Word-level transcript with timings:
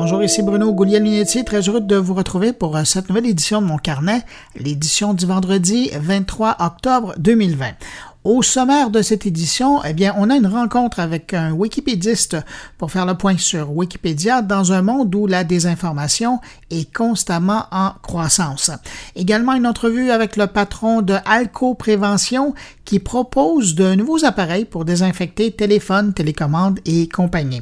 Bonjour, 0.00 0.22
ici 0.22 0.42
Bruno 0.42 0.72
Gouliel-Minetti, 0.72 1.44
très 1.44 1.62
heureux 1.62 1.80
de 1.80 1.96
vous 1.96 2.14
retrouver 2.14 2.52
pour 2.52 2.76
euh, 2.76 2.84
cette 2.84 3.08
nouvelle 3.08 3.26
édition 3.26 3.60
de 3.60 3.66
mon 3.66 3.78
carnet, 3.78 4.22
l'édition 4.54 5.12
du 5.12 5.26
vendredi 5.26 5.90
23 5.92 6.54
octobre 6.60 7.14
2020. 7.18 7.72
Au 8.22 8.42
sommaire 8.42 8.90
de 8.90 9.00
cette 9.00 9.26
édition, 9.26 9.82
eh 9.84 9.94
bien, 9.94 10.14
on 10.18 10.28
a 10.28 10.36
une 10.36 10.46
rencontre 10.46 11.00
avec 11.00 11.34
un 11.34 11.52
wikipédiste 11.52 12.36
pour 12.76 12.92
faire 12.92 13.06
le 13.06 13.14
point 13.14 13.38
sur 13.38 13.74
Wikipédia 13.76 14.42
dans 14.42 14.72
un 14.72 14.82
monde 14.82 15.14
où 15.14 15.26
la 15.26 15.44
désinformation 15.44 16.40
est 16.70 16.92
constamment 16.94 17.64
en 17.72 17.92
croissance. 18.02 18.70
Également 19.16 19.54
une 19.54 19.66
entrevue 19.66 20.10
avec 20.10 20.36
le 20.36 20.46
patron 20.46 21.00
de 21.00 21.14
Alco 21.24 21.74
Prévention 21.74 22.54
qui 22.88 23.00
propose 23.00 23.74
de 23.74 23.94
nouveaux 23.94 24.24
appareils 24.24 24.64
pour 24.64 24.86
désinfecter 24.86 25.50
téléphones, 25.50 26.14
télécommandes 26.14 26.80
et 26.86 27.06
compagnie. 27.06 27.60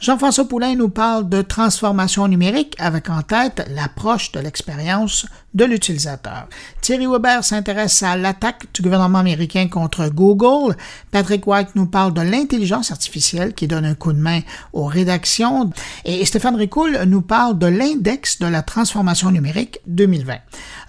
Jean-François 0.00 0.44
Poulain 0.44 0.76
nous 0.76 0.88
parle 0.88 1.28
de 1.28 1.42
transformation 1.42 2.28
numérique 2.28 2.76
avec 2.78 3.10
en 3.10 3.22
tête 3.22 3.68
l'approche 3.74 4.30
de 4.30 4.38
l'expérience 4.38 5.26
de 5.54 5.64
l'utilisateur. 5.64 6.46
Thierry 6.80 7.08
Weber 7.08 7.42
s'intéresse 7.42 8.04
à 8.04 8.16
l'attaque 8.16 8.66
du 8.72 8.82
gouvernement 8.82 9.18
américain 9.18 9.66
contre 9.66 10.08
Google. 10.08 10.76
Patrick 11.10 11.44
White 11.46 11.70
nous 11.74 11.86
parle 11.86 12.14
de 12.14 12.20
l'intelligence 12.20 12.92
artificielle 12.92 13.54
qui 13.54 13.66
donne 13.66 13.84
un 13.84 13.94
coup 13.94 14.12
de 14.12 14.20
main 14.20 14.40
aux 14.72 14.84
rédactions. 14.84 15.70
Et 16.04 16.24
Stéphane 16.24 16.54
Ricoul 16.54 17.00
nous 17.06 17.22
parle 17.22 17.58
de 17.58 17.66
l'index 17.66 18.38
de 18.38 18.46
la 18.46 18.62
transformation 18.62 19.32
numérique 19.32 19.80
2020. 19.88 20.34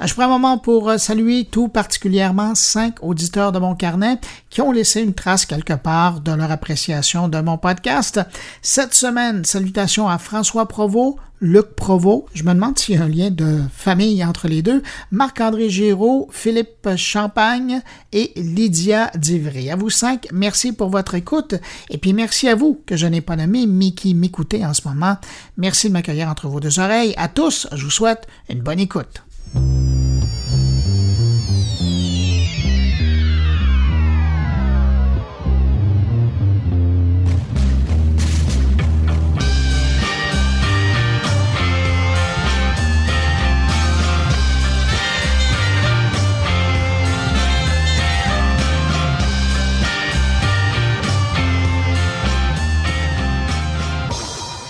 Je 0.01 0.13
prends 0.13 0.25
un 0.25 0.27
moment 0.27 0.59
pour 0.59 0.91
saluer 0.99 1.45
tout 1.45 1.69
particulièrement 1.69 2.53
cinq 2.53 3.01
auditeurs 3.01 3.51
de 3.51 3.59
mon 3.59 3.75
carnet 3.79 4.19
qui 4.51 4.61
ont 4.61 4.71
laissé 4.71 5.01
une 5.01 5.15
trace 5.15 5.47
quelque 5.47 5.73
part 5.73 6.21
de 6.21 6.31
leur 6.31 6.51
appréciation 6.51 7.27
de 7.27 7.39
mon 7.41 7.57
podcast. 7.57 8.19
Cette 8.61 8.93
semaine, 8.93 9.43
salutations 9.45 10.07
à 10.07 10.19
François 10.19 10.67
Provost, 10.67 11.17
Luc 11.41 11.67
Provost, 11.75 12.25
je 12.33 12.43
me 12.43 12.53
demande 12.53 12.77
s'il 12.77 12.95
y 12.95 12.97
a 12.97 13.03
un 13.03 13.07
lien 13.07 13.31
de 13.31 13.61
famille 13.73 14.23
entre 14.25 14.49
les 14.49 14.61
deux, 14.61 14.83
Marc-André 15.11 15.69
Giraud, 15.69 16.27
Philippe 16.31 16.95
Champagne 16.97 17.81
et 18.11 18.33
Lydia 18.35 19.09
Divry. 19.15 19.71
À 19.71 19.77
vous 19.77 19.89
cinq, 19.89 20.27
merci 20.33 20.73
pour 20.73 20.89
votre 20.89 21.15
écoute 21.15 21.55
et 21.89 21.97
puis 21.97 22.11
merci 22.11 22.49
à 22.49 22.55
vous 22.55 22.81
que 22.85 22.97
je 22.97 23.07
n'ai 23.07 23.21
pas 23.21 23.37
nommé, 23.37 23.67
mais 23.67 23.91
qui 23.91 24.13
m'écoutez 24.13 24.65
en 24.65 24.73
ce 24.73 24.85
moment. 24.85 25.17
Merci 25.55 25.87
de 25.87 25.93
m'accueillir 25.93 26.27
entre 26.27 26.49
vos 26.49 26.59
deux 26.59 26.79
oreilles. 26.79 27.13
À 27.15 27.29
tous, 27.29 27.67
je 27.71 27.85
vous 27.85 27.91
souhaite 27.91 28.27
une 28.49 28.61
bonne 28.61 28.79
écoute. 28.79 29.23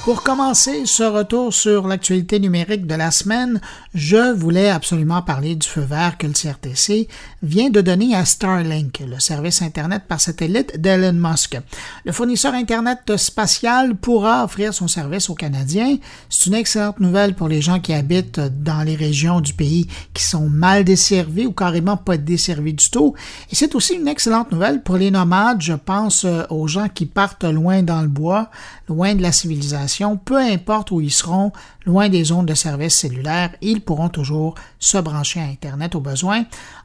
Pour 0.10 0.24
commencer 0.24 0.88
ce 0.88 1.04
retour 1.04 1.54
sur 1.54 1.88
l'actualité 1.88 2.40
numérique 2.40 2.88
de 2.88 2.96
la 2.96 3.12
semaine, 3.12 3.62
je 3.94 4.34
voulais 4.34 4.72
absolument 4.72 5.22
parler 5.22 5.56
du 5.56 5.68
feu 5.68 5.82
vert 5.82 6.18
que 6.18 6.26
le 6.26 6.34
CRTC 6.34 7.08
vient 7.44 7.70
de 7.70 7.80
donner 7.80 8.16
à 8.16 8.26
Starlink, 8.26 9.04
le 9.08 9.20
service 9.20 9.62
Internet 9.62 10.06
par 10.08 10.20
satellite 10.20 10.82
d'Elon 10.82 11.14
Musk. 11.14 11.60
Le 12.06 12.12
fournisseur 12.12 12.56
Internet 12.56 13.18
spatial 13.18 13.96
pourra 13.96 14.46
offrir 14.46 14.74
son 14.74 14.88
service 14.88 15.30
aux 15.30 15.36
Canadiens. 15.36 15.98
C'est 16.28 16.48
une 16.48 16.56
excellente 16.56 17.00
nouvelle 17.00 17.36
pour 17.36 17.48
les 17.48 17.62
gens 17.62 17.80
qui 17.80 17.94
habitent 17.94 18.40
dans 18.40 18.82
les 18.82 18.96
régions 18.96 19.42
du 19.42 19.54
pays 19.54 19.88
qui 20.16 20.24
sont 20.24 20.50
mal 20.50 20.86
desservies 20.86 21.46
ou 21.46 21.52
carrément 21.52 21.98
pas 21.98 22.18
desservies 22.18 22.74
du 22.74 22.90
tout. 22.90 23.14
Et 23.52 23.56
c'est 23.56 23.76
aussi 23.76 23.94
une 23.94 24.08
excellente 24.08 24.52
nouvelle 24.52 24.82
pour 24.82 24.98
les 24.98 25.12
nomades. 25.12 25.62
Je 25.62 25.74
pense 25.74 26.26
aux 26.50 26.68
gens 26.68 26.90
qui 26.90 27.06
partent 27.06 27.44
loin 27.44 27.84
dans 27.84 28.02
le 28.02 28.08
bois, 28.08 28.50
loin 28.90 29.16
de 29.16 29.22
la 29.22 29.32
civilisation 29.32 30.18
peu 30.18 30.38
importe 30.38 30.92
où 30.92 31.00
ils 31.00 31.12
seront, 31.12 31.52
loin 31.86 32.10
des 32.10 32.26
zones 32.26 32.46
de 32.46 32.54
service 32.56 32.96
cellulaire, 32.96 33.52
ils 33.62 33.82
pourront 33.82 34.10
toujours 34.10 34.56
se 34.80 34.98
brancher 34.98 35.40
à 35.40 35.44
Internet 35.44 35.96
au 35.96 36.02
besoin 36.02 36.44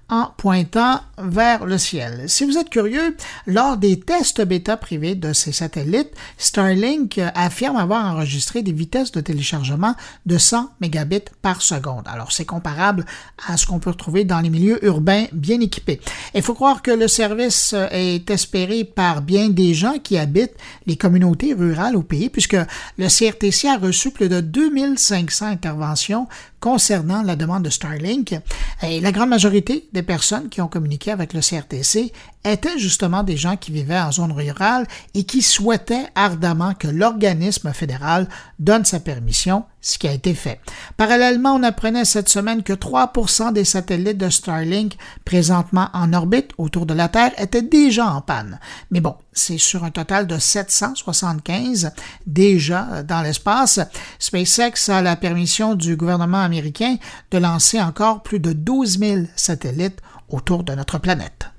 en 0.08 0.28
pointant 0.36 1.00
vers 1.18 1.64
le 1.64 1.78
ciel. 1.78 2.28
Si 2.28 2.44
vous 2.44 2.58
êtes 2.58 2.70
curieux, 2.70 3.16
lors 3.46 3.76
des 3.76 3.98
tests 3.98 4.42
bêta 4.42 4.76
privés 4.76 5.14
de 5.14 5.32
ces 5.32 5.52
satellites, 5.52 6.10
Starlink 6.36 7.20
affirme 7.34 7.76
avoir 7.76 8.04
enregistré 8.04 8.62
des 8.62 8.72
vitesses 8.72 9.12
de 9.12 9.20
téléchargement 9.20 9.94
de 10.26 10.36
100 10.36 10.70
mégabits 10.80 11.30
par 11.42 11.62
seconde. 11.62 12.04
Alors 12.06 12.32
c'est 12.32 12.44
comparable 12.44 13.06
à 13.48 13.56
ce 13.56 13.66
qu'on 13.66 13.78
peut 13.78 13.90
retrouver 13.90 14.24
dans 14.24 14.40
les 14.40 14.50
milieux 14.50 14.84
urbains 14.84 15.26
bien 15.32 15.60
équipés. 15.60 16.00
Il 16.34 16.42
faut 16.42 16.54
croire 16.54 16.82
que 16.82 16.90
le 16.90 17.08
service 17.08 17.74
est 17.90 18.28
espéré 18.30 18.84
par 18.84 19.22
bien 19.22 19.48
des 19.48 19.74
gens 19.74 19.98
qui 20.02 20.18
habitent 20.18 20.56
les 20.86 20.96
communautés 20.96 21.54
rurales 21.54 21.96
au 21.96 22.02
pays 22.02 22.28
puisque 22.28 22.56
le 22.98 23.08
CRTC 23.08 23.68
a 23.68 23.78
reçu 23.78 24.10
plus 24.10 24.28
de 24.28 24.40
2500 24.40 25.46
interventions 25.46 26.28
concernant 26.64 27.22
la 27.22 27.36
demande 27.36 27.62
de 27.62 27.68
Starlink. 27.68 28.34
Et 28.82 28.98
la 29.02 29.12
grande 29.12 29.28
majorité 29.28 29.86
des 29.92 30.02
personnes 30.02 30.48
qui 30.48 30.62
ont 30.62 30.66
communiqué 30.66 31.10
avec 31.10 31.34
le 31.34 31.40
CRTC 31.40 32.10
étaient 32.44 32.78
justement 32.78 33.22
des 33.22 33.36
gens 33.36 33.56
qui 33.56 33.72
vivaient 33.72 33.98
en 33.98 34.12
zone 34.12 34.32
rurale 34.32 34.86
et 35.14 35.24
qui 35.24 35.42
souhaitaient 35.42 36.06
ardemment 36.14 36.74
que 36.74 36.88
l'organisme 36.88 37.72
fédéral 37.72 38.28
donne 38.58 38.84
sa 38.84 39.00
permission, 39.00 39.64
ce 39.80 39.98
qui 39.98 40.08
a 40.08 40.12
été 40.12 40.34
fait. 40.34 40.60
Parallèlement, 40.96 41.54
on 41.54 41.62
apprenait 41.62 42.04
cette 42.04 42.28
semaine 42.28 42.62
que 42.62 42.72
3% 42.72 43.52
des 43.52 43.64
satellites 43.64 44.18
de 44.18 44.28
Starlink 44.28 44.96
présentement 45.24 45.88
en 45.92 46.12
orbite 46.12 46.52
autour 46.58 46.86
de 46.86 46.94
la 46.94 47.08
Terre 47.08 47.32
étaient 47.38 47.62
déjà 47.62 48.06
en 48.06 48.20
panne. 48.20 48.58
Mais 48.90 49.00
bon, 49.00 49.16
c'est 49.32 49.58
sur 49.58 49.84
un 49.84 49.90
total 49.90 50.26
de 50.26 50.38
775 50.38 51.92
déjà 52.26 53.02
dans 53.02 53.22
l'espace. 53.22 53.80
SpaceX 54.18 54.88
a 54.88 55.02
la 55.02 55.16
permission 55.16 55.74
du 55.74 55.96
gouvernement 55.96 56.42
américain 56.42 56.96
de 57.30 57.38
lancer 57.38 57.80
encore 57.80 58.22
plus 58.22 58.40
de 58.40 58.52
12 58.52 58.98
000 58.98 59.20
satellites 59.34 60.00
autour 60.28 60.64
de 60.64 60.74
notre 60.74 60.98
planète. 60.98 61.53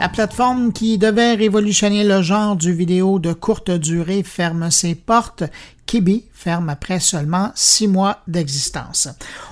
La 0.00 0.08
plateforme 0.08 0.72
qui 0.72 0.96
devait 0.96 1.34
révolutionner 1.34 2.04
le 2.04 2.22
genre 2.22 2.54
du 2.54 2.72
vidéo 2.72 3.18
de 3.18 3.32
courte 3.32 3.72
durée 3.72 4.22
ferme 4.22 4.70
ses 4.70 4.94
portes. 4.94 5.42
Kibi 5.86 6.24
ferme 6.32 6.68
après 6.68 7.00
seulement 7.00 7.50
six 7.56 7.88
mois 7.88 8.18
d'existence. 8.28 9.08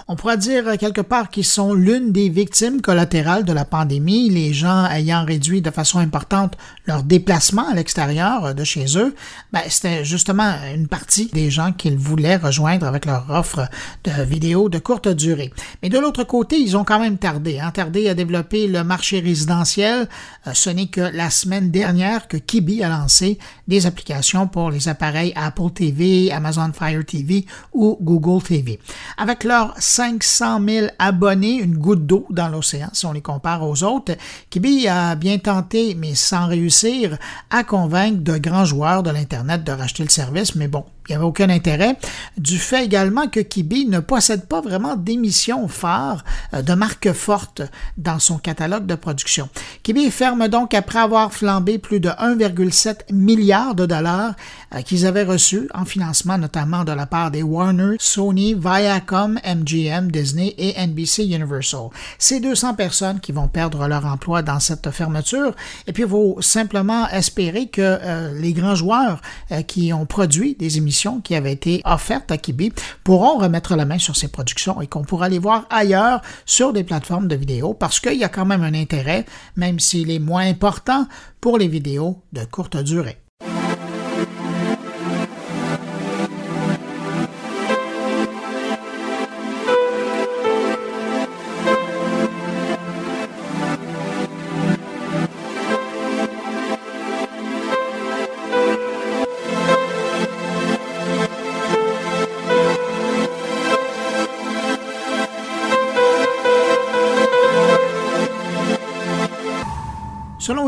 On 0.09 0.15
pourrait 0.15 0.37
dire 0.37 0.79
quelque 0.79 1.01
part 1.01 1.31
qu'ils 1.31 1.45
sont 1.45 1.75
l'une 1.75 2.13
des 2.13 2.29
victimes 2.29 2.81
collatérales 2.81 3.45
de 3.45 3.53
la 3.53 3.65
pandémie, 3.65 4.31
les 4.31 4.53
gens 4.53 4.89
ayant 4.89 5.25
réduit 5.25 5.63
de 5.63 5.71
façon 5.73 5.99
importante 5.99 6.57
leur 6.87 7.03
déplacement 7.03 7.69
à 7.69 7.75
l'extérieur 7.75 8.55
de 8.55 8.63
chez 8.63 8.97
eux. 8.99 9.17
Ben, 9.53 9.63
c'était 9.69 10.05
justement 10.05 10.55
une 10.73 10.87
partie 10.87 11.27
des 11.33 11.51
gens 11.51 11.73
qu'ils 11.73 11.99
voulaient 11.99 12.37
rejoindre 12.37 12.87
avec 12.87 13.05
leur 13.05 13.29
offre 13.31 13.69
de 14.05 14.23
vidéos 14.23 14.69
de 14.69 14.79
courte 14.79 15.09
durée. 15.09 15.53
Mais 15.83 15.89
de 15.89 15.99
l'autre 15.99 16.23
côté, 16.23 16.57
ils 16.57 16.77
ont 16.77 16.85
quand 16.85 17.01
même 17.01 17.19
tardé, 17.19 17.59
hein, 17.59 17.73
tardé 17.73 18.09
à 18.09 18.15
développer 18.15 18.69
le 18.69 18.85
marché 18.85 19.19
résidentiel. 19.19 20.09
Euh, 20.47 20.53
ce 20.55 20.71
n'est 20.71 20.87
que 20.87 21.01
la 21.01 21.31
semaine 21.31 21.73
dernière 21.73 22.29
que 22.29 22.37
Kibi 22.37 22.85
a 22.85 22.89
lancé 22.89 23.39
des 23.67 23.87
applications 23.87 24.47
pour 24.47 24.71
les 24.71 24.87
appareils 24.87 25.33
Apple 25.35 25.71
TV, 25.75 26.31
Amazon 26.31 26.71
Fire 26.73 27.05
TV 27.05 27.45
ou 27.73 27.99
Google 28.01 28.41
TV. 28.41 28.79
Avec 29.19 29.43
leurs 29.43 29.75
500 29.97 30.61
000 30.69 30.87
abonnés, 30.99 31.55
une 31.55 31.79
goutte 31.79 32.05
d'eau 32.05 32.27
dans 32.29 32.49
l'océan 32.49 32.91
si 32.93 33.07
on 33.07 33.13
les 33.13 33.23
compare 33.23 33.67
aux 33.67 33.83
autres, 33.83 34.13
Kibi 34.51 34.87
a 34.89 35.15
bien 35.15 35.39
tenté, 35.39 35.95
mais 35.95 36.15
sans 36.15 36.49
réussir, 36.49 37.17
à 37.49 37.65
convaincre 37.65 38.23
de 38.23 38.37
grands 38.37 38.67
joueurs 38.67 39.03
de 39.03 39.09
l'Internet 39.11 39.65
de 39.65 39.73
racheter 39.73 40.03
le 40.03 40.11
service, 40.11 40.55
mais 40.55 40.69
bon, 40.69 40.85
il 41.09 41.13
n'y 41.13 41.17
avait 41.17 41.25
aucun 41.25 41.49
intérêt, 41.51 41.97
du 42.37 42.59
fait 42.59 42.85
également 42.85 43.29
que 43.29 43.41
Kibi 43.41 43.87
ne 43.87 44.01
possède 44.01 44.47
pas 44.47 44.61
vraiment 44.61 44.97
d'émissions 44.97 45.69
phares 45.69 46.25
euh, 46.53 46.63
de 46.63 46.75
marque 46.75 47.13
forte 47.13 47.63
dans 47.97 48.19
son 48.19 48.39
catalogue 48.39 48.87
de 48.87 48.97
production. 48.97 49.49
Kibi 49.85 50.11
ferme 50.11 50.49
donc 50.49 50.75
après 50.75 50.99
avoir 50.99 51.33
flambé 51.33 51.79
plus 51.79 52.01
de 52.01 52.09
1,7 52.09 53.13
milliard 53.13 53.75
de 53.75 53.87
dollars 53.87 54.35
euh, 54.75 54.83
qu'ils 54.83 55.07
avaient 55.07 55.23
reçus 55.23 55.69
en 55.75 55.85
financement 55.85 56.39
notamment 56.39 56.85
de 56.85 56.93
la 56.93 57.07
part 57.07 57.31
des 57.31 57.43
Warner, 57.43 57.97
Sony, 58.01 58.55
Viacom, 58.55 59.39
MGM, 59.45 60.11
Disney 60.11 60.55
et 60.59 60.75
NBC 60.87 61.25
Universal. 61.25 61.89
C'est 62.19 62.41
200 62.41 62.75
personnes 62.75 63.21
qui 63.21 63.31
vont 63.31 63.49
perdre 63.49 63.87
leur 63.87 64.07
emploi 64.07 64.43
dans 64.43 64.59
cette 64.59 64.91
fermeture 64.91 65.55
et 65.87 65.93
puis 65.93 66.03
il 66.03 66.43
simplement 66.43 67.09
espérer 67.11 67.67
que 67.67 67.81
euh, 67.81 68.33
les 68.41 68.53
grands 68.53 68.75
joueurs 68.75 69.21
qui 69.67 69.93
ont 69.93 70.07
produit 70.07 70.55
des 70.55 70.79
émissions 70.79 70.96
qui 71.23 71.35
avaient 71.35 71.53
été 71.53 71.83
offertes 71.85 72.31
à 72.31 72.39
Kibi 72.39 72.73
pourront 73.05 73.39
remettre 73.39 73.77
la 73.77 73.85
main 73.85 73.99
sur 73.99 74.17
ces 74.17 74.29
productions 74.29 74.81
et 74.81 74.87
qu'on 74.87 75.03
pourra 75.03 75.29
les 75.29 75.39
voir 75.39 75.67
ailleurs 75.71 76.23
sur 76.45 76.73
des 76.73 76.85
plateformes 76.85 77.29
de 77.29 77.37
vidéo 77.37 77.75
parce 77.75 78.01
qu'il 78.01 78.15
y 78.15 78.25
a 78.25 78.29
quand 78.29 78.47
même 78.47 78.63
un 78.63 78.75
intérêt, 78.75 79.27
même 79.57 79.79
s'il 79.79 80.11
est 80.11 80.19
moins 80.19 80.47
important, 80.47 81.07
pour 81.41 81.59
les 81.59 81.69
vidéos 81.69 82.23
de 82.33 82.45
courte 82.45 82.77
durée. 82.77 83.19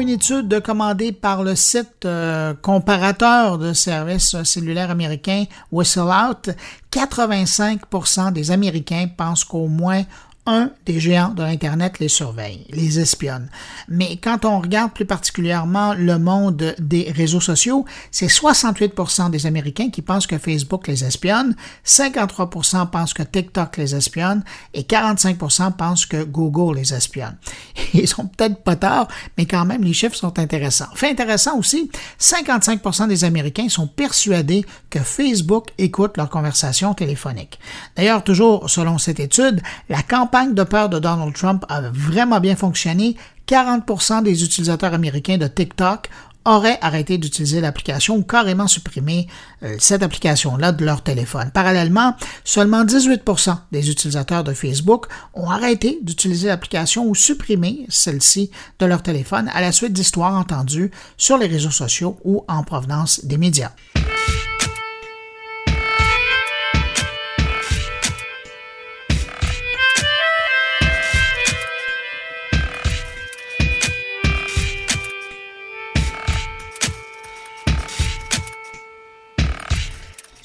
Une 0.09 0.15
étude 0.15 0.63
commandée 0.63 1.13
par 1.13 1.43
le 1.43 1.55
site 1.55 2.07
euh, 2.07 2.55
comparateur 2.63 3.59
de 3.59 3.75
services 3.75 4.43
cellulaires 4.43 4.91
américains 4.91 5.45
Whistleout, 5.71 6.55
85% 6.91 8.33
des 8.33 8.51
Américains 8.51 9.09
pensent 9.15 9.45
qu'au 9.45 9.67
moins 9.67 10.05
un 10.49 10.71
des 10.87 10.99
géants 10.99 11.35
de 11.35 11.43
l'Internet 11.43 11.99
les 11.99 12.09
surveille, 12.09 12.67
les 12.71 12.99
espionne. 12.99 13.51
Mais 13.89 14.17
quand 14.17 14.47
on 14.47 14.61
regarde 14.61 14.93
plus 14.93 15.05
particulièrement 15.05 15.93
le 15.95 16.19
monde 16.19 16.75
des 16.79 17.13
réseaux 17.15 17.41
sociaux, 17.41 17.85
c'est 18.11 18.27
68% 18.27 19.31
des 19.31 19.47
Américains 19.47 19.91
qui 19.91 20.01
pensent 20.01 20.27
que 20.27 20.39
Facebook 20.39 20.89
les 20.89 21.05
espionne, 21.05 21.55
53% 21.85 22.89
pensent 22.89 23.13
que 23.13 23.23
TikTok 23.23 23.77
les 23.77 23.95
espionne 23.95 24.43
et 24.73 24.83
45% 24.83 25.73
pensent 25.73 26.07
que 26.07 26.25
Google 26.25 26.79
les 26.79 26.95
espionne. 26.95 27.37
Ils 27.95 28.09
sont 28.09 28.27
peut-être 28.27 28.63
pas 28.63 28.77
tard, 28.77 29.09
mais 29.37 29.45
quand 29.45 29.67
même, 29.67 29.85
les 29.85 29.93
chiffres 29.93 30.17
sont 30.17 30.39
intéressants. 30.39 30.89
Fait 30.95 31.11
intéressant 31.11 31.59
aussi, 31.59 31.91
55% 32.19 33.09
des 33.09 33.25
Américains 33.25 33.69
sont 33.69 33.87
persuadés 33.87 34.65
que 34.89 35.01
Facebook 35.01 35.67
écoute 35.77 36.17
leurs 36.17 36.31
conversations 36.31 36.95
téléphoniques. 36.95 37.59
D'ailleurs, 37.97 38.25
toujours 38.25 38.71
selon 38.71 38.97
cette 38.97 39.21
étude, 39.21 39.61
la 39.91 40.03
campagne 40.03 40.38
de 40.47 40.63
peur 40.63 40.89
de 40.89 40.99
Donald 40.99 41.35
Trump 41.35 41.65
a 41.69 41.83
vraiment 41.93 42.41
bien 42.41 42.57
fonctionné. 42.57 43.17
40 43.47 44.23
des 44.25 44.45
utilisateurs 44.45 44.93
américains 44.93 45.39
de 45.39 45.47
TikTok 45.47 46.09
auraient 46.45 46.79
arrêté 46.81 47.19
d'utiliser 47.19 47.61
l'application 47.61 48.17
ou 48.17 48.23
carrément 48.23 48.69
supprimé 48.69 49.27
euh, 49.63 49.77
cette 49.79 50.03
application-là 50.03 50.73
de 50.73 50.85
leur 50.85 51.03
téléphone. 51.03 51.51
Parallèlement, 51.53 52.15
seulement 52.45 52.85
18% 52.85 53.57
des 53.73 53.91
utilisateurs 53.91 54.45
de 54.45 54.55
Facebook 54.55 55.07
ont 55.35 55.51
arrêté 55.51 55.99
d'utiliser 56.03 56.49
l'application 56.49 57.07
ou 57.07 57.15
supprimé 57.15 57.87
celle-ci 57.89 58.51
de 58.79 58.87
leur 58.87 59.03
téléphone 59.03 59.51
à 59.53 59.61
la 59.61 59.73
suite 59.73 59.93
d'histoires 59.93 60.35
entendues 60.35 60.91
sur 61.17 61.37
les 61.37 61.47
réseaux 61.47 61.71
sociaux 61.71 62.19
ou 62.25 62.45
en 62.49 62.63
provenance 62.63 63.25
des 63.25 63.39
médias. 63.39 63.73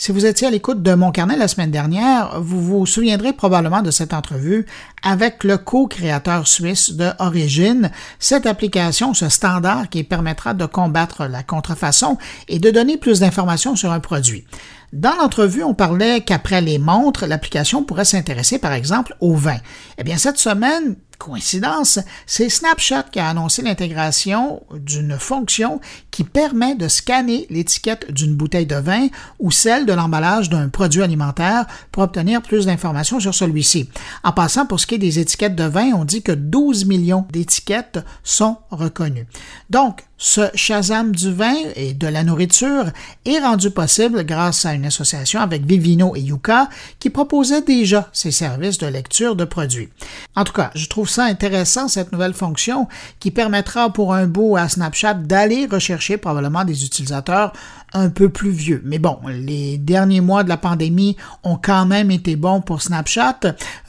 Si 0.04 0.12
vous 0.12 0.26
étiez 0.26 0.48
à 0.48 0.52
l'écoute 0.52 0.84
de 0.84 0.96
mon 0.96 1.14
carnet 1.14 1.38
la 1.38 1.48
semaine 1.48 1.72
dernière, 1.72 2.42
vous 2.42 2.62
vous 2.62 2.86
souviendrez 2.86 3.32
probablement 3.32 3.82
de 3.82 3.90
cette 3.90 4.14
entrevue 4.14 4.66
avec 5.02 5.46
le 5.46 5.58
co-créateur 5.58 6.46
suisse 6.46 6.92
de 6.92 7.12
Origin, 7.20 7.90
cette 8.20 8.46
application, 8.46 9.14
ce 9.14 9.30
standard 9.30 9.88
qui 9.88 10.04
permettra 10.04 10.54
de 10.54 10.66
combattre 10.66 11.28
la 11.28 11.42
contrefaçon 11.42 12.18
et 12.50 12.60
de 12.60 12.70
donner 12.70 12.98
plus 12.98 13.22
d'informations 13.22 13.78
sur 13.78 13.94
un 13.94 14.02
produit. 14.02 14.44
Dans 14.92 15.16
l'entrevue, 15.16 15.64
on 15.64 15.74
parlait 15.74 16.20
qu'après 16.20 16.60
les 16.60 16.80
montres, 16.80 17.26
l'application 17.26 17.86
pourrait 17.86 18.04
s'intéresser 18.04 18.60
par 18.60 18.74
exemple 18.74 19.16
au 19.22 19.36
vin. 19.36 19.60
Eh 19.98 20.04
bien, 20.04 20.18
cette 20.18 20.38
semaine, 20.38 20.98
coïncidence, 21.18 22.00
c'est 22.26 22.50
Snapchat 22.50 23.04
qui 23.04 23.20
a 23.20 23.30
annoncé 23.30 23.62
l'intégration 23.62 24.64
d'une 24.74 25.18
fonction 25.18 25.80
qui 26.12 26.24
permet 26.24 26.76
de 26.76 26.88
scanner 26.88 27.48
l'étiquette 27.50 28.12
d'une 28.12 28.36
bouteille 28.36 28.66
de 28.66 28.76
vin 28.76 29.08
ou 29.40 29.52
celle 29.52 29.86
de 29.86 29.94
l'emballage 29.94 30.50
d'un 30.50 30.70
produit 30.70 31.02
alimentaire 31.02 31.66
pour 31.92 32.04
obtenir 32.04 32.42
plus 32.42 32.66
d'informations 32.66 33.20
sur 33.20 33.34
celui-ci. 33.34 33.90
En 34.24 34.32
passant, 34.32 34.66
pour 34.66 34.80
ce 34.80 34.88
qui 34.88 34.96
est 34.96 35.00
des 35.00 35.20
étiquettes 35.20 35.56
de 35.56 35.64
vin, 35.64 35.92
on 35.94 36.06
dit 36.06 36.22
que 36.22 36.32
12 36.32 36.86
millions 36.86 37.26
d'étiquettes 37.32 38.00
sont 38.24 38.58
reconnues. 38.72 39.28
Donc, 39.70 40.04
ce 40.24 40.50
Shazam 40.56 41.14
du 41.14 41.34
vin 41.34 41.54
et 41.76 41.94
de 41.94 42.08
la 42.08 42.24
nourriture 42.24 42.86
est 43.26 43.40
rendu 43.40 43.72
possible 43.72 44.26
grâce 44.26 44.66
à 44.66 44.74
une 44.74 44.86
association 44.86 45.42
avec 45.42 45.66
Vivino 45.66 46.16
et 46.16 46.22
Yuka 46.22 46.70
qui 46.98 47.10
proposait 47.10 47.62
déjà 47.62 48.08
ces 48.14 48.32
services 48.32 48.78
de 48.78 48.88
lecture 48.88 49.36
de 49.36 49.44
produits. 49.44 49.90
En 50.38 50.46
tout 50.46 50.54
cas, 50.54 50.72
je 50.76 50.88
trouve 50.88 51.10
ça 51.10 51.26
intéressant, 51.26 51.90
cette 51.90 52.14
nouvelle 52.14 52.34
fonction 52.34 52.88
qui 53.20 53.32
permettra 53.32 53.92
pour 53.92 54.14
un 54.14 54.26
bout 54.26 54.56
à 54.56 54.70
Snapchat 54.70 55.16
d'aller 55.16 55.68
rechercher 55.70 56.16
probablement 56.16 56.64
des 56.64 56.86
utilisateurs 56.86 57.52
un 57.94 58.10
peu 58.10 58.30
plus 58.30 58.50
vieux. 58.50 58.82
Mais 58.86 59.00
bon, 59.00 59.20
les 59.28 59.78
derniers 59.78 60.22
mois 60.22 60.44
de 60.44 60.50
la 60.50 60.58
pandémie 60.58 61.16
ont 61.44 61.58
quand 61.62 61.86
même 61.86 62.12
été 62.12 62.36
bons 62.36 62.62
pour 62.62 62.82
Snapchat, 62.82 63.40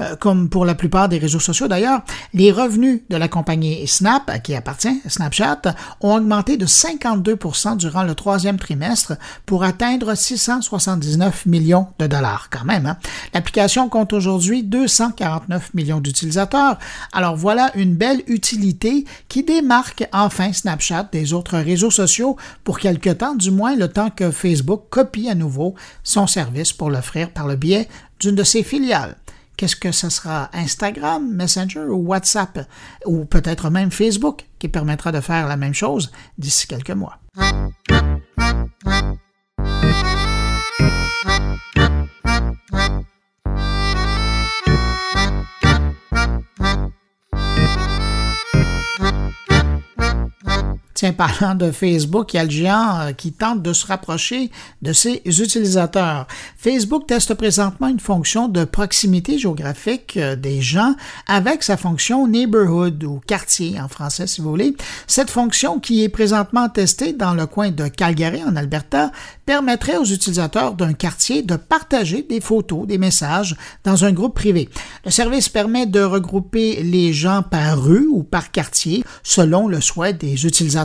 euh, 0.01 0.17
comme 0.17 0.49
pour 0.49 0.65
la 0.65 0.75
plupart 0.75 1.09
des 1.09 1.19
réseaux 1.19 1.41
sociaux 1.41 1.69
d'ailleurs. 1.69 2.03
Les 2.33 2.53
revenus 2.53 3.01
de 3.09 3.17
la 3.17 3.29
compagnie 3.29 3.87
Snap, 3.87 4.43
qui 4.43 4.55
appartient 4.55 5.01
à 5.05 5.09
Snapchat, 5.09 5.63
ont 6.01 6.17
augmenté 6.17 6.57
de 6.57 6.67
52% 6.67 7.77
durant 7.77 8.03
le 8.03 8.15
troisième 8.15 8.59
trimestre 8.59 9.15
pour 9.47 9.65
atteindre 9.65 10.15
679 10.15 11.47
millions 11.47 11.89
de 11.99 12.07
dollars 12.07 12.49
quand 12.51 12.65
même. 12.65 12.87
Hein. 12.87 12.97
L'application 13.33 13.89
compte 13.89 14.13
aujourd'hui 14.13 14.63
249 14.63 15.75
millions 15.75 16.01
d'utilisateurs. 16.01 16.79
Alors 17.13 17.37
voilà 17.37 17.71
une 17.75 17.95
belle 17.95 18.23
utilité 18.27 19.05
qui 19.29 19.43
démarque 19.43 20.07
enfin 20.13 20.53
Snapchat 20.53 21.09
des 21.13 21.33
autres 21.33 21.59
réseaux 21.59 21.91
sociaux 21.91 22.37
pour 22.65 22.79
quelque 22.79 23.11
temps, 23.11 23.35
du 23.35 23.51
moins 23.51 23.77
le 23.77 23.89
tant 23.95 24.11
que 24.11 24.31
Facebook 24.31 24.89
copie 24.91 25.31
à 25.31 25.35
nouveau 25.35 25.75
son 26.03 26.27
service 26.27 26.73
pour 26.73 26.91
l'offrir 26.91 27.31
par 27.31 27.47
le 27.47 27.57
biais 27.57 27.89
d'une 28.21 28.35
de 28.35 28.43
ses 28.43 28.63
filiales. 28.63 29.17
Qu'est-ce 29.57 29.77
que 29.77 29.93
ce 29.93 30.09
sera 30.09 30.51
Instagram, 30.53 31.33
Messenger 31.33 31.85
ou 31.89 32.09
WhatsApp? 32.09 32.69
Ou 33.07 33.25
peut-être 33.25 33.71
même 33.71 33.93
Facebook 33.93 34.47
qui 34.59 34.69
permettra 34.69 35.13
de 35.13 35.21
faire 35.21 35.47
la 35.47 35.57
même 35.57 35.75
chose 35.75 36.11
d'ici 36.37 36.67
quelques 36.67 36.91
mois. 36.91 37.21
Tiens, 50.95 51.13
parlant 51.13 51.57
de 51.57 51.73
Facebook, 51.73 52.35
il 52.35 52.37
y 52.37 52.41
a 52.41 52.45
le 52.45 52.51
géant 52.51 53.01
euh, 53.01 53.13
qui 53.13 53.33
tente 53.33 53.63
de 53.63 53.73
se 53.73 53.85
rapprocher 53.85 54.53
de 54.81 54.93
ses 54.93 55.23
utilisateurs. 55.27 56.29
Facebook 56.57 57.09
teste 57.09 57.35
présentement 57.35 57.89
une 57.89 57.99
fonction 57.99 58.47
de 58.47 58.63
proximité 58.63 59.37
géographique 59.37 60.17
euh, 60.17 60.37
des 60.37 60.61
gens 60.61 60.95
avec 61.27 61.65
sa 61.65 61.77
fonction 61.77 62.29
neighborhood 62.29 63.03
ou 63.03 63.21
quartier 63.27 63.81
en 63.81 63.89
français 63.89 64.29
si 64.29 64.41
vous 64.41 64.51
voulez. 64.51 64.77
Cette 65.09 65.31
fonction 65.31 65.81
qui 65.81 66.05
est 66.05 66.09
présentement 66.09 66.69
testée 66.69 67.13
dans 67.13 67.35
le 67.35 67.47
coin 67.47 67.73
de 67.73 67.89
Calgary 67.89 68.45
en 68.45 68.55
Alberta 68.55 69.11
permettrait 69.47 69.97
aux 69.97 70.05
utilisateurs 70.05 70.75
d'un 70.75 70.93
quartier 70.93 71.43
de 71.43 71.57
partager 71.57 72.23
des 72.23 72.41
photos, 72.41 72.87
des 72.87 72.99
messages 72.99 73.57
dans 73.83 74.05
un 74.05 74.13
groupe 74.13 74.35
privé. 74.37 74.69
Le 75.05 75.11
service 75.11 75.49
permet 75.49 75.87
de 75.87 76.01
regrouper 76.01 76.85
les 76.85 77.13
gens 77.13 77.43
par 77.43 77.83
rue 77.83 78.07
ou 78.07 78.23
par 78.23 78.53
quartier 78.53 79.03
selon 79.25 79.67
le 79.67 79.81
souhait 79.81 80.13
des 80.13 80.47
utilisateurs. 80.47 80.84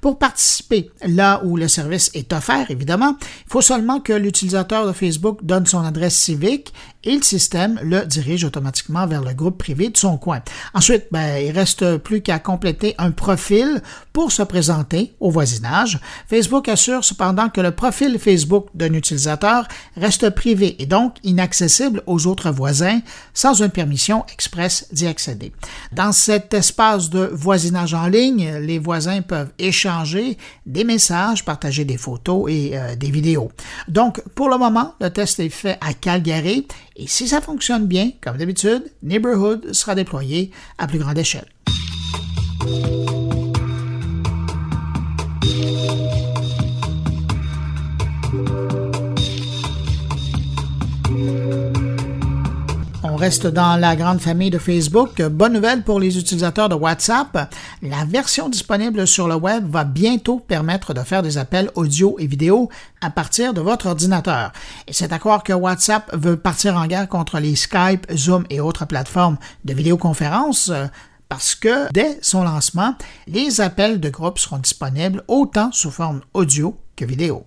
Pour 0.00 0.18
participer 0.18 0.90
là 1.06 1.40
où 1.44 1.56
le 1.56 1.68
service 1.68 2.10
est 2.14 2.32
offert, 2.32 2.70
évidemment, 2.70 3.16
il 3.20 3.50
faut 3.50 3.60
seulement 3.60 4.00
que 4.00 4.12
l'utilisateur 4.12 4.86
de 4.86 4.92
Facebook 4.92 5.40
donne 5.42 5.66
son 5.66 5.84
adresse 5.84 6.16
civique 6.16 6.72
et 7.04 7.16
le 7.16 7.22
système 7.22 7.80
le 7.82 8.04
dirige 8.04 8.44
automatiquement 8.44 9.06
vers 9.06 9.22
le 9.22 9.32
groupe 9.32 9.58
privé 9.58 9.88
de 9.88 9.96
son 9.96 10.18
coin. 10.18 10.40
Ensuite, 10.74 11.06
ben, 11.10 11.38
il 11.38 11.50
reste 11.52 11.96
plus 11.98 12.20
qu'à 12.20 12.38
compléter 12.38 12.94
un 12.98 13.10
profil 13.10 13.82
pour 14.12 14.32
se 14.32 14.42
présenter 14.42 15.14
au 15.20 15.30
voisinage. 15.30 15.98
Facebook 16.28 16.68
assure 16.68 17.04
cependant 17.04 17.48
que 17.48 17.60
le 17.60 17.70
profil 17.70 18.18
Facebook 18.18 18.68
d'un 18.74 18.92
utilisateur 18.92 19.66
reste 19.96 20.30
privé 20.30 20.76
et 20.82 20.86
donc 20.86 21.16
inaccessible 21.22 22.02
aux 22.06 22.26
autres 22.26 22.50
voisins 22.50 23.00
sans 23.32 23.62
une 23.62 23.70
permission 23.70 24.24
express 24.32 24.86
d'y 24.92 25.06
accéder. 25.06 25.52
Dans 25.92 26.12
cet 26.12 26.52
espace 26.54 27.10
de 27.10 27.30
voisinage 27.32 27.94
en 27.94 28.06
ligne, 28.06 28.56
les 28.60 28.78
voisins 28.78 29.22
peuvent 29.22 29.52
échanger 29.58 30.36
des 30.66 30.84
messages, 30.84 31.44
partager 31.44 31.84
des 31.84 31.96
photos 31.96 32.50
et 32.50 32.72
euh, 32.74 32.96
des 32.96 33.10
vidéos. 33.10 33.50
Donc, 33.88 34.22
pour 34.34 34.48
le 34.48 34.58
moment, 34.58 34.94
le 35.00 35.10
test 35.10 35.40
est 35.40 35.48
fait 35.48 35.78
à 35.80 35.94
Calgary 35.94 36.66
et 37.00 37.06
si 37.06 37.26
ça 37.26 37.40
fonctionne 37.40 37.86
bien, 37.86 38.10
comme 38.20 38.36
d'habitude, 38.36 38.92
Neighborhood 39.02 39.72
sera 39.72 39.94
déployé 39.94 40.50
à 40.76 40.86
plus 40.86 40.98
grande 40.98 41.16
échelle. 41.16 41.46
Reste 53.20 53.46
dans 53.46 53.76
la 53.76 53.96
grande 53.96 54.18
famille 54.18 54.48
de 54.48 54.56
Facebook. 54.56 55.20
Bonne 55.20 55.52
nouvelle 55.52 55.82
pour 55.82 56.00
les 56.00 56.16
utilisateurs 56.16 56.70
de 56.70 56.74
WhatsApp. 56.74 57.52
La 57.82 58.06
version 58.06 58.48
disponible 58.48 59.06
sur 59.06 59.28
le 59.28 59.34
web 59.34 59.68
va 59.70 59.84
bientôt 59.84 60.38
permettre 60.38 60.94
de 60.94 61.00
faire 61.00 61.22
des 61.22 61.36
appels 61.36 61.70
audio 61.74 62.16
et 62.18 62.26
vidéo 62.26 62.70
à 63.02 63.10
partir 63.10 63.52
de 63.52 63.60
votre 63.60 63.88
ordinateur. 63.88 64.52
Et 64.88 64.94
c'est 64.94 65.12
à 65.12 65.18
croire 65.18 65.42
que 65.42 65.52
WhatsApp 65.52 66.10
veut 66.16 66.38
partir 66.38 66.78
en 66.78 66.86
guerre 66.86 67.08
contre 67.08 67.40
les 67.40 67.56
Skype, 67.56 68.06
Zoom 68.16 68.44
et 68.48 68.58
autres 68.58 68.86
plateformes 68.86 69.36
de 69.66 69.74
vidéoconférence 69.74 70.72
parce 71.28 71.54
que 71.54 71.92
dès 71.92 72.18
son 72.22 72.42
lancement, 72.42 72.94
les 73.26 73.60
appels 73.60 74.00
de 74.00 74.08
groupe 74.08 74.38
seront 74.38 74.58
disponibles 74.58 75.24
autant 75.28 75.70
sous 75.72 75.90
forme 75.90 76.22
audio 76.32 76.74
que 76.96 77.04
vidéo. 77.04 77.44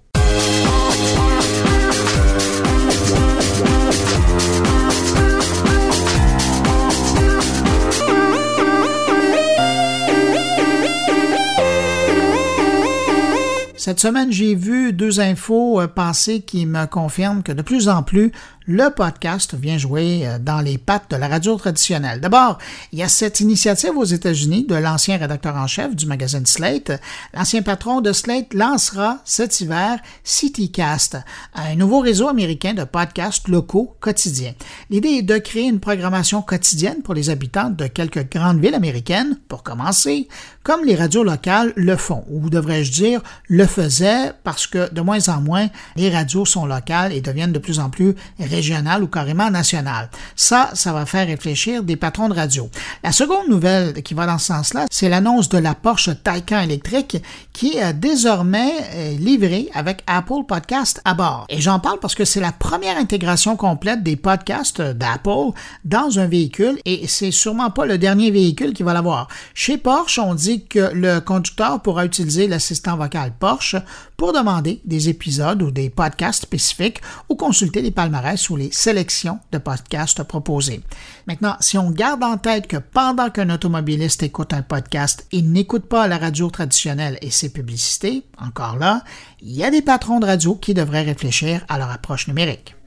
Cette 13.84 14.00
semaine, 14.00 14.32
j'ai 14.32 14.56
vu 14.56 14.94
deux 14.94 15.20
infos 15.20 15.82
euh, 15.82 15.88
passer 15.88 16.40
qui 16.40 16.66
me 16.66 16.86
confirment 16.86 17.44
que 17.44 17.52
de 17.52 17.62
plus 17.62 17.90
en 17.90 18.02
plus, 18.02 18.32
le 18.67 18.89
podcast 18.89 19.55
vient 19.55 19.77
jouer 19.77 20.25
euh, 20.25 20.39
dans 20.39 20.62
les 20.62 20.77
pattes 20.77 21.12
de 21.12 21.15
la 21.15 21.27
radio 21.27 21.55
traditionnelle. 21.58 22.22
D'abord, 22.22 22.58
il 22.91 23.00
y 23.00 23.03
a 23.03 23.10
cette 23.10 23.39
initiative 23.39 23.98
aux 23.98 24.03
États-Unis 24.03 24.65
de 24.65 24.75
l'ancien 24.75 25.17
rédacteur 25.17 25.55
en 25.55 25.67
chef 25.67 25.96
du 25.96 26.05
magazine 26.05 26.46
Slate. 26.46 26.91
L'ancien 27.34 27.62
patron 27.62 28.01
de 28.01 28.13
Slate 28.13 28.53
lancera 28.53 29.20
cet 29.25 29.60
hiver 29.62 30.00
CityCast, 30.24 31.17
un 31.55 31.75
nouveau 31.75 32.00
réseau 32.00 32.27
américain 32.27 32.74
de 32.74 32.84
podcasts 32.84 33.48
locaux 33.48 33.96
quotidiens. 34.00 34.53
L'idée 34.89 35.10
est 35.10 35.22
de 35.24 35.38
créer 35.38 35.67
une 35.67 35.79
programmation 35.79 36.41
quotidienne 36.41 37.01
pour 37.03 37.13
les 37.13 37.29
habitants 37.29 37.70
de 37.70 37.88
quelques 37.88 38.29
grandes 38.32 38.60
villes 38.60 38.75
américaines, 38.75 39.38
pour 39.48 39.63
commencer, 39.63 40.27
comme 40.63 40.86
les 40.86 40.96
radios 40.96 41.24
locales 41.24 41.74
le 41.75 41.98
font, 41.98 42.24
ou 42.29 42.50
devrais-je 42.50 42.91
dire 42.91 43.22
le 43.48 43.65
faisaient, 43.65 44.32
parce 44.43 44.67
que 44.67 44.91
de 44.93 45.01
moins 45.01 45.27
en 45.29 45.41
moins, 45.41 45.67
les 45.96 46.10
radios 46.10 46.46
sont 46.46 46.65
locales 46.65 47.13
et 47.13 47.22
deviennent 47.22 47.51
de 47.51 47.60
plus 47.60 47.79
en 47.79 47.89
plus 47.89 48.15
régional 48.53 49.03
ou 49.03 49.07
carrément 49.07 49.50
national. 49.50 50.10
Ça, 50.36 50.69
ça 50.74 50.93
va 50.93 51.05
faire 51.05 51.27
réfléchir 51.27 51.83
des 51.83 51.95
patrons 51.95 52.29
de 52.29 52.33
radio. 52.33 52.69
La 53.03 53.12
seconde 53.12 53.50
nouvelle 53.50 54.03
qui 54.03 54.13
va 54.13 54.25
dans 54.25 54.38
ce 54.38 54.48
sens-là, 54.48 54.86
c'est 54.91 55.10
l'annonce 55.10 55.50
de 55.50 55.57
la 55.57 55.74
Porsche 55.74 56.12
Taycan 56.24 56.62
électrique 56.62 57.17
qui 57.51 57.77
est 57.77 57.93
désormais 57.93 58.72
euh, 58.93 59.17
livrée 59.17 59.69
avec 59.74 60.03
Apple 60.07 60.43
Podcast 60.48 61.01
à 61.05 61.13
bord. 61.13 61.45
Et 61.50 61.62
j'en 61.62 61.79
parle 61.79 62.00
parce 62.00 62.15
que 62.15 62.25
c'est 62.25 62.39
la 62.39 62.51
première 62.51 62.98
intégration 62.98 63.55
complète 63.55 64.03
des 64.03 64.15
podcasts 64.15 64.81
d'Apple 64.81 65.51
dans 65.86 66.19
un 66.19 66.27
véhicule 66.27 66.79
et 66.86 67.07
c'est 67.07 67.31
sûrement 67.31 67.72
pas 67.72 67.86
le 67.86 67.98
dernier 67.98 68.31
véhicule 68.31 68.74
qui 68.74 68.83
va 68.83 68.93
l'avoir. 68.93 69.27
Chez 69.53 69.77
Porsche, 69.77 70.19
on 70.19 70.36
dit 70.36 70.65
que 70.65 70.91
le 70.93 71.19
conducteur 71.19 71.81
pourra 71.81 72.05
utiliser 72.05 72.48
l'assistant 72.48 72.98
vocal 72.98 73.33
Porsche 73.39 73.75
pour 74.24 74.32
demander 74.32 74.80
des 74.86 75.10
épisodes 75.10 75.62
ou 75.62 75.70
des 75.70 75.89
podcasts 75.89 76.44
spécifiques 76.44 77.01
ou 77.27 77.36
consulter 77.36 77.82
les 77.82 77.92
palmarès 77.92 78.50
ou 78.50 78.56
les 78.56 78.72
sélections 78.72 79.39
de 79.51 79.58
podcasts 79.58 80.24
proposés. 80.24 80.80
Maintenant, 81.27 81.58
si 81.60 81.77
on 81.77 81.92
garde 81.92 82.24
en 82.24 82.38
tête 82.38 82.68
que 82.68 82.77
pendant 82.77 83.30
qu'un 83.30 83.50
automobiliste 83.50 84.24
écoute 84.24 84.53
un 84.53 84.62
podcast, 84.62 85.27
il 85.34 85.51
n'écoute 85.51 85.88
pas 85.89 86.08
la 86.08 86.18
radio 86.18 86.50
traditionnelle 86.50 87.18
et 87.22 87.32
ses 87.32 87.51
publicités, 87.51 88.24
encore 88.38 88.77
là, 88.77 89.03
il 89.42 89.51
y 89.51 89.65
a 89.65 89.72
des 89.72 89.82
patrons 89.82 90.22
de 90.22 90.25
radio 90.25 90.56
qui 90.56 90.74
devraient 90.74 91.03
réfléchir 91.03 91.65
à 91.68 91.77
leur 91.77 91.92
approche 91.92 92.30
numérique. 92.30 92.77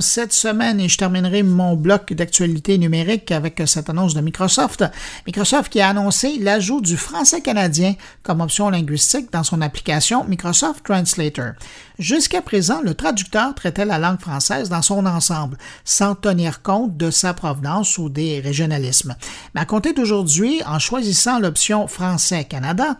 Cette 0.00 0.32
semaine, 0.32 0.80
et 0.80 0.88
je 0.88 0.96
terminerai 0.96 1.42
mon 1.42 1.76
bloc 1.76 2.14
d'actualité 2.14 2.78
numérique 2.78 3.30
avec 3.30 3.60
cette 3.66 3.90
annonce 3.90 4.14
de 4.14 4.22
Microsoft. 4.22 4.82
Microsoft 5.26 5.70
qui 5.70 5.82
a 5.82 5.90
annoncé 5.90 6.38
l'ajout 6.38 6.80
du 6.80 6.96
français 6.96 7.42
canadien 7.42 7.94
comme 8.22 8.40
option 8.40 8.70
linguistique 8.70 9.30
dans 9.30 9.42
son 9.42 9.60
application 9.60 10.24
Microsoft 10.24 10.84
Translator. 10.84 11.52
Jusqu'à 11.98 12.40
présent, 12.40 12.80
le 12.82 12.94
traducteur 12.94 13.54
traitait 13.54 13.84
la 13.84 13.98
langue 13.98 14.20
française 14.20 14.70
dans 14.70 14.82
son 14.82 15.04
ensemble, 15.04 15.58
sans 15.84 16.14
tenir 16.14 16.62
compte 16.62 16.96
de 16.96 17.10
sa 17.10 17.34
provenance 17.34 17.98
ou 17.98 18.08
des 18.08 18.40
régionalismes. 18.40 19.16
Mais 19.54 19.60
à 19.60 19.64
compter 19.66 19.92
d'aujourd'hui, 19.92 20.62
en 20.66 20.78
choisissant 20.78 21.40
l'option 21.40 21.88
Français 21.88 22.44
Canada, 22.44 22.96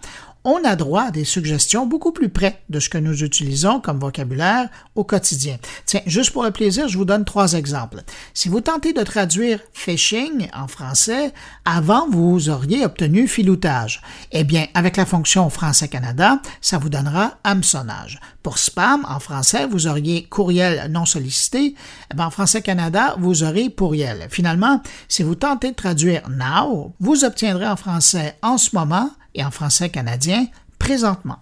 on 0.48 0.64
a 0.64 0.76
droit 0.76 1.02
à 1.02 1.10
des 1.10 1.26
suggestions 1.26 1.86
beaucoup 1.86 2.10
plus 2.10 2.30
près 2.30 2.62
de 2.70 2.80
ce 2.80 2.88
que 2.88 2.96
nous 2.96 3.22
utilisons 3.22 3.80
comme 3.80 3.98
vocabulaire 3.98 4.70
au 4.94 5.04
quotidien. 5.04 5.58
Tiens, 5.84 6.00
juste 6.06 6.30
pour 6.30 6.42
le 6.42 6.50
plaisir, 6.50 6.88
je 6.88 6.96
vous 6.96 7.04
donne 7.04 7.26
trois 7.26 7.52
exemples. 7.52 8.00
Si 8.32 8.48
vous 8.48 8.62
tentez 8.62 8.94
de 8.94 9.02
traduire 9.02 9.60
phishing 9.74 10.48
en 10.54 10.66
français, 10.66 11.34
avant 11.66 12.08
vous 12.08 12.48
auriez 12.48 12.86
obtenu 12.86 13.28
filoutage. 13.28 14.00
Eh 14.32 14.42
bien, 14.42 14.66
avec 14.72 14.96
la 14.96 15.04
fonction 15.04 15.50
Français 15.50 15.88
Canada, 15.88 16.40
ça 16.62 16.78
vous 16.78 16.88
donnera 16.88 17.34
hameçonnage. 17.44 18.18
Pour 18.42 18.56
spam, 18.56 19.04
en 19.06 19.20
français, 19.20 19.66
vous 19.66 19.86
auriez 19.86 20.24
courriel 20.24 20.90
non 20.90 21.04
sollicité. 21.04 21.74
Eh 22.10 22.16
bien, 22.16 22.26
en 22.26 22.30
français 22.30 22.62
Canada, 22.62 23.16
vous 23.18 23.42
aurez 23.42 23.68
pourriel. 23.68 24.28
Finalement, 24.30 24.80
si 25.08 25.22
vous 25.22 25.34
tentez 25.34 25.72
de 25.72 25.76
traduire 25.76 26.22
now, 26.30 26.94
vous 27.00 27.26
obtiendrez 27.26 27.68
en 27.68 27.76
français 27.76 28.38
en 28.40 28.56
ce 28.56 28.74
moment 28.74 29.10
et 29.38 29.44
en 29.44 29.50
français 29.50 29.88
canadien 29.88 30.46
présentement. 30.78 31.38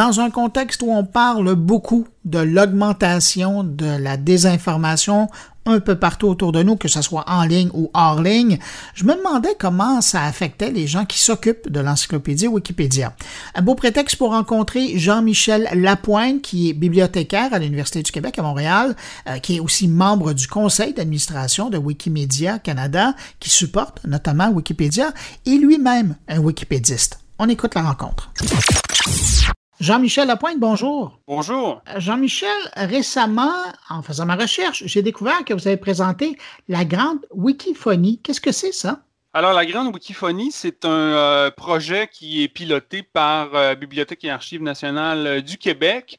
dans 0.00 0.18
un 0.18 0.30
contexte 0.30 0.82
où 0.82 0.90
on 0.90 1.04
parle 1.04 1.54
beaucoup 1.54 2.08
de 2.24 2.38
l'augmentation 2.38 3.62
de 3.62 3.84
la 3.84 4.16
désinformation 4.16 5.28
un 5.66 5.80
peu 5.80 5.94
partout 5.94 6.28
autour 6.28 6.52
de 6.52 6.62
nous, 6.62 6.76
que 6.76 6.88
ce 6.88 7.02
soit 7.02 7.24
en 7.28 7.44
ligne 7.44 7.70
ou 7.74 7.90
hors 7.94 8.22
ligne, 8.22 8.58
je 8.94 9.04
me 9.04 9.14
demandais 9.14 9.54
comment 9.58 10.00
ça 10.00 10.24
affectait 10.24 10.70
les 10.70 10.86
gens 10.86 11.04
qui 11.04 11.18
s'occupent 11.18 11.70
de 11.70 11.80
l'encyclopédie 11.80 12.48
Wikipédia. 12.48 13.14
Un 13.54 13.62
beau 13.62 13.74
prétexte 13.74 14.16
pour 14.16 14.30
rencontrer 14.30 14.98
Jean-Michel 14.98 15.68
Lapointe, 15.74 16.42
qui 16.42 16.70
est 16.70 16.72
bibliothécaire 16.72 17.52
à 17.52 17.58
l'Université 17.58 18.02
du 18.02 18.10
Québec 18.10 18.38
à 18.38 18.42
Montréal, 18.42 18.96
euh, 19.28 19.38
qui 19.38 19.56
est 19.56 19.60
aussi 19.60 19.88
membre 19.88 20.32
du 20.32 20.48
conseil 20.48 20.94
d'administration 20.94 21.70
de 21.70 21.78
Wikimedia 21.78 22.58
Canada, 22.58 23.14
qui 23.38 23.50
supporte 23.50 24.00
notamment 24.06 24.50
Wikipédia, 24.50 25.12
et 25.46 25.56
lui-même 25.56 26.16
un 26.28 26.38
wikipédiste. 26.38 27.20
On 27.38 27.48
écoute 27.48 27.74
la 27.74 27.82
rencontre. 27.82 28.32
Jean-Michel 29.80 30.28
Lapointe, 30.28 30.58
bonjour. 30.58 31.18
Bonjour. 31.26 31.80
Euh, 31.88 31.98
Jean-Michel, 32.00 32.50
récemment, 32.76 33.50
en 33.88 34.02
faisant 34.02 34.26
ma 34.26 34.36
recherche, 34.36 34.82
j'ai 34.84 35.00
découvert 35.00 35.42
que 35.46 35.54
vous 35.54 35.66
avez 35.66 35.78
présenté 35.78 36.36
la 36.68 36.84
Grande 36.84 37.20
Wikiphonie. 37.30 38.20
Qu'est-ce 38.22 38.42
que 38.42 38.52
c'est 38.52 38.72
ça? 38.72 39.00
Alors, 39.32 39.54
la 39.54 39.64
Grande 39.64 39.94
Wikiphonie, 39.94 40.52
c'est 40.52 40.84
un 40.84 40.90
euh, 40.90 41.50
projet 41.50 42.10
qui 42.12 42.42
est 42.42 42.48
piloté 42.48 43.02
par 43.02 43.54
euh, 43.54 43.74
Bibliothèque 43.74 44.22
et 44.24 44.30
Archives 44.30 44.62
nationales 44.62 45.40
du 45.40 45.56
Québec 45.56 46.18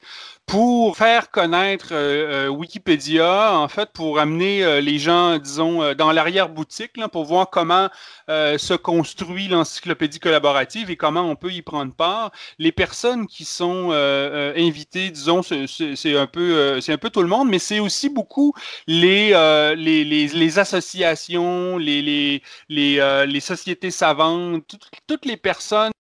pour 0.52 0.98
faire 0.98 1.32
connaître 1.32 2.50
Wikipédia, 2.50 3.54
en 3.58 3.70
fait, 3.70 3.90
pour 3.94 4.20
amener 4.20 4.82
les 4.82 5.00
gens, 5.00 5.38
disons, 5.38 5.94
dans 5.94 6.12
l'arrière-boutique, 6.12 7.00
pour 7.10 7.24
voir 7.24 7.50
comment 7.50 7.88
se 8.28 8.74
construit 8.74 9.48
l'encyclopédie 9.48 10.20
collaborative 10.20 10.92
et 10.92 10.98
comment 10.98 11.22
on 11.22 11.38
peut 11.38 11.54
y 11.54 11.62
prendre 11.62 11.94
part. 11.94 12.32
Les 12.60 12.74
personnes 12.74 13.28
qui 13.28 13.46
sont 13.46 13.92
invitées, 13.92 15.10
disons, 15.10 15.42
c'est 15.42 16.18
un 16.18 16.28
peu, 16.28 16.82
c'est 16.82 16.92
un 16.92 16.98
peu 16.98 17.10
tout 17.10 17.22
le 17.22 17.30
monde, 17.30 17.48
mais 17.48 17.60
c'est 17.60 17.80
aussi 17.80 18.10
beaucoup 18.10 18.54
les, 18.88 19.30
les, 19.78 20.04
les, 20.04 20.28
les, 20.28 20.60
associations, 20.60 21.78
les, 21.78 22.02
les, 22.02 22.44
les, 22.68 23.40
sociétés 23.40 23.92
savantes, 23.92 24.76
toutes 25.08 25.26
les 25.26 25.38
personnes 25.38 25.92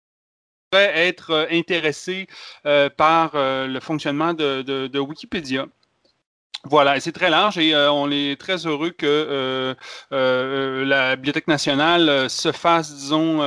être 0.79 1.31
euh, 1.31 1.47
intéressés 1.51 2.27
euh, 2.67 2.89
par 2.91 3.33
euh, 3.35 3.67
le 3.67 3.81
fonctionnement 3.81 4.35
de, 4.35 4.99
Wikipédia. 4.99 5.67
Voilà, 6.65 7.01
c'est 7.01 7.13
très 7.13 7.31
large 7.31 7.57
et 7.57 7.75
on 7.75 8.11
est 8.11 8.39
très 8.39 8.67
heureux 8.67 8.91
que 8.91 9.75
la 10.11 11.17
Bibliothèque 11.17 11.49
nationale 11.49 12.29
se 12.29 12.53
fasse, 12.53 12.95
disons, 12.95 13.41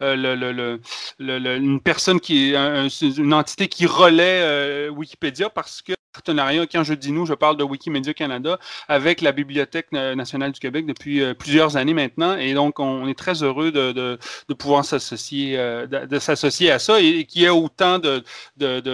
une 0.00 1.80
personne 1.82 2.20
qui 2.20 2.54
est 2.54 3.00
une 3.00 3.34
entité 3.34 3.66
qui 3.66 3.84
relaie 3.86 4.88
Wikipédia 4.90 5.50
parce 5.50 5.82
que 5.82 5.92
partenariat, 6.12 6.66
quand 6.66 6.84
je 6.84 6.94
dis 6.94 7.10
nous, 7.10 7.26
je 7.26 7.34
parle 7.34 7.56
de 7.56 7.64
Wikimedia 7.64 8.12
Canada, 8.14 8.58
avec 8.88 9.20
la 9.20 9.32
Bibliothèque 9.32 9.92
nationale 9.92 10.52
du 10.52 10.60
Québec 10.60 10.86
depuis 10.86 11.22
euh, 11.22 11.34
plusieurs 11.34 11.76
années 11.76 11.94
maintenant. 11.94 12.36
Et 12.36 12.54
donc, 12.54 12.78
on, 12.78 13.08
est 13.08 13.18
très 13.18 13.42
heureux 13.42 13.72
de, 13.72 13.92
de, 13.92 14.18
de 14.48 14.54
pouvoir 14.54 14.84
s'associer 14.84 15.58
euh, 15.58 15.86
de, 15.86 16.18
s'associer 16.18 16.70
à 16.70 16.78
ça 16.78 17.00
et, 17.00 17.24
qu'il 17.24 17.42
y 17.42 17.44
ait 17.44 17.50
autant 17.50 17.98
de, 17.98 18.22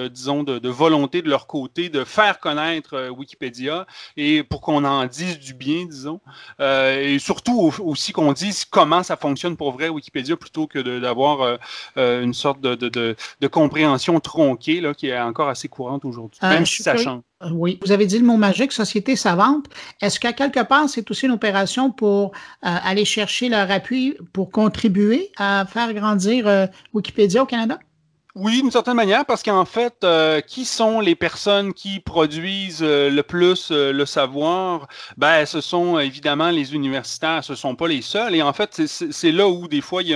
disons, 0.09 0.43
de, 0.45 0.69
volonté 0.69 1.23
de 1.23 1.29
leur 1.29 1.47
côté 1.47 1.89
de 1.89 2.05
faire 2.05 2.39
connaître 2.39 2.95
euh, 2.95 3.09
Wikipédia 3.11 3.87
et 4.17 4.43
pour 4.43 4.61
qu'on 4.61 4.85
en 4.85 5.05
dise 5.07 5.39
du 5.39 5.55
bien, 5.55 5.87
disons. 5.87 6.21
et 6.61 7.19
surtout 7.19 7.73
aussi 7.81 8.13
qu'on 8.13 8.33
dise 8.33 8.65
comment 8.65 9.03
ça 9.03 9.17
fonctionne 9.17 9.57
pour 9.57 9.73
vrai 9.73 9.89
Wikipédia 9.89 10.37
plutôt 10.37 10.67
que 10.67 10.79
d'avoir 11.01 11.59
une 11.97 12.35
sorte 12.35 12.61
de, 12.61 13.17
compréhension 13.49 14.21
tronquée 14.21 14.81
là, 14.81 14.95
qui 14.95 15.09
est 15.09 15.19
encore 15.19 15.49
assez 15.49 15.69
courante 15.69 16.05
aujourd'hui, 16.05 16.39
même 16.43 16.67
si 16.67 16.83
ça 16.83 16.97
change. 16.97 17.08
Euh, 17.43 17.51
oui. 17.53 17.79
Vous 17.85 17.93
avez 17.93 18.07
dit 18.07 18.19
le 18.19 18.25
mot 18.25 18.37
magique, 18.37 18.73
société 18.73 19.17
savante. 19.17 19.67
Est-ce 20.01 20.19
qu'à 20.19 20.33
quelque 20.33 20.63
part, 20.63 20.89
c'est 20.89 21.09
aussi 21.11 21.27
une 21.27 21.33
opération 21.33 21.91
pour 21.91 22.27
euh, 22.27 22.31
aller 22.63 23.05
chercher 23.05 23.49
leur 23.49 23.71
appui 23.71 24.17
pour 24.33 24.51
contribuer 24.51 25.31
à 25.37 25.65
faire 25.69 25.93
grandir 25.95 26.47
euh, 26.47 26.67
Wikipédia 26.93 27.43
au 27.43 27.47
Canada? 27.47 27.79
Oui, 28.35 28.61
d'une 28.61 28.71
certaine 28.71 28.95
manière, 28.95 29.25
parce 29.25 29.43
qu'en 29.43 29.65
fait, 29.65 30.05
euh, 30.05 30.43
qui 30.43 30.67
sont 30.67 31.01
les 31.01 31.15
personnes 31.15 31.73
qui 31.73 31.99
produisent 31.99 32.83
euh, 32.83 33.09
le 33.09 33.23
plus 33.23 33.71
euh, 33.73 33.91
le 33.91 34.05
savoir? 34.05 34.87
Ben, 35.17 35.47
ce 35.47 35.63
sont 35.63 35.99
évidemment 35.99 36.51
les 36.51 36.75
universitaires, 36.75 37.43
ce 37.43 37.53
ne 37.53 37.57
sont 37.57 37.75
pas 37.75 37.89
les 37.89 38.03
seuls. 38.03 38.35
Et 38.35 38.43
en 38.43 38.53
fait, 38.53 38.83
c'est 38.87 39.33
là 39.33 39.49
où 39.49 39.67
des 39.67 39.81
fois, 39.81 40.03
il 40.03 40.11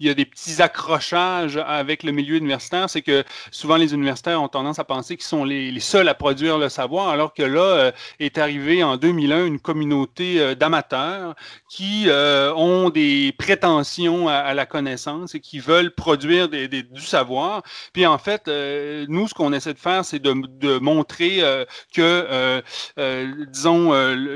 y, 0.00 0.08
a, 0.08 0.14
des 0.14 0.24
petits 0.24 0.62
accrochages 0.62 1.58
avec 1.58 2.02
le 2.04 2.10
milieu 2.10 2.36
universitaire. 2.36 2.88
C'est 2.88 3.02
que 3.02 3.22
souvent, 3.50 3.76
les 3.76 3.92
universitaires 3.92 4.42
ont 4.42 4.48
tendance 4.48 4.78
à 4.78 4.84
penser 4.84 5.16
qu'ils 5.16 5.26
sont 5.26 5.44
les, 5.44 5.78
seuls 5.78 6.08
à 6.08 6.14
produire 6.14 6.58
le 6.58 6.70
savoir, 6.70 7.10
alors 7.10 7.34
que 7.34 7.42
là, 7.42 7.92
est 8.18 8.38
arrivé 8.38 8.82
en 8.82 8.96
2001 8.96 9.46
une 9.46 9.60
communauté 9.60 10.56
d'amateurs 10.56 11.34
qui 11.68 12.08
ont 12.10 12.90
des 12.90 13.32
prétentions 13.38 14.28
à, 14.28 14.54
la 14.54 14.66
connaissance 14.66 15.34
et 15.34 15.40
qui 15.40 15.60
veulent 15.60 15.94
produire 15.94 16.48
du 16.48 17.02
savoir. 17.02 17.57
Puis 17.92 18.06
en 18.06 18.18
fait, 18.18 18.48
euh, 18.48 19.06
nous, 19.08 19.28
ce 19.28 19.34
qu'on 19.34 19.52
essaie 19.52 19.74
de 19.74 19.78
faire, 19.78 20.04
c'est 20.04 20.18
de, 20.20 20.78
montrer 20.78 21.38
euh, 21.40 21.64
que, 21.94 22.62
euh, 22.98 23.46
disons, 23.48 23.92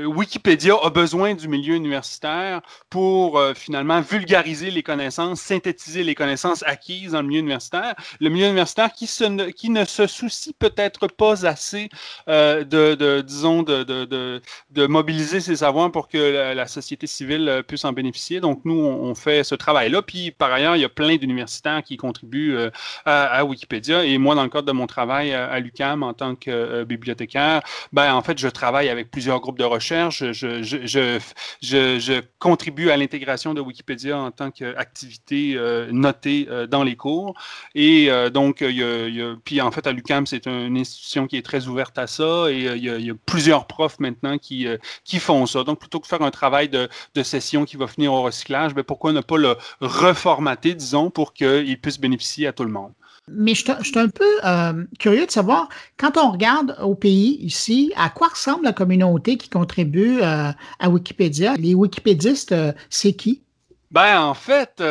Wikipédia 0.07 0.75
a 0.83 0.89
besoin 0.89 1.33
du 1.33 1.47
milieu 1.47 1.75
universitaire 1.75 2.61
pour 2.89 3.41
finalement 3.55 4.01
vulgariser 4.01 4.71
les 4.71 4.83
connaissances, 4.83 5.41
synthétiser 5.41 6.03
les 6.03 6.15
connaissances 6.15 6.63
acquises 6.63 7.11
dans 7.11 7.21
le 7.21 7.27
milieu 7.27 7.39
universitaire. 7.39 7.95
Le 8.19 8.29
milieu 8.29 8.47
universitaire 8.47 8.91
qui, 8.93 9.09
qui 9.55 9.69
ne 9.69 9.85
se 9.85 10.07
soucie 10.07 10.53
peut-être 10.53 11.07
pas 11.07 11.45
assez 11.45 11.89
de, 12.27 13.21
disons, 13.21 13.63
de, 13.63 14.87
mobiliser 14.87 15.39
ses 15.39 15.57
savoirs 15.57 15.91
pour 15.91 16.07
que 16.07 16.53
la, 16.53 16.67
société 16.67 17.07
civile 17.07 17.63
puisse 17.67 17.85
en 17.85 17.93
bénéficier. 17.93 18.39
Donc, 18.39 18.61
nous, 18.65 18.79
on, 18.79 19.13
fait 19.15 19.43
ce 19.43 19.55
travail-là. 19.55 20.01
Puis, 20.01 20.31
par 20.31 20.51
ailleurs, 20.51 20.75
il 20.75 20.81
y 20.81 20.85
a 20.85 20.89
plein 20.89 21.17
d'universitaires 21.17 21.83
qui 21.83 21.97
contribuent 21.97 22.57
à 23.05 23.12
à, 23.21 23.45
Wikipédia. 23.45 24.05
Et 24.05 24.17
moi, 24.17 24.35
dans 24.35 24.43
le 24.43 24.49
cadre 24.49 24.67
de 24.67 24.71
mon 24.71 24.87
travail 24.87 25.33
à, 25.33 25.59
l'UCAM 25.59 26.03
en 26.03 26.13
tant 26.13 26.35
que 26.35 26.49
euh, 26.49 26.85
bibliothécaire, 26.85 27.61
ben, 27.91 28.13
en 28.13 28.21
fait, 28.21 28.37
je 28.37 28.47
travaille 28.47 28.89
avec 28.89 29.11
plusieurs 29.11 29.39
groupes 29.39 29.59
de 29.59 29.63
recherche. 29.63 30.31
Je, 30.31 30.63
je, 30.63 30.81
je, 30.81 31.19
je 31.61 32.21
contribue 32.39 32.89
à 32.89 32.97
l'intégration 32.97 33.53
de 33.53 33.61
Wikipédia 33.61 34.17
en 34.17 34.31
tant 34.31 34.51
qu'activité 34.51 35.53
euh, 35.55 35.89
notée 35.91 36.47
euh, 36.49 36.67
dans 36.67 36.83
les 36.83 36.95
cours. 36.95 37.33
Et 37.75 38.09
donc, 38.33 38.61
il 38.61 38.77
y, 38.77 39.21
a, 39.21 39.35
puis 39.43 39.61
en 39.61 39.71
fait, 39.71 39.87
à 39.87 39.91
l'UCAM, 39.91 40.25
c'est 40.25 40.47
une 40.47 40.77
institution 40.77 41.27
qui 41.27 41.37
est 41.37 41.41
très 41.41 41.67
ouverte 41.67 41.97
à 41.97 42.07
ça 42.07 42.49
et 42.49 42.65
il 42.75 42.83
y, 42.83 43.09
a, 43.09 43.13
plusieurs 43.25 43.67
profs 43.67 43.99
maintenant 43.99 44.37
qui, 44.37 44.67
qui 45.03 45.19
font 45.19 45.45
ça. 45.45 45.63
Donc, 45.63 45.79
plutôt 45.79 45.99
que 45.99 46.07
faire 46.07 46.21
un 46.21 46.31
travail 46.31 46.69
de, 46.69 46.89
de 47.15 47.23
session 47.23 47.65
qui 47.65 47.77
va 47.77 47.87
finir 47.87 48.13
au 48.13 48.21
recyclage, 48.21 48.73
ben, 48.73 48.83
pourquoi 48.83 49.13
ne 49.13 49.21
pas 49.21 49.37
le 49.37 49.55
reformater, 49.81 50.73
disons, 50.75 51.09
pour 51.09 51.33
qu'il 51.33 51.79
puisse 51.79 51.99
bénéficier 51.99 52.47
à 52.47 52.53
tout 52.53 52.63
le 52.63 52.71
monde? 52.71 52.93
Mais 53.29 53.55
je, 53.55 53.61
suis 53.61 53.99
un 53.99 54.09
peu 54.09 54.39
euh, 54.43 54.83
curieux 54.99 55.25
de 55.25 55.31
savoir, 55.31 55.69
quand 55.97 56.17
on 56.17 56.31
regarde 56.31 56.75
au 56.81 56.93
pays 56.93 57.37
ici, 57.41 57.93
à 57.95 58.09
quoi 58.09 58.27
ressemble 58.27 58.65
la 58.65 58.73
communauté 58.73 59.37
qui 59.37 59.49
contribue 59.49 60.19
euh, 60.21 60.51
à 60.79 60.89
Wikipédia? 60.89 61.55
Les 61.55 61.73
wikipédistes, 61.73 62.51
euh, 62.51 62.73
c'est 62.89 63.13
qui? 63.13 63.41
Ben, 63.91 64.21
en 64.21 64.33
fait, 64.33 64.81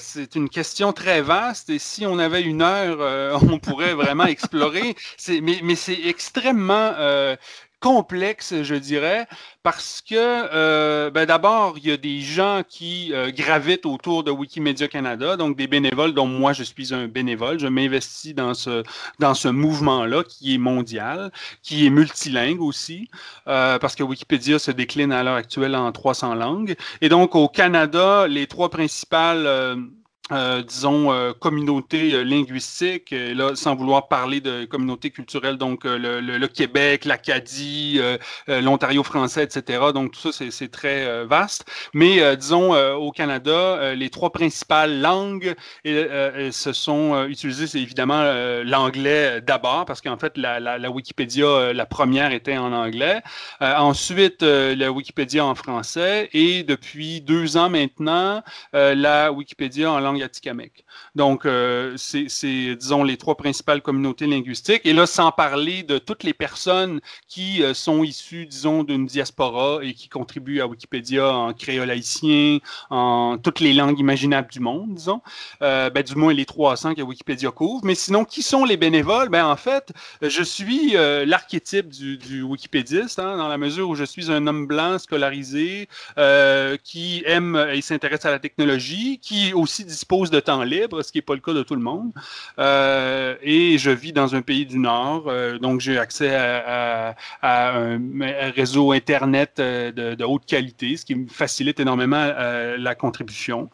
c'est 0.00 0.34
une 0.34 0.48
question 0.48 0.92
très 0.92 1.22
vaste 1.22 1.70
et 1.70 1.78
si 1.78 2.04
on 2.04 2.18
avait 2.18 2.42
une 2.42 2.60
heure, 2.60 3.40
on 3.50 3.58
pourrait 3.60 3.94
vraiment 3.94 4.26
explorer. 4.26 4.96
Mais, 5.28 5.60
mais 5.62 5.76
c'est 5.76 6.00
extrêmement 6.06 6.92
complexe, 7.80 8.62
je 8.62 8.74
dirais, 8.74 9.26
parce 9.62 10.02
que 10.02 10.14
euh, 10.16 11.10
ben 11.10 11.26
d'abord, 11.26 11.74
il 11.78 11.86
y 11.86 11.92
a 11.92 11.96
des 11.96 12.20
gens 12.20 12.62
qui 12.68 13.12
euh, 13.12 13.30
gravitent 13.30 13.86
autour 13.86 14.24
de 14.24 14.30
Wikimedia 14.30 14.88
Canada, 14.88 15.36
donc 15.36 15.56
des 15.56 15.66
bénévoles 15.66 16.12
dont 16.12 16.26
moi 16.26 16.52
je 16.52 16.64
suis 16.64 16.92
un 16.92 17.06
bénévole. 17.06 17.60
Je 17.60 17.68
m'investis 17.68 18.34
dans 18.34 18.54
ce, 18.54 18.82
dans 19.18 19.34
ce 19.34 19.48
mouvement-là 19.48 20.24
qui 20.24 20.54
est 20.54 20.58
mondial, 20.58 21.30
qui 21.62 21.86
est 21.86 21.90
multilingue 21.90 22.60
aussi, 22.60 23.08
euh, 23.46 23.78
parce 23.78 23.94
que 23.94 24.02
Wikipédia 24.02 24.58
se 24.58 24.70
décline 24.70 25.12
à 25.12 25.22
l'heure 25.22 25.36
actuelle 25.36 25.76
en 25.76 25.92
300 25.92 26.34
langues. 26.34 26.74
Et 27.00 27.08
donc 27.08 27.34
au 27.34 27.48
Canada, 27.48 28.26
les 28.26 28.46
trois 28.46 28.70
principales 28.70 29.46
euh, 30.30 30.62
disons, 30.62 31.10
euh, 31.10 31.32
communauté 31.32 32.12
euh, 32.12 32.22
linguistique, 32.22 33.12
là, 33.12 33.54
sans 33.54 33.74
vouloir 33.74 34.08
parler 34.08 34.40
de 34.40 34.66
communauté 34.66 35.10
culturelle, 35.10 35.56
donc 35.56 35.84
le, 35.84 36.20
le, 36.20 36.48
Québec, 36.48 37.04
l'Acadie, 37.04 38.00
l'Ontario 38.46 39.02
français, 39.02 39.44
etc. 39.44 39.80
Donc 39.94 40.12
tout 40.12 40.32
ça, 40.32 40.44
c'est 40.50 40.70
très 40.70 41.24
vaste. 41.26 41.64
Mais 41.92 42.36
disons, 42.36 42.74
au 42.94 43.10
Canada, 43.10 43.94
les 43.94 44.10
trois 44.10 44.30
principales 44.30 45.00
langues 45.00 45.54
se 45.84 46.72
sont 46.72 47.26
utilisées, 47.26 47.66
c'est 47.66 47.80
évidemment 47.80 48.22
l'anglais 48.64 49.40
d'abord, 49.40 49.84
parce 49.84 50.00
qu'en 50.00 50.16
fait, 50.16 50.36
la, 50.36 50.58
la, 50.58 50.78
la, 50.78 50.90
Wikipédia, 50.90 51.72
la 51.72 51.86
première 51.86 52.32
était 52.32 52.56
en 52.56 52.72
anglais. 52.72 53.20
ensuite, 53.60 54.42
la 54.42 54.90
Wikipédia 54.90 55.44
en 55.44 55.54
français. 55.54 56.30
Et 56.32 56.62
depuis 56.62 57.20
deux 57.20 57.56
ans 57.56 57.68
maintenant, 57.68 58.42
la 58.72 59.32
Wikipédia 59.32 59.92
en 59.92 60.00
langue 60.00 60.17
donc, 61.14 61.46
euh, 61.46 61.94
c'est, 61.96 62.76
disons, 62.76 63.04
les 63.04 63.16
trois 63.16 63.36
principales 63.36 63.82
communautés 63.82 64.26
linguistiques. 64.26 64.82
Et 64.84 64.92
là, 64.92 65.06
sans 65.06 65.32
parler 65.32 65.82
de 65.82 65.98
toutes 65.98 66.22
les 66.22 66.34
personnes 66.34 67.00
qui 67.26 67.62
euh, 67.62 67.74
sont 67.74 68.04
issues, 68.04 68.46
disons, 68.46 68.84
d'une 68.84 69.06
diaspora 69.06 69.80
et 69.82 69.94
qui 69.94 70.08
contribuent 70.08 70.60
à 70.60 70.66
Wikipédia 70.66 71.32
en 71.32 71.52
créole 71.52 71.90
haïtien, 71.90 72.58
en 72.90 73.38
toutes 73.38 73.60
les 73.60 73.72
langues 73.72 73.98
imaginables 73.98 74.50
du 74.50 74.60
monde, 74.60 74.94
disons. 74.94 75.20
Euh, 75.62 75.90
ben, 75.90 76.02
du 76.02 76.14
moins, 76.14 76.32
les 76.32 76.46
300 76.46 76.94
que 76.94 77.02
Wikipédia 77.02 77.50
couvre. 77.50 77.84
Mais 77.84 77.94
sinon, 77.94 78.24
qui 78.24 78.42
sont 78.42 78.64
les 78.64 78.76
bénévoles? 78.76 79.28
Ben, 79.28 79.46
en 79.46 79.56
fait, 79.56 79.92
je 80.22 80.42
suis 80.42 80.92
l'archétype 80.92 81.88
du, 81.88 82.42
wikipédiste, 82.42 83.18
hein, 83.18 83.36
dans 83.36 83.48
la 83.48 83.58
mesure 83.58 83.88
où 83.88 83.94
je 83.94 84.04
suis 84.04 84.30
un 84.30 84.46
homme 84.46 84.66
blanc 84.66 84.98
scolarisé 84.98 85.88
qui 86.84 87.22
aime 87.26 87.56
et 87.72 87.80
s'intéresse 87.80 88.24
à 88.24 88.30
la 88.30 88.38
technologie, 88.38 89.18
qui 89.18 89.52
aussi 89.52 89.84
dispose 89.84 90.07
dispose 90.08 90.30
de 90.30 90.40
temps 90.40 90.62
libre, 90.62 91.02
ce 91.02 91.12
qui 91.12 91.18
n'est 91.18 91.22
pas 91.22 91.34
le 91.34 91.40
cas 91.40 91.52
de 91.52 91.62
tout 91.62 91.74
le 91.74 91.82
monde. 91.82 92.12
Euh, 92.58 93.36
et 93.42 93.76
je 93.76 93.90
vis 93.90 94.12
dans 94.12 94.34
un 94.34 94.42
pays 94.42 94.64
du 94.64 94.78
Nord, 94.78 95.24
euh, 95.26 95.58
donc 95.58 95.80
j'ai 95.80 95.98
accès 95.98 96.34
à, 96.34 97.14
un, 97.42 98.00
réseau 98.56 98.92
Internet 98.92 99.58
euh, 99.58 99.92
de, 99.92 100.24
haute 100.24 100.46
qualité, 100.46 100.96
ce 100.96 101.04
qui 101.04 101.14
me 101.14 101.28
facilite 101.28 101.78
énormément 101.80 102.32
la 102.78 102.94
contribution. 102.94 103.68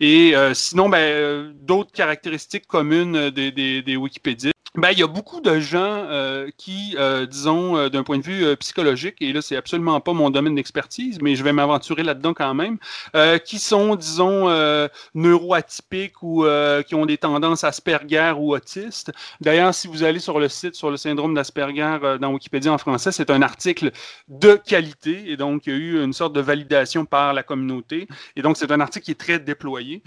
Et 0.00 0.34
sinon, 0.54 0.88
ben, 0.88 1.52
d'autres 1.62 1.92
caractéristiques 1.92 2.66
communes 2.66 3.30
des, 3.30 3.50
des, 3.50 3.82
des 3.82 3.96
Wikipédias, 3.96 4.52
Ben, 4.74 4.88
il 4.90 4.98
y 4.98 5.02
a 5.02 5.06
beaucoup 5.06 5.42
de 5.42 5.60
gens 5.60 6.06
euh, 6.08 6.48
qui, 6.56 6.96
euh, 6.98 7.26
disons, 7.26 7.76
euh, 7.76 7.88
d'un 7.90 8.02
point 8.02 8.16
de 8.16 8.22
vue 8.22 8.56
psychologique, 8.56 9.16
et 9.20 9.30
là, 9.34 9.42
c'est 9.42 9.54
absolument 9.54 10.00
pas 10.00 10.14
mon 10.14 10.30
domaine 10.30 10.54
d'expertise, 10.54 11.18
mais 11.20 11.36
je 11.36 11.44
vais 11.44 11.52
m'aventurer 11.52 12.02
là-dedans 12.02 12.32
quand 12.32 12.54
même, 12.54 12.78
qui 13.44 13.58
sont, 13.58 13.96
disons, 13.96 14.48
neuroatypiques 15.14 16.22
ou 16.22 16.46
qui 16.86 16.94
ont 16.94 17.04
des 17.04 17.18
tendances 17.18 17.64
Asperger 17.64 18.32
ou 18.38 18.54
autistes. 18.54 19.12
D'ailleurs, 19.42 19.74
si 19.74 19.88
vous 19.88 20.04
allez 20.04 20.20
sur 20.20 20.40
le 20.40 20.48
site 20.48 20.74
sur 20.74 20.90
le 20.90 20.96
syndrome 20.96 21.34
d'Asperger 21.34 22.16
dans 22.18 22.32
Wikipédia 22.32 22.72
en 22.72 22.78
français, 22.78 23.12
c'est 23.12 23.30
un 23.30 23.42
article 23.42 23.90
de 24.28 24.54
qualité, 24.54 25.30
et 25.30 25.36
donc 25.36 25.66
il 25.66 25.72
y 25.72 25.76
a 25.76 25.78
eu 25.78 26.02
une 26.02 26.14
sorte 26.14 26.32
de 26.32 26.40
validation 26.40 27.04
par 27.04 27.34
la 27.34 27.42
communauté, 27.42 28.08
et 28.36 28.42
donc 28.42 28.56
c'est 28.56 28.72
un 28.72 28.80
article 28.80 29.04
qui 29.04 29.10
est 29.10 29.20
très 29.20 29.38
déployé. 29.38 30.02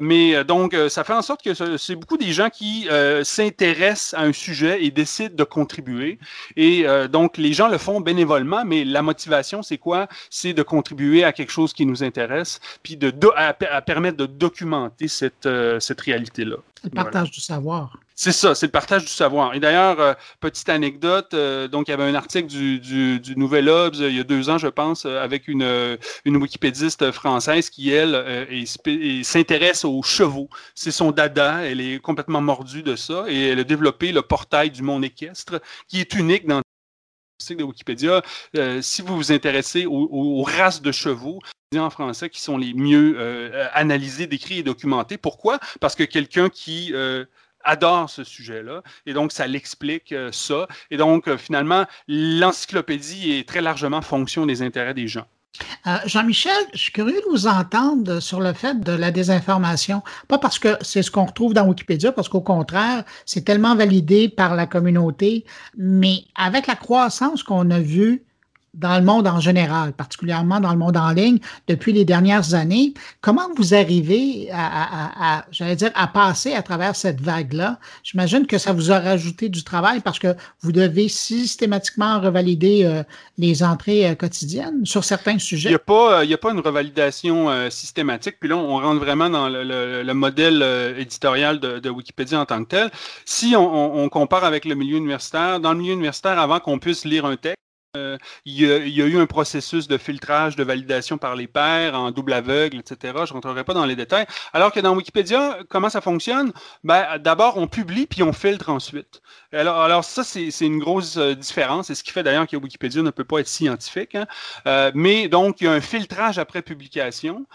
mais 0.00 0.42
donc, 0.44 0.76
ça 0.88 1.04
fait 1.04 1.14
en 1.14 1.22
sorte 1.22 1.42
que 1.44 1.54
c'est 1.76 1.96
beaucoup 1.96 2.18
des 2.18 2.32
gens 2.32 2.50
qui 2.50 2.88
s'intéressent 3.22 3.91
à 4.14 4.22
un 4.22 4.32
sujet 4.32 4.84
et 4.84 4.90
décide 4.90 5.34
de 5.34 5.44
contribuer. 5.44 6.18
Et 6.56 6.86
euh, 6.86 7.08
donc, 7.08 7.36
les 7.36 7.52
gens 7.52 7.68
le 7.68 7.78
font 7.78 8.00
bénévolement, 8.00 8.64
mais 8.64 8.84
la 8.84 9.02
motivation, 9.02 9.62
c'est 9.62 9.78
quoi? 9.78 10.08
C'est 10.30 10.52
de 10.52 10.62
contribuer 10.62 11.24
à 11.24 11.32
quelque 11.32 11.52
chose 11.52 11.72
qui 11.72 11.86
nous 11.86 12.02
intéresse, 12.02 12.60
puis 12.82 12.96
de, 12.96 13.12
à, 13.36 13.52
permettre 13.82 14.16
de 14.16 14.26
documenter 14.26 15.08
cette, 15.08 15.46
euh, 15.46 15.80
cette 15.80 16.00
réalité-là. 16.00 16.56
Le 16.84 16.90
partage 16.90 17.30
du 17.30 17.40
savoir. 17.40 17.98
C'est 18.14 18.32
ça, 18.32 18.54
c'est 18.54 18.66
le 18.66 18.72
partage 18.72 19.02
du 19.02 19.10
savoir. 19.10 19.54
Et 19.54 19.60
d'ailleurs, 19.60 20.00
euh, 20.00 20.14
petite 20.40 20.68
anecdote, 20.68 21.34
donc 21.70 21.88
il 21.88 21.90
y 21.90 21.94
avait 21.94 22.04
un 22.04 22.14
article 22.14 22.46
du, 22.46 22.78
du, 22.78 23.36
Nouvel 23.36 23.68
Obs 23.68 23.96
il 23.98 24.16
y 24.16 24.20
a 24.20 24.24
deux 24.24 24.50
ans, 24.50 24.58
je 24.58 24.68
pense, 24.68 25.06
avec 25.06 25.48
une, 25.48 25.98
une 26.24 26.36
wikipédiste 26.36 27.10
française 27.10 27.70
qui, 27.70 27.90
elle, 27.90 28.46
s'intéresse 29.24 29.84
aux 29.84 30.02
chevaux. 30.02 30.48
C'est 30.74 30.92
son 30.92 31.10
dada, 31.10 31.62
elle 31.62 31.80
est 31.80 32.00
complètement 32.00 32.40
mordue 32.40 32.82
de 32.82 32.96
ça 32.96 33.24
et 33.28 33.48
elle 33.48 33.60
a 33.60 33.64
développé 33.64 34.12
le 34.12 34.22
portail 34.22 34.70
du 34.70 34.82
monde 34.82 35.04
équestre 35.04 35.60
qui 35.88 36.00
est 36.00 36.14
unique 36.14 36.46
dans 36.46 36.58
le 36.58 36.62
site 37.38 37.58
de 37.58 37.64
Wikipédia. 37.64 38.22
Euh, 38.56 38.80
si 38.82 39.02
vous 39.02 39.16
vous 39.16 39.32
intéressez 39.32 39.86
aux, 39.86 40.42
races 40.42 40.82
de 40.82 40.92
chevaux, 40.92 41.40
en 41.74 41.90
français 41.90 42.28
qui 42.28 42.40
sont 42.42 42.58
les 42.58 42.74
mieux 42.74 43.14
euh, 43.16 43.66
analysés, 43.72 44.26
décrits 44.26 44.58
et 44.58 44.62
documentés. 44.62 45.16
Pourquoi? 45.16 45.58
Parce 45.80 45.94
que 45.94 46.04
quelqu'un 46.04 46.50
qui 46.50 46.90
euh, 46.92 47.24
adore 47.64 48.10
ce 48.10 48.24
sujet-là. 48.24 48.82
Et 49.06 49.12
donc, 49.12 49.32
ça 49.32 49.46
l'explique 49.46 50.14
ça. 50.32 50.68
Et 50.90 50.96
donc, 50.96 51.34
finalement, 51.36 51.86
l'encyclopédie 52.08 53.32
est 53.32 53.48
très 53.48 53.60
largement 53.60 54.02
fonction 54.02 54.46
des 54.46 54.62
intérêts 54.62 54.94
des 54.94 55.08
gens. 55.08 55.26
Euh, 55.86 55.96
Jean-Michel, 56.06 56.52
je 56.72 56.78
suis 56.78 56.92
curieux 56.92 57.20
de 57.20 57.30
vous 57.30 57.46
entendre 57.46 58.20
sur 58.20 58.40
le 58.40 58.52
fait 58.52 58.80
de 58.80 58.92
la 58.92 59.10
désinformation. 59.10 60.02
Pas 60.28 60.38
parce 60.38 60.58
que 60.58 60.76
c'est 60.80 61.02
ce 61.02 61.10
qu'on 61.10 61.26
retrouve 61.26 61.54
dans 61.54 61.66
Wikipédia, 61.66 62.12
parce 62.12 62.28
qu'au 62.28 62.40
contraire, 62.40 63.04
c'est 63.26 63.44
tellement 63.44 63.74
validé 63.74 64.28
par 64.28 64.54
la 64.54 64.66
communauté, 64.66 65.44
mais 65.76 66.24
avec 66.34 66.66
la 66.66 66.76
croissance 66.76 67.42
qu'on 67.42 67.70
a 67.70 67.80
vue 67.80 68.24
dans 68.74 68.98
le 68.98 69.04
monde 69.04 69.26
en 69.26 69.38
général, 69.38 69.92
particulièrement 69.92 70.58
dans 70.58 70.72
le 70.72 70.78
monde 70.78 70.96
en 70.96 71.10
ligne 71.10 71.38
depuis 71.68 71.92
les 71.92 72.06
dernières 72.06 72.54
années. 72.54 72.94
Comment 73.20 73.48
vous 73.56 73.74
arrivez 73.74 74.48
à, 74.52 75.44
j'allais 75.50 75.76
dire, 75.76 75.90
à 75.94 76.06
passer 76.06 76.54
à 76.54 76.62
travers 76.62 76.96
cette 76.96 77.20
vague-là? 77.20 77.78
J'imagine 78.02 78.46
que 78.46 78.56
ça 78.56 78.72
vous 78.72 78.90
a 78.90 78.98
rajouté 78.98 79.50
du 79.50 79.62
travail 79.62 80.00
parce 80.00 80.18
que 80.18 80.34
vous 80.62 80.72
devez 80.72 81.08
systématiquement 81.08 82.18
revalider 82.20 82.84
euh, 82.84 83.02
les 83.36 83.62
entrées 83.62 84.08
euh, 84.08 84.14
quotidiennes 84.14 84.86
sur 84.86 85.04
certains 85.04 85.38
sujets. 85.38 85.68
Il 85.68 85.72
n'y 85.72 85.76
a, 85.76 85.78
pas, 85.78 86.22
euh, 86.22 86.34
a 86.34 86.38
pas 86.38 86.52
une 86.52 86.60
revalidation 86.60 87.70
systématique. 87.70 88.36
Puis 88.40 88.48
là, 88.48 88.56
on 88.56 88.78
rentre 88.78 89.00
vraiment 89.00 89.28
dans 89.28 89.48
le, 89.48 90.12
modèle 90.12 90.62
éditorial 90.98 91.58
de, 91.60 91.90
Wikipédia 91.90 92.40
en 92.40 92.46
tant 92.46 92.62
que 92.64 92.68
tel. 92.68 92.90
Si 93.24 93.54
on 93.56 94.08
compare 94.08 94.44
avec 94.44 94.64
le 94.64 94.74
milieu 94.74 94.96
universitaire, 94.96 95.60
dans 95.60 95.72
le 95.72 95.78
milieu 95.78 95.92
universitaire, 95.92 96.38
avant 96.38 96.60
qu'on 96.60 96.78
puisse 96.78 97.04
lire 97.04 97.26
un 97.26 97.36
texte, 97.36 97.61
euh, 97.94 98.16
il, 98.46 98.58
y 98.58 99.02
a, 99.02 99.06
eu 99.06 99.18
un 99.18 99.26
processus 99.26 99.86
de 99.86 99.98
filtrage, 99.98 100.56
de 100.56 100.64
validation 100.64 101.18
par 101.18 101.36
les 101.36 101.46
pairs 101.46 101.94
en 101.94 102.10
double 102.10 102.32
aveugle, 102.32 102.78
etc. 102.78 102.96
Je 103.02 103.20
ne 103.20 103.34
rentrerai 103.34 103.64
pas 103.64 103.74
dans 103.74 103.84
les 103.84 103.96
détails. 103.96 104.24
Alors 104.54 104.72
que 104.72 104.80
dans 104.80 104.96
Wikipédia, 104.96 105.58
comment 105.68 105.90
ça 105.90 106.00
fonctionne? 106.00 106.54
Ben, 106.84 107.18
D'abord, 107.18 107.58
on 107.58 107.66
publie, 107.66 108.06
puis 108.06 108.22
on 108.22 108.32
filtre 108.32 108.70
ensuite. 108.70 109.20
Alors, 109.54 110.02
ça, 110.02 110.24
c'est 110.24 110.48
une 110.60 110.78
grosse 110.78 111.18
euh, 111.18 111.34
différence. 111.34 111.88
C'est 111.88 111.94
ce 111.94 112.02
qui 112.02 112.10
fait 112.10 112.22
d'ailleurs 112.22 112.46
que 112.46 112.56
Wikipédia 112.56 113.02
ne 113.02 113.10
peut 113.10 113.24
pas 113.24 113.40
être 113.40 113.48
scientifique. 113.48 114.14
Hein. 114.14 114.26
Euh, 114.66 114.90
mais 114.94 115.28
donc, 115.28 115.60
il 115.60 115.64
y 115.64 115.66
a 115.66 115.72
un 115.72 115.80
filtrage 115.82 116.38
après 116.38 116.62
publication 116.62 117.46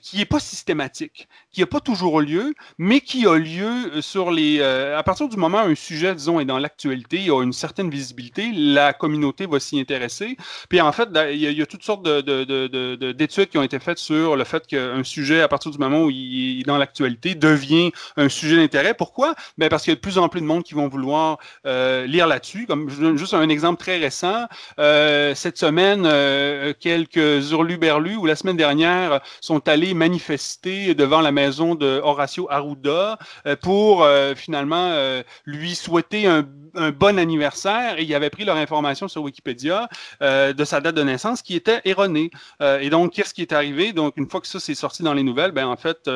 qui 0.00 0.16
n'est 0.16 0.24
pas 0.24 0.40
systématique, 0.40 1.28
qui 1.52 1.60
n'a 1.60 1.66
pas 1.66 1.80
toujours 1.80 2.20
lieu, 2.20 2.54
mais 2.78 3.00
qui 3.00 3.26
a 3.26 3.36
lieu 3.36 4.00
sur 4.00 4.30
les... 4.30 4.62
à 4.62 5.02
partir 5.02 5.28
du 5.28 5.36
moment 5.36 5.58
où 5.64 5.66
un 5.66 5.74
sujet, 5.74 6.14
disons, 6.14 6.40
est 6.40 6.44
dans 6.44 6.58
l'actualité, 6.58 7.18
il 7.18 7.30
a 7.30 7.42
une 7.42 7.52
certaine 7.52 7.90
visibilité, 7.90 8.50
la 8.52 8.92
communauté 8.92 9.46
va 9.46 9.60
s'y 9.60 9.78
intéresser. 9.80 10.36
Puis 10.68 10.80
en 10.80 10.92
fait, 10.92 11.08
il 11.32 11.38
y, 11.38 11.62
a, 11.62 11.66
toutes 11.66 11.82
sortes 11.82 12.04
d'études 12.04 13.48
qui 13.48 13.58
ont 13.58 13.62
été 13.62 13.78
faites 13.78 13.98
sur 13.98 14.36
le 14.36 14.44
fait 14.44 14.66
qu'un 14.66 15.04
sujet, 15.04 15.42
à 15.42 15.48
partir 15.48 15.70
du 15.70 15.78
moment 15.78 16.04
où 16.04 16.10
il 16.10 16.60
est 16.60 16.64
dans 16.64 16.78
l'actualité, 16.78 17.34
devient 17.34 17.92
un 18.16 18.28
sujet 18.28 18.56
d'intérêt. 18.56 18.94
Pourquoi? 18.94 19.34
Ben 19.58 19.68
parce 19.68 19.82
qu'il 19.82 19.90
y 19.90 19.94
a 19.94 19.96
de 19.96 20.00
plus 20.00 20.18
en 20.18 20.28
plus 20.28 20.40
de 20.40 20.46
monde 20.46 20.62
qui 20.62 20.74
vont 20.74 20.88
vouloir 20.88 21.25
euh, 21.66 22.06
lire 22.06 22.26
là-dessus. 22.26 22.66
Comme 22.66 22.88
juste 23.16 23.34
un 23.34 23.48
exemple 23.48 23.80
très 23.80 23.98
récent, 23.98 24.46
euh, 24.78 25.34
cette 25.34 25.58
semaine, 25.58 26.04
euh, 26.06 26.72
quelques 26.78 27.50
hurluberlus, 27.50 28.16
ou 28.16 28.26
la 28.26 28.36
semaine 28.36 28.56
dernière, 28.56 29.20
sont 29.40 29.66
allés 29.68 29.94
manifester 29.94 30.94
devant 30.94 31.20
la 31.20 31.32
maison 31.32 31.74
de 31.74 32.00
Horacio 32.02 32.46
Arruda 32.50 33.18
pour 33.62 34.06
finalement 34.36 35.20
lui 35.44 35.74
souhaiter 35.74 36.26
un, 36.26 36.44
bon 36.98 37.18
anniversaire 37.18 37.98
et 37.98 38.02
ils 38.02 38.14
avaient 38.14 38.28
pris 38.28 38.44
leur 38.44 38.56
information 38.56 39.08
sur 39.08 39.22
Wikipédia 39.22 39.88
de 40.20 40.64
sa 40.64 40.80
date 40.80 40.94
de 40.94 41.02
naissance 41.02 41.42
qui 41.42 41.56
était 41.56 41.80
erronée. 41.84 42.30
Et 42.60 42.90
donc, 42.90 43.12
qu'est-ce 43.12 43.32
qui 43.32 43.42
est 43.42 43.52
arrivé? 43.52 43.92
Donc, 43.92 44.14
une 44.16 44.28
fois 44.28 44.40
que 44.40 44.46
ça 44.46 44.60
s'est 44.60 44.74
sorti 44.74 45.02
dans 45.02 45.14
les 45.14 45.22
nouvelles, 45.22 45.52
ben 45.52 45.66
en 45.66 45.76
fait, 45.76 46.08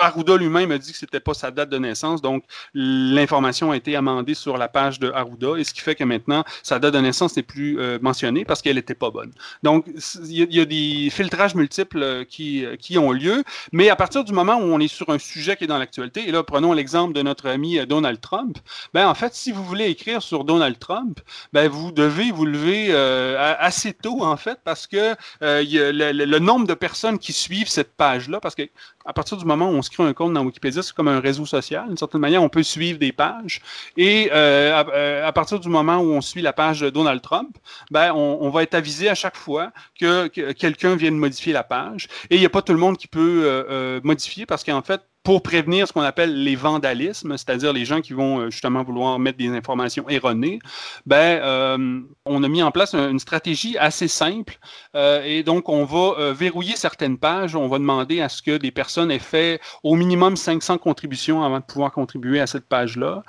Arruda 0.00 0.36
lui-même 0.36 0.70
a 0.70 0.78
dit 0.78 0.92
que 0.92 0.98
c'était 0.98 1.20
pas 1.20 1.34
sa 1.34 1.50
date 1.50 1.70
de 1.70 1.78
naissance. 1.78 2.22
Donc, 2.22 2.44
l'information 2.74 3.72
a 3.72 3.76
été 3.76 3.96
amendée 3.96 4.34
sur 4.34 4.45
la 4.54 4.68
page 4.68 4.98
de 4.98 5.10
Arruda, 5.10 5.58
et 5.58 5.64
ce 5.64 5.72
qui 5.74 5.80
fait 5.80 5.94
que 5.94 6.04
maintenant, 6.04 6.44
sa 6.62 6.78
date 6.78 6.94
de 6.94 7.00
naissance 7.00 7.36
n'est 7.36 7.42
plus 7.42 7.78
mentionnée 8.00 8.44
parce 8.44 8.62
qu'elle 8.62 8.76
n'était 8.76 8.94
pas 8.94 9.10
bonne. 9.10 9.32
Donc, 9.62 9.86
il 10.24 10.54
y, 10.54 10.60
a 10.60 10.64
des 10.64 11.10
filtrages 11.10 11.54
multiples 11.54 12.24
qui, 12.26 12.64
qui 12.78 12.98
ont 12.98 13.12
lieu, 13.12 13.42
mais 13.72 13.88
à 13.88 13.96
partir 13.96 14.24
du 14.24 14.32
moment 14.32 14.56
où 14.56 14.64
on 14.64 14.80
est 14.80 14.88
sur 14.88 15.10
un 15.10 15.18
sujet 15.18 15.56
qui 15.56 15.64
est 15.64 15.66
dans 15.66 15.78
l'actualité, 15.78 16.28
et 16.28 16.32
là, 16.32 16.42
prenons 16.42 16.72
l'exemple 16.72 17.12
de 17.12 17.22
notre 17.22 17.48
ami 17.48 17.84
Donald 17.86 18.20
Trump, 18.20 18.58
ben 18.94 19.08
en 19.08 19.14
fait, 19.14 19.34
si 19.34 19.52
vous 19.52 19.64
voulez 19.64 19.86
écrire 19.86 20.22
sur 20.22 20.44
Donald 20.44 20.78
Trump, 20.78 21.20
ben 21.52 21.68
vous 21.68 21.92
devez 21.92 22.30
vous 22.30 22.46
lever 22.46 22.88
euh, 22.90 23.54
assez 23.58 23.92
tôt, 23.92 24.22
en 24.22 24.36
fait, 24.36 24.58
parce 24.64 24.86
que 24.86 25.14
euh, 25.42 25.62
le, 25.62 26.38
nombre 26.38 26.66
de 26.66 26.74
personnes 26.74 27.18
qui 27.18 27.32
suivent 27.32 27.68
cette 27.68 27.94
page-là, 27.96 28.40
parce 28.40 28.54
que 28.54 28.62
à 29.04 29.12
partir 29.12 29.36
du 29.36 29.44
moment 29.44 29.70
où 29.70 29.74
on 29.74 29.82
se 29.82 29.90
crée 29.90 30.02
un 30.02 30.12
compte 30.12 30.32
dans 30.32 30.44
Wikipédia, 30.44 30.82
c'est 30.82 30.92
comme 30.92 31.08
un 31.08 31.20
réseau 31.20 31.46
social. 31.46 31.86
D'une 31.86 31.96
certaine 31.96 32.20
manière, 32.20 32.42
on 32.42 32.48
peut 32.48 32.64
suivre 32.64 32.98
des 32.98 33.12
pages. 33.12 33.60
Et 33.96 34.30
euh, 34.36 35.26
à, 35.26 35.32
partir 35.32 35.60
du 35.60 35.68
moment 35.68 35.98
où 35.98 36.12
on 36.12 36.20
suit 36.20 36.42
la 36.42 36.52
page 36.52 36.80
de 36.80 36.90
Donald 36.90 37.22
Trump, 37.22 37.56
ben, 37.90 38.12
on, 38.12 38.50
va 38.50 38.62
être 38.62 38.74
avisé 38.74 39.08
à 39.08 39.14
chaque 39.14 39.36
fois 39.36 39.72
que, 39.98 40.28
quelqu'un 40.52 40.96
vient 40.96 41.10
de 41.10 41.16
modifier 41.16 41.52
la 41.52 41.64
page. 41.64 42.08
Et 42.30 42.36
il 42.36 42.40
n'y 42.40 42.46
a 42.46 42.50
pas 42.50 42.62
tout 42.62 42.72
le 42.72 42.78
monde 42.78 42.96
qui 42.96 43.08
peut 43.08 44.00
modifier 44.02 44.46
parce 44.46 44.64
qu'en 44.64 44.82
fait, 44.82 45.00
pour 45.26 45.42
prévenir 45.42 45.88
ce 45.88 45.92
qu'on 45.92 46.02
appelle 46.02 46.44
les 46.44 46.54
vandalismes, 46.54 47.36
c'est-à-dire 47.36 47.72
les 47.72 47.84
gens 47.84 48.00
qui 48.00 48.12
vont 48.12 48.38
euh, 48.38 48.50
justement 48.50 48.84
vouloir 48.84 49.18
mettre 49.18 49.38
des 49.38 49.48
informations 49.48 50.08
erronées, 50.08 50.60
ben, 51.04 51.40
euh, 51.42 52.00
on 52.26 52.44
a 52.44 52.48
mis 52.48 52.62
en 52.62 52.70
place 52.70 52.94
une 52.94 53.18
stratégie 53.18 53.76
assez 53.76 54.06
simple 54.06 54.56
euh, 54.94 55.24
et 55.24 55.42
donc 55.42 55.68
on 55.68 55.84
va 55.84 56.32
verrouiller 56.32 56.76
certaines 56.76 57.18
pages. 57.18 57.56
On 57.56 57.66
va 57.66 57.78
demander 57.78 58.20
à 58.20 58.28
ce 58.28 58.40
que 58.40 58.56
des 58.56 58.70
personnes 58.70 59.10
aient 59.10 59.18
fait 59.18 59.60
au 59.82 59.96
minimum 59.96 60.36
500 60.36 60.78
contributions 60.78 61.42
avant 61.42 61.58
de 61.58 61.64
pouvoir 61.64 61.90
contribuer 61.90 62.38
à 62.38 62.46
cette 62.46 62.68
page-là. 62.68 63.24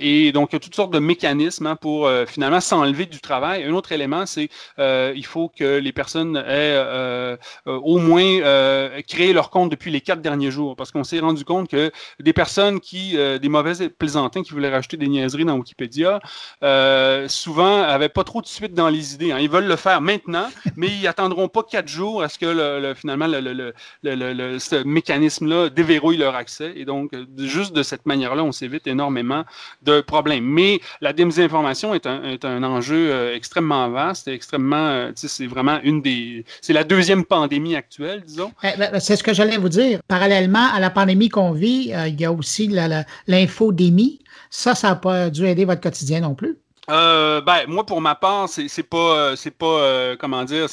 et 0.00 0.32
donc 0.32 0.50
il 0.50 0.54
y 0.54 0.56
a 0.56 0.60
toutes 0.60 0.74
sortes 0.74 0.92
de 0.92 0.98
mécanismes 0.98 1.68
hein, 1.68 1.76
pour 1.76 2.10
finalement 2.26 2.60
s'enlever 2.60 3.06
du 3.06 3.20
travail. 3.20 3.62
Un 3.62 3.74
autre 3.74 3.92
élément, 3.92 4.26
c'est 4.26 4.48
il 4.78 5.24
faut 5.24 5.48
que 5.48 5.78
les 5.78 5.92
personnes 5.92 6.36
aient 6.36 7.36
au 7.66 7.98
moins 7.98 8.40
créé 9.06 9.32
leur 9.32 9.50
compte 9.50 9.70
depuis 9.70 9.92
les 9.92 10.00
quatre 10.00 10.20
derniers 10.20 10.50
jours 10.50 10.74
parce 10.74 10.90
qu'on 10.90 11.04
s'est 11.16 11.20
rendu 11.20 11.44
compte 11.44 11.68
que 11.68 11.90
des 12.20 12.32
personnes 12.32 12.80
qui, 12.80 13.16
euh, 13.16 13.38
des 13.38 13.48
mauvais 13.48 13.88
plaisantins 13.88 14.42
qui 14.42 14.52
voulaient 14.52 14.70
rajouter 14.70 14.96
des 14.96 15.08
niaiseries 15.08 15.44
dans 15.44 15.56
Wikipédia, 15.56 16.20
euh, 16.62 17.28
souvent 17.28 17.78
n'avaient 17.78 18.08
pas 18.08 18.24
trop 18.24 18.40
de 18.40 18.46
suite 18.46 18.74
dans 18.74 18.88
les 18.88 19.14
idées. 19.14 19.32
Hein. 19.32 19.38
Ils 19.40 19.50
veulent 19.50 19.66
le 19.66 19.76
faire 19.76 20.00
maintenant, 20.00 20.48
mais 20.76 20.88
ils 20.88 21.06
attendront 21.06 21.48
pas 21.48 21.62
quatre 21.62 21.88
jours 21.88 22.22
à 22.22 22.28
ce 22.28 22.38
que 22.38 22.46
le, 22.46 22.94
finalement 22.94 23.26
le, 23.28 23.72
ce 24.02 24.82
mécanisme-là 24.84 25.68
déverrouille 25.68 26.16
leur 26.16 26.34
accès. 26.34 26.72
Et 26.76 26.84
donc, 26.84 27.12
juste 27.38 27.74
de 27.74 27.82
cette 27.82 28.06
manière-là, 28.06 28.42
on 28.42 28.52
s'évite 28.52 28.86
énormément 28.86 29.44
de 29.82 30.00
problèmes. 30.00 30.44
Mais 30.44 30.80
la 31.00 31.12
désinformation 31.12 31.94
est 31.94 32.06
un, 32.06 32.22
est 32.24 32.44
un 32.44 32.62
enjeu 32.62 33.10
euh, 33.10 33.34
extrêmement 33.34 33.88
vaste 33.90 34.28
et 34.28 34.32
extrêmement, 34.32 35.10
c'est 35.14 35.46
vraiment 35.46 35.78
une 35.82 36.00
des, 36.00 36.44
c'est 36.60 36.72
la 36.72 36.84
deuxième 36.84 37.24
pandémie 37.24 37.76
actuelle, 37.76 38.22
disons. 38.26 38.52
Eh, 38.62 38.76
ben, 38.78 38.98
c'est 39.00 39.16
ce 39.16 39.22
que 39.22 39.34
j'allais 39.34 39.58
vous 39.58 39.68
dire. 39.68 40.00
Parallèlement 40.08 40.68
à 40.72 40.80
la 40.80 40.90
pandémie, 40.90 41.01
pandémie 41.02 41.28
qu'on 41.28 41.50
vit, 41.50 41.92
il 42.06 42.20
y 42.20 42.24
a 42.24 42.32
aussi 42.32 42.68
l'infodémie. 43.26 44.20
Ça, 44.50 44.74
ça 44.76 44.90
n'a 44.90 44.96
pas 44.96 45.30
dû 45.30 45.46
aider 45.46 45.64
votre 45.64 45.80
quotidien 45.80 46.20
non 46.20 46.34
plus. 46.36 46.58
Euh, 46.92 47.40
ben, 47.40 47.64
moi, 47.68 47.86
pour 47.86 48.02
ma 48.02 48.14
part, 48.14 48.48
c'est 48.48 48.82
pas, 48.82 48.98
euh, 48.98 49.36
c'est 49.36 49.56
pas, 49.56 49.66
euh, 49.66 50.16
comment 50.18 50.44
dire, 50.44 50.66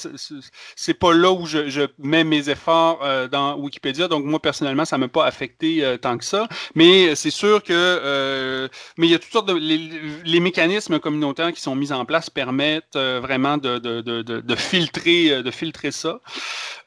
c'est 0.76 0.94
pas 0.94 1.14
là 1.14 1.32
où 1.32 1.46
je, 1.46 1.70
je, 1.70 1.82
mets 1.98 2.26
mes 2.26 2.50
efforts 2.50 3.00
euh, 3.04 3.30
dans 3.30 3.56
Wikipédia. 3.56 4.10
Donc, 4.10 4.26
moi, 4.26 4.42
personnellement, 4.42 4.84
ça 4.84 4.98
m'a 4.98 5.08
pas 5.08 5.26
affecté 5.26 5.98
tant 6.02 6.18
que 6.18 6.26
ça. 6.26 6.50
Mais 6.76 7.16
c'est 7.16 7.30
sûr 7.30 7.64
que, 7.64 8.70
mais 8.98 9.08
il 9.08 9.12
y 9.12 9.16
a 9.16 9.20
toutes 9.20 9.32
sortes 9.32 9.48
de, 9.48 9.54
les, 9.54 10.40
mécanismes 10.40 11.00
communautaires 11.00 11.54
qui 11.54 11.62
sont 11.62 11.76
mis 11.76 11.92
en 11.92 12.06
place 12.06 12.30
permettent 12.30 12.96
vraiment 12.96 13.58
de, 13.58 13.78
de, 13.78 14.02
de, 14.02 14.22
de, 14.22 14.56
filtrer, 14.56 15.44
de 15.44 15.52
filtrer 15.52 15.92
ça. 15.92 16.20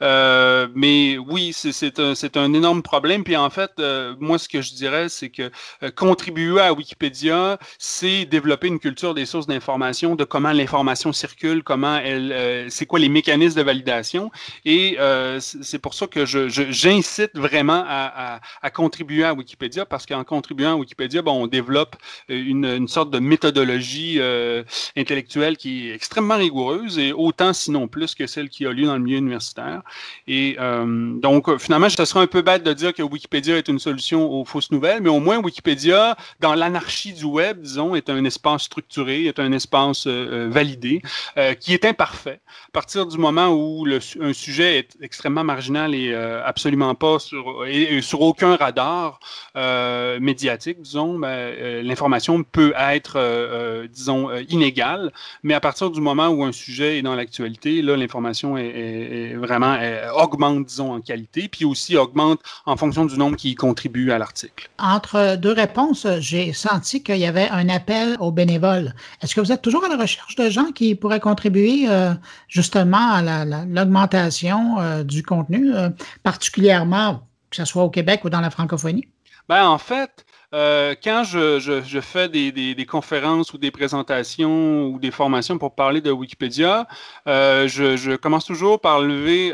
mais 0.01 1.17
oui, 1.19 1.53
c'est 1.55 1.99
un, 1.99 2.15
un, 2.35 2.53
énorme 2.55 2.83
problème. 2.83 3.25
Puis 3.25 3.37
en 3.37 3.51
fait, 3.51 3.71
moi, 4.19 4.39
ce 4.39 4.49
que 4.49 4.61
je 4.61 4.75
dirais, 4.75 5.09
c'est 5.09 5.31
que 5.31 5.51
contribuer 5.97 6.61
à 6.61 6.73
Wikipédia, 6.73 7.59
c'est 7.79 8.25
développer 8.25 8.69
une 8.69 8.79
culture 8.79 9.15
des 9.15 9.22
sources 9.27 9.47
d'information, 9.47 10.17
de 10.17 10.25
comment 10.25 10.53
l'information 10.53 11.13
circule, 11.13 11.63
comment 11.63 11.97
elle, 11.97 12.33
euh, 12.33 12.67
c'est 12.69 12.87
quoi 12.87 12.99
les 12.99 13.09
mécanismes 13.09 13.59
de 13.59 13.63
validation. 13.63 14.31
Et 14.65 14.97
euh, 14.99 15.41
c'est 15.41 15.79
pour 15.79 15.95
ça 15.95 16.07
que 16.07 16.25
j'incite 16.27 17.37
vraiment 17.37 17.85
à, 17.87 18.41
contribuer 18.73 19.25
à 19.25 19.35
Wikipédia, 19.35 19.85
parce 19.85 20.07
qu'en 20.07 20.25
contribuant 20.25 20.73
à 20.73 20.77
Wikipédia, 20.77 21.23
bon, 21.23 21.43
on 21.43 21.47
développe 21.47 21.97
une, 22.29 22.65
une 22.65 22.89
sorte 22.89 23.11
de 23.11 23.19
méthodologie 23.19 24.17
euh, 24.19 24.63
intellectuelle 24.97 25.57
qui 25.57 25.89
est 25.89 25.95
extrêmement 25.95 26.37
rigoureuse 26.37 26.99
et 26.99 27.13
autant, 27.13 27.53
sinon 27.53 27.89
plus, 27.89 28.15
que 28.15 28.27
celle 28.27 28.49
qui 28.49 28.67
a 28.67 28.73
lieu 28.73 28.87
dans 28.87 28.95
le 28.95 29.01
milieu 29.01 29.19
universitaire. 29.19 29.83
Et 30.27 30.57
euh, 30.59 31.19
donc, 31.21 31.59
finalement, 31.59 31.89
ce 31.89 32.05
serait 32.05 32.21
un 32.21 32.27
peu 32.27 32.43
bête 32.43 32.63
de 32.63 32.73
dire 32.73 32.93
que 32.93 33.03
Wikipédia 33.03 33.57
est 33.59 33.69
une 33.69 33.79
solution 33.79 34.31
aux 34.31 34.45
fausses 34.45 34.71
nouvelles, 34.71 35.03
mais 35.03 35.09
au 35.09 35.21
moins 35.21 35.39
Wikipédia, 35.39 36.17
dans 36.41 36.55
l'anarchie 36.55 37.13
du 37.13 37.25
web, 37.25 37.61
disons, 37.61 37.95
est 37.95 38.11
un 38.11 38.25
espace 38.25 38.63
structuré 38.63 39.02
est 39.09 39.39
un 39.39 39.53
espace 39.53 40.07
euh, 40.07 40.47
euh, 40.47 40.49
validé, 40.51 41.03
euh, 41.37 41.55
qui 41.55 41.75
est 41.75 41.85
imparfait. 41.85 42.41
À 42.69 42.73
partir 42.73 43.07
du 43.07 43.19
moment 43.19 43.49
où 43.49 43.87
un 43.87 44.33
sujet 44.33 44.79
est 44.79 44.97
extrêmement 45.01 45.45
marginal 45.45 45.95
et 45.95 46.15
absolument 46.15 46.95
pas 46.95 47.19
sur, 47.19 47.65
aucun 48.21 48.57
radar 48.57 49.21
médiatique, 50.21 50.81
disons, 50.81 51.19
ben, 51.19 51.85
l'information 51.85 52.43
peut 52.43 52.73
être, 52.79 53.87
disons, 53.91 54.31
inégale. 54.49 55.13
Mais 55.43 55.55
à 55.55 55.61
partir 55.61 55.91
du 55.91 56.01
moment 56.01 56.29
où 56.29 56.45
un 56.45 56.53
sujet 56.53 56.99
est 56.99 57.03
dans 57.03 57.15
l'actualité, 57.15 57.83
là, 57.83 57.97
l'information 57.97 58.57
est, 58.57 59.35
vraiment 59.35 59.77
augmente, 60.17 60.67
disons, 60.67 60.93
en 60.93 61.01
qualité, 61.01 61.49
puis 61.49 61.65
aussi 61.65 61.97
augmente 61.97 62.41
en 62.65 62.77
fonction 62.77 63.05
du 63.05 63.19
nombre 63.19 63.37
qui 63.37 63.51
y 63.51 63.55
contribue 63.55 64.13
à 64.13 64.19
l'article. 64.19 64.71
Entre 64.79 65.37
deux 65.37 65.53
réponses, 65.53 66.07
j'ai 66.21 66.53
senti 66.53 67.03
qu'il 67.03 67.19
y 67.19 67.27
avait 67.27 67.49
un 67.49 67.69
appel 67.69 68.17
aux 68.21 68.33
bénévoles 68.33 68.92
est-ce 69.21 69.35
que 69.35 69.41
vous 69.41 69.53
êtes 69.53 69.63
toujours 69.63 69.85
à 69.85 69.89
la 69.89 69.97
recherche 69.97 70.37
de 70.37 70.49
gens 70.51 70.73
qui 70.73 70.95
pourraient 70.95 71.21
contribuer 71.21 71.87
euh, 71.89 72.13
justement 72.49 73.13
à 73.13 73.45
l'augmentation 73.45 74.81
euh, 74.81 75.05
du 75.05 75.23
contenu, 75.23 75.75
euh, 75.75 75.89
particulièrement 76.23 77.27
que 77.51 77.57
ce 77.57 77.65
soit 77.65 77.83
au 77.83 77.91
Québec 77.91 78.25
ou 78.25 78.31
dans 78.31 78.41
la 78.41 78.51
francophonie? 78.51 79.07
Ben, 79.49 79.67
en 79.67 79.77
fait, 79.77 80.25
quand 80.53 81.25
je, 81.25 82.01
fais 82.01 82.29
des, 82.29 82.87
conférences 82.89 83.53
ou 83.53 83.59
des 83.59 83.71
présentations 83.71 84.87
ou 84.87 84.99
des 84.99 85.11
formations 85.11 85.59
pour 85.59 85.75
parler 85.75 86.01
de 86.01 86.11
Wikipédia, 86.11 86.87
je, 87.27 88.17
commence 88.17 88.47
toujours 88.47 88.81
par 88.81 89.01
lever, 89.01 89.51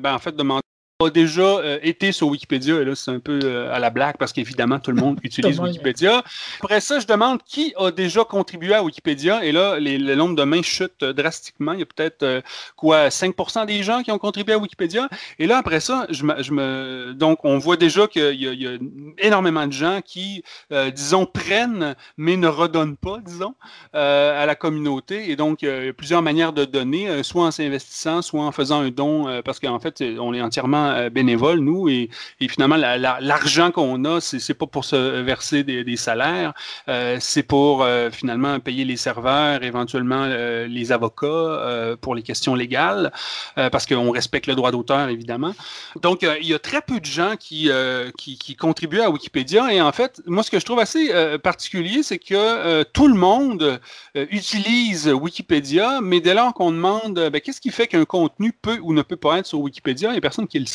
ben, 0.00 0.14
en 0.14 0.18
fait, 0.20 0.36
demander 0.36 0.62
a 1.04 1.10
déjà 1.10 1.42
euh, 1.42 1.78
été 1.82 2.12
sur 2.12 2.28
Wikipédia, 2.28 2.80
et 2.80 2.84
là, 2.84 2.94
c'est 2.94 3.10
un 3.10 3.20
peu 3.20 3.40
euh, 3.42 3.74
à 3.74 3.78
la 3.78 3.90
blague 3.90 4.16
parce 4.18 4.32
qu'évidemment, 4.32 4.78
tout 4.78 4.90
le 4.90 5.00
monde 5.00 5.18
utilise 5.24 5.60
Wikipédia. 5.60 6.22
Après 6.62 6.80
ça, 6.80 7.00
je 7.00 7.06
demande 7.06 7.42
qui 7.44 7.74
a 7.76 7.90
déjà 7.90 8.24
contribué 8.24 8.74
à 8.74 8.82
Wikipédia, 8.82 9.44
et 9.44 9.52
là, 9.52 9.78
le 9.78 10.14
nombre 10.14 10.36
de 10.36 10.44
mains 10.44 10.62
chute 10.62 11.04
drastiquement. 11.04 11.72
Il 11.72 11.80
y 11.80 11.82
a 11.82 11.86
peut-être, 11.86 12.22
euh, 12.22 12.40
quoi, 12.76 13.08
5% 13.08 13.66
des 13.66 13.82
gens 13.82 14.02
qui 14.02 14.10
ont 14.10 14.18
contribué 14.18 14.54
à 14.54 14.58
Wikipédia. 14.58 15.08
Et 15.38 15.46
là, 15.46 15.58
après 15.58 15.80
ça, 15.80 16.06
je 16.10 16.24
me, 16.24 16.42
je 16.42 16.52
me 16.52 17.12
donc, 17.14 17.44
on 17.44 17.58
voit 17.58 17.76
déjà 17.76 18.06
qu'il 18.06 18.34
y, 18.34 18.44
y, 18.44 18.66
a 18.66 18.78
énormément 19.18 19.66
de 19.66 19.72
gens 19.72 20.00
qui, 20.04 20.42
disons, 20.94 21.26
prennent, 21.26 21.94
mais 22.16 22.36
ne 22.36 22.48
redonnent 22.48 22.96
pas, 22.96 23.18
disons, 23.24 23.54
à 23.92 24.46
la 24.46 24.54
communauté. 24.54 25.30
Et 25.30 25.36
donc, 25.36 25.62
il 25.62 25.68
y 25.68 25.88
a 25.88 25.92
plusieurs 25.92 26.22
manières 26.22 26.52
de 26.52 26.64
donner, 26.64 27.22
soit 27.22 27.44
en 27.44 27.50
s'investissant, 27.50 28.22
soit 28.22 28.42
en 28.42 28.52
faisant 28.52 28.80
un 28.80 28.90
don, 28.90 29.42
parce 29.44 29.58
qu'en 29.60 29.78
fait, 29.78 30.02
on 30.18 30.34
est 30.34 30.40
entièrement 30.40 30.91
euh, 30.92 31.10
bénévoles, 31.10 31.60
nous, 31.60 31.88
et, 31.88 32.08
finalement, 32.48 32.76
l'argent 32.76 33.70
qu'on 33.70 34.04
a, 34.04 34.20
c'est 34.20 34.54
pas 34.54 34.66
pour 34.66 34.84
se 34.84 35.20
verser 35.22 35.62
des, 35.64 35.96
salaires, 35.96 36.52
euh, 36.88 37.18
c'est 37.20 37.42
pour 37.42 37.82
euh, 37.82 38.10
finalement 38.10 38.58
payer 38.60 38.84
les 38.84 38.96
serveurs, 38.96 39.62
éventuellement 39.62 40.26
les 40.26 40.92
avocats 40.92 41.96
pour 42.00 42.14
les 42.14 42.22
questions 42.22 42.54
légales, 42.54 43.12
parce 43.56 43.86
qu'on 43.86 44.10
respecte 44.10 44.46
le 44.46 44.54
droit 44.54 44.70
d'auteur, 44.70 45.08
évidemment. 45.08 45.52
Donc, 46.00 46.26
il 46.40 46.46
y 46.46 46.54
a 46.54 46.58
très 46.58 46.82
peu 46.82 47.00
de 47.00 47.04
gens 47.04 47.34
qui, 47.38 47.70
qui, 48.16 48.56
contribuent 48.56 49.00
à 49.00 49.10
Wikipédia, 49.10 49.72
et 49.72 49.80
en 49.80 49.92
fait, 49.92 50.20
moi, 50.26 50.42
ce 50.42 50.50
que 50.50 50.58
je 50.58 50.64
trouve 50.64 50.80
assez 50.80 51.10
particulier, 51.42 52.02
c'est 52.02 52.18
que 52.18 52.82
tout 52.84 53.08
le 53.08 53.14
monde 53.14 53.80
utilise 54.14 55.08
Wikipédia, 55.08 56.00
mais 56.02 56.20
dès 56.20 56.34
lors 56.34 56.54
qu'on 56.54 56.70
demande 56.70 57.14
ben, 57.14 57.40
qu'est-ce 57.40 57.60
qui 57.60 57.70
fait 57.70 57.86
qu'un 57.86 58.04
contenu 58.04 58.52
peut 58.52 58.78
ou 58.82 58.92
ne 58.92 59.02
peut 59.02 59.16
pas 59.16 59.38
être 59.38 59.46
sur 59.46 59.60
Wikipédia, 59.60 60.10
il 60.10 60.12
n'y 60.12 60.18
a 60.18 60.20
personne 60.20 60.46
qui 60.46 60.58
le 60.58 60.66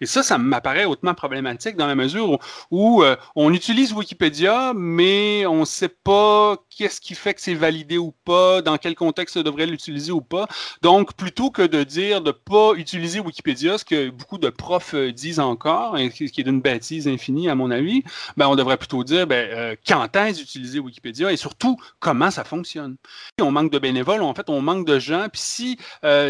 Et 0.00 0.06
ça, 0.06 0.22
ça 0.22 0.38
m'apparaît 0.38 0.84
hautement 0.84 1.14
problématique 1.14 1.76
dans 1.76 1.86
la 1.86 1.94
mesure 1.94 2.38
où, 2.70 3.02
euh, 3.02 3.16
on 3.36 3.52
utilise 3.52 3.92
Wikipédia, 3.92 4.72
mais 4.74 5.46
on 5.46 5.60
ne 5.60 5.64
sait 5.64 5.88
pas 5.88 6.56
qu'est-ce 6.80 6.98
qui 7.02 7.14
fait 7.14 7.34
que 7.34 7.42
c'est 7.42 7.52
validé 7.52 7.98
ou 7.98 8.14
pas, 8.24 8.62
dans 8.62 8.78
quel 8.78 8.94
contexte 8.94 9.36
on 9.36 9.42
devrait 9.42 9.66
l'utiliser 9.66 10.12
ou 10.12 10.22
pas. 10.22 10.48
Donc, 10.80 11.12
plutôt 11.12 11.50
que 11.50 11.60
de 11.60 11.84
dire 11.84 12.22
de 12.22 12.28
ne 12.28 12.32
pas 12.32 12.72
utiliser 12.74 13.20
Wikipédia, 13.20 13.76
ce 13.76 13.84
que 13.84 14.08
beaucoup 14.08 14.38
de 14.38 14.48
profs 14.48 14.94
euh, 14.94 15.12
disent 15.12 15.40
encore, 15.40 15.98
et 15.98 16.10
ce 16.10 16.24
qui 16.24 16.40
est 16.40 16.44
d'une 16.44 16.62
bêtise 16.62 17.06
infinie 17.06 17.50
à 17.50 17.54
mon 17.54 17.70
avis, 17.70 18.02
ben, 18.38 18.48
on 18.48 18.56
devrait 18.56 18.78
plutôt 18.78 19.04
dire 19.04 19.26
ben, 19.26 19.46
euh, 19.50 19.76
quand 19.86 20.16
est-ce 20.16 20.38
d'utiliser 20.38 20.78
Wikipédia 20.78 21.30
et 21.30 21.36
surtout 21.36 21.76
comment 21.98 22.30
ça 22.30 22.44
fonctionne? 22.44 22.96
On 23.42 23.50
manque 23.50 23.70
de 23.70 23.78
bénévoles, 23.78 24.22
en 24.22 24.32
fait, 24.32 24.48
on 24.48 24.62
manque 24.62 24.86
de 24.86 24.98
gens. 24.98 25.26
Puis 25.30 25.42
si, 25.42 25.78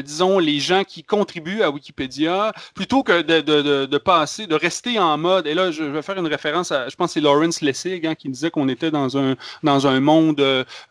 disons, 0.04 0.40
les 0.40 0.58
gens 0.58 0.82
qui 0.82 1.04
contribuent 1.04 1.62
à 1.62 1.70
Wikipédia, 1.70 2.52
plutôt 2.74 3.04
que 3.04 3.22
de, 3.22 3.98
passer, 3.98 4.48
de 4.48 4.56
rester 4.56 4.98
en 4.98 5.16
mode, 5.16 5.46
et 5.46 5.54
là, 5.54 5.70
je 5.70 5.84
vais 5.84 6.02
faire 6.02 6.18
une 6.18 6.26
référence 6.26 6.72
à, 6.72 6.88
je 6.88 6.96
pense 6.96 7.10
que 7.10 7.12
c'est 7.14 7.20
Lawrence 7.20 7.60
Lessig 7.60 8.04
hein, 8.04 8.16
qui 8.16 8.28
disait 8.28 8.50
qu'on 8.50 8.68
était 8.68 8.90
dans 8.90 9.16
un, 9.16 9.36
dans 9.62 9.86
un 9.86 10.00
monde, 10.00 10.39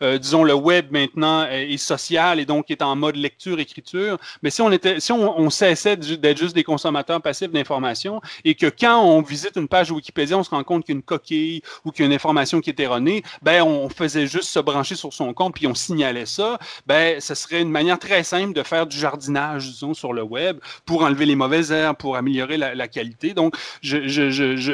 euh, 0.02 0.18
disons, 0.18 0.44
le 0.44 0.54
web 0.54 0.86
maintenant 0.90 1.46
est, 1.46 1.76
social 1.76 2.40
et 2.40 2.44
donc 2.44 2.70
est 2.70 2.82
en 2.82 2.96
mode 2.96 3.16
lecture-écriture. 3.16 4.18
Mais 4.42 4.50
si 4.50 4.60
on 4.62 4.70
était, 4.70 5.00
si 5.00 5.12
on, 5.12 5.50
cessait 5.50 5.96
d'être 5.96 6.38
juste 6.38 6.54
des 6.54 6.64
consommateurs 6.64 7.20
passifs 7.20 7.50
d'informations 7.50 8.20
et 8.44 8.54
que 8.54 8.66
quand 8.66 9.02
on 9.02 9.22
visite 9.22 9.56
une 9.56 9.68
page 9.68 9.90
Wikipédia, 9.90 10.38
on 10.38 10.44
se 10.44 10.50
rend 10.50 10.62
compte 10.62 10.84
qu'il 10.84 11.02
coquille 11.02 11.62
ou 11.84 11.90
qu'il 11.90 12.10
information 12.12 12.60
qui 12.60 12.70
est 12.70 12.80
erronée, 12.80 13.22
ben, 13.42 13.62
on 13.62 13.88
faisait 13.88 14.26
juste 14.26 14.50
se 14.50 14.58
brancher 14.58 14.94
sur 14.94 15.12
son 15.12 15.32
compte 15.32 15.54
puis 15.54 15.66
on 15.66 15.74
signalait 15.74 16.26
ça, 16.26 16.58
ben, 16.86 17.20
ce 17.20 17.34
serait 17.34 17.60
une 17.60 17.70
manière 17.70 17.98
très 17.98 18.22
simple 18.22 18.52
de 18.52 18.62
faire 18.62 18.86
du 18.86 18.96
jardinage, 18.96 19.66
disons, 19.66 19.94
sur 19.94 20.12
le 20.12 20.22
web 20.22 20.58
pour 20.84 21.02
enlever 21.02 21.26
les 21.26 21.36
mauvaises 21.36 21.72
herbes, 21.72 21.96
pour 21.96 22.16
améliorer 22.16 22.56
la, 22.56 22.88
qualité. 22.88 23.34
Donc, 23.34 23.56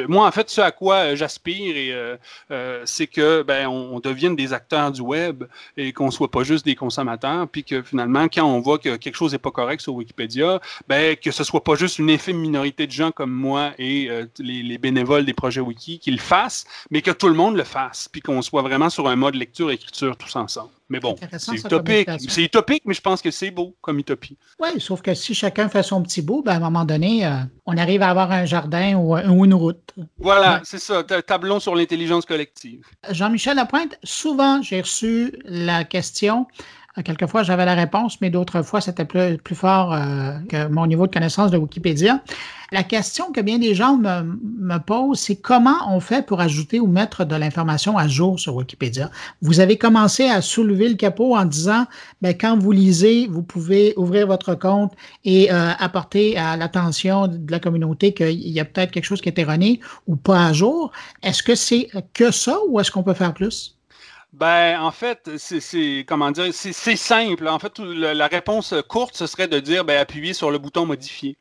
moi, 0.07 0.27
en 0.27 0.31
fait, 0.31 0.49
ce 0.49 0.61
à 0.61 0.71
quoi 0.71 0.95
euh, 0.95 1.15
j'aspire, 1.15 2.17
euh, 2.51 2.81
c'est 2.85 3.07
que 3.07 3.43
ben, 3.43 3.67
on, 3.67 3.99
devienne 3.99 4.35
des 4.35 4.53
acteurs 4.53 4.66
du 4.93 5.01
web 5.01 5.43
et 5.75 5.93
qu'on 5.93 6.11
soit 6.11 6.31
pas 6.31 6.43
juste 6.43 6.65
des 6.65 6.75
consommateurs, 6.75 7.47
puis 7.47 7.63
que 7.63 7.81
finalement, 7.81 8.27
quand 8.27 8.43
on 8.43 8.59
voit 8.59 8.77
que 8.77 8.95
quelque 8.95 9.15
chose 9.15 9.31
n'est 9.31 9.39
pas 9.39 9.51
correct 9.51 9.81
sur 9.81 9.93
Wikipédia, 9.95 10.59
ben, 10.87 11.15
que 11.15 11.31
ce 11.31 11.43
soit 11.43 11.63
pas 11.63 11.75
juste 11.75 11.99
une 11.99 12.09
infime 12.09 12.37
minorité 12.37 12.87
de 12.87 12.91
gens 12.91 13.11
comme 13.11 13.31
moi 13.31 13.71
et 13.77 14.09
les, 14.39 14.63
les, 14.63 14.77
bénévoles 14.77 15.25
des 15.25 15.33
projets 15.33 15.61
Wiki 15.61 15.99
qui 15.99 16.11
le 16.11 16.17
fassent, 16.17 16.65
mais 16.91 17.01
que 17.01 17.11
tout 17.11 17.27
le 17.27 17.33
monde 17.33 17.55
le 17.55 17.63
fasse, 17.63 18.07
puis 18.11 18.21
qu'on 18.21 18.41
soit 18.41 18.61
vraiment 18.61 18.89
sur 18.89 19.07
un 19.07 19.15
mode 19.15 19.35
lecture-écriture 19.35 20.17
tous 20.17 20.35
ensemble. 20.35 20.71
Mais 20.89 20.99
bon, 21.01 21.15
c'est 21.37 21.55
utopique. 21.55 22.09
C'est 22.29 22.43
utopique, 22.43 22.83
mais 22.85 22.93
je 22.93 23.01
pense 23.01 23.21
que 23.21 23.29
c'est 23.29 23.51
beau 23.51 23.75
comme 23.81 23.99
utopie. 23.99 24.37
Oui, 24.59 24.79
sauf 24.79 25.01
que 25.01 25.13
si 25.13 25.33
chacun 25.33 25.67
fait 25.67 25.83
son 25.83 26.01
petit 26.01 26.21
bout, 26.21 26.43
ben, 26.43 26.53
à 26.53 26.55
un 26.55 26.59
moment 26.59 26.85
donné, 26.85 27.25
euh, 27.25 27.39
on 27.65 27.75
arrive 27.77 28.01
à 28.01 28.09
avoir 28.09 28.31
un 28.31 28.45
jardin 28.45 28.95
ou, 28.95 29.15
une 29.17 29.53
route. 29.53 29.93
Voilà, 30.17 30.61
c'est 30.63 30.79
ça. 30.79 31.03
Tablon 31.03 31.59
sur 31.59 31.75
l'intelligence 31.75 32.25
collective. 32.25 32.85
Jean-Michel 33.09 33.57
Lapointe, 33.57 33.99
souvent, 34.03 34.46
j'ai 34.61 34.81
reçu 34.81 35.33
la 35.45 35.83
question 35.83 36.47
quelquefois, 37.03 37.43
j'avais 37.43 37.65
la 37.65 37.75
réponse, 37.75 38.19
mais 38.21 38.29
d'autres 38.29 38.61
fois, 38.61 38.81
c'était 38.81 39.05
plus, 39.05 39.37
fort 39.53 39.95
que 40.49 40.67
mon 40.67 40.87
niveau 40.87 41.07
de 41.07 41.11
connaissance 41.11 41.51
de 41.51 41.57
Wikipédia. 41.57 42.21
La 42.71 42.83
question 42.83 43.31
que 43.31 43.39
bien 43.39 43.59
des 43.59 43.75
gens 43.75 43.95
me, 43.95 44.23
me 44.59 44.77
posent, 44.79 45.19
c'est 45.19 45.37
comment 45.37 45.77
on 45.89 46.01
fait 46.01 46.25
pour 46.25 46.41
ajouter 46.41 46.81
ou 46.81 46.87
mettre 46.87 47.23
de 47.23 47.35
l'information 47.35 47.97
à 47.97 48.09
jour 48.09 48.39
sur 48.39 48.55
Wikipédia? 48.55 49.09
Vous 49.41 49.61
avez 49.61 49.77
commencé 49.77 50.27
à 50.27 50.41
soulever 50.41 50.89
le 50.89 50.95
capot 50.95 51.37
en 51.37 51.45
disant, 51.45 51.85
ben, 52.21 52.35
quand 52.37 52.57
vous 52.57 52.73
lisez, 52.73 53.27
vous 53.27 53.41
pouvez 53.41 53.93
ouvrir 53.95 54.27
votre 54.27 54.53
compte 54.55 54.91
et 55.23 55.49
euh, 55.51 55.71
apporter 55.79 56.37
à 56.37 56.57
l'attention 56.57 57.27
de 57.27 57.51
la 57.51 57.59
communauté 57.59 58.13
qu'il 58.13 58.49
y 58.49 58.59
a 58.59 58.65
peut-être 58.65 58.91
quelque 58.91 59.05
chose 59.05 59.21
qui 59.21 59.29
est 59.29 59.39
erroné 59.39 59.79
ou 60.05 60.17
pas 60.17 60.47
à 60.47 60.53
jour. 60.53 60.91
Est-ce 61.23 61.43
que 61.43 61.55
c'est 61.55 61.87
que 62.13 62.31
ça 62.31 62.57
ou 62.67 62.81
est-ce 62.81 62.91
qu'on 62.91 63.03
peut 63.03 63.13
faire 63.13 63.33
plus? 63.33 63.76
Ben, 64.33 64.79
en 64.81 64.91
fait, 64.91 65.37
c'est 65.37 66.05
comment 66.07 66.31
dire, 66.31 66.53
c'est 66.53 66.73
simple. 66.95 67.47
En 67.47 67.59
fait, 67.59 67.79
la 67.79 68.27
réponse 68.27 68.73
courte, 68.87 69.15
ce 69.15 69.25
serait 69.25 69.47
de 69.47 69.59
dire, 69.59 69.83
ben, 69.85 69.97
appuyez 69.99 70.33
sur 70.33 70.51
le 70.51 70.59
bouton 70.59 70.85
modifier. 70.85 71.37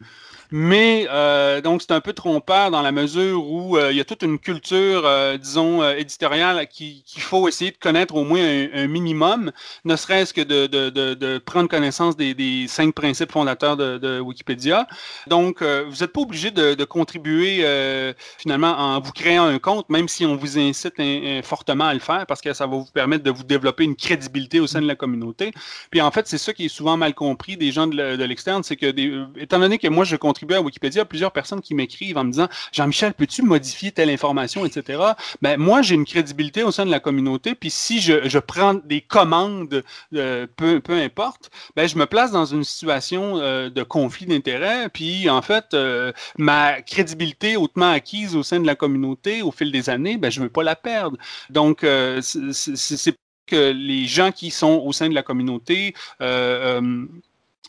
Mais 0.50 1.06
euh, 1.10 1.60
donc, 1.60 1.82
c'est 1.82 1.92
un 1.92 2.00
peu 2.00 2.12
trompeur 2.12 2.70
dans 2.70 2.82
la 2.82 2.92
mesure 2.92 3.44
où 3.44 3.76
euh, 3.76 3.90
il 3.90 3.96
y 3.96 4.00
a 4.00 4.04
toute 4.04 4.22
une 4.22 4.38
culture, 4.38 5.02
euh, 5.04 5.36
disons, 5.36 5.82
éditoriale 5.90 6.66
qu'il 6.68 7.02
faut 7.18 7.48
essayer 7.48 7.70
de 7.70 7.76
connaître 7.76 8.14
au 8.14 8.24
moins 8.24 8.40
un, 8.40 8.86
minimum, 8.86 9.50
ne 9.84 9.96
serait-ce 9.96 10.32
que 10.32 10.40
de, 10.40 10.66
de, 10.66 10.90
de, 10.90 11.38
prendre 11.38 11.68
connaissance 11.68 12.16
des, 12.16 12.34
des, 12.34 12.66
cinq 12.68 12.94
principes 12.94 13.32
fondateurs 13.32 13.76
de, 13.76 14.20
Wikipédia. 14.20 14.86
Donc, 15.26 15.62
vous 15.62 15.96
n'êtes 16.00 16.12
pas 16.12 16.20
obligé 16.20 16.50
de, 16.50 16.84
contribuer 16.84 17.64
finalement 18.38 18.72
en 18.78 19.00
vous 19.00 19.12
créant 19.12 19.44
un 19.44 19.58
compte, 19.58 19.88
même 19.90 20.08
si 20.08 20.24
on 20.24 20.36
vous 20.36 20.58
incite 20.58 20.94
fortement 21.42 21.86
à 21.86 21.94
le 21.94 22.00
faire, 22.00 22.26
parce 22.26 22.40
que 22.40 22.52
ça 22.52 22.66
va 22.66 22.76
vous 22.76 22.86
permettre 22.92 23.24
de 23.24 23.30
vous 23.30 23.44
développer 23.44 23.84
une 23.84 23.96
crédibilité 23.96 24.60
au 24.60 24.66
sein 24.66 24.80
de 24.80 24.86
la 24.86 24.94
communauté. 24.94 25.52
Puis 25.90 26.00
en 26.00 26.10
fait, 26.10 26.26
c'est 26.26 26.38
ça 26.38 26.52
qui 26.52 26.66
est 26.66 26.68
souvent 26.68 26.96
mal 26.96 27.14
compris 27.14 27.56
des 27.56 27.72
gens 27.72 27.86
de 27.86 28.24
l'externe, 28.24 28.62
c'est 28.62 28.76
que, 28.76 28.90
des, 28.90 29.12
étant 29.36 29.58
donné 29.58 29.78
que 29.78 29.88
moi, 29.88 30.04
je 30.04 30.16
contribue 30.36 30.54
à 30.54 30.60
Wikipédia, 30.60 31.06
plusieurs 31.06 31.32
personnes 31.32 31.62
qui 31.62 31.74
m'écrivent 31.74 32.18
en 32.18 32.24
me 32.24 32.30
disant 32.30 32.48
Jean-Michel, 32.70 33.14
peux-tu 33.14 33.40
modifier 33.40 33.90
telle 33.90 34.10
information, 34.10 34.66
etc. 34.66 35.02
Ben, 35.40 35.56
moi, 35.58 35.80
j'ai 35.80 35.94
une 35.94 36.04
crédibilité 36.04 36.62
au 36.62 36.70
sein 36.70 36.84
de 36.84 36.90
la 36.90 37.00
communauté, 37.00 37.54
puis 37.54 37.70
si 37.70 38.00
je, 38.00 38.38
prends 38.38 38.74
des 38.74 39.00
commandes, 39.00 39.82
euh, 40.14 40.46
peu, 40.56 40.80
peu 40.80 40.92
importe, 40.92 41.50
ben, 41.74 41.88
je 41.88 41.96
me 41.96 42.04
place 42.04 42.32
dans 42.32 42.44
une 42.44 42.64
situation 42.64 43.38
euh, 43.38 43.70
de 43.70 43.82
conflit 43.82 44.26
d'intérêts, 44.26 44.90
puis 44.90 45.30
en 45.30 45.40
fait, 45.40 45.72
euh, 45.72 46.12
ma 46.36 46.82
crédibilité 46.82 47.56
hautement 47.56 47.90
acquise 47.90 48.36
au 48.36 48.42
sein 48.42 48.60
de 48.60 48.66
la 48.66 48.74
communauté 48.74 49.40
au 49.40 49.50
fil 49.50 49.72
des 49.72 49.88
années, 49.88 50.18
ben, 50.18 50.30
je 50.30 50.40
ne 50.40 50.44
veux 50.44 50.50
pas 50.50 50.62
la 50.62 50.76
perdre. 50.76 51.16
Donc, 51.48 51.80
c'est 52.20 53.16
que 53.46 53.70
les 53.72 54.06
gens 54.06 54.32
qui 54.32 54.50
sont 54.50 54.82
au 54.84 54.92
sein 54.92 55.08
de 55.08 55.14
la 55.14 55.22
communauté 55.22 55.94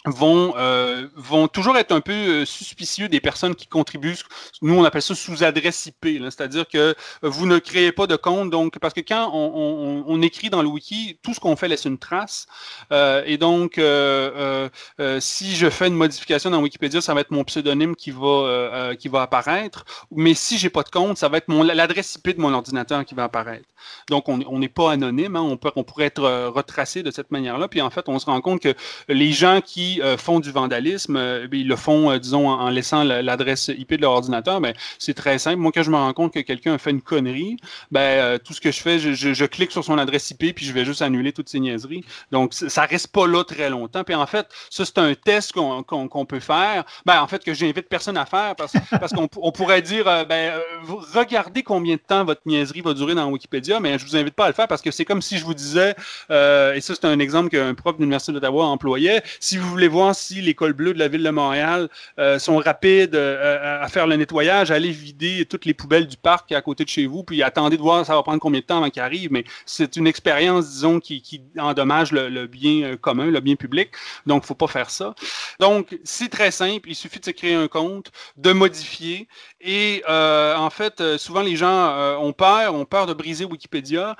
vont, 0.05 0.53
euh, 0.57 1.07
vont 1.15 1.47
toujours 1.47 1.77
être 1.77 1.91
un 1.91 2.01
peu 2.01 2.13
euh, 2.13 2.45
suspicieux 2.45 3.09
des 3.09 3.19
personnes 3.19 3.55
qui 3.55 3.67
contribuent. 3.67 4.17
Nous, 4.61 4.73
on 4.73 4.83
appelle 4.83 5.01
ça 5.01 5.15
sous 5.15 5.43
adresse 5.43 5.85
IP, 5.85 6.21
c'est-à-dire 6.23 6.67
que 6.67 6.95
vous 7.21 7.45
ne 7.45 7.59
créez 7.59 7.91
pas 7.91 8.07
de 8.07 8.15
compte. 8.15 8.49
Donc, 8.49 8.79
parce 8.79 8.93
que 8.93 9.01
quand 9.01 9.31
on, 9.33 10.21
écrit 10.21 10.49
dans 10.49 10.63
le 10.63 10.67
wiki, 10.67 11.19
tout 11.21 11.33
ce 11.33 11.39
qu'on 11.39 11.55
fait 11.55 11.67
laisse 11.67 11.85
une 11.85 11.99
trace. 11.99 12.47
Euh, 12.91 13.21
et 13.25 13.37
donc, 13.37 13.77
euh, 13.77 14.67
euh, 14.99 15.19
si 15.19 15.55
je 15.55 15.69
fais 15.69 15.87
une 15.87 15.95
modification 15.95 16.49
dans 16.49 16.61
Wikipédia, 16.61 17.01
ça 17.01 17.13
va 17.13 17.21
être 17.21 17.31
mon 17.31 17.43
pseudonyme 17.43 17.95
qui 17.95 18.11
va, 18.11 18.93
qui 18.99 19.07
va 19.07 19.21
apparaître. 19.21 19.85
Mais 20.11 20.33
si 20.33 20.57
j'ai 20.57 20.69
pas 20.69 20.83
de 20.83 20.89
compte, 20.89 21.17
ça 21.17 21.29
va 21.29 21.37
être 21.37 21.47
l'adresse 21.47 22.15
IP 22.15 22.35
de 22.37 22.41
mon 22.41 22.53
ordinateur 22.53 23.05
qui 23.05 23.13
va 23.13 23.25
apparaître. 23.25 23.67
Donc, 24.09 24.27
on 24.29 24.59
n'est 24.59 24.69
pas 24.69 24.91
anonyme. 24.91 25.35
Hein, 25.35 25.41
on, 25.41 25.57
peut, 25.57 25.71
on 25.75 25.83
pourrait 25.83 26.05
être 26.05 26.47
retracé 26.47 27.03
de 27.03 27.11
cette 27.11 27.31
manière-là. 27.31 27.67
Puis, 27.67 27.81
en 27.81 27.89
fait, 27.89 28.09
on 28.09 28.17
se 28.19 28.25
rend 28.25 28.41
compte 28.41 28.61
que 28.61 28.73
les 29.07 29.31
gens 29.31 29.61
qui 29.61 29.96
euh, 30.01 30.17
font 30.17 30.39
du 30.39 30.51
vandalisme, 30.51 31.15
euh, 31.15 31.47
ils 31.51 31.67
le 31.67 31.75
font, 31.75 32.11
euh, 32.11 32.19
disons, 32.19 32.49
en, 32.49 32.69
laissant 32.69 33.03
l'adresse 33.03 33.69
IP 33.69 33.93
de 33.95 34.01
leur 34.01 34.11
ordinateur, 34.11 34.61
ben, 34.61 34.73
c'est 34.99 35.13
très 35.13 35.37
simple. 35.39 35.57
Moi, 35.57 35.71
quand 35.73 35.83
je 35.83 35.91
me 35.91 35.95
rends 35.95 36.13
compte 36.13 36.33
que 36.33 36.39
quelqu'un 36.39 36.73
a 36.73 36.77
fait 36.77 36.91
une 36.91 37.01
connerie, 37.01 37.57
ben, 37.91 38.37
tout 38.39 38.53
ce 38.53 38.61
que 38.61 38.71
je 38.71 38.81
fais, 38.81 38.99
je, 38.99 39.45
clique 39.45 39.71
sur 39.71 39.83
son 39.83 39.97
adresse 39.97 40.29
IP, 40.31 40.53
puis 40.55 40.65
je 40.65 40.73
vais 40.73 40.85
juste 40.85 41.01
annuler 41.01 41.31
toutes 41.31 41.49
ces 41.49 41.59
niaiseries. 41.59 42.03
Donc, 42.31 42.53
ça 42.53 42.83
reste 42.83 43.07
pas 43.07 43.27
là 43.27 43.43
très 43.43 43.69
longtemps. 43.69 44.03
Puis 44.03 44.15
en 44.15 44.25
fait, 44.25 44.47
ça, 44.69 44.83
c'est 44.85 44.97
un 44.97 45.13
test 45.15 45.53
qu'on 45.53 46.25
peut 46.27 46.39
faire. 46.39 46.83
Ben, 47.05 47.21
en 47.21 47.27
fait, 47.27 47.43
que 47.43 47.53
j'invite 47.53 47.87
personne 47.87 48.17
à 48.17 48.25
faire 48.25 48.55
parce, 48.55 48.73
qu'on 49.15 49.51
pourrait 49.51 49.81
dire, 49.81 50.05
ben, 50.27 50.53
regardez 51.13 51.63
combien 51.63 51.95
de 51.95 52.01
temps 52.01 52.25
votre 52.25 52.41
niaiserie 52.45 52.81
va 52.81 52.93
durer 52.93 53.15
dans 53.15 53.29
Wikipédia, 53.29 53.79
mais 53.79 53.97
je 53.97 54.05
vous 54.05 54.15
invite 54.15 54.35
pas 54.35 54.45
à 54.45 54.47
le 54.49 54.53
faire 54.53 54.67
parce 54.67 54.81
que 54.81 54.91
c'est 54.91 55.05
comme 55.05 55.21
si 55.21 55.37
je 55.37 55.45
vous 55.45 55.53
disais, 55.53 55.91
et 56.29 56.81
ça, 56.81 56.93
c'est 56.93 57.05
un 57.05 57.19
exemple 57.19 57.49
qu'un 57.49 57.73
prof 57.73 57.95
de 57.95 58.01
l'Université 58.01 58.33
d'Ottawa 58.33 58.65
employait, 58.65 59.23
si 59.39 59.57
vous 59.57 59.76
voulez 59.77 59.87
voir 59.87 60.15
si 60.15 60.41
les 60.41 60.55
cols 60.55 60.73
bleus 60.73 60.93
de 60.93 60.99
la 60.99 61.07
ville 61.07 61.21
de 61.21 61.29
Montréal 61.29 61.87
euh, 62.17 62.39
sont 62.39 62.57
rapides 62.57 63.13
euh, 63.15 63.83
à 63.83 63.87
faire 63.89 64.07
le 64.07 64.15
nettoyage, 64.15 64.71
allez 64.71 64.89
vider 64.89 65.45
toutes 65.45 65.65
les 65.65 65.75
poubelles 65.75 66.07
du 66.07 66.17
parc 66.17 66.51
à 66.51 66.61
côté 66.61 66.83
de 66.83 66.89
chez 66.89 67.05
vous, 67.05 67.23
puis 67.23 67.43
attendez 67.43 67.77
de 67.77 67.81
voir 67.81 68.03
ça 68.03 68.15
va 68.15 68.23
prendre 68.23 68.39
combien 68.39 68.59
de 68.59 68.65
temps 68.65 68.77
avant 68.77 68.89
qu'il 68.89 69.03
arrive. 69.03 69.31
Mais 69.31 69.43
c'est 69.67 69.95
une 69.95 70.07
expérience, 70.07 70.67
disons, 70.67 70.99
qui, 70.99 71.43
endommage 71.59 72.11
le, 72.11 72.47
bien 72.47 72.83
euh, 72.83 72.97
commun, 72.97 73.25
le 73.25 73.39
bien 73.39 73.55
public. 73.55 73.91
Donc, 74.25 74.45
faut 74.45 74.55
pas 74.55 74.67
faire 74.67 74.89
ça. 74.89 75.13
Donc, 75.59 75.99
c'est 76.03 76.29
très 76.29 76.49
simple. 76.49 76.89
Il 76.89 76.95
suffit 76.95 77.19
de 77.19 77.25
se 77.25 77.31
créer 77.31 77.53
un 77.53 77.67
compte, 77.67 78.11
de 78.35 78.51
modifier. 78.51 79.27
Et 79.61 80.03
en 80.07 80.69
fait, 80.69 81.17
souvent 81.17 81.41
les 81.41 81.55
gens 81.55 82.17
ont 82.19 82.33
peur, 82.33 82.73
ont 82.73 82.85
peur 82.85 83.05
de 83.05 83.13
briser 83.13 83.45
Wikipédia, 83.45 84.15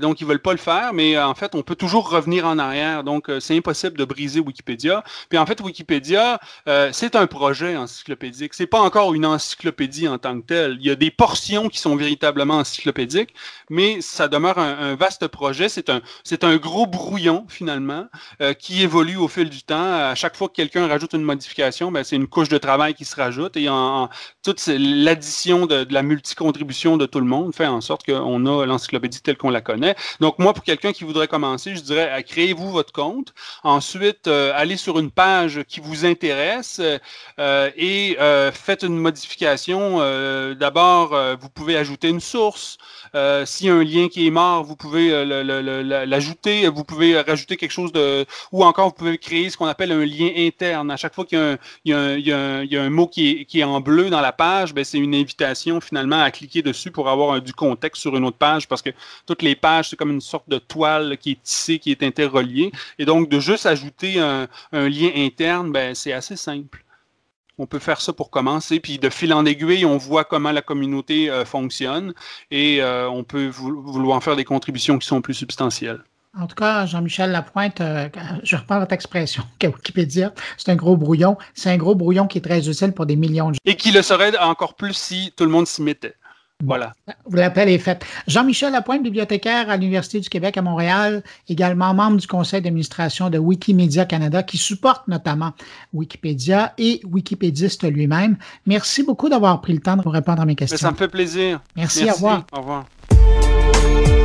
donc 0.00 0.20
ils 0.20 0.26
veulent 0.26 0.42
pas 0.42 0.52
le 0.52 0.58
faire. 0.58 0.92
Mais 0.92 1.18
en 1.18 1.34
fait, 1.34 1.54
on 1.54 1.62
peut 1.62 1.74
toujours 1.74 2.10
revenir 2.10 2.46
en 2.46 2.58
arrière. 2.58 3.02
Donc, 3.04 3.30
c'est 3.40 3.56
impossible 3.56 3.96
de 3.96 4.04
briser 4.04 4.40
Wikipédia. 4.40 4.99
Puis 5.28 5.38
en 5.38 5.46
fait, 5.46 5.60
Wikipédia, 5.60 6.40
euh, 6.68 6.90
c'est 6.92 7.16
un 7.16 7.26
projet 7.26 7.76
encyclopédique. 7.76 8.54
C'est 8.54 8.66
pas 8.66 8.80
encore 8.80 9.14
une 9.14 9.26
encyclopédie 9.26 10.08
en 10.08 10.18
tant 10.18 10.40
que 10.40 10.46
telle. 10.46 10.76
Il 10.80 10.86
y 10.86 10.90
a 10.90 10.94
des 10.94 11.10
portions 11.10 11.68
qui 11.68 11.78
sont 11.78 11.96
véritablement 11.96 12.54
encyclopédiques, 12.54 13.34
mais 13.68 14.00
ça 14.00 14.28
demeure 14.28 14.58
un, 14.58 14.94
vaste 14.94 15.26
projet. 15.28 15.68
C'est 15.68 15.88
un, 15.88 16.00
c'est 16.24 16.44
un 16.44 16.56
gros 16.56 16.86
brouillon 16.86 17.46
finalement 17.48 18.06
euh, 18.40 18.54
qui 18.54 18.82
évolue 18.82 19.16
au 19.16 19.28
fil 19.28 19.48
du 19.48 19.62
temps. 19.62 19.92
À 19.92 20.14
chaque 20.14 20.36
fois 20.36 20.48
que 20.48 20.54
quelqu'un 20.54 20.86
rajoute 20.86 21.12
une 21.12 21.22
modification, 21.22 21.92
ben, 21.92 22.04
c'est 22.04 22.16
une 22.16 22.26
couche 22.26 22.48
de 22.48 22.58
travail 22.58 22.94
qui 22.94 23.04
se 23.04 23.16
rajoute 23.16 23.56
et 23.56 23.68
en, 23.68 24.08
toute 24.42 24.66
l'addition 24.66 25.66
de, 25.66 25.84
de, 25.84 25.94
la 25.94 26.02
multicontribution 26.02 26.96
de 26.96 27.06
tout 27.06 27.20
le 27.20 27.26
monde 27.26 27.54
fait 27.54 27.66
en 27.66 27.80
sorte 27.80 28.04
qu'on 28.04 28.46
a 28.46 28.66
l'encyclopédie 28.66 29.20
telle 29.22 29.36
qu'on 29.36 29.50
la 29.50 29.60
connaît. 29.60 29.94
Donc 30.20 30.38
moi, 30.38 30.52
pour 30.52 30.64
quelqu'un 30.64 30.92
qui 30.92 31.04
voudrait 31.04 31.28
commencer, 31.28 31.74
je 31.74 31.80
dirais, 31.80 32.24
créez-vous 32.26 32.70
votre 32.70 32.92
compte. 32.92 33.34
Ensuite, 33.62 34.26
euh, 34.26 34.52
allez 34.54 34.76
sur 34.76 34.89
une 34.98 35.10
page 35.10 35.62
qui 35.68 35.80
vous 35.80 36.04
intéresse 36.04 36.80
euh, 37.38 37.70
et 37.76 38.16
euh, 38.20 38.52
faites 38.52 38.82
une 38.82 38.96
modification. 38.96 39.98
Euh, 40.00 40.54
d'abord, 40.54 41.16
vous 41.40 41.48
pouvez 41.48 41.76
ajouter 41.76 42.08
une 42.08 42.20
source. 42.20 42.78
S'il 43.44 43.66
y 43.66 43.70
a 43.70 43.74
un 43.74 43.84
lien 43.84 44.08
qui 44.08 44.26
est 44.26 44.30
mort, 44.30 44.64
vous 44.64 44.76
pouvez 44.76 45.24
l'ajouter. 46.06 46.68
Vous 46.68 46.84
pouvez 46.84 47.20
rajouter 47.20 47.56
quelque 47.56 47.72
chose 47.72 47.92
de... 47.92 48.24
Ou 48.52 48.64
encore, 48.64 48.88
vous 48.88 48.94
pouvez 48.94 49.18
créer 49.18 49.50
ce 49.50 49.56
qu'on 49.56 49.66
appelle 49.66 49.92
un 49.92 50.04
lien 50.04 50.30
interne. 50.36 50.90
À 50.90 50.96
chaque 50.96 51.14
fois 51.14 51.24
qu'il 51.24 51.58
y, 51.84 51.92
a 51.92 52.82
un 52.82 52.90
mot 52.90 53.06
qui 53.06 53.46
est, 53.52 53.64
en 53.64 53.80
bleu 53.80 54.10
dans 54.10 54.20
la 54.20 54.32
page, 54.32 54.74
ben, 54.74 54.84
c'est 54.84 54.98
une 54.98 55.14
invitation 55.14 55.80
finalement 55.80 56.22
à 56.22 56.30
cliquer 56.30 56.62
dessus 56.62 56.90
pour 56.90 57.08
avoir 57.08 57.40
du 57.40 57.52
contexte 57.52 58.00
sur 58.00 58.16
une 58.16 58.24
autre 58.24 58.38
page 58.38 58.68
parce 58.68 58.82
que 58.82 58.90
toutes 59.26 59.42
les 59.42 59.54
pages, 59.54 59.90
c'est 59.90 59.96
comme 59.96 60.10
une 60.10 60.20
sorte 60.20 60.48
de 60.48 60.58
toile 60.58 61.18
qui 61.18 61.32
est 61.32 61.42
tissée, 61.42 61.78
qui 61.78 61.90
est 61.90 62.02
interreliée. 62.02 62.72
Et 62.98 63.04
donc, 63.04 63.28
de 63.28 63.40
juste 63.40 63.66
ajouter 63.66 64.20
un 64.20 64.79
lien 64.88 65.10
interne, 65.16 65.72
ben, 65.72 65.94
c'est 65.94 66.12
assez 66.12 66.36
simple. 66.36 66.84
On 67.58 67.66
peut 67.66 67.78
faire 67.78 68.00
ça 68.00 68.12
pour 68.12 68.30
commencer, 68.30 68.80
puis 68.80 68.98
de 68.98 69.10
fil 69.10 69.34
en 69.34 69.44
aiguille, 69.44 69.84
on 69.84 69.98
voit 69.98 70.24
comment 70.24 70.50
la 70.50 70.62
communauté 70.62 71.30
euh, 71.30 71.44
fonctionne 71.44 72.14
et 72.50 72.80
euh, 72.80 73.08
on 73.10 73.22
peut 73.22 73.48
vouloir 73.48 74.22
faire 74.22 74.36
des 74.36 74.44
contributions 74.44 74.98
qui 74.98 75.06
sont 75.06 75.20
plus 75.20 75.34
substantielles. 75.34 76.02
En 76.38 76.46
tout 76.46 76.54
cas, 76.54 76.86
Jean-Michel 76.86 77.32
Lapointe, 77.32 77.80
euh, 77.80 78.08
je 78.44 78.56
reprends 78.56 78.78
votre 78.78 78.92
expression 78.92 79.42
qu'à 79.58 79.68
Wikipédia, 79.68 80.32
c'est 80.56 80.70
un 80.70 80.76
gros 80.76 80.96
brouillon. 80.96 81.36
C'est 81.54 81.70
un 81.70 81.76
gros 81.76 81.94
brouillon 81.94 82.28
qui 82.28 82.38
est 82.38 82.42
très 82.42 82.68
utile 82.68 82.92
pour 82.92 83.04
des 83.04 83.16
millions 83.16 83.48
de 83.48 83.54
gens. 83.54 83.60
Et 83.64 83.76
qui 83.76 83.90
le 83.90 84.02
serait 84.02 84.38
encore 84.38 84.74
plus 84.74 84.94
si 84.94 85.32
tout 85.36 85.44
le 85.44 85.50
monde 85.50 85.66
s'y 85.66 85.82
mettait. 85.82 86.14
Voilà. 86.62 86.92
Vous 87.26 87.36
l'appel 87.36 87.68
est 87.68 87.78
fait. 87.78 88.04
Jean-Michel 88.26 88.72
Lapointe, 88.72 89.02
bibliothécaire 89.02 89.70
à 89.70 89.76
l'Université 89.76 90.20
du 90.20 90.28
Québec 90.28 90.56
à 90.56 90.62
Montréal, 90.62 91.22
également 91.48 91.94
membre 91.94 92.18
du 92.18 92.26
conseil 92.26 92.60
d'administration 92.60 93.30
de 93.30 93.38
Wikimedia 93.38 94.04
Canada, 94.04 94.42
qui 94.42 94.58
supporte 94.58 95.08
notamment 95.08 95.52
Wikipédia 95.92 96.74
et 96.78 97.00
Wikipédiste 97.04 97.90
lui-même. 97.90 98.36
Merci 98.66 99.02
beaucoup 99.02 99.28
d'avoir 99.28 99.60
pris 99.60 99.72
le 99.72 99.80
temps 99.80 99.96
de 99.96 100.08
répondre 100.08 100.42
à 100.42 100.46
mes 100.46 100.56
questions. 100.56 100.78
ça 100.78 100.90
me 100.90 100.96
fait 100.96 101.08
plaisir. 101.08 101.60
Merci, 101.76 102.04
Merci. 102.04 102.10
au 102.10 102.14
revoir. 102.14 102.44
Au 102.52 102.60
revoir. 102.60 104.19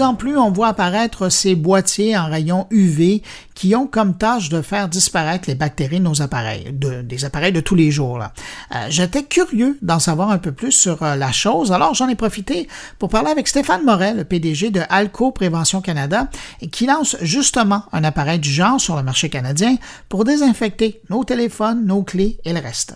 En 0.00 0.14
plus, 0.14 0.36
on 0.36 0.50
voit 0.50 0.68
apparaître 0.68 1.28
ces 1.30 1.54
boîtiers 1.54 2.16
en 2.16 2.26
rayon 2.26 2.66
UV 2.70 3.22
qui 3.54 3.74
ont 3.74 3.86
comme 3.86 4.16
tâche 4.16 4.50
de 4.50 4.62
faire 4.62 4.88
disparaître 4.88 5.48
les 5.48 5.54
bactéries 5.54 5.98
de 5.98 6.04
nos 6.04 6.22
appareils, 6.22 6.72
des 6.72 7.24
appareils 7.24 7.52
de 7.52 7.60
tous 7.60 7.74
les 7.74 7.90
jours. 7.90 8.20
Euh, 8.20 8.86
j'étais 8.88 9.24
curieux 9.24 9.78
d'en 9.82 9.98
savoir 9.98 10.30
un 10.30 10.38
peu 10.38 10.52
plus 10.52 10.72
sur 10.72 11.02
euh, 11.02 11.16
la 11.16 11.32
chose, 11.32 11.72
alors 11.72 11.94
j'en 11.94 12.08
ai 12.08 12.14
profité 12.14 12.68
pour 12.98 13.08
parler 13.08 13.30
avec 13.30 13.48
Stéphane 13.48 13.84
Morel, 13.84 14.18
le 14.18 14.24
PDG 14.24 14.70
de 14.70 14.82
Alco 14.88 15.32
Prévention 15.32 15.80
Canada, 15.80 16.28
qui 16.70 16.86
lance 16.86 17.16
justement 17.22 17.84
un 17.92 18.04
appareil 18.04 18.38
du 18.38 18.50
genre 18.50 18.80
sur 18.80 18.96
le 18.96 19.02
marché 19.02 19.28
canadien 19.30 19.76
pour 20.08 20.24
désinfecter 20.24 21.00
nos 21.10 21.24
téléphones, 21.24 21.84
nos 21.84 22.02
clés 22.02 22.38
et 22.44 22.52
le 22.52 22.60
reste. 22.60 22.94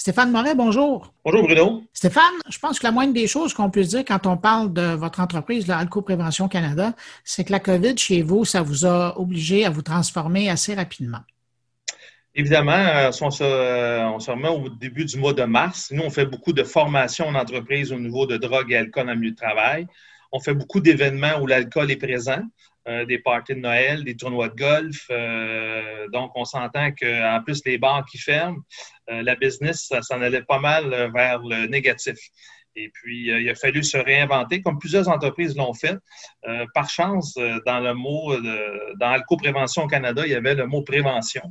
Stéphane 0.00 0.30
Moret, 0.30 0.54
bonjour. 0.54 1.12
Bonjour 1.26 1.42
Bruno. 1.42 1.82
Stéphane, 1.92 2.22
je 2.48 2.58
pense 2.58 2.78
que 2.78 2.86
la 2.86 2.90
moindre 2.90 3.12
des 3.12 3.26
choses 3.26 3.52
qu'on 3.52 3.68
puisse 3.68 3.88
dire 3.88 4.02
quand 4.02 4.26
on 4.26 4.38
parle 4.38 4.72
de 4.72 4.94
votre 4.94 5.20
entreprise, 5.20 5.66
la 5.66 5.76
Alco 5.76 6.00
Prévention 6.00 6.48
Canada, 6.48 6.94
c'est 7.22 7.44
que 7.44 7.52
la 7.52 7.60
COVID 7.60 7.98
chez 7.98 8.22
vous, 8.22 8.46
ça 8.46 8.62
vous 8.62 8.86
a 8.86 9.20
obligé 9.20 9.66
à 9.66 9.68
vous 9.68 9.82
transformer 9.82 10.48
assez 10.48 10.72
rapidement. 10.72 11.20
Évidemment, 12.34 12.72
euh, 12.72 13.10
on 13.20 13.30
se, 13.30 13.44
euh, 13.44 14.08
on 14.08 14.20
se 14.20 14.30
remet 14.30 14.48
au 14.48 14.70
début 14.70 15.04
du 15.04 15.18
mois 15.18 15.34
de 15.34 15.44
mars. 15.44 15.90
Nous, 15.92 16.02
on 16.02 16.08
fait 16.08 16.24
beaucoup 16.24 16.54
de 16.54 16.64
formations 16.64 17.26
en 17.26 17.34
entreprise 17.34 17.92
au 17.92 17.98
niveau 17.98 18.24
de 18.24 18.38
drogue 18.38 18.72
et 18.72 18.78
alcool 18.78 19.10
en 19.10 19.16
milieu 19.16 19.32
de 19.32 19.36
travail. 19.36 19.86
On 20.32 20.40
fait 20.40 20.54
beaucoup 20.54 20.80
d'événements 20.80 21.38
où 21.42 21.46
l'alcool 21.46 21.90
est 21.90 21.96
présent. 21.96 22.40
Euh, 22.88 23.04
des 23.04 23.18
parties 23.18 23.54
de 23.54 23.60
Noël, 23.60 24.04
des 24.04 24.16
tournois 24.16 24.48
de 24.48 24.54
golf. 24.54 25.06
Euh, 25.10 26.08
donc, 26.14 26.32
on 26.34 26.46
s'entend 26.46 26.90
qu'en 26.92 27.40
plus, 27.44 27.60
les 27.66 27.76
bars 27.76 28.06
qui 28.10 28.16
ferment, 28.16 28.56
la 29.10 29.34
business, 29.34 29.86
ça 29.88 30.02
s'en 30.02 30.22
allait 30.22 30.42
pas 30.42 30.58
mal 30.58 31.10
vers 31.12 31.40
le 31.40 31.66
négatif. 31.66 32.16
Et 32.76 32.88
puis, 32.94 33.26
il 33.26 33.50
a 33.50 33.54
fallu 33.56 33.82
se 33.82 33.98
réinventer, 33.98 34.62
comme 34.62 34.78
plusieurs 34.78 35.08
entreprises 35.08 35.56
l'ont 35.56 35.74
fait. 35.74 35.96
par 36.72 36.88
chance, 36.88 37.34
dans 37.66 37.80
le 37.80 37.94
mot, 37.94 38.36
dans 38.98 39.10
Alco 39.10 39.36
Prévention 39.36 39.82
au 39.82 39.86
Canada, 39.88 40.22
il 40.24 40.30
y 40.30 40.36
avait 40.36 40.54
le 40.54 40.66
mot 40.66 40.82
prévention. 40.82 41.42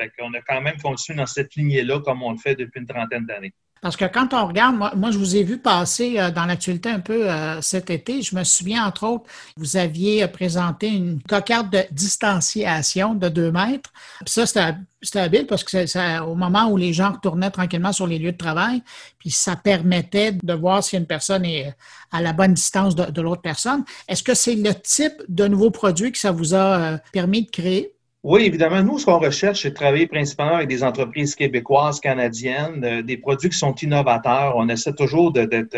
Fait 0.00 0.10
qu'on 0.18 0.34
a 0.34 0.40
quand 0.40 0.60
même 0.60 0.76
continué 0.82 1.18
dans 1.18 1.26
cette 1.26 1.54
lignée-là, 1.54 2.00
comme 2.00 2.22
on 2.22 2.32
le 2.32 2.38
fait 2.38 2.56
depuis 2.56 2.80
une 2.80 2.86
trentaine 2.86 3.24
d'années. 3.24 3.54
Parce 3.84 3.98
que 3.98 4.06
quand 4.06 4.32
on 4.32 4.46
regarde, 4.46 4.76
moi, 4.96 5.10
je 5.10 5.18
vous 5.18 5.36
ai 5.36 5.42
vu 5.42 5.58
passer 5.58 6.18
euh, 6.18 6.30
dans 6.30 6.46
l'actualité 6.46 6.88
un 6.88 7.00
peu 7.00 7.30
euh, 7.30 7.60
cet 7.60 7.90
été. 7.90 8.22
Je 8.22 8.34
me 8.34 8.42
souviens, 8.42 8.86
entre 8.86 9.06
autres, 9.06 9.26
vous 9.58 9.76
aviez 9.76 10.22
euh, 10.22 10.26
présenté 10.26 10.88
une 10.88 11.20
cocarde 11.20 11.68
de 11.68 11.82
distanciation 11.90 13.14
de 13.14 13.28
deux 13.28 13.52
mètres. 13.52 13.92
Ça, 14.24 14.46
c'était 14.46 15.18
habile 15.18 15.46
parce 15.46 15.64
que 15.64 15.84
c'est 15.84 16.18
au 16.20 16.34
moment 16.34 16.70
où 16.70 16.78
les 16.78 16.94
gens 16.94 17.12
retournaient 17.12 17.50
tranquillement 17.50 17.92
sur 17.92 18.06
les 18.06 18.18
lieux 18.18 18.32
de 18.32 18.38
travail, 18.38 18.82
puis 19.18 19.30
ça 19.30 19.54
permettait 19.54 20.32
de 20.32 20.54
voir 20.54 20.82
si 20.82 20.96
une 20.96 21.04
personne 21.04 21.44
est 21.44 21.76
à 22.10 22.22
la 22.22 22.32
bonne 22.32 22.54
distance 22.54 22.94
de, 22.94 23.10
de 23.10 23.20
l'autre 23.20 23.42
personne. 23.42 23.84
Est-ce 24.08 24.22
que 24.22 24.32
c'est 24.32 24.54
le 24.54 24.74
type 24.74 25.22
de 25.28 25.46
nouveau 25.46 25.70
produit 25.70 26.10
que 26.10 26.18
ça 26.18 26.30
vous 26.30 26.54
a 26.54 26.96
permis 27.12 27.42
de 27.42 27.50
créer? 27.50 27.93
Oui, 28.26 28.44
évidemment. 28.44 28.82
Nous, 28.82 28.98
ce 28.98 29.04
qu'on 29.04 29.18
recherche, 29.18 29.60
c'est 29.60 29.68
de 29.68 29.74
travailler 29.74 30.06
principalement 30.06 30.56
avec 30.56 30.68
des 30.68 30.82
entreprises 30.82 31.34
québécoises, 31.34 32.00
canadiennes, 32.00 32.82
euh, 32.82 33.02
des 33.02 33.18
produits 33.18 33.50
qui 33.50 33.58
sont 33.58 33.74
innovateurs. 33.74 34.54
On 34.56 34.66
essaie 34.70 34.94
toujours 34.94 35.30
d'être 35.30 35.76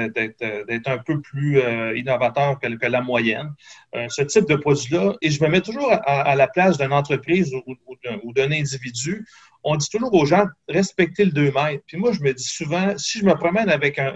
un 0.87 0.99
peu 0.99 1.21
plus 1.21 1.59
euh, 1.59 1.99
innovateur 1.99 2.61
que, 2.61 2.69
que, 2.69 2.87
la 2.87 3.01
moyenne. 3.01 3.53
Euh, 3.97 4.07
ce 4.11 4.23
type 4.23 4.49
de 4.49 4.55
produit-là, 4.55 5.17
et 5.23 5.31
je 5.33 5.43
me 5.43 5.49
mets 5.49 5.61
toujours 5.61 5.91
à, 5.91 6.37
la 6.37 6.47
place 6.47 6.79
d'une 6.79 6.93
entreprise 6.93 7.53
ou, 7.53 7.75
ou 8.23 8.33
d'un 8.33 8.53
individu 8.53 9.27
on 9.69 9.75
dit 9.75 9.89
toujours 9.91 10.15
aux 10.15 10.25
gens, 10.25 10.45
respectez 10.69 11.25
le 11.25 11.33
2 11.33 11.51
mètres. 11.51 11.83
Puis 11.89 11.97
moi, 11.97 12.13
je 12.13 12.21
me 12.21 12.33
dis 12.33 12.45
souvent, 12.45 12.97
si 12.97 13.19
je 13.19 13.25
me 13.25 13.35
promène 13.35 13.69
avec 13.69 13.99
un, 13.99 14.13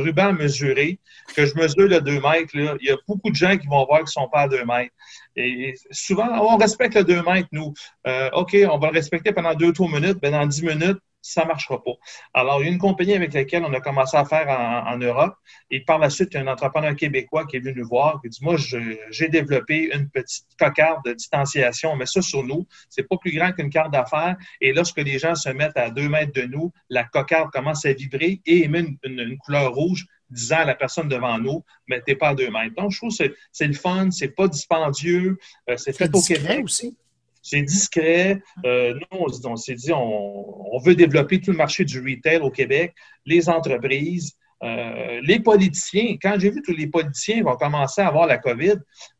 ruban 0.00 0.32
mesuré, 0.32 0.98
que 1.36 1.44
je 1.44 1.54
mesure 1.56 1.88
le 1.88 2.00
2 2.00 2.20
mètres, 2.22 2.54
il 2.54 2.78
y 2.80 2.90
a 2.90 2.96
beaucoup 3.06 3.28
de 3.28 3.34
gens 3.34 3.54
qui 3.58 3.66
vont 3.66 3.84
voir 3.84 3.98
qu'ils 3.98 4.18
ne 4.18 4.24
sont 4.24 4.28
pas 4.30 4.40
à 4.40 4.48
2 4.48 4.64
mètres. 4.64 4.94
Et 5.36 5.74
souvent, 5.90 6.28
on 6.40 6.56
respecte 6.56 6.94
le 6.94 7.04
2 7.04 7.22
mètres, 7.22 7.48
nous. 7.52 7.74
Euh, 8.06 8.30
OK, 8.32 8.56
on 8.70 8.78
va 8.78 8.88
le 8.88 8.94
respecter 8.94 9.32
pendant 9.32 9.52
2-3 9.52 9.92
minutes, 9.92 10.18
mais 10.22 10.30
dans 10.30 10.46
10 10.46 10.62
minutes, 10.62 10.98
ça 11.24 11.42
ne 11.42 11.48
marchera 11.48 11.82
pas. 11.82 11.92
Alors, 12.34 12.60
il 12.60 12.66
y 12.66 12.68
a 12.68 12.72
une 12.72 12.78
compagnie 12.78 13.14
avec 13.14 13.32
laquelle 13.32 13.64
on 13.64 13.72
a 13.72 13.80
commencé 13.80 14.14
à 14.14 14.26
faire 14.26 14.46
en, 14.48 14.98
Europe. 14.98 15.34
Et 15.70 15.80
par 15.80 15.98
la 15.98 16.10
suite, 16.10 16.28
il 16.32 16.34
y 16.34 16.36
a 16.38 16.42
un 16.42 16.52
entrepreneur 16.52 16.94
québécois 16.94 17.46
qui 17.46 17.56
est 17.56 17.60
venu 17.60 17.80
nous 17.80 17.88
voir 17.88 18.20
et 18.24 18.28
dit 18.28 18.38
Moi, 18.42 18.56
j'ai 19.10 19.28
développé 19.28 19.90
une 19.94 20.10
petite 20.10 20.46
cocarde 20.58 21.00
de 21.06 21.14
distanciation. 21.14 21.92
On 21.92 21.96
met 21.96 22.06
ça 22.06 22.20
sur 22.20 22.44
nous. 22.44 22.66
C'est 22.90 23.08
pas 23.08 23.16
plus 23.16 23.32
grand 23.32 23.52
qu'une 23.52 23.70
carte 23.70 23.90
d'affaires. 23.90 24.36
Et 24.60 24.74
lorsque 24.74 24.98
les 24.98 25.18
gens 25.18 25.34
se 25.34 25.48
mettent 25.48 25.76
à 25.76 25.90
deux 25.90 26.08
mètres 26.08 26.32
de 26.32 26.42
nous, 26.42 26.72
la 26.90 27.04
cocarde 27.04 27.50
commence 27.50 27.86
à 27.86 27.92
vibrer 27.94 28.42
et 28.44 28.64
émet 28.64 28.84
une, 29.02 29.38
couleur 29.38 29.72
rouge 29.72 30.06
disant 30.28 30.58
à 30.58 30.64
la 30.64 30.74
personne 30.74 31.08
devant 31.08 31.38
nous, 31.38 31.64
mais 31.88 32.02
t'es 32.02 32.16
pas 32.16 32.30
à 32.30 32.34
deux 32.34 32.50
mètres. 32.50 32.74
Donc, 32.76 32.90
je 32.90 32.98
trouve 32.98 33.16
que 33.16 33.34
c'est 33.52 33.66
le 33.66 33.72
fun, 33.72 34.10
c'est 34.10 34.28
pas 34.28 34.48
dispendieux, 34.48 35.38
euh, 35.70 35.76
c'est 35.76 35.96
fait 35.96 36.10
au 36.14 36.20
Québec. 36.20 36.64
aussi. 36.64 36.96
C'est 37.44 37.60
discret. 37.60 38.42
Euh, 38.64 38.94
nous, 38.94 39.26
on, 39.44 39.56
s'est 39.56 39.74
dit, 39.74 39.92
on, 39.92 40.78
veut 40.82 40.94
développer 40.94 41.42
tout 41.42 41.50
le 41.50 41.58
marché 41.58 41.84
du 41.84 42.00
retail 42.00 42.38
au 42.38 42.50
Québec, 42.50 42.94
les 43.26 43.50
entreprises, 43.50 44.32
euh, 44.62 45.20
les 45.22 45.40
politiciens. 45.40 46.16
Quand 46.22 46.36
j'ai 46.38 46.50
vu 46.50 46.62
tous 46.62 46.72
les 46.72 46.86
politiciens 46.86 47.42
vont 47.42 47.56
commencer 47.56 48.00
à 48.00 48.08
avoir 48.08 48.26
la 48.26 48.38
COVID, 48.38 48.76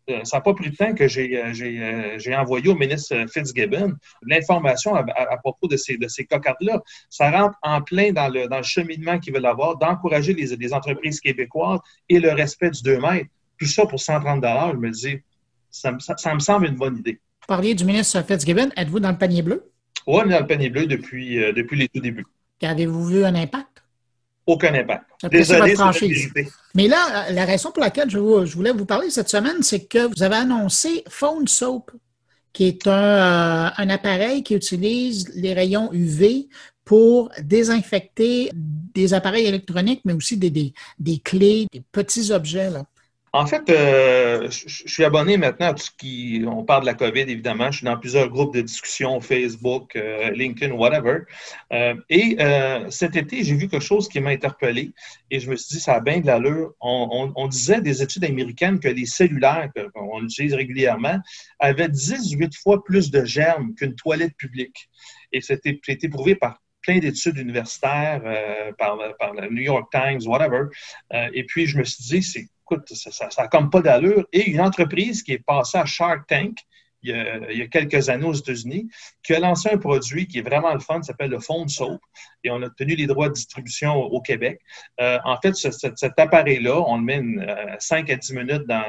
euh, 0.09 0.25
ça 0.25 0.39
n'a 0.39 0.41
pas 0.41 0.55
pris 0.55 0.71
de 0.71 0.75
temps 0.75 0.95
que 0.95 1.07
j'ai 1.07 2.35
envoyé 2.35 2.69
au 2.71 2.75
ministre 2.75 3.15
Fitzgibbon 3.31 3.93
l'information 4.23 4.95
à, 4.95 5.37
propos 5.37 5.69
de 5.69 5.77
ces, 5.77 5.99
de 5.99 6.09
ces 6.09 6.25
cocardes-là. 6.25 6.83
Ça 7.11 7.31
rentre 7.31 7.59
en 7.61 7.83
plein 7.83 8.13
dans 8.13 8.29
le, 8.29 8.49
cheminement 8.63 9.19
qu'ils 9.19 9.35
veulent 9.35 9.45
avoir, 9.45 9.77
d'encourager 9.77 10.33
les, 10.33 10.57
les, 10.57 10.73
entreprises 10.73 11.21
québécoises 11.21 11.81
et 12.09 12.19
le 12.19 12.33
respect 12.33 12.71
du 12.71 12.83
2 12.83 13.01
mètres. 13.01 13.29
Tout 13.59 13.67
ça 13.67 13.85
pour 13.85 14.01
130 14.01 14.43
Je 14.43 14.77
me 14.79 14.91
dis, 14.91 15.19
ça 15.71 15.93
me 15.93 16.39
semble 16.41 16.67
une 16.69 16.77
bonne 16.77 16.97
idée. 16.97 17.21
Vous 17.45 17.49
parliez 17.49 17.75
du 17.75 17.85
ministre 17.85 18.25
Fitzgibbon. 18.27 18.71
Êtes-vous 18.75 19.01
dans 19.01 19.11
le 19.11 19.19
panier 19.19 19.43
bleu? 19.43 19.71
Oui, 20.07 20.23
on 20.25 20.27
est 20.27 20.33
dans 20.33 20.41
le 20.41 20.47
panier 20.47 20.71
bleu 20.71 20.87
depuis, 20.87 21.45
euh, 21.45 21.53
depuis 21.53 21.77
les 21.79 21.89
tout 21.89 22.01
débuts. 22.01 22.25
Avez-vous 22.63 23.05
vu 23.05 23.23
un 23.23 23.35
impact? 23.35 23.83
Aucun 24.47 24.73
impact. 24.73 25.05
Désolé. 25.31 25.75
Mais 26.75 26.89
là, 26.89 27.31
la 27.31 27.45
raison 27.45 27.71
pour 27.71 27.83
laquelle 27.83 28.09
je, 28.09 28.17
voulais 28.17 28.73
vous 28.73 28.87
parler 28.87 29.11
cette 29.11 29.29
semaine, 29.29 29.63
c'est 29.63 29.85
que 29.85 30.07
vous 30.17 30.23
avez 30.23 30.37
annoncé 30.37 31.05
Phone 31.11 31.47
Soap, 31.47 31.91
qui 32.55 32.65
est 32.65 32.87
un, 32.87 32.93
euh, 32.93 33.71
un 33.77 33.91
appareil 33.91 34.43
qui 34.43 34.55
utilise 34.55 35.31
les 35.35 35.53
rayons 35.53 35.93
UV 35.93 36.49
pour 36.87 37.31
désinfecter 37.43 38.53
des 38.55 39.13
appareils 39.13 39.45
électroniques, 39.45 40.01
mais 40.07 40.15
aussi 40.15 40.39
des, 40.39 40.49
des, 40.49 40.73
des 40.99 41.19
clés, 41.19 41.67
des 41.71 41.83
petits 41.93 42.33
objets. 42.33 42.71
Là. 42.71 42.85
En 43.35 43.47
fait, 43.47 43.69
euh, 43.69 44.49
je 44.49 44.87
suis 44.87 45.03
abonné 45.03 45.37
maintenant 45.37 45.67
à 45.71 45.75
tout 45.75 45.83
ce 45.83 45.91
qui. 45.91 46.45
On 46.47 46.63
parle 46.63 46.83
de 46.83 46.87
la 46.87 46.95
COVID, 46.95 47.23
évidemment. 47.23 47.69
Je 47.73 47.79
suis 47.79 47.85
dans 47.85 47.99
plusieurs 47.99 48.29
groupes 48.29 48.55
de 48.55 48.61
discussion, 48.61 49.21
Facebook, 49.21 49.97
euh, 49.97 50.31
LinkedIn, 50.31 50.73
whatever. 50.73 51.23
Euh, 51.73 51.97
et 52.09 52.37
cet 52.91 53.17
été, 53.17 53.43
j'ai 53.43 53.57
vu 53.57 53.67
quelque 53.67 53.83
chose 53.83 54.09
qui 54.09 54.21
m'a 54.21 54.31
interpellé 54.31 54.93
et 55.33 55.41
je 55.41 55.51
me 55.51 55.57
suis 55.57 55.75
dit, 55.75 55.81
ça 55.81 55.95
a 55.95 56.01
bien 56.01 56.21
de 56.21 56.29
l'allure. 56.29 56.75
On, 56.81 57.49
disait 57.49 57.81
des 57.81 58.03
études 58.03 58.25
américaines 58.25 58.79
que 58.79 58.87
les 58.87 59.05
cellulaires 59.05 59.69
qu'on 59.93 60.23
utilise 60.23 60.55
régulièrement 60.55 61.19
avaient 61.59 61.89
18 61.89 62.55
fois 62.55 62.85
plus 62.85 63.11
de 63.11 63.25
germes 63.25 63.75
qu'une 63.75 63.97
toilette 63.97 64.37
publique. 64.37 64.89
Et 65.33 65.41
c'était 65.41 65.81
prouvé 66.09 66.37
par 66.37 66.61
plein 66.83 67.01
d'études 67.01 67.39
universitaires, 67.39 68.23
par, 68.79 68.97
par, 69.19 69.35
le 69.35 69.49
New 69.49 69.63
York 69.63 69.91
Times, 69.91 70.21
whatever. 70.25 70.67
et 71.13 71.43
puis, 71.45 71.67
je 71.67 71.79
me 71.79 71.83
suis 71.83 72.05
dit, 72.05 72.23
c'est 72.23 72.47
ça 72.87 73.29
n'a 73.39 73.49
comme 73.49 73.71
pas 73.71 73.81
d'allure. 73.81 74.27
Et 74.33 74.51
une 74.51 74.61
entreprise 74.61 75.23
qui 75.23 75.33
est 75.33 75.45
passée 75.45 75.79
à 75.79 75.85
Shark 75.85 76.27
Tank, 76.29 76.59
il 77.03 77.59
y, 77.59 77.63
a, 77.63 77.67
quelques 77.69 78.09
années 78.09 78.25
aux 78.25 78.33
États-Unis, 78.33 78.89
qui 79.23 79.35
a 79.35 79.41
lancé 79.41 79.69
un 79.71 79.79
produit 79.79 80.27
qui 80.27 80.39
est 80.39 80.43
vraiment 80.43 80.73
le 80.73 80.81
fun, 80.81 81.03
s'appelle 81.03 81.31
le 81.31 81.39
Phone 81.39 81.69
Soap, 81.69 82.01
et 82.45 82.51
on 82.51 82.63
a 82.63 82.67
obtenu 82.67 82.95
les 82.95 83.07
droits 83.07 83.29
de 83.29 83.35
distribution 83.35 83.95
au, 83.95 84.21
Québec. 84.21 84.61
Euh, 85.01 85.19
en 85.25 85.37
fait, 85.41 85.55
cet 85.55 86.19
appareil-là, 86.19 86.81
on 86.87 86.99
le 86.99 87.03
met 87.03 87.23
5 87.79 88.09
euh, 88.09 88.15
à 88.15 88.17
10 88.17 88.33
minutes 88.33 88.67
dans, 88.67 88.83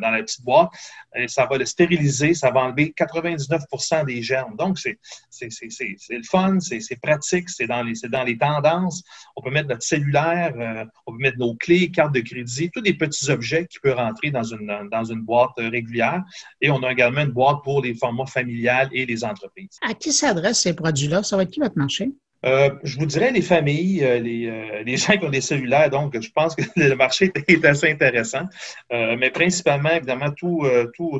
la 0.00 0.22
petite 0.22 0.44
boîte, 0.44 0.70
et 1.14 1.28
ça 1.28 1.46
va 1.46 1.58
le 1.58 1.64
stériliser, 1.64 2.34
ça 2.34 2.50
va 2.50 2.60
enlever 2.60 2.92
99% 2.98 4.06
des 4.06 4.22
germes. 4.22 4.56
Donc, 4.56 4.78
c'est 4.78 4.98
le 5.40 6.22
fun, 6.24 6.58
c'est 6.60 7.00
pratique, 7.00 7.48
c'est 7.48 7.66
dans, 7.66 7.82
les, 7.82 8.38
tendances. 8.38 9.02
On 9.36 9.42
peut 9.42 9.50
mettre 9.50 9.68
notre 9.68 9.82
cellulaire, 9.82 10.52
euh, 10.58 10.84
on 11.06 11.12
peut 11.12 11.18
mettre 11.18 11.38
nos 11.38 11.54
clés, 11.54 11.90
cartes 11.90 12.14
de 12.14 12.20
crédit, 12.20 12.70
tous 12.70 12.80
des 12.80 12.94
petits 12.94 13.30
objets 13.30 13.66
qui 13.66 13.78
peuvent 13.80 13.96
rentrer 13.96 14.30
dans 14.30 14.44
une, 14.44 14.70
une 14.70 15.22
boîte 15.22 15.52
régulière. 15.56 16.22
Et 16.60 16.70
on 16.70 16.82
a 16.82 16.92
également 16.92 17.22
une 17.22 17.32
pour 17.62 17.82
les 17.82 17.94
formats 17.94 18.26
familiales 18.26 18.88
et 18.92 19.06
les 19.06 19.24
entreprises. 19.24 19.78
À 19.82 19.94
qui 19.94 20.12
s'adressent 20.12 20.62
ces 20.62 20.74
produits-là? 20.74 21.22
Ça 21.22 21.36
va 21.36 21.42
être 21.44 21.50
qui 21.50 21.60
votre 21.60 21.78
marché? 21.78 22.12
Euh, 22.48 22.70
je 22.82 22.98
vous 22.98 23.04
dirais 23.04 23.30
les 23.30 23.42
familles, 23.42 24.02
euh, 24.02 24.18
les, 24.18 24.82
les, 24.84 24.96
gens 24.96 25.18
qui 25.18 25.24
ont 25.24 25.30
des 25.30 25.42
cellulaires, 25.42 25.90
donc 25.90 26.18
je 26.18 26.30
pense 26.30 26.54
que 26.56 26.62
le 26.76 26.94
marché 26.94 27.30
est 27.46 27.64
assez 27.64 27.90
intéressant. 27.90 28.44
mais 28.90 29.30
principalement, 29.30 29.90
évidemment, 29.90 30.30
tous 30.30 30.64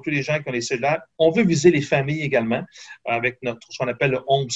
les 0.06 0.22
gens 0.22 0.38
qui 0.40 0.48
ont 0.48 0.52
des 0.52 0.62
cellulaires. 0.62 1.02
On 1.18 1.30
veut 1.30 1.44
viser 1.44 1.70
les 1.70 1.82
familles 1.82 2.22
également 2.22 2.62
avec 3.04 3.38
notre 3.42 3.60
ce 3.68 3.78
qu'on 3.78 3.88
appelle 3.88 4.12
le 4.12 4.20
Home 4.26 4.48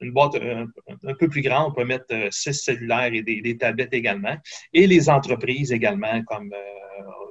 une 0.00 0.12
boîte 0.12 0.36
un, 0.36 1.14
peu 1.18 1.28
plus 1.28 1.42
grande. 1.42 1.72
On 1.72 1.74
peut 1.74 1.84
mettre 1.84 2.06
six 2.30 2.54
cellulaires 2.54 3.12
et 3.12 3.22
des, 3.22 3.40
des, 3.40 3.56
tablettes 3.56 3.92
également. 3.92 4.36
Et 4.72 4.86
les 4.86 5.10
entreprises 5.10 5.72
également, 5.72 6.22
comme 6.24 6.52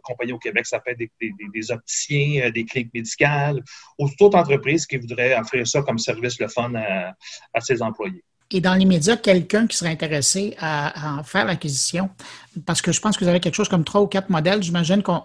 compagnie 0.03 0.33
au 0.33 0.39
Québec, 0.39 0.65
ça 0.65 0.79
peut 0.79 0.91
être 0.91 0.99
des, 0.99 1.71
opticiens, 1.71 2.51
des 2.51 2.65
cliniques 2.65 2.93
médicales, 2.93 3.63
ou 3.97 4.09
toute 4.09 4.21
autre 4.21 4.37
entreprise 4.37 4.85
qui 4.85 4.97
voudrait 4.97 5.35
offrir 5.39 5.65
ça 5.65 5.81
comme 5.81 5.97
service 5.97 6.39
le 6.39 6.49
fun 6.49 6.73
à 6.75 7.61
ses 7.61 7.81
employés 7.81 8.23
et 8.51 8.61
dans 8.61 8.73
l'immédiat, 8.75 9.17
quelqu'un 9.17 9.67
qui 9.67 9.77
serait 9.77 9.91
intéressé 9.91 10.55
à, 10.59 11.17
en 11.19 11.23
faire 11.23 11.45
l'acquisition, 11.45 12.09
parce 12.65 12.81
que 12.81 12.91
je 12.91 13.01
pense 13.01 13.17
que 13.17 13.23
vous 13.23 13.29
avez 13.29 13.39
quelque 13.39 13.55
chose 13.55 13.69
comme 13.69 13.83
trois 13.83 14.01
ou 14.01 14.07
quatre 14.07 14.29
modèles, 14.29 14.61
j'imagine 14.61 15.01
qu'on 15.01 15.23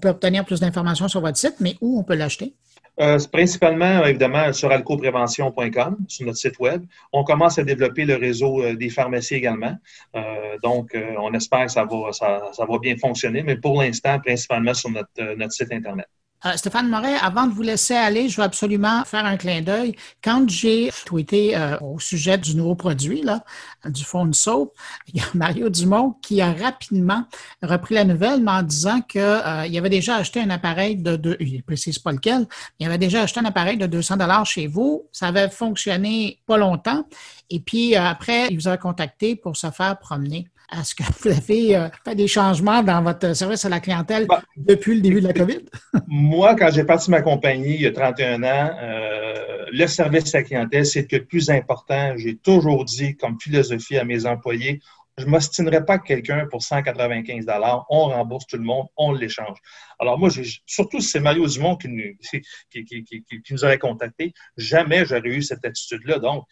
peut 0.00 0.08
obtenir 0.08 0.44
plus 0.44 0.60
d'informations 0.60 1.08
sur 1.08 1.20
votre 1.20 1.36
site, 1.36 1.56
mais 1.60 1.76
où 1.80 1.98
on 1.98 2.02
peut 2.02 2.14
l'acheter? 2.14 2.54
Euh, 3.00 3.18
principalement, 3.32 4.04
évidemment, 4.04 4.52
sur 4.52 4.70
alcoprévention.com, 4.70 5.96
sur 6.06 6.26
notre 6.26 6.38
site 6.38 6.58
web. 6.58 6.84
On 7.12 7.24
commence 7.24 7.58
à 7.58 7.64
développer 7.64 8.04
le 8.04 8.16
réseau 8.16 8.62
euh, 8.62 8.76
des 8.76 8.90
pharmacies 8.90 9.36
également. 9.36 9.74
Euh, 10.16 10.58
donc, 10.62 10.94
on 11.18 11.32
espère 11.32 11.66
que 11.66 11.72
ça 11.72 11.84
va, 11.84 12.78
bien 12.78 12.96
fonctionner, 12.96 13.42
mais 13.42 13.56
pour 13.56 13.80
l'instant, 13.80 14.18
principalement 14.20 14.74
sur 14.74 14.90
notre 14.90 15.52
site 15.52 15.72
Internet. 15.72 16.08
Euh, 16.46 16.56
Stéphane 16.56 16.88
Moret, 16.88 17.16
avant 17.16 17.46
de 17.46 17.52
vous 17.52 17.62
laisser 17.62 17.94
aller, 17.94 18.30
je 18.30 18.38
veux 18.38 18.42
absolument 18.42 19.04
faire 19.04 19.26
un 19.26 19.36
clin 19.36 19.60
d'œil. 19.60 19.94
Quand 20.24 20.48
j'ai 20.48 20.90
tweeté 21.04 21.54
euh, 21.54 21.78
au 21.80 21.98
sujet 21.98 22.38
du 22.38 22.56
nouveau 22.56 22.74
produit, 22.74 23.22
là, 23.22 23.44
du 23.84 24.04
Phone 24.04 24.32
Soap, 24.32 24.72
il 25.08 25.20
y 25.20 25.22
a 25.22 25.26
Mario 25.34 25.68
Dumont 25.68 26.16
qui 26.22 26.40
a 26.40 26.52
rapidement 26.52 27.24
repris 27.62 27.94
la 27.94 28.04
nouvelle 28.04 28.42
en 28.48 28.62
disant 28.62 29.02
qu'il 29.02 29.20
euh, 29.20 29.78
avait 29.78 29.90
déjà 29.90 30.16
acheté 30.16 30.40
un 30.40 30.48
appareil 30.50 30.96
de, 30.96 31.16
de 31.16 31.36
il 31.40 31.62
précise 31.62 31.98
pas 31.98 32.12
lequel, 32.12 32.46
il 32.78 32.86
avait 32.86 32.98
déjà 32.98 33.22
acheté 33.22 33.40
un 33.40 33.44
appareil 33.44 33.76
de 33.76 33.86
200 33.86 34.16
dollars 34.16 34.46
chez 34.46 34.66
vous. 34.66 35.06
Ça 35.12 35.28
avait 35.28 35.50
fonctionné 35.50 36.38
pas 36.46 36.56
longtemps. 36.56 37.04
Et 37.50 37.60
puis 37.60 37.96
après, 37.96 38.48
il 38.48 38.56
vous 38.56 38.68
a 38.68 38.76
contacté 38.78 39.36
pour 39.36 39.56
se 39.56 39.70
faire 39.70 39.98
promener. 39.98 40.48
Est-ce 40.72 40.94
que 40.94 41.02
vous 41.02 41.28
avez 41.28 41.76
euh, 41.76 41.88
fait 42.04 42.14
des 42.14 42.28
changements 42.28 42.82
dans 42.82 43.02
votre 43.02 43.34
service 43.34 43.64
à 43.64 43.68
la 43.68 43.80
clientèle 43.80 44.26
bah, 44.26 44.42
depuis 44.56 44.94
le 44.94 45.00
début 45.00 45.20
de 45.20 45.28
la 45.28 45.32
COVID? 45.32 45.60
moi, 46.06 46.54
quand 46.54 46.70
j'ai 46.70 46.84
parti 46.84 47.10
ma 47.10 47.22
compagnie 47.22 47.74
il 47.74 47.82
y 47.82 47.86
a 47.86 47.92
31 47.92 48.42
ans, 48.44 48.70
euh, 48.80 49.66
le 49.72 49.86
service 49.86 50.34
à 50.34 50.38
la 50.38 50.44
clientèle, 50.44 50.86
c'est 50.86 51.10
le 51.10 51.24
plus 51.24 51.50
important. 51.50 52.14
J'ai 52.16 52.36
toujours 52.36 52.84
dit 52.84 53.16
comme 53.16 53.36
philosophie 53.40 53.98
à 53.98 54.04
mes 54.04 54.26
employés, 54.26 54.80
je 55.20 55.26
ne 55.26 55.30
m'ostinerai 55.30 55.84
pas 55.84 55.98
quelqu'un 55.98 56.46
pour 56.46 56.62
195 56.62 57.46
On 57.90 58.06
rembourse 58.06 58.46
tout 58.46 58.56
le 58.56 58.62
monde, 58.62 58.86
on 58.96 59.12
l'échange. 59.12 59.58
Alors 59.98 60.18
moi, 60.18 60.30
surtout 60.66 61.00
si 61.00 61.08
c'est 61.08 61.20
Mario 61.20 61.46
Dumont 61.46 61.76
qui 61.76 61.88
nous, 61.88 62.16
qui, 62.70 62.84
qui, 62.84 63.04
qui, 63.04 63.42
nous 63.50 63.64
aurait 63.64 63.78
contacté, 63.78 64.32
jamais 64.56 65.04
j'aurais 65.04 65.28
eu 65.28 65.42
cette 65.42 65.64
attitude-là. 65.64 66.18
Donc, 66.18 66.44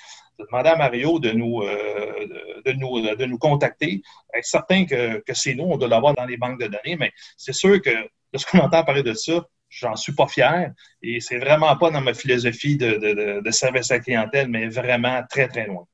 demander 0.44 0.70
à 0.70 0.76
Mario 0.76 1.18
de 1.18 1.30
nous, 1.30 1.62
euh, 1.62 2.26
de 2.64 2.72
nous, 2.72 3.00
de 3.00 3.24
nous 3.24 3.38
contacter. 3.38 4.02
Être 4.34 4.44
certain 4.44 4.84
que, 4.84 5.18
que 5.18 5.34
c'est 5.34 5.54
nous, 5.54 5.64
on 5.64 5.76
doit 5.76 5.88
l'avoir 5.88 6.14
dans 6.14 6.24
les 6.24 6.36
banques 6.36 6.60
de 6.60 6.66
données, 6.66 6.96
mais 6.96 7.12
c'est 7.36 7.52
sûr 7.52 7.80
que 7.82 7.90
lorsqu'on 8.32 8.58
entend 8.58 8.84
parler 8.84 9.02
de 9.02 9.14
ça, 9.14 9.44
j'en 9.68 9.96
suis 9.96 10.14
pas 10.14 10.26
fier 10.26 10.72
et 11.02 11.20
c'est 11.20 11.38
vraiment 11.38 11.76
pas 11.76 11.90
dans 11.90 12.00
ma 12.00 12.14
philosophie 12.14 12.76
de, 12.76 12.92
de, 12.92 13.40
de, 13.40 13.50
service 13.50 13.90
à 13.90 13.94
la 13.94 14.00
clientèle, 14.00 14.48
mais 14.48 14.68
vraiment 14.68 15.22
très, 15.28 15.48
très 15.48 15.66
loin. 15.66 15.84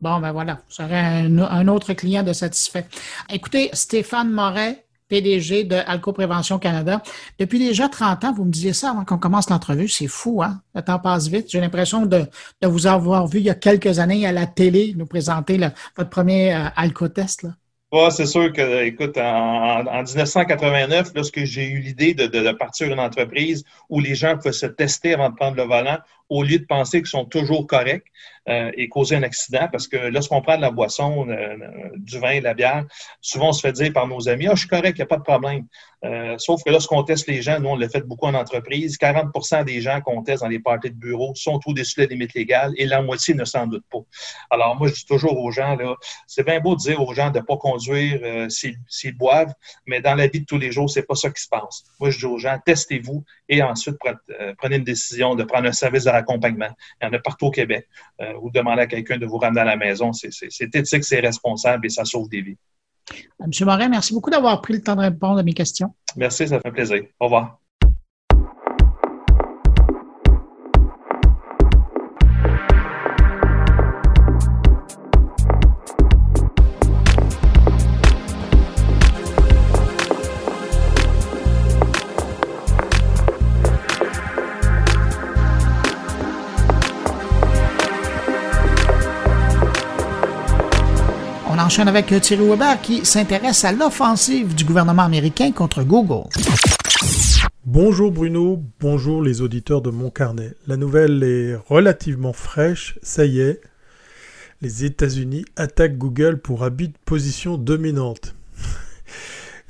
Bon, 0.00 0.20
ben 0.20 0.32
voilà, 0.32 0.54
vous 0.54 0.74
serez 0.74 0.98
un, 0.98 1.38
un, 1.38 1.68
autre 1.68 1.94
client 1.94 2.22
de 2.22 2.32
satisfait. 2.32 2.84
Écoutez, 3.30 3.70
Stéphane 3.72 4.30
Moret, 4.30 4.83
PDG 5.08 5.64
de 5.64 5.76
Alco 5.86 6.12
Prévention 6.12 6.58
Canada. 6.58 7.02
Depuis 7.38 7.58
déjà 7.58 7.88
30 7.88 8.24
ans, 8.24 8.32
vous 8.32 8.44
me 8.44 8.50
disiez 8.50 8.72
ça 8.72 8.90
avant 8.90 9.04
qu'on 9.04 9.18
commence 9.18 9.50
l'entrevue, 9.50 9.88
c'est 9.88 10.06
fou, 10.06 10.42
hein? 10.42 10.60
Le 10.74 10.82
temps 10.82 10.98
passe 10.98 11.28
vite. 11.28 11.46
J'ai 11.50 11.60
l'impression 11.60 12.06
de, 12.06 12.26
vous 12.62 12.86
avoir 12.86 13.26
vu 13.26 13.38
il 13.38 13.44
y 13.44 13.50
a 13.50 13.54
quelques 13.54 13.98
années 13.98 14.26
à 14.26 14.32
la 14.32 14.46
télé 14.46 14.94
nous 14.96 15.06
présenter 15.06 15.58
votre 15.96 16.10
premier 16.10 16.54
euh, 16.54 16.68
Alco-test. 16.76 17.42
Là 17.42 17.50
c'est 18.10 18.26
sûr 18.26 18.52
que, 18.52 18.84
écoute, 18.84 19.16
en, 19.18 20.02
1989, 20.02 21.12
lorsque 21.14 21.44
j'ai 21.44 21.68
eu 21.68 21.78
l'idée 21.78 22.14
de, 22.14 22.52
partir 22.52 22.88
une 22.88 23.00
entreprise 23.00 23.64
où 23.88 24.00
les 24.00 24.14
gens 24.14 24.36
pouvaient 24.36 24.52
se 24.52 24.66
tester 24.66 25.14
avant 25.14 25.30
de 25.30 25.34
prendre 25.34 25.56
le 25.56 25.62
volant, 25.62 25.98
au 26.28 26.42
lieu 26.42 26.58
de 26.58 26.64
penser 26.64 26.98
qu'ils 26.98 27.08
sont 27.08 27.24
toujours 27.24 27.66
corrects 27.66 28.06
euh, 28.46 28.70
et 28.76 28.90
causer 28.90 29.16
un 29.16 29.22
accident, 29.22 29.68
parce 29.72 29.88
que 29.88 29.96
lorsqu'on 29.96 30.42
prend 30.42 30.56
de 30.56 30.60
la 30.60 30.70
boisson, 30.70 31.26
euh, 31.30 31.56
du 31.96 32.18
vin, 32.18 32.38
de 32.40 32.44
la 32.44 32.52
bière, 32.52 32.84
souvent 33.22 33.48
on 33.48 33.52
se 33.52 33.62
fait 33.62 33.72
dire 33.72 33.90
par 33.90 34.06
nos 34.06 34.28
amis, 34.28 34.46
ah, 34.48 34.54
je 34.54 34.60
suis 34.60 34.68
correct, 34.68 34.98
il 34.98 35.00
n'y 35.00 35.02
a 35.02 35.06
pas 35.06 35.16
de 35.16 35.22
problème. 35.22 35.66
Euh, 36.04 36.34
sauf 36.36 36.62
que 36.62 36.68
lorsqu'on 36.68 37.02
teste 37.04 37.26
les 37.26 37.40
gens, 37.40 37.58
nous, 37.58 37.70
on 37.70 37.76
le 37.76 37.88
fait 37.88 38.02
beaucoup 38.02 38.26
en 38.26 38.34
entreprise, 38.34 38.98
40% 38.98 39.64
des 39.64 39.80
gens 39.80 40.02
qu'on 40.02 40.22
teste 40.22 40.42
dans 40.42 40.50
les 40.50 40.58
parties 40.58 40.90
de 40.90 40.96
bureau 40.96 41.32
sont 41.34 41.58
au-dessus 41.64 42.00
de 42.00 42.02
la 42.02 42.08
limite 42.10 42.34
légale 42.34 42.74
et 42.76 42.84
la 42.84 43.00
moitié 43.00 43.32
ne 43.32 43.46
s'en 43.46 43.66
doute 43.66 43.86
pas. 43.90 44.00
Alors, 44.50 44.76
moi, 44.76 44.88
je 44.88 44.92
dis 44.92 45.06
toujours 45.06 45.40
aux 45.40 45.50
gens, 45.50 45.78
c'est 46.26 46.44
bien 46.44 46.60
beau 46.60 46.74
de 46.76 46.80
dire 46.80 47.00
aux 47.00 47.14
gens 47.14 47.30
de 47.30 47.38
ne 47.38 47.44
pas 47.44 47.56
conduire 47.56 48.50
s'ils 48.50 49.16
boivent, 49.16 49.54
mais 49.86 50.02
dans 50.02 50.14
la 50.14 50.26
vie 50.26 50.40
de 50.40 50.44
tous 50.44 50.58
les 50.58 50.70
jours, 50.70 50.90
c'est 50.90 51.06
pas 51.06 51.14
ça 51.14 51.30
qui 51.30 51.42
se 51.42 51.48
passe. 51.48 51.84
Moi, 51.98 52.10
je 52.10 52.18
dis 52.18 52.26
aux 52.26 52.38
gens, 52.38 52.58
testez-vous 52.62 53.24
et 53.48 53.62
ensuite 53.62 53.96
prenez 54.58 54.76
une 54.76 54.84
décision 54.84 55.34
de 55.34 55.44
prendre 55.44 55.66
un 55.66 55.72
service 55.72 56.04
d'accompagnement. 56.14 56.70
Il 57.00 57.06
y 57.06 57.08
en 57.08 57.12
a 57.12 57.18
partout 57.18 57.46
au 57.46 57.50
Québec. 57.50 57.86
ou 58.40 58.50
demandez 58.50 58.82
à 58.82 58.86
quelqu'un 58.86 59.18
de 59.18 59.26
vous 59.26 59.38
ramener 59.38 59.60
à 59.60 59.64
la 59.64 59.76
maison. 59.76 60.12
C'est 60.12 60.74
éthique, 60.74 61.04
c'est 61.04 61.20
responsable 61.20 61.86
et 61.86 61.90
ça 61.90 62.04
sauve 62.04 62.28
des 62.28 62.42
vies. 62.42 62.56
Monsieur 63.46 63.66
Morin, 63.66 63.88
merci 63.88 64.14
beaucoup 64.14 64.30
d'avoir 64.30 64.60
pris 64.62 64.74
le 64.74 64.82
temps 64.82 64.96
de 64.96 65.02
répondre 65.02 65.38
à 65.38 65.42
mes 65.42 65.52
questions. 65.52 65.94
Merci, 66.16 66.48
ça 66.48 66.60
fait 66.60 66.70
plaisir. 66.70 67.02
Au 67.20 67.24
revoir. 67.24 67.60
Avec 91.82 92.06
Thierry 92.20 92.46
Weber 92.46 92.80
qui 92.80 93.04
s'intéresse 93.04 93.64
à 93.64 93.72
l'offensive 93.72 94.54
du 94.54 94.64
gouvernement 94.64 95.02
américain 95.02 95.50
contre 95.50 95.82
Google. 95.82 96.28
Bonjour 97.66 98.12
Bruno, 98.12 98.62
bonjour 98.78 99.22
les 99.22 99.40
auditeurs 99.40 99.82
de 99.82 99.90
mon 99.90 100.08
carnet. 100.08 100.52
La 100.68 100.76
nouvelle 100.76 101.22
est 101.24 101.56
relativement 101.68 102.32
fraîche, 102.32 102.96
ça 103.02 103.24
y 103.24 103.40
est. 103.40 103.60
Les 104.62 104.84
États-Unis 104.84 105.44
attaquent 105.56 105.98
Google 105.98 106.38
pour 106.38 106.62
abus 106.62 106.88
de 106.88 106.94
position 107.04 107.58
dominante. 107.58 108.36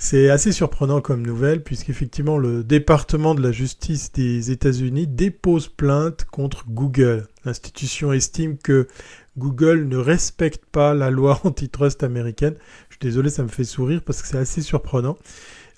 C'est 0.05 0.29
assez 0.29 0.53
surprenant 0.53 1.01
comme 1.01 1.25
nouvelle 1.25 1.63
puisqu'effectivement 1.63 2.37
le 2.37 2.63
département 2.63 3.35
de 3.35 3.41
la 3.41 3.53
justice 3.53 4.13
des 4.13 4.51
États-Unis 4.51 5.07
dépose 5.07 5.69
plainte 5.69 6.27
contre 6.27 6.67
Google. 6.69 7.27
L'institution 7.47 8.13
estime 8.13 8.59
que 8.59 8.87
Google 9.39 9.89
ne 9.89 9.97
respecte 9.97 10.67
pas 10.67 10.93
la 10.93 11.09
loi 11.09 11.41
antitrust 11.45 12.03
américaine. 12.03 12.55
Je 12.91 12.97
suis 12.97 13.01
désolé, 13.01 13.31
ça 13.31 13.45
me 13.45 13.49
fait 13.49 13.65
sourire 13.65 14.03
parce 14.05 14.21
que 14.21 14.29
c'est 14.29 14.37
assez 14.37 14.61
surprenant. 14.61 15.17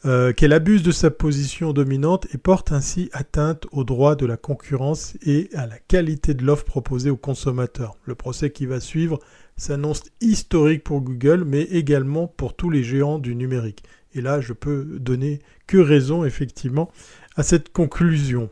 Euh, 0.07 0.33
qu'elle 0.33 0.53
abuse 0.53 0.83
de 0.83 0.91
sa 0.91 1.13
position 1.13 1.73
dominante 1.73 2.27
et 2.35 2.39
porte 2.39 2.73
ainsi 2.73 3.09
atteinte 3.13 3.67
aux 3.71 3.85
droits 3.85 4.17
de 4.17 4.27
la 4.27 4.37
concurrence 4.37 5.15
et 5.25 5.51
à 5.55 5.69
la 5.69 5.79
qualité 5.79 6.35
de 6.35 6.45
l'offre 6.45 6.65
proposée 6.65 7.11
aux 7.11 7.17
consommateurs. 7.17 7.97
Le 8.07 8.17
procès 8.17 8.51
qui 8.51 8.67
va 8.67 8.81
suivre 8.81 9.21
s'annonce 9.57 10.03
historique 10.21 10.83
pour 10.83 11.01
Google, 11.01 11.45
mais 11.47 11.63
également 11.63 12.27
pour 12.27 12.57
tous 12.57 12.71
les 12.71 12.83
géants 12.83 13.21
du 13.21 13.37
numérique. 13.37 13.85
Et 14.17 14.23
là, 14.23 14.41
je 14.41 14.53
peux 14.53 14.99
donner 14.99 15.41
que 15.67 15.77
raison, 15.77 16.25
effectivement, 16.25 16.91
à 17.37 17.43
cette 17.43 17.73
conclusion. 17.73 18.51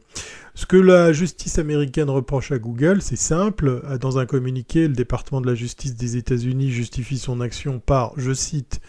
Ce 0.54 0.66
que 0.66 0.76
la 0.76 1.12
justice 1.12 1.58
américaine 1.58 2.10
reproche 2.10 2.52
à 2.52 2.58
Google, 2.58 3.02
c'est 3.02 3.16
simple. 3.16 3.82
Dans 3.98 4.18
un 4.18 4.26
communiqué, 4.26 4.86
le 4.86 4.94
département 4.94 5.40
de 5.40 5.46
la 5.46 5.54
justice 5.54 5.96
des 5.96 6.16
États-Unis 6.16 6.70
justifie 6.70 7.18
son 7.18 7.40
action 7.40 7.80
par, 7.80 8.12
je 8.18 8.32
cite, 8.32 8.80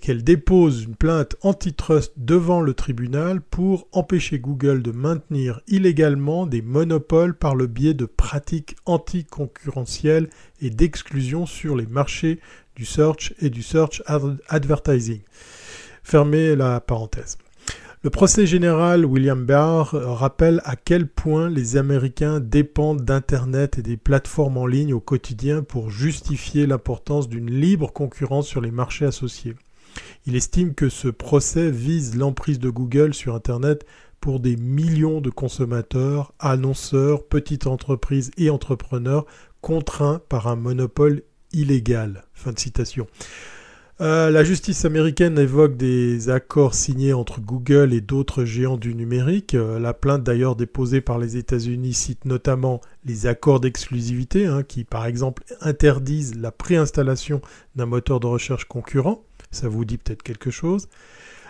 qu'elle 0.00 0.22
dépose 0.22 0.84
une 0.84 0.94
plainte 0.94 1.36
antitrust 1.42 2.12
devant 2.16 2.60
le 2.60 2.72
tribunal 2.72 3.40
pour 3.40 3.88
empêcher 3.92 4.38
Google 4.38 4.82
de 4.82 4.92
maintenir 4.92 5.60
illégalement 5.66 6.46
des 6.46 6.62
monopoles 6.62 7.34
par 7.34 7.56
le 7.56 7.66
biais 7.66 7.94
de 7.94 8.06
pratiques 8.06 8.76
anticoncurrentielles 8.86 10.30
et 10.60 10.70
d'exclusion 10.70 11.46
sur 11.46 11.74
les 11.74 11.86
marchés 11.86 12.38
du 12.76 12.84
search 12.84 13.34
et 13.40 13.50
du 13.50 13.62
search 13.62 14.02
advertising. 14.48 15.20
Fermez 16.02 16.54
la 16.54 16.80
parenthèse. 16.80 17.38
Le 18.04 18.10
procès 18.10 18.46
général 18.46 19.06
William 19.06 19.46
Barr 19.46 19.92
rappelle 19.94 20.60
à 20.66 20.76
quel 20.76 21.08
point 21.08 21.48
les 21.48 21.78
Américains 21.78 22.38
dépendent 22.38 23.00
d'Internet 23.00 23.78
et 23.78 23.82
des 23.82 23.96
plateformes 23.96 24.58
en 24.58 24.66
ligne 24.66 24.92
au 24.92 25.00
quotidien 25.00 25.62
pour 25.62 25.88
justifier 25.88 26.66
l'importance 26.66 27.30
d'une 27.30 27.50
libre 27.50 27.90
concurrence 27.90 28.46
sur 28.46 28.60
les 28.60 28.70
marchés 28.70 29.06
associés. 29.06 29.54
Il 30.26 30.36
estime 30.36 30.74
que 30.74 30.90
ce 30.90 31.08
procès 31.08 31.70
vise 31.70 32.14
l'emprise 32.14 32.58
de 32.58 32.68
Google 32.68 33.14
sur 33.14 33.34
Internet 33.34 33.86
pour 34.20 34.38
des 34.38 34.56
millions 34.56 35.22
de 35.22 35.30
consommateurs, 35.30 36.34
annonceurs, 36.38 37.24
petites 37.24 37.66
entreprises 37.66 38.32
et 38.36 38.50
entrepreneurs 38.50 39.24
contraints 39.62 40.20
par 40.28 40.46
un 40.46 40.56
monopole 40.56 41.22
illégal. 41.54 42.24
Fin 42.34 42.52
de 42.52 42.58
citation. 42.58 43.06
Euh, 44.00 44.28
la 44.28 44.42
justice 44.42 44.84
américaine 44.84 45.38
évoque 45.38 45.76
des 45.76 46.28
accords 46.28 46.74
signés 46.74 47.12
entre 47.12 47.40
Google 47.40 47.92
et 47.92 48.00
d'autres 48.00 48.44
géants 48.44 48.76
du 48.76 48.92
numérique. 48.92 49.54
Euh, 49.54 49.78
la 49.78 49.94
plainte 49.94 50.24
d'ailleurs 50.24 50.56
déposée 50.56 51.00
par 51.00 51.20
les 51.20 51.36
États-Unis 51.36 51.94
cite 51.94 52.24
notamment 52.24 52.80
les 53.04 53.26
accords 53.26 53.60
d'exclusivité 53.60 54.46
hein, 54.46 54.64
qui 54.64 54.82
par 54.82 55.06
exemple 55.06 55.44
interdisent 55.60 56.34
la 56.34 56.50
préinstallation 56.50 57.40
d'un 57.76 57.86
moteur 57.86 58.18
de 58.18 58.26
recherche 58.26 58.64
concurrent. 58.64 59.22
Ça 59.52 59.68
vous 59.68 59.84
dit 59.84 59.98
peut-être 59.98 60.24
quelque 60.24 60.50
chose 60.50 60.88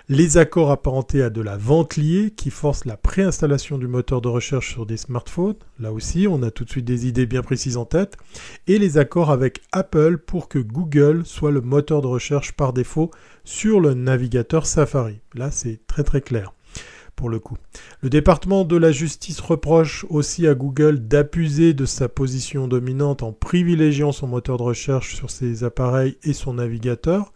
les 0.09 0.37
accords 0.37 0.71
apparentés 0.71 1.23
à 1.23 1.31
de 1.31 1.41
la 1.41 1.57
vente 1.57 1.97
liée 1.97 2.31
qui 2.37 2.51
forcent 2.51 2.85
la 2.85 2.99
préinstallation 2.99 3.79
du 3.79 3.87
moteur 3.87 4.21
de 4.21 4.29
recherche 4.29 4.73
sur 4.73 4.85
des 4.85 4.99
smartphones, 4.99 5.55
là 5.81 5.93
aussi 5.93 6.27
on 6.29 6.43
a 6.43 6.51
tout 6.51 6.65
de 6.65 6.71
suite 6.71 6.85
des 6.85 7.07
idées 7.07 7.25
bien 7.25 7.43
précises 7.43 7.79
en 7.79 7.87
tête, 7.87 8.19
et 8.67 8.79
les 8.79 8.99
accords 8.99 9.31
avec 9.31 9.63
Apple 9.73 10.19
pour 10.19 10.49
que 10.49 10.59
Google 10.59 11.25
soit 11.25 11.51
le 11.51 11.63
moteur 11.63 12.03
de 12.03 12.07
recherche 12.07 12.53
par 12.53 12.75
défaut 12.75 13.11
sur 13.45 13.81
le 13.81 13.95
navigateur 13.95 14.67
Safari. 14.67 15.21
Là 15.35 15.51
c'est 15.51 15.81
très 15.87 16.05
très 16.05 16.21
clair 16.21 16.53
pour 17.17 17.29
le 17.29 17.39
coup. 17.39 17.57
Le 18.03 18.11
département 18.11 18.65
de 18.65 18.77
la 18.77 18.91
justice 18.91 19.41
reproche 19.41 20.05
aussi 20.11 20.47
à 20.49 20.55
Google 20.55 20.99
d'abuser 20.99 21.73
de 21.73 21.87
sa 21.87 22.09
position 22.09 22.69
dominante 22.69 23.23
en 23.23 23.33
privilégiant 23.33 24.13
son 24.13 24.27
moteur 24.27 24.59
de 24.59 24.65
recherche 24.65 25.15
sur 25.15 25.31
ses 25.31 25.65
appareils 25.65 26.19
et 26.25 26.33
son 26.33 26.55
navigateur 26.55 27.33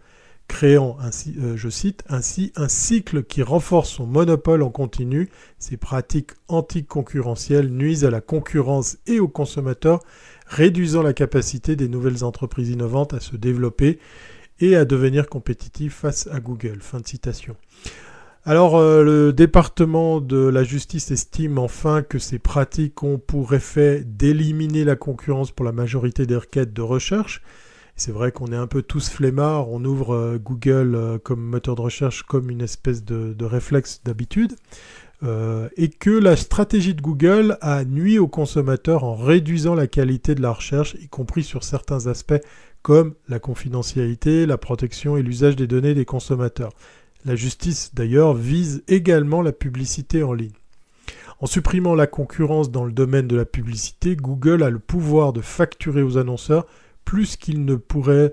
créant 0.49 0.96
ainsi, 1.01 1.36
euh, 1.40 1.57
je 1.57 1.68
cite, 1.68 2.03
ainsi 2.09 2.53
un 2.57 2.68
cycle 2.68 3.22
qui 3.22 3.42
renforce 3.42 3.90
son 3.90 4.07
monopole 4.07 4.62
en 4.62 4.70
continu. 4.70 5.28
Ces 5.59 5.76
pratiques 5.76 6.32
anticoncurrentielles 6.49 7.68
nuisent 7.68 8.05
à 8.05 8.11
la 8.11 8.20
concurrence 8.20 8.99
et 9.07 9.20
aux 9.20 9.28
consommateurs, 9.28 10.01
réduisant 10.46 11.03
la 11.03 11.12
capacité 11.12 11.76
des 11.76 11.88
nouvelles 11.88 12.24
entreprises 12.24 12.70
innovantes 12.70 13.14
à 13.14 13.20
se 13.20 13.36
développer 13.36 13.99
et 14.61 14.74
à 14.74 14.84
devenir 14.84 15.28
compétitives 15.28 15.92
face 15.92 16.28
à 16.32 16.40
Google. 16.40 16.78
Fin 16.80 17.01
de 17.01 17.07
citation. 17.07 17.55
Alors, 18.44 18.78
euh, 18.78 19.05
le 19.05 19.32
département 19.32 20.20
de 20.20 20.38
la 20.38 20.64
justice 20.64 21.11
estime 21.11 21.59
enfin 21.59 22.03
que 22.03 22.18
ces 22.18 22.38
pratiques 22.38 23.03
ont 23.03 23.18
pour 23.18 23.53
effet 23.53 24.03
d'éliminer 24.07 24.84
la 24.84 24.96
concurrence 24.96 25.51
pour 25.51 25.66
la 25.66 25.72
majorité 25.72 26.24
des 26.24 26.36
requêtes 26.36 26.72
de 26.72 26.80
recherche, 26.80 27.42
c'est 27.99 28.12
vrai 28.12 28.30
qu'on 28.30 28.53
est 28.53 28.57
un 28.57 28.68
peu 28.68 28.80
tous 28.80 29.11
flemmards, 29.11 29.68
on 29.70 29.84
ouvre 29.84 30.14
euh, 30.14 30.38
Google 30.38 30.94
euh, 30.94 31.18
comme 31.18 31.40
moteur 31.40 31.74
de 31.74 31.80
recherche 31.80 32.22
comme 32.22 32.49
une 32.49 32.61
espèce 32.61 33.05
de, 33.05 33.44
réflexe 33.44 34.01
d'habitude, 34.05 34.55
euh, 35.24 35.68
et 35.76 35.88
que 35.88 36.11
la 36.11 36.36
stratégie 36.36 36.94
de 36.94 37.03
Google 37.03 37.59
a 37.61 37.84
nuit 37.84 38.20
aux 38.20 38.28
consommateurs 38.28 39.03
en 39.03 39.16
réduisant 39.16 39.74
la 39.74 39.88
qualité 39.88 40.36
de 40.36 40.42
la 40.42 40.53
recherche, 40.53 40.96
y 41.01 41.09
compris 41.09 41.42
sur 41.42 41.64
certains 41.64 42.07
aspects 42.07 42.40
comme 42.82 43.14
la 43.28 43.40
confidentialité, 43.40 44.46
la 44.46 44.59
protection 44.59 45.16
et 45.16 45.22
l'usage 45.22 45.57
des 45.57 45.66
données 45.66 45.94
des 45.94 46.05
consommateurs. 46.05 46.70
La 47.24 47.34
justice 47.34 47.92
d'ailleurs 47.94 48.32
vise 48.32 48.84
également 48.86 49.42
la 49.42 49.51
publicité 49.51 50.22
en 50.22 50.32
ligne. 50.32 50.53
En 51.40 51.46
supprimant 51.46 51.96
la 51.96 52.07
concurrence 52.07 52.70
dans 52.70 52.84
le 52.84 52.92
domaine 52.92 53.26
de 53.26 53.36
la 53.36 53.44
publicité, 53.44 54.14
Google 54.14 54.62
a 54.62 54.70
le 54.70 54.78
pouvoir 54.78 55.32
de 55.32 55.40
facturer 55.40 56.03
aux 56.03 56.16
annonceurs 56.16 56.66
plus 57.09 57.36
qu'il 57.38 57.64
ne 57.64 57.74
pourrait 57.74 58.32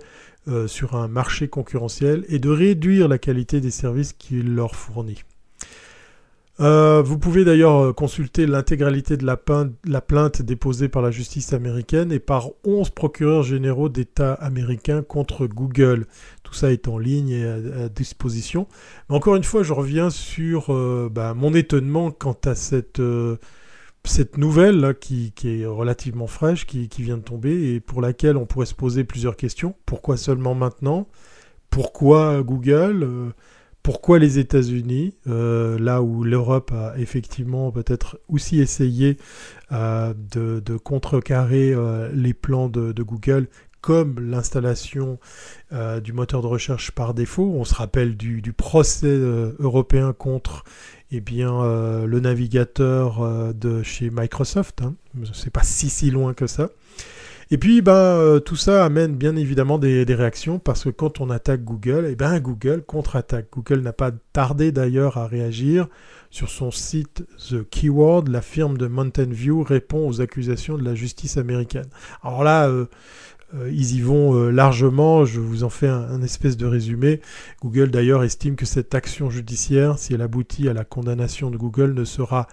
euh, 0.49 0.67
sur 0.67 0.97
un 0.97 1.07
marché 1.07 1.47
concurrentiel 1.47 2.26
et 2.28 2.39
de 2.39 2.49
réduire 2.49 3.07
la 3.07 3.17
qualité 3.17 3.61
des 3.61 3.71
services 3.71 4.11
qu'il 4.11 4.53
leur 4.53 4.76
fournit. 4.76 5.23
Euh, 6.59 7.01
vous 7.01 7.17
pouvez 7.17 7.45
d'ailleurs 7.45 7.78
euh, 7.78 7.93
consulter 7.93 8.45
l'intégralité 8.45 9.15
de 9.15 9.26
la, 9.26 9.38
plainte 9.38 10.41
déposée 10.41 10.89
par 10.89 11.01
la 11.01 11.09
justice 11.09 11.53
américaine 11.53 12.11
et 12.11 12.19
par 12.19 12.49
11 12.65 12.89
procureurs 12.89 13.43
généraux 13.43 13.88
d'État 13.88 14.34
américains 14.34 15.03
contre 15.03 15.47
Google. 15.47 16.05
Tout 16.43 16.53
ça 16.53 16.73
est 16.73 16.89
en 16.89 16.97
ligne 16.97 17.30
et 17.30 17.45
à, 17.45 17.88
disposition. 17.88 18.67
Mais 19.09 19.15
encore 19.15 19.38
une 19.38 19.45
fois, 19.45 19.63
je 19.63 19.71
reviens 19.71 20.09
sur 20.09 20.67
bah, 21.11 21.34
mon 21.34 21.53
étonnement 21.53 22.11
quant 22.11 22.38
à 22.43 22.55
cette 22.55 23.01
cette 24.08 24.38
nouvelle 24.38 24.95
qui, 24.99 25.34
est 25.43 25.66
relativement 25.66 26.28
fraîche, 26.28 26.66
qui, 26.66 26.88
vient 26.99 27.18
de 27.18 27.24
tomber 27.24 27.74
et 27.74 27.80
pour 27.80 28.01
laquelle 28.01 28.38
on 28.38 28.45
pourrait 28.45 28.66
se 28.66 28.76
poser 28.76 29.03
plusieurs 29.03 29.36
questions. 29.36 29.76
Pourquoi 29.86 30.18
seulement 30.18 30.56
maintenant? 30.56 31.08
Pourquoi 31.70 32.41
Google? 32.41 33.03
Euh, 33.03 33.30
Pourquoi 33.84 34.20
les 34.20 34.39
États-Unis? 34.39 35.16
Euh, 35.28 35.78
Là 35.80 36.01
où 36.01 36.24
l'Europe 36.24 36.72
a 36.72 36.97
effectivement 36.97 37.72
peut-être 37.72 38.20
aussi 38.28 38.60
essayé 38.60 39.18
euh, 39.72 40.14
de, 40.32 40.78
contrecarrer 40.78 41.76
les 42.14 42.34
plans 42.34 42.70
de, 42.70 43.03
Google 43.03 43.47
comme 43.86 44.20
l'installation 44.20 45.20
du 46.04 46.14
moteur 46.14 46.42
de 46.42 46.48
recherche 46.48 46.92
par 46.92 47.14
défaut. 47.14 47.54
On 47.56 47.66
se 47.66 47.76
rappelle 47.76 48.18
du, 48.18 48.54
procès 48.54 49.16
européen 49.60 50.14
contre 50.14 50.64
eh 51.12 51.22
bien, 51.22 51.62
euh, 51.62 52.06
le 52.06 52.20
navigateur 52.20 53.22
euh, 53.22 53.54
de 53.54 53.84
chez 53.84 54.10
Microsoft. 54.10 54.82
Hein. 54.82 54.96
C'est 55.34 55.52
pas 55.52 55.64
si 55.64 55.90
si 55.90 56.12
loin 56.12 56.34
que 56.34 56.48
ça. 56.48 56.70
Et 57.52 57.60
puis, 57.60 57.84
ben, 57.84 57.94
euh, 57.94 58.40
tout 58.40 58.56
ça 58.56 58.84
amène 58.84 59.16
bien 59.16 59.36
évidemment 59.36 59.78
des, 59.78 60.04
réactions 60.04 60.58
parce 60.58 60.86
que 60.86 60.90
quand 60.90 61.22
on 61.22 61.30
attaque 61.30 61.64
Google, 61.64 62.08
eh 62.10 62.16
ben, 62.16 62.40
Google 62.40 62.82
contre-attaque. 62.82 63.48
Google 63.52 63.82
n'a 63.82 63.94
pas 63.94 64.12
tardé 64.34 64.72
d'ailleurs 64.72 65.18
à 65.18 65.28
réagir. 65.28 65.88
Sur 66.32 66.50
son 66.50 66.72
site 66.72 67.24
The 67.50 67.64
Keyword, 67.70 68.28
la 68.30 68.42
firme 68.42 68.78
de 68.78 68.88
Mountain 68.88 69.30
View 69.30 69.64
répond 69.64 70.08
aux 70.08 70.22
accusations 70.22 70.78
de 70.78 70.84
la 70.84 70.96
justice 70.96 71.38
américaine. 71.38 71.88
Alors 72.24 72.44
là, 72.44 72.68
euh, 72.68 72.88
ils 73.54 73.96
y 73.96 74.02
vont 74.02 74.36
euh, 74.36 74.50
largement, 74.50 75.26
je 75.26 75.39
vous 75.39 75.64
en 75.64 75.70
fais 75.70 75.88
un, 75.88 76.22
espèce 76.22 76.58
de 76.58 76.66
résumé. 76.66 77.22
Google 77.62 77.91
d'ailleurs 77.91 78.24
estime 78.24 78.56
que 78.56 78.66
cette 78.66 78.96
action 78.96 79.30
judiciaire, 79.30 79.98
si 80.00 80.14
elle 80.14 80.22
aboutit 80.22 80.68
à 80.68 80.74
la 80.74 80.84
condamnation 80.84 81.52
de 81.52 81.58
Google, 81.58 81.93
ne 81.93 82.06
sera 82.06 82.48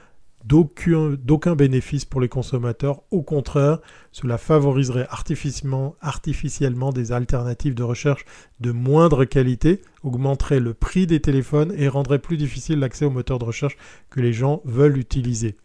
d'aucun 0.44 1.54
bénéfice 1.54 2.04
pour 2.04 2.20
les 2.20 2.28
consommateurs. 2.28 3.02
Au 3.10 3.22
contraire, 3.22 3.78
cela 4.10 4.38
favoriserait 4.38 5.06
artificiellement 5.10 6.92
des 6.92 7.12
alternatives 7.12 7.74
de 7.74 7.82
recherche 7.82 8.24
de 8.60 8.72
moindre 8.72 9.24
qualité, 9.24 9.82
augmenterait 10.02 10.60
le 10.60 10.74
prix 10.74 11.06
des 11.06 11.20
téléphones 11.20 11.72
et 11.76 11.88
rendrait 11.88 12.18
plus 12.18 12.36
difficile 12.36 12.80
l'accès 12.80 13.04
aux 13.04 13.10
moteurs 13.10 13.38
de 13.38 13.44
recherche 13.44 13.76
que 14.10 14.20
les 14.20 14.32
gens 14.32 14.62
veulent 14.64 14.98
utiliser. 14.98 15.56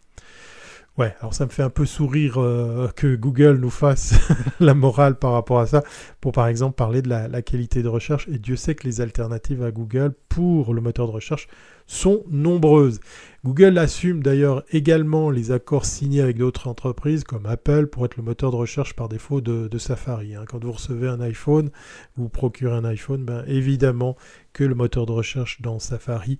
Ouais, 0.98 1.14
alors 1.20 1.32
ça 1.32 1.46
me 1.46 1.50
fait 1.50 1.62
un 1.62 1.70
peu 1.70 1.86
sourire 1.86 2.38
euh, 2.38 2.88
que 2.96 3.14
Google 3.14 3.58
nous 3.58 3.70
fasse 3.70 4.14
la 4.60 4.74
morale 4.74 5.16
par 5.16 5.30
rapport 5.30 5.60
à 5.60 5.66
ça, 5.68 5.84
pour 6.20 6.32
par 6.32 6.48
exemple 6.48 6.74
parler 6.74 7.02
de 7.02 7.08
la, 7.08 7.40
qualité 7.40 7.84
de 7.84 7.88
recherche. 7.88 8.26
Et 8.26 8.40
Dieu 8.40 8.56
sait 8.56 8.74
que 8.74 8.82
les 8.82 9.00
alternatives 9.00 9.62
à 9.62 9.70
Google 9.70 10.12
pour 10.28 10.74
le 10.74 10.80
moteur 10.80 11.06
de 11.06 11.12
recherche 11.12 11.46
sont 11.86 12.24
nombreuses. 12.28 12.98
Google 13.44 13.78
assume 13.78 14.24
d'ailleurs 14.24 14.64
également 14.72 15.30
les 15.30 15.52
accords 15.52 15.86
signés 15.86 16.20
avec 16.20 16.36
d'autres 16.36 16.66
entreprises 16.66 17.22
comme 17.22 17.46
Apple 17.46 17.86
pour 17.86 18.04
être 18.04 18.16
le 18.16 18.24
moteur 18.24 18.50
de 18.50 18.56
recherche 18.56 18.94
par 18.94 19.08
défaut 19.08 19.40
de, 19.40 19.78
Safari. 19.78 20.34
Hein. 20.34 20.44
Quand 20.48 20.64
vous 20.64 20.72
recevez 20.72 21.06
un 21.06 21.20
iPhone, 21.20 21.70
vous 22.16 22.28
procurez 22.28 22.74
un 22.74 22.84
iPhone, 22.84 23.24
ben 23.24 23.44
évidemment 23.46 24.16
que 24.52 24.64
le 24.64 24.74
moteur 24.74 25.06
de 25.06 25.12
recherche 25.12 25.60
dans 25.60 25.78
Safari, 25.78 26.38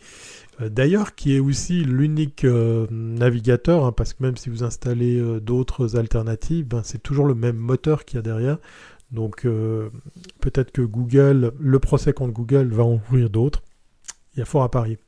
d'ailleurs 0.60 1.14
qui 1.14 1.36
est 1.36 1.40
aussi 1.40 1.84
l'unique 1.84 2.44
euh, 2.44 2.86
navigateur, 2.90 3.84
hein, 3.84 3.92
parce 3.92 4.12
que 4.12 4.22
même 4.22 4.36
si 4.36 4.50
vous 4.50 4.64
installez 4.64 5.18
euh, 5.18 5.40
d'autres 5.40 5.96
alternatives, 5.96 6.66
ben, 6.66 6.82
c'est 6.84 7.02
toujours 7.02 7.26
le 7.26 7.34
même 7.34 7.56
moteur 7.56 8.04
qu'il 8.04 8.16
y 8.16 8.18
a 8.18 8.22
derrière. 8.22 8.58
Donc 9.10 9.46
peut-être 10.38 10.70
que 10.70 10.82
Google, 10.82 11.52
le 11.58 11.78
procès 11.78 12.12
contre 12.12 12.34
Google 12.34 12.68
va 12.68 12.84
en 12.84 12.96
ouvrir 12.96 13.30
d'autres. 13.30 13.62
Il 14.34 14.40
y 14.40 14.42
a 14.42 14.44
fort 14.44 14.62
à 14.62 14.70
parier. 14.70 14.98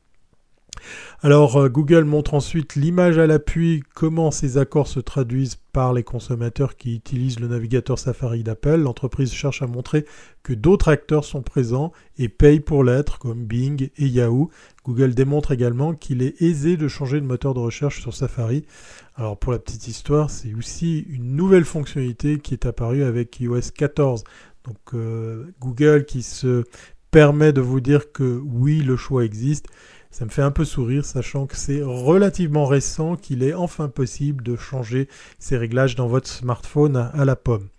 Alors 1.21 1.57
euh, 1.57 1.69
Google 1.69 2.03
montre 2.03 2.33
ensuite 2.33 2.75
l'image 2.75 3.17
à 3.17 3.27
l'appui, 3.27 3.83
comment 3.93 4.31
ces 4.31 4.57
accords 4.57 4.87
se 4.87 4.99
traduisent 4.99 5.57
par 5.71 5.93
les 5.93 6.03
consommateurs 6.03 6.75
qui 6.75 6.95
utilisent 6.95 7.39
le 7.39 7.47
navigateur 7.47 7.99
Safari 7.99 8.43
d'Apple. 8.43 8.77
L'entreprise 8.77 9.31
cherche 9.31 9.61
à 9.61 9.67
montrer 9.67 10.05
que 10.43 10.53
d'autres 10.53 10.89
acteurs 10.89 11.23
sont 11.23 11.41
présents 11.41 11.91
et 12.17 12.29
payent 12.29 12.59
pour 12.59 12.83
l'être, 12.83 13.19
comme 13.19 13.45
Bing 13.45 13.89
et 13.97 14.07
Yahoo. 14.07 14.49
Google 14.85 15.13
démontre 15.13 15.51
également 15.51 15.93
qu'il 15.93 16.21
est 16.21 16.41
aisé 16.41 16.77
de 16.77 16.87
changer 16.87 17.21
de 17.21 17.25
moteur 17.25 17.53
de 17.53 17.59
recherche 17.59 18.01
sur 18.01 18.13
Safari. 18.13 18.65
Alors 19.15 19.37
pour 19.37 19.51
la 19.51 19.59
petite 19.59 19.87
histoire, 19.87 20.29
c'est 20.29 20.53
aussi 20.53 21.05
une 21.09 21.35
nouvelle 21.35 21.65
fonctionnalité 21.65 22.39
qui 22.39 22.53
est 22.53 22.65
apparue 22.65 23.03
avec 23.03 23.39
iOS 23.39 23.71
14. 23.75 24.23
Donc 24.65 24.77
euh, 24.93 25.45
Google 25.59 26.05
qui 26.05 26.23
se 26.23 26.63
permet 27.11 27.53
de 27.53 27.61
vous 27.61 27.81
dire 27.81 28.11
que 28.11 28.41
oui, 28.43 28.79
le 28.79 28.95
choix 28.95 29.25
existe 29.25 29.67
Ça 30.11 30.25
me 30.25 30.29
fait 30.29 30.41
un 30.41 30.51
peu 30.51 30.65
sourire, 30.65 31.05
sachant 31.05 31.45
que 31.45 31.55
c'est 31.55 31.81
relativement 31.81 32.65
récent 32.65 33.15
qu'il 33.15 33.43
est 33.43 33.53
enfin 33.53 33.87
possible 33.87 34.43
de 34.43 34.57
changer 34.57 35.07
ces 35.39 35.55
réglages 35.55 35.95
dans 35.95 36.07
votre 36.07 36.27
smartphone 36.27 37.09
à 37.13 37.23
la 37.23 37.37
pomme. 37.37 37.69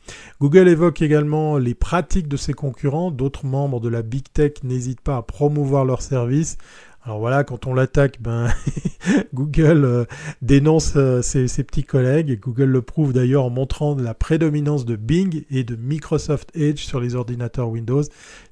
Google 0.40 0.68
évoque 0.68 1.02
également 1.02 1.58
les 1.58 1.74
pratiques 1.74 2.28
de 2.28 2.38
ses 2.38 2.54
concurrents. 2.54 3.10
D'autres 3.10 3.44
membres 3.44 3.80
de 3.80 3.90
la 3.90 4.00
Big 4.00 4.24
Tech 4.32 4.54
n'hésitent 4.64 5.02
pas 5.02 5.18
à 5.18 5.22
promouvoir 5.22 5.84
leurs 5.84 6.00
services. 6.00 6.56
Alors 7.04 7.18
voilà, 7.18 7.42
quand 7.42 7.66
on 7.66 7.74
l'attaque, 7.74 8.18
ben 8.20 8.48
Google 9.34 9.84
euh, 9.84 10.04
dénonce 10.40 10.92
euh, 10.94 11.20
ses, 11.20 11.64
petits 11.64 11.82
collègues. 11.82 12.38
Google 12.38 12.66
le 12.66 12.82
prouve 12.82 13.12
d'ailleurs 13.12 13.44
en 13.44 13.50
montrant 13.50 13.96
la 13.96 14.14
prédominance 14.14 14.84
de 14.84 14.94
Bing 14.94 15.44
et 15.50 15.64
de 15.64 15.74
Microsoft 15.74 16.50
Edge 16.54 16.78
sur 16.78 17.00
les 17.00 17.16
ordinateurs 17.16 17.68
Windows. 17.68 18.02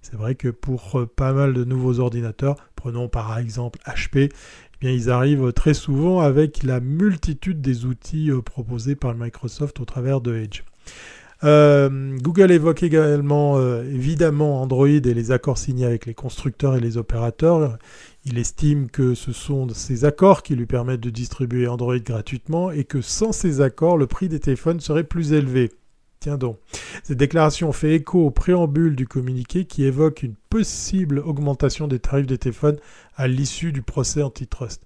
C'est 0.03 0.17
vrai 0.17 0.35
que 0.35 0.49
pour 0.49 0.99
euh, 0.99 1.07
pas 1.07 1.33
mal 1.33 1.55
de 1.55 1.63
nouveaux 1.63 2.01
ordinateurs, 2.01 2.57
prenons 2.75 3.09
par 3.09 3.39
exemple 3.39 3.79
HP, 3.87 4.31
eh 4.31 4.31
bien, 4.81 4.91
ils 4.91 5.11
arrivent 5.11 5.53
très 5.53 5.75
souvent 5.75 6.19
avec 6.19 6.65
la 6.65 6.81
multitude 6.81 7.61
des 7.61 7.85
outils 7.85 8.31
proposés 8.45 8.97
par 8.97 9.15
Microsoft 9.15 9.79
au 9.79 9.85
travers 9.85 10.21
de 10.21 10.35
Edge. 10.35 10.63
Google 11.43 12.51
évoque 12.51 12.83
également 12.83 13.59
évidemment 13.81 14.61
Android 14.61 14.89
et 14.89 15.01
les 15.01 15.33
accords 15.33 15.57
signés 15.57 15.87
avec 15.87 16.05
les 16.05 16.13
constructeurs 16.13 16.77
et 16.77 16.81
les 16.81 16.99
opérateurs. 16.99 17.79
Il 18.27 18.39
estime 18.39 18.91
que 18.91 19.15
ce 19.15 19.33
sont 19.33 19.69
ces 19.71 20.05
accords 20.05 20.43
qui 20.43 20.55
lui 20.55 20.67
permettent 20.67 21.01
de 21.01 21.11
distribuer 21.11 21.67
Android 21.67 21.99
gratuitement 21.99 22.71
et 22.71 22.85
que 22.85 23.01
sans 23.01 23.33
ces 23.33 23.63
accords, 23.63 23.97
le 23.97 24.07
prix 24.07 24.29
des 24.29 24.41
téléphones 24.41 24.81
serait 24.81 25.05
plus 25.05 25.33
élevé. 25.33 25.71
Tiens 26.21 26.37
donc. 26.37 26.59
Cette 27.03 27.17
déclaration 27.17 27.73
fait 27.73 27.95
écho 27.95 28.27
au 28.27 28.31
préambule 28.31 28.95
du 28.95 29.07
communiqué 29.07 29.65
qui 29.65 29.85
évoque 29.85 30.23
une 30.23 30.35
possible 30.51 31.19
augmentation 31.21 31.89
des 31.89 31.99
tarifs 31.99 32.27
des 32.27 32.37
téléphones 32.37 32.79
à 33.17 33.27
l'issue 33.27 33.73
du 33.73 33.81
procès 33.81 34.23
antitrust. 34.23 34.85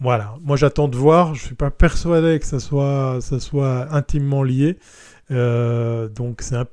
Voilà, 0.00 0.36
moi 0.42 0.56
j'attends 0.56 0.88
de 0.88 0.96
voir, 0.96 1.34
je 1.34 1.42
ne 1.42 1.46
suis 1.46 1.54
pas 1.54 1.70
persuadé 1.70 2.38
que 2.38 2.46
ça 2.46 2.60
soit, 2.60 3.88
intimement 3.90 4.42
lié. 4.42 4.78
Euh, 5.30 6.08
donc 6.08 6.40
euh, 6.40 6.44
c'est 6.44 6.56
un 6.56 6.64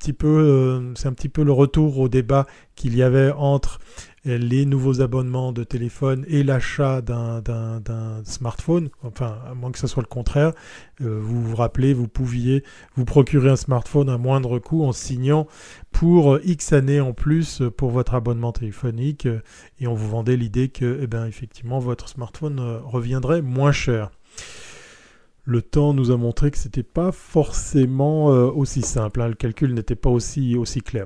petit 1.12 1.28
peu 1.28 1.44
le 1.44 1.52
retour 1.52 2.00
au 2.00 2.08
débat 2.08 2.46
qu'il 2.76 2.96
y 2.96 3.04
avait 3.04 3.32
entre 3.32 3.80
les 4.26 4.66
nouveaux 4.66 5.02
abonnements 5.02 5.52
de 5.52 5.64
téléphone 5.64 6.26
et 6.28 6.44
l'achat 6.44 7.02
d'un 7.02 8.24
smartphone, 8.24 8.90
enfin 9.04 9.38
à 9.48 9.54
moins 9.54 9.72
que 9.72 9.78
ce 9.78 9.88
soit 9.88 10.02
le 10.02 10.08
contraire, 10.08 10.52
euh, 11.02 11.20
vous 11.22 11.42
vous 11.44 11.56
rappelez, 11.56 11.94
vous 11.94 12.08
pouviez 12.08 12.64
vous 12.96 13.06
procurer 13.06 13.50
un 13.50 13.56
smartphone 13.56 14.10
à 14.10 14.18
moindre 14.18 14.58
coût 14.58 14.84
en 14.84 14.92
signant 14.92 15.48
pour 15.92 16.40
X 16.44 16.74
années 16.74 17.00
en 17.00 17.14
plus 17.14 17.62
pour 17.78 17.92
votre 17.92 18.16
abonnement 18.16 18.52
téléphonique 18.52 19.28
euh, 19.28 19.42
et 19.80 19.88
on 19.88 19.94
vous 19.94 20.10
vendait 20.10 20.38
l'idée 20.38 20.70
que, 20.70 21.00
eh 21.02 21.08
ben, 21.08 21.28
effectivement, 21.28 21.80
votre 21.80 22.10
smartphone 22.10 22.60
euh, 22.60 22.80
reviendrait 22.84 23.44
moins 23.44 23.72
cher. 23.72 24.10
Le 25.44 25.62
temps 25.62 25.94
nous 25.94 26.10
a 26.10 26.18
montré 26.18 26.50
que 26.50 26.58
ce 26.58 26.66
n'était 26.66 26.82
pas 26.82 27.12
forcément 27.12 28.26
aussi 28.26 28.82
simple, 28.82 29.22
hein. 29.22 29.28
le 29.28 29.36
calcul 29.36 29.76
n'était 29.76 29.96
pas 29.96 30.10
aussi 30.10 30.56
clair. 30.84 31.06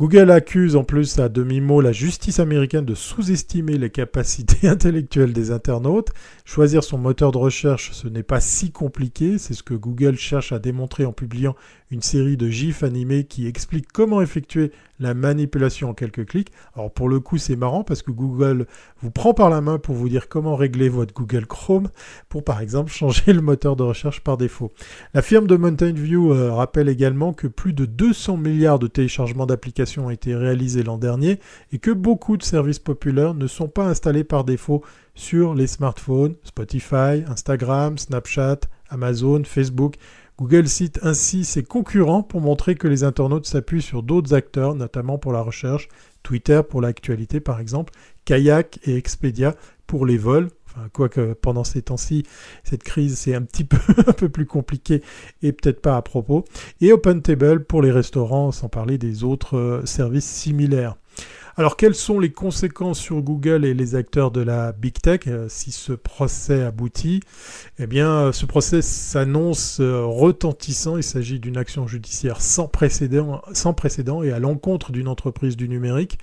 Google 0.00 0.30
accuse 0.30 0.76
en 0.76 0.84
plus 0.84 1.18
à 1.18 1.28
demi-mot 1.28 1.80
la 1.80 1.90
justice 1.90 2.38
américaine 2.38 2.84
de 2.84 2.94
sous-estimer 2.94 3.78
les 3.78 3.90
capacités 3.90 4.68
intellectuelles 4.68 5.32
des 5.32 5.50
internautes. 5.50 6.10
Choisir 6.48 6.82
son 6.82 6.96
moteur 6.96 7.30
de 7.30 7.36
recherche, 7.36 7.92
ce 7.92 8.08
n'est 8.08 8.22
pas 8.22 8.40
si 8.40 8.70
compliqué, 8.70 9.36
c'est 9.36 9.52
ce 9.52 9.62
que 9.62 9.74
Google 9.74 10.16
cherche 10.16 10.50
à 10.50 10.58
démontrer 10.58 11.04
en 11.04 11.12
publiant 11.12 11.54
une 11.90 12.00
série 12.00 12.38
de 12.38 12.48
gifs 12.48 12.82
animés 12.82 13.24
qui 13.24 13.46
expliquent 13.46 13.92
comment 13.92 14.22
effectuer 14.22 14.72
la 14.98 15.12
manipulation 15.12 15.90
en 15.90 15.94
quelques 15.94 16.26
clics. 16.26 16.50
Alors 16.74 16.90
pour 16.90 17.10
le 17.10 17.20
coup 17.20 17.36
c'est 17.36 17.54
marrant 17.54 17.84
parce 17.84 18.00
que 18.00 18.10
Google 18.10 18.66
vous 19.02 19.10
prend 19.10 19.34
par 19.34 19.50
la 19.50 19.60
main 19.60 19.78
pour 19.78 19.94
vous 19.94 20.08
dire 20.08 20.30
comment 20.30 20.56
régler 20.56 20.88
votre 20.88 21.12
Google 21.12 21.46
Chrome 21.46 21.90
pour 22.30 22.42
par 22.44 22.62
exemple 22.62 22.90
changer 22.92 23.34
le 23.34 23.42
moteur 23.42 23.76
de 23.76 23.82
recherche 23.82 24.20
par 24.20 24.38
défaut. 24.38 24.72
La 25.12 25.20
firme 25.20 25.46
de 25.46 25.56
Mountain 25.56 25.92
View 25.92 26.32
euh, 26.32 26.50
rappelle 26.50 26.88
également 26.88 27.34
que 27.34 27.46
plus 27.46 27.74
de 27.74 27.84
200 27.84 28.38
milliards 28.38 28.78
de 28.78 28.86
téléchargements 28.86 29.44
d'applications 29.46 30.06
ont 30.06 30.10
été 30.10 30.34
réalisés 30.34 30.82
l'an 30.82 30.96
dernier 30.96 31.40
et 31.72 31.78
que 31.78 31.90
beaucoup 31.90 32.38
de 32.38 32.42
services 32.42 32.78
populaires 32.78 33.34
ne 33.34 33.46
sont 33.46 33.68
pas 33.68 33.84
installés 33.84 34.24
par 34.24 34.44
défaut 34.44 34.82
sur 35.18 35.54
les 35.54 35.66
smartphones, 35.66 36.36
Spotify, 36.44 37.24
Instagram, 37.26 37.98
Snapchat, 37.98 38.60
Amazon, 38.88 39.42
Facebook 39.44 39.96
Google 40.38 40.68
cite 40.68 41.00
ainsi 41.02 41.44
ses 41.44 41.64
concurrents 41.64 42.22
pour 42.22 42.40
montrer 42.40 42.76
que 42.76 42.86
les 42.86 43.02
internautes 43.02 43.46
s'appuient 43.46 43.82
sur 43.82 44.04
d'autres 44.04 44.34
acteurs, 44.34 44.76
notamment 44.76 45.18
pour 45.18 45.32
la 45.32 45.42
recherche, 45.42 45.88
Twitter 46.22 46.60
pour 46.68 46.80
l'actualité 46.80 47.40
par 47.40 47.58
exemple, 47.58 47.92
Kayak 48.24 48.78
et 48.84 48.94
Expedia 48.94 49.56
pour 49.88 50.06
les 50.06 50.16
vols. 50.16 50.48
Quoique 50.92 51.32
pendant 51.32 51.64
ces 51.64 51.82
temps-ci, 51.82 52.22
cette 52.62 52.84
crise 52.84 53.18
c'est 53.18 53.34
un 53.34 53.42
petit 53.42 53.64
peu, 53.64 53.78
un 54.06 54.12
peu 54.12 54.28
plus 54.28 54.46
compliqué 54.46 55.02
et 55.42 55.50
peut-être 55.50 55.82
pas 55.82 55.96
à 55.96 56.02
propos. 56.02 56.44
Et 56.80 56.92
OpenTable 56.92 57.64
pour 57.64 57.82
les 57.82 57.90
restaurants, 57.90 58.52
sans 58.52 58.68
parler 58.68 58.96
des 58.96 59.24
autres 59.24 59.56
euh, 59.56 59.86
services 59.86 60.28
similaires. 60.28 60.94
Alors, 61.58 61.76
quelles 61.76 61.96
sont 61.96 62.20
les 62.20 62.30
conséquences 62.30 63.00
sur 63.00 63.20
Google 63.20 63.64
et 63.64 63.74
les 63.74 63.96
acteurs 63.96 64.30
de 64.30 64.40
la 64.40 64.70
Big 64.70 64.92
Tech 64.92 65.22
euh, 65.26 65.46
si 65.48 65.72
ce 65.72 65.92
procès 65.92 66.62
aboutit? 66.62 67.18
Eh 67.80 67.88
bien, 67.88 68.08
euh, 68.08 68.32
ce 68.32 68.46
procès 68.46 68.80
s'annonce 68.80 69.80
euh, 69.80 70.04
retentissant. 70.04 70.96
Il 70.98 71.02
s'agit 71.02 71.40
d'une 71.40 71.56
action 71.56 71.88
judiciaire 71.88 72.40
sans 72.40 72.68
précédent, 72.68 73.42
sans 73.54 73.74
précédent 73.74 74.22
et 74.22 74.30
à 74.30 74.38
l'encontre 74.38 74.92
d'une 74.92 75.08
entreprise 75.08 75.56
du 75.56 75.68
numérique. 75.68 76.20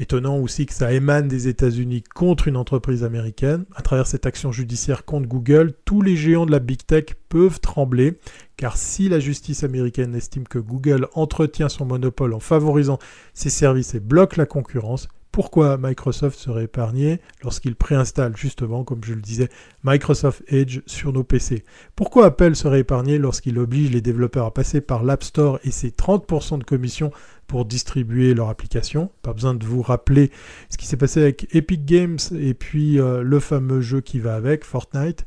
Étonnant 0.00 0.38
aussi 0.38 0.66
que 0.66 0.74
ça 0.74 0.92
émane 0.92 1.26
des 1.26 1.48
États-Unis 1.48 2.04
contre 2.14 2.46
une 2.46 2.56
entreprise 2.56 3.02
américaine. 3.02 3.64
À 3.74 3.82
travers 3.82 4.06
cette 4.06 4.26
action 4.26 4.52
judiciaire 4.52 5.04
contre 5.04 5.28
Google, 5.28 5.72
tous 5.84 6.02
les 6.02 6.16
géants 6.16 6.46
de 6.46 6.52
la 6.52 6.60
big 6.60 6.86
tech 6.86 7.06
peuvent 7.28 7.60
trembler, 7.60 8.18
car 8.56 8.76
si 8.76 9.08
la 9.08 9.18
justice 9.18 9.64
américaine 9.64 10.14
estime 10.14 10.46
que 10.46 10.60
Google 10.60 11.08
entretient 11.14 11.68
son 11.68 11.84
monopole 11.84 12.32
en 12.32 12.40
favorisant 12.40 12.98
ses 13.34 13.50
services 13.50 13.94
et 13.94 14.00
bloque 14.00 14.36
la 14.36 14.46
concurrence, 14.46 15.08
pourquoi 15.38 15.78
Microsoft 15.78 16.38
serait 16.38 16.64
épargné 16.64 17.20
lorsqu'il 17.44 17.76
préinstalle 17.76 18.36
justement, 18.36 18.82
comme 18.82 19.04
je 19.04 19.14
le 19.14 19.20
disais, 19.20 19.48
Microsoft 19.84 20.42
Edge 20.48 20.80
sur 20.86 21.12
nos 21.12 21.22
PC 21.22 21.64
Pourquoi 21.94 22.26
Apple 22.26 22.56
serait 22.56 22.80
épargné 22.80 23.18
lorsqu'il 23.18 23.58
oblige 23.58 23.90
les 23.90 24.00
développeurs 24.00 24.46
à 24.46 24.54
passer 24.54 24.80
par 24.80 25.04
l'App 25.04 25.22
Store 25.22 25.60
et 25.62 25.70
ses 25.70 25.90
30% 25.90 26.58
de 26.58 26.64
commission 26.64 27.12
pour 27.48 27.64
distribuer 27.64 28.34
leur 28.34 28.50
application 28.50 29.10
Pas 29.22 29.32
besoin 29.32 29.54
de 29.54 29.64
vous 29.64 29.82
rappeler 29.82 30.30
ce 30.68 30.76
qui 30.76 30.86
s'est 30.86 30.96
passé 30.96 31.20
avec 31.20 31.52
Epic 31.52 31.84
Games 31.84 32.18
et 32.38 32.54
puis 32.54 33.00
euh, 33.00 33.22
le 33.22 33.40
fameux 33.40 33.80
jeu 33.80 34.00
qui 34.00 34.20
va 34.20 34.36
avec, 34.36 34.64
Fortnite. 34.64 35.24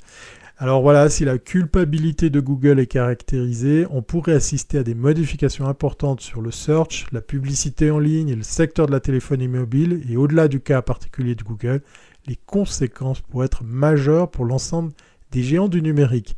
Alors 0.57 0.83
voilà, 0.83 1.09
si 1.09 1.25
la 1.25 1.39
culpabilité 1.39 2.29
de 2.29 2.39
Google 2.39 2.79
est 2.79 2.85
caractérisée, 2.85 3.87
on 3.89 4.03
pourrait 4.03 4.33
assister 4.33 4.77
à 4.77 4.83
des 4.83 4.93
modifications 4.93 5.67
importantes 5.67 6.21
sur 6.21 6.39
le 6.39 6.51
search, 6.51 7.07
la 7.11 7.21
publicité 7.21 7.89
en 7.89 7.97
ligne 7.97 8.29
et 8.29 8.35
le 8.35 8.43
secteur 8.43 8.85
de 8.85 8.91
la 8.91 8.99
téléphonie 8.99 9.47
mobile, 9.47 10.03
et 10.07 10.17
au-delà 10.17 10.47
du 10.47 10.59
cas 10.59 10.83
particulier 10.83 11.33
de 11.33 11.43
Google, 11.43 11.81
les 12.27 12.37
conséquences 12.45 13.21
pourraient 13.21 13.47
être 13.47 13.63
majeures 13.63 14.29
pour 14.29 14.45
l'ensemble 14.45 14.91
des 15.31 15.41
géants 15.41 15.67
du 15.67 15.81
numérique. 15.81 16.37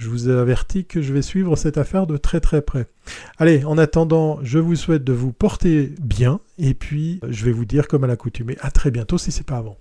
Je 0.00 0.08
vous 0.08 0.28
avertis 0.28 0.86
que 0.86 1.02
je 1.02 1.12
vais 1.12 1.20
suivre 1.20 1.56
cette 1.56 1.76
affaire 1.76 2.06
de 2.06 2.16
très 2.16 2.40
très 2.40 2.62
près. 2.62 2.86
Allez, 3.36 3.66
en 3.66 3.76
attendant, 3.76 4.38
je 4.42 4.58
vous 4.58 4.74
souhaite 4.74 5.04
de 5.04 5.12
vous 5.12 5.30
porter 5.30 5.92
bien, 6.00 6.40
et 6.56 6.72
puis 6.72 7.20
je 7.28 7.44
vais 7.44 7.52
vous 7.52 7.66
dire 7.66 7.86
comme 7.86 8.04
à 8.04 8.06
l'accoutumée, 8.06 8.56
à 8.62 8.70
très 8.70 8.90
bientôt 8.90 9.18
si 9.18 9.30
c'est 9.30 9.44
pas 9.44 9.58
avant. 9.58 9.76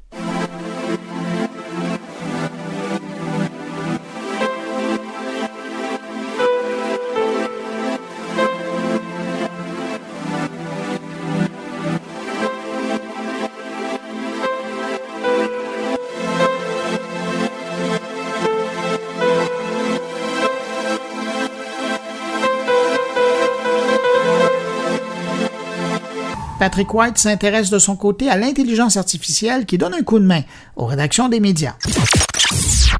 Patrick 26.60 26.94
White 26.94 27.18
s'intéresse 27.18 27.70
de 27.70 27.80
son 27.80 27.96
côté 27.96 28.30
à 28.30 28.36
l'intelligence 28.36 28.98
artificielle 28.98 29.66
qui 29.66 29.78
donne 29.78 29.94
un 29.94 30.04
coup 30.04 30.20
de 30.20 30.26
main 30.26 30.42
aux 30.76 30.86
rédactions 30.86 31.30
des 31.30 31.40
médias. 31.40 31.76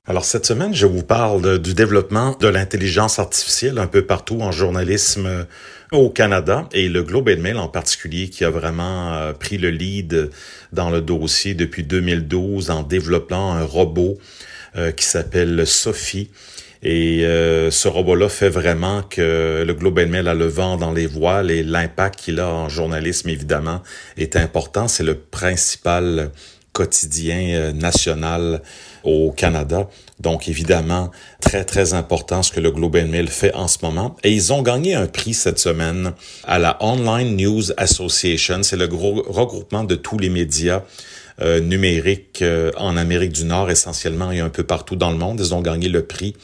Alors 0.08 0.24
cette 0.24 0.46
semaine, 0.46 0.74
je 0.74 0.86
vous 0.86 1.04
parle 1.04 1.60
du 1.60 1.74
développement 1.74 2.38
de 2.40 2.48
l'intelligence 2.48 3.20
artificielle 3.20 3.78
un 3.78 3.88
peu 3.88 4.06
partout 4.06 4.40
en 4.40 4.54
journalisme 4.54 5.26
euh, 5.26 5.44
au 5.92 6.10
Canada 6.10 6.70
et 6.72 6.88
le 6.88 7.04
Globe 7.04 7.30
and 7.30 7.42
Mail 7.42 7.58
en 7.58 7.68
particulier 7.68 8.30
qui 8.30 8.46
a 8.46 8.50
vraiment 8.50 9.14
euh, 9.14 9.34
pris 9.34 9.58
le 9.58 9.72
lead 9.72 10.30
dans 10.72 10.90
le 10.90 11.02
dossier 11.02 11.54
depuis 11.54 11.84
2012 11.84 12.72
en 12.72 12.84
développant 12.84 13.52
un 13.52 13.66
robot 13.66 14.18
euh, 14.78 14.92
qui 14.92 15.04
s'appelle 15.04 15.68
Sophie 15.68 16.30
et 16.82 17.26
euh, 17.26 17.72
ce 17.72 17.88
robot-là 17.88 18.30
fait 18.30 18.50
vraiment 18.50 19.02
que 19.04 19.64
le 19.66 19.74
Globe 19.74 20.00
and 20.00 20.08
Mail 20.08 20.28
a 20.28 20.34
le 20.34 20.48
vent 20.48 20.78
dans 20.78 20.94
les 20.94 21.08
voiles 21.08 21.52
et 21.52 21.62
l'impact 21.62 22.20
qu'il 22.20 22.40
a 22.40 22.48
en 22.48 22.70
journalisme, 22.70 23.30
évidemment, 23.30 23.82
est 24.18 24.38
important. 24.38 24.88
C'est 24.88 25.04
le 25.04 25.16
principal 25.16 26.32
quotidien 26.72 27.50
euh, 27.50 27.72
national 27.74 28.62
au 29.04 29.32
Canada. 29.32 29.90
Donc 30.22 30.48
évidemment, 30.48 31.12
très 31.42 31.66
très 31.66 31.94
important 31.94 32.44
ce 32.44 32.52
que 32.52 32.62
le 32.62 32.72
Globe 32.72 32.96
and 32.96 33.08
Mail 33.08 33.28
fait 33.28 33.54
en 33.54 33.68
ce 33.68 33.80
moment. 33.82 34.16
Et 34.24 34.32
ils 34.32 34.54
ont 34.54 34.62
gagné 34.62 34.96
un 34.96 35.08
prix 35.08 35.34
cette 35.34 35.60
semaine 35.60 36.14
à 36.46 36.60
la 36.60 36.78
Online 36.82 37.36
News 37.36 37.64
Association. 37.76 38.64
C'est 38.64 38.78
le 38.78 38.86
regroupement 38.86 39.84
de 39.84 39.96
tous 39.96 40.18
les 40.18 40.30
médias 40.30 40.84
euh, 41.42 41.60
numériques 41.60 42.42
euh, 42.42 42.72
en 42.78 42.98
Amérique 42.98 43.32
du 43.32 43.46
Nord 43.46 43.72
essentiellement 43.72 44.32
et 44.32 44.40
un 44.40 44.50
peu 44.50 44.64
partout 44.64 44.96
dans 44.96 45.12
le 45.12 45.18
monde. 45.18 45.40
Ils 45.40 45.54
ont 45.54 45.62
gagné 45.62 45.90
le 45.90 46.04
prix 46.04 46.36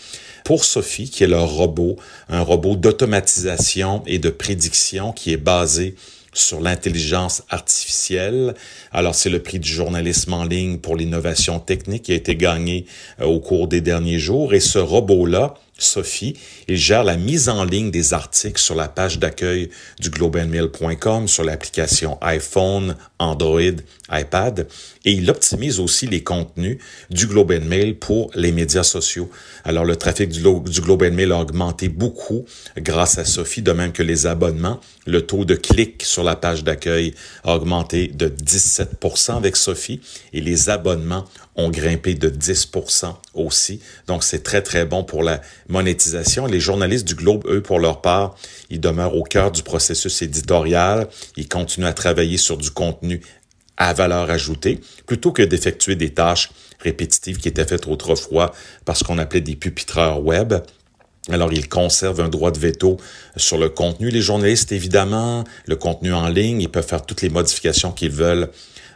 pour 0.43 0.63
Sophie, 0.63 1.09
qui 1.09 1.23
est 1.23 1.27
leur 1.27 1.49
robot, 1.49 1.97
un 2.29 2.41
robot 2.41 2.75
d'automatisation 2.75 4.03
et 4.05 4.19
de 4.19 4.29
prédiction 4.29 5.11
qui 5.11 5.33
est 5.33 5.37
basé 5.37 5.95
sur 6.35 6.61
l'intelligence 6.61 7.43
artificielle. 7.49 8.53
Alors, 8.91 9.15
c'est 9.15 9.29
le 9.29 9.41
prix 9.41 9.59
du 9.59 9.69
journalisme 9.69 10.33
en 10.33 10.43
ligne 10.43 10.77
pour 10.77 10.95
l'innovation 10.95 11.59
technique 11.59 12.03
qui 12.03 12.11
a 12.11 12.15
été 12.15 12.35
gagné 12.35 12.85
euh, 13.21 13.25
au 13.25 13.39
cours 13.39 13.67
des 13.67 13.81
derniers 13.81 14.19
jours. 14.19 14.53
Et 14.53 14.59
ce 14.59 14.77
robot-là, 14.77 15.55
Sophie. 15.77 16.37
Il 16.67 16.77
gère 16.77 17.03
la 17.03 17.17
mise 17.17 17.49
en 17.49 17.65
ligne 17.65 17.91
des 17.91 18.13
articles 18.13 18.61
sur 18.61 18.75
la 18.75 18.87
page 18.87 19.19
d'accueil 19.19 19.69
du 19.99 20.09
globalmail.com, 20.09 21.27
sur 21.27 21.43
l'application 21.43 22.17
iPhone, 22.21 22.95
Android, 23.19 23.59
iPad, 24.11 24.67
et 25.03 25.11
il 25.11 25.29
optimise 25.29 25.79
aussi 25.79 26.07
les 26.07 26.23
contenus 26.23 26.77
du 27.09 27.27
Globe 27.27 27.53
Mail 27.63 27.97
pour 27.97 28.31
les 28.35 28.51
médias 28.51 28.83
sociaux. 28.83 29.29
Alors 29.63 29.83
le 29.83 29.95
trafic 29.95 30.29
du, 30.29 30.41
du 30.41 30.81
Globe 30.81 31.03
Mail 31.11 31.31
a 31.31 31.39
augmenté 31.39 31.89
beaucoup 31.89 32.45
grâce 32.77 33.17
à 33.17 33.25
Sophie, 33.25 33.61
de 33.61 33.71
même 33.71 33.91
que 33.91 34.03
les 34.03 34.27
abonnements. 34.27 34.79
Le 35.05 35.25
taux 35.25 35.45
de 35.45 35.55
clic 35.55 36.03
sur 36.03 36.23
la 36.23 36.35
page 36.35 36.63
d'accueil 36.63 37.13
a 37.43 37.55
augmenté 37.55 38.07
de 38.07 38.29
17% 38.29 39.35
avec 39.35 39.55
Sophie 39.55 39.99
et 40.33 40.41
les 40.41 40.69
abonnements 40.69 41.25
ont 41.55 41.69
grimpé 41.69 42.15
de 42.15 42.29
10% 42.29 43.15
aussi. 43.33 43.79
Donc, 44.07 44.23
c'est 44.23 44.43
très, 44.43 44.61
très 44.61 44.85
bon 44.85 45.03
pour 45.03 45.23
la 45.23 45.41
monétisation. 45.67 46.45
Les 46.45 46.59
journalistes 46.59 47.07
du 47.07 47.15
Globe, 47.15 47.45
eux, 47.47 47.61
pour 47.61 47.79
leur 47.79 48.01
part, 48.01 48.35
ils 48.69 48.79
demeurent 48.79 49.15
au 49.15 49.23
cœur 49.23 49.51
du 49.51 49.63
processus 49.63 50.21
éditorial. 50.21 51.07
Ils 51.37 51.47
continuent 51.47 51.85
à 51.85 51.93
travailler 51.93 52.37
sur 52.37 52.57
du 52.57 52.71
contenu 52.71 53.21
à 53.77 53.93
valeur 53.93 54.29
ajoutée, 54.29 54.79
plutôt 55.05 55.31
que 55.31 55.41
d'effectuer 55.41 55.95
des 55.95 56.13
tâches 56.13 56.49
répétitives 56.79 57.37
qui 57.37 57.49
étaient 57.49 57.65
faites 57.65 57.87
autrefois 57.87 58.53
parce 58.85 59.03
qu'on 59.03 59.17
appelait 59.17 59.41
des 59.41 59.55
pupitreurs 59.55 60.23
web. 60.23 60.53
Alors, 61.29 61.51
ils 61.51 61.67
conservent 61.67 62.21
un 62.21 62.29
droit 62.29 62.51
de 62.51 62.59
veto 62.59 62.97
sur 63.35 63.57
le 63.57 63.69
contenu. 63.69 64.09
Les 64.11 64.21
journalistes, 64.21 64.71
évidemment, 64.71 65.43
le 65.65 65.75
contenu 65.75 66.13
en 66.13 66.27
ligne, 66.27 66.61
ils 66.61 66.69
peuvent 66.69 66.85
faire 66.85 67.03
toutes 67.03 67.23
les 67.23 67.29
modifications 67.29 67.91
qu'ils 67.91 68.11
veulent 68.11 68.49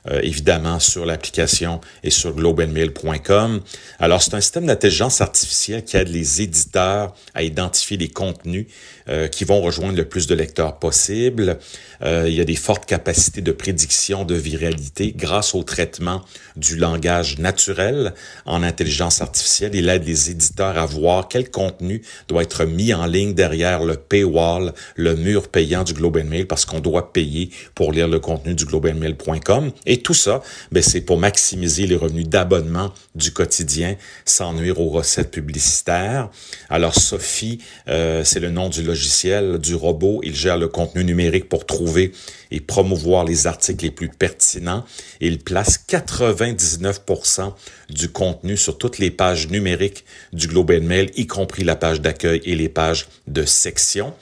euh, 0.07 0.19
évidemment 0.23 0.79
sur 0.79 1.05
l'application 1.05 1.81
et 2.03 2.09
sur 2.09 2.33
globeandmail.com. 2.33 3.61
Alors, 3.99 4.21
c'est 4.21 4.33
un 4.33 4.41
système 4.41 4.65
d'intelligence 4.65 5.21
artificielle 5.21 5.83
qui 5.83 5.97
aide 5.97 6.07
les 6.07 6.41
éditeurs 6.41 7.13
à 7.33 7.43
identifier 7.43 7.97
les 7.97 8.07
contenus 8.09 8.67
euh, 9.09 9.27
qui 9.27 9.43
vont 9.43 9.61
rejoindre 9.61 9.97
le 9.97 10.05
plus 10.05 10.27
de 10.27 10.35
lecteurs 10.35 10.77
possible. 10.77 11.57
Euh, 12.03 12.25
il 12.27 12.35
y 12.35 12.41
a 12.41 12.45
des 12.45 12.55
fortes 12.55 12.85
capacités 12.85 13.41
de 13.41 13.51
prédiction 13.51 14.23
de 14.23 14.35
viralité 14.35 15.13
grâce 15.15 15.55
au 15.55 15.63
traitement 15.63 16.21
du 16.55 16.75
langage 16.75 17.39
naturel 17.39 18.13
en 18.45 18.61
intelligence 18.61 19.21
artificielle. 19.21 19.73
Il 19.73 19.89
aide 19.89 20.05
les 20.05 20.29
éditeurs 20.29 20.77
à 20.77 20.85
voir 20.85 21.27
quel 21.27 21.49
contenu 21.49 22.03
doit 22.27 22.43
être 22.43 22.65
mis 22.65 22.93
en 22.93 23.05
ligne 23.05 23.33
derrière 23.33 23.83
le 23.83 23.95
paywall, 23.95 24.73
le 24.95 25.15
mur 25.15 25.47
payant 25.47 25.83
du 25.83 25.93
Globe 25.93 26.17
and 26.17 26.29
Mail, 26.29 26.47
parce 26.47 26.65
qu'on 26.65 26.79
doit 26.79 27.11
payer 27.11 27.49
pour 27.75 27.91
lire 27.91 28.07
le 28.07 28.19
contenu 28.19 28.53
du 28.53 28.65
globeandmail.com. 28.65 29.71
Et 29.89 29.97
tout 29.97 30.13
ça, 30.13 30.41
ben, 30.71 30.83
c'est 30.83 31.01
pour 31.01 31.17
maximiser 31.17 31.87
les 31.87 31.95
revenus 31.95 32.27
d'abonnement 32.27 32.93
du 33.15 33.33
quotidien 33.33 33.95
sans 34.23 34.53
nuire 34.53 34.79
aux 34.79 34.89
recettes 34.89 35.31
publicitaires. 35.31 36.29
Alors, 36.69 36.93
Sophie, 36.93 37.57
euh, 37.87 38.23
c'est 38.23 38.39
le 38.39 38.51
nom 38.51 38.69
du 38.69 38.83
logiciel 38.83 39.57
du 39.57 39.73
robot. 39.73 40.21
Il 40.23 40.35
gère 40.35 40.57
le 40.57 40.67
contenu 40.67 41.03
numérique 41.03 41.49
pour 41.49 41.65
trouver 41.65 42.11
et 42.51 42.59
promouvoir 42.59 43.25
les 43.25 43.47
articles 43.47 43.83
les 43.83 43.91
plus 43.91 44.09
pertinents. 44.09 44.85
il 45.21 45.39
place 45.39 45.83
99% 45.87 47.53
du 47.89 48.09
contenu 48.09 48.57
sur 48.57 48.77
toutes 48.77 48.99
les 48.99 49.11
pages 49.11 49.49
numériques 49.49 50.05
du 50.33 50.47
Globe 50.47 50.71
and 50.71 50.85
Mail, 50.85 51.11
y 51.15 51.27
compris 51.27 51.63
la 51.63 51.75
page 51.75 52.01
d'accueil 52.01 52.41
et 52.45 52.55
les 52.55 52.69
pages 52.69 53.07
de 53.29 53.45
section. 53.45 54.13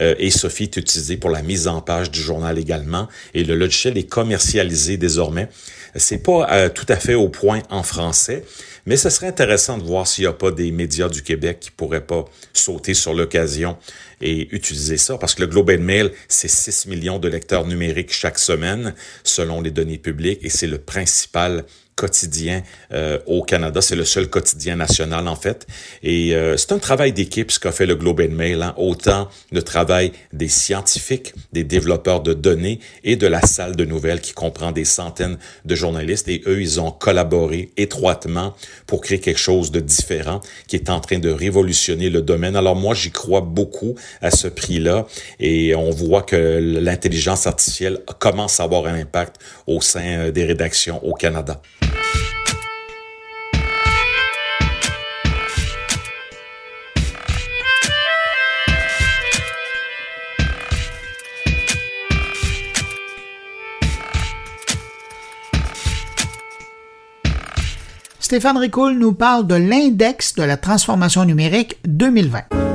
Euh, 0.00 0.14
et 0.18 0.30
Sophie 0.30 0.64
est 0.64 0.76
utilisée 0.76 1.16
pour 1.16 1.30
la 1.30 1.42
mise 1.42 1.68
en 1.68 1.80
page 1.80 2.10
du 2.10 2.20
journal 2.20 2.58
également. 2.58 3.08
Et 3.34 3.44
le 3.44 3.54
logiciel 3.54 3.96
est 3.96 4.08
commercialisé 4.08 4.96
désormais. 4.96 5.48
C'est 5.96 6.18
pas 6.18 6.48
euh, 6.50 6.68
tout 6.68 6.86
à 6.88 6.96
fait 6.96 7.14
au 7.14 7.28
point 7.28 7.62
en 7.70 7.84
français, 7.84 8.44
mais 8.84 8.96
ce 8.96 9.10
serait 9.10 9.28
intéressant 9.28 9.78
de 9.78 9.84
voir 9.84 10.06
s'il 10.06 10.24
n'y 10.24 10.28
a 10.28 10.32
pas 10.32 10.50
des 10.50 10.72
médias 10.72 11.08
du 11.08 11.22
Québec 11.22 11.58
qui 11.60 11.70
pourraient 11.70 12.04
pas 12.04 12.24
sauter 12.52 12.94
sur 12.94 13.14
l'occasion 13.14 13.76
et 14.24 14.48
utiliser 14.52 14.96
ça, 14.96 15.18
parce 15.18 15.34
que 15.34 15.42
le 15.42 15.46
Globe 15.46 15.70
and 15.70 15.82
Mail, 15.82 16.10
c'est 16.28 16.48
6 16.48 16.86
millions 16.86 17.18
de 17.18 17.28
lecteurs 17.28 17.66
numériques 17.66 18.12
chaque 18.12 18.38
semaine, 18.38 18.94
selon 19.22 19.60
les 19.60 19.70
données 19.70 19.98
publiques, 19.98 20.40
et 20.42 20.48
c'est 20.48 20.66
le 20.66 20.78
principal 20.78 21.64
quotidien 21.96 22.62
euh, 22.92 23.18
au 23.26 23.42
Canada. 23.42 23.80
C'est 23.80 23.96
le 23.96 24.04
seul 24.04 24.28
quotidien 24.28 24.76
national, 24.76 25.28
en 25.28 25.36
fait. 25.36 25.66
Et 26.02 26.34
euh, 26.34 26.56
c'est 26.56 26.72
un 26.72 26.78
travail 26.78 27.12
d'équipe, 27.12 27.50
ce 27.50 27.60
qu'a 27.60 27.72
fait 27.72 27.86
le 27.86 27.94
Globe 27.94 28.20
and 28.20 28.34
Mail. 28.34 28.62
Hein. 28.62 28.74
Autant 28.76 29.28
le 29.52 29.62
travail 29.62 30.12
des 30.32 30.48
scientifiques, 30.48 31.34
des 31.52 31.64
développeurs 31.64 32.20
de 32.20 32.34
données 32.34 32.80
et 33.04 33.16
de 33.16 33.26
la 33.26 33.40
salle 33.42 33.76
de 33.76 33.84
nouvelles 33.84 34.20
qui 34.20 34.32
comprend 34.32 34.72
des 34.72 34.84
centaines 34.84 35.38
de 35.64 35.74
journalistes. 35.74 36.28
Et 36.28 36.42
eux, 36.46 36.60
ils 36.60 36.80
ont 36.80 36.90
collaboré 36.90 37.70
étroitement 37.76 38.54
pour 38.86 39.00
créer 39.00 39.20
quelque 39.20 39.40
chose 39.40 39.70
de 39.70 39.80
différent 39.80 40.40
qui 40.66 40.76
est 40.76 40.90
en 40.90 41.00
train 41.00 41.18
de 41.18 41.30
révolutionner 41.30 42.10
le 42.10 42.22
domaine. 42.22 42.56
Alors 42.56 42.76
moi, 42.76 42.94
j'y 42.94 43.10
crois 43.10 43.40
beaucoup 43.40 43.94
à 44.20 44.30
ce 44.30 44.48
prix-là. 44.48 45.06
Et 45.40 45.74
on 45.74 45.90
voit 45.90 46.22
que 46.22 46.58
l'intelligence 46.80 47.46
artificielle 47.46 48.00
commence 48.18 48.60
à 48.60 48.64
avoir 48.64 48.86
un 48.86 48.94
impact 48.94 49.36
au 49.66 49.80
sein 49.80 50.18
euh, 50.18 50.30
des 50.30 50.44
rédactions 50.44 51.04
au 51.04 51.14
Canada. 51.14 51.60
Stéphane 68.34 68.56
Ricoul 68.56 68.98
nous 68.98 69.12
parle 69.12 69.46
de 69.46 69.54
l'index 69.54 70.34
de 70.34 70.42
la 70.42 70.56
transformation 70.56 71.24
numérique 71.24 71.76
2020. 71.84 72.73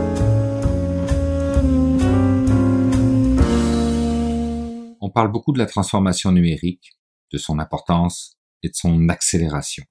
On 5.10 5.12
parle 5.12 5.32
beaucoup 5.32 5.53
de 5.53 5.57
la 5.57 5.66
transformation 5.66 6.32
numérique, 6.32 6.91
de 7.34 7.39
son 7.39 7.57
importance 7.57 8.38
et 8.62 8.70
de 8.70 8.76
son 8.76 9.10
accélération. 9.10 9.84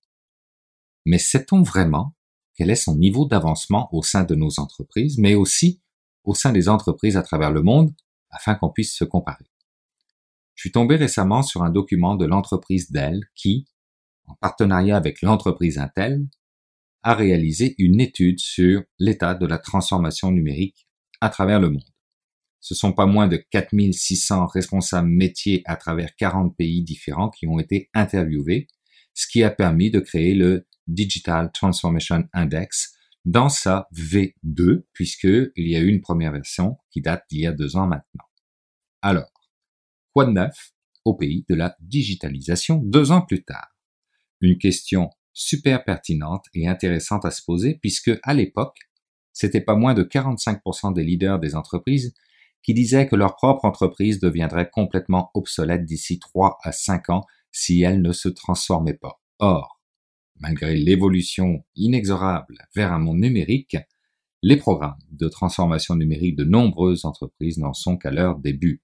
Mais 1.07 1.19
sait-on 1.19 1.63
vraiment 1.63 2.15
quel 2.55 2.71
est 2.71 2.77
son 2.77 2.95
niveau 2.95 3.27
d'avancement 3.27 3.89
au 3.91 4.01
sein 4.05 4.23
de 4.23 4.37
nos 4.37 4.61
entreprises, 4.61 5.19
mais 5.19 5.35
aussi 5.35 5.83
au 6.23 6.35
sein 6.35 6.53
des 6.53 6.69
entreprises 6.69 7.17
à 7.17 7.23
travers 7.23 7.51
le 7.51 7.63
monde, 7.63 7.93
afin 8.31 8.55
qu'on 8.55 8.71
puisse 8.71 8.95
se 8.95 9.03
comparer? 9.03 9.51
Je 10.55 10.61
suis 10.61 10.71
tombé 10.71 10.95
récemment 10.95 11.43
sur 11.43 11.65
un 11.65 11.71
document 11.71 12.15
de 12.15 12.25
l'entreprise 12.25 12.93
Dell 12.93 13.25
qui, 13.35 13.67
en 14.29 14.37
partenariat 14.37 14.97
avec 14.97 15.21
l'entreprise 15.23 15.79
Intel, 15.79 16.29
a 17.03 17.15
réalisé 17.15 17.75
une 17.79 18.01
étude 18.01 18.39
sur 18.39 18.85
l'état 19.01 19.35
de 19.35 19.47
la 19.47 19.59
transformation 19.59 20.31
numérique 20.31 20.87
à 21.21 21.29
travers 21.29 21.59
le 21.59 21.71
monde. 21.71 21.91
Ce 22.61 22.75
sont 22.75 22.93
pas 22.93 23.07
moins 23.07 23.29
de 23.29 23.37
4600 23.37 24.47
responsables 24.47 25.09
métiers 25.09 25.63
à 25.65 25.77
travers 25.77 26.15
40 26.17 26.57
pays 26.57 26.83
différents 26.83 27.31
qui 27.31 27.47
ont 27.47 27.59
été 27.59 27.89
interviewés, 27.95 28.67
ce 29.15 29.27
qui 29.27 29.43
a 29.43 29.51
permis 29.51 29.91
de 29.91 30.01
créer 30.01 30.35
le 30.35 30.67
Digital 30.87 31.51
Transformation 31.53 32.25
Index 32.33 32.95
dans 33.25 33.49
sa 33.49 33.89
V2, 33.95 34.85
puisqu'il 34.93 35.53
y 35.57 35.77
a 35.77 35.81
eu 35.81 35.89
une 35.89 36.01
première 36.01 36.33
version 36.33 36.79
qui 36.91 37.01
date 37.01 37.25
d'il 37.31 37.41
y 37.41 37.47
a 37.47 37.53
deux 37.53 37.77
ans 37.77 37.87
maintenant. 37.87 38.25
Alors, 39.03 39.31
quoi 40.13 40.25
de 40.25 40.33
neuf 40.33 40.73
au 41.05 41.15
pays 41.15 41.45
de 41.49 41.55
la 41.55 41.77
digitalisation 41.81 42.77
deux 42.77 43.13
ans 43.13 43.23
plus 43.23 43.45
tard? 43.45 43.69
Une 44.41 44.59
question 44.59 45.11
super 45.33 45.85
pertinente 45.85 46.47
et 46.55 46.67
intéressante 46.67 47.25
à 47.25 47.31
se 47.31 47.43
poser 47.45 47.79
puisque 47.81 48.11
à 48.23 48.35
l'époque, 48.35 48.79
c'était 49.33 49.61
pas 49.61 49.77
moins 49.77 49.95
de 49.95 50.03
45% 50.03 50.95
des 50.95 51.05
leaders 51.05 51.39
des 51.39 51.55
entreprises 51.55 52.15
qui 52.69 52.75
disaient 52.75 53.09
que 53.09 53.17
leur 53.17 53.35
propre 53.35 53.65
entreprise 53.65 54.21
deviendrait 54.21 54.69
complètement 54.69 55.31
obsolète 55.33 55.87
d'ici 55.87 56.19
3 56.19 56.59
à 56.63 56.71
5 56.71 57.09
ans 57.09 57.25
si 57.51 57.81
elle 57.81 58.03
ne 58.03 58.13
se 58.13 58.29
transformait 58.29 58.99
pas. 59.01 59.23
Or, 59.39 59.81
malgré 60.39 60.77
l'évolution 60.77 61.65
inexorable 61.77 62.59
vers 62.77 62.93
un 62.93 62.99
monde 62.99 63.21
numérique, 63.21 63.79
les 64.43 64.59
programmes 64.59 64.99
de 65.11 65.29
transformation 65.29 65.97
numérique 65.97 66.37
de 66.37 66.45
nombreuses 66.45 67.07
entreprises 67.07 67.57
n'en 67.57 67.73
sont 67.73 67.97
qu'à 67.97 68.11
leur 68.11 68.39
début. 68.39 68.83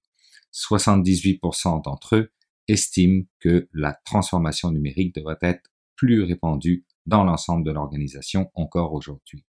78% 0.51 1.83
d'entre 1.83 2.15
eux 2.15 2.31
estiment 2.67 3.25
que 3.39 3.69
la 3.71 3.93
transformation 4.03 4.71
numérique 4.71 5.13
devrait 5.13 5.37
être 5.41 5.69
plus 5.95 6.23
répandue 6.23 6.87
dans 7.05 7.23
l'ensemble 7.23 7.63
de 7.63 7.71
l'organisation 7.71 8.49
encore 8.55 8.93
aujourd'hui. 8.93 9.45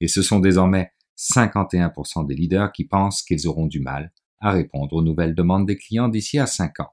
Et 0.00 0.08
ce 0.08 0.22
sont 0.22 0.40
désormais 0.40 0.90
51% 1.16 2.26
des 2.26 2.34
leaders 2.34 2.72
qui 2.72 2.84
pensent 2.84 3.22
qu'ils 3.22 3.48
auront 3.48 3.66
du 3.66 3.80
mal 3.80 4.12
à 4.40 4.50
répondre 4.50 4.94
aux 4.94 5.02
nouvelles 5.02 5.34
demandes 5.34 5.66
des 5.66 5.76
clients 5.76 6.08
d'ici 6.08 6.38
à 6.38 6.46
5 6.46 6.80
ans. 6.80 6.92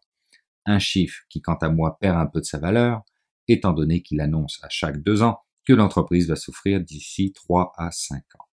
Un 0.65 0.79
chiffre 0.79 1.23
qui, 1.29 1.41
quant 1.41 1.55
à 1.55 1.69
moi, 1.69 1.97
perd 1.99 2.17
un 2.17 2.25
peu 2.25 2.39
de 2.39 2.45
sa 2.45 2.57
valeur, 2.57 3.03
étant 3.47 3.73
donné 3.73 4.01
qu'il 4.01 4.21
annonce 4.21 4.59
à 4.63 4.69
chaque 4.69 5.03
deux 5.03 5.21
ans 5.21 5.39
que 5.65 5.73
l'entreprise 5.73 6.27
va 6.27 6.35
souffrir 6.35 6.81
d'ici 6.81 7.33
3 7.33 7.73
à 7.77 7.91
5 7.91 8.17
ans. 8.39 8.45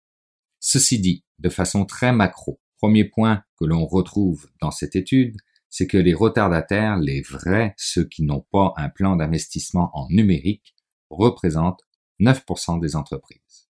Ceci 0.59 0.99
dit, 0.99 1.23
de 1.37 1.49
façon 1.49 1.85
très 1.85 2.11
macro, 2.11 2.59
premier 2.77 3.05
point 3.05 3.43
que 3.59 3.65
l'on 3.65 3.85
retrouve 3.85 4.49
dans 4.61 4.71
cette 4.71 4.95
étude, 4.95 5.37
c'est 5.69 5.87
que 5.87 5.97
les 5.97 6.13
retardataires, 6.13 6.97
les 6.97 7.21
vrais, 7.21 7.75
ceux 7.77 8.05
qui 8.05 8.23
n'ont 8.23 8.45
pas 8.51 8.73
un 8.75 8.89
plan 8.89 9.15
d'investissement 9.15 9.91
en 9.93 10.07
numérique, 10.09 10.75
représentent 11.09 11.81
9% 12.19 12.79
des 12.81 12.95
entreprises. 12.95 13.69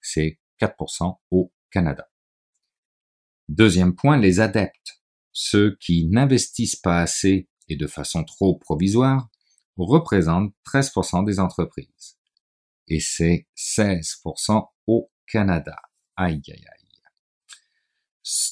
C'est 0.00 0.38
4% 0.60 1.16
au 1.30 1.52
Canada. 1.70 2.08
Deuxième 3.48 3.94
point, 3.94 4.18
les 4.18 4.40
adeptes, 4.40 5.02
ceux 5.32 5.76
qui 5.80 6.06
n'investissent 6.06 6.76
pas 6.76 7.00
assez 7.00 7.48
et 7.68 7.76
de 7.76 7.86
façon 7.86 8.24
trop 8.24 8.56
provisoire, 8.56 9.28
représentent 9.76 10.52
13% 10.66 11.24
des 11.24 11.38
entreprises. 11.38 12.18
Et 12.88 13.00
c'est 13.00 13.46
16% 13.56 14.66
au 14.86 15.10
Canada. 15.26 15.76
Aïe, 16.16 16.42
aïe, 16.48 16.64
aïe. 16.66 16.78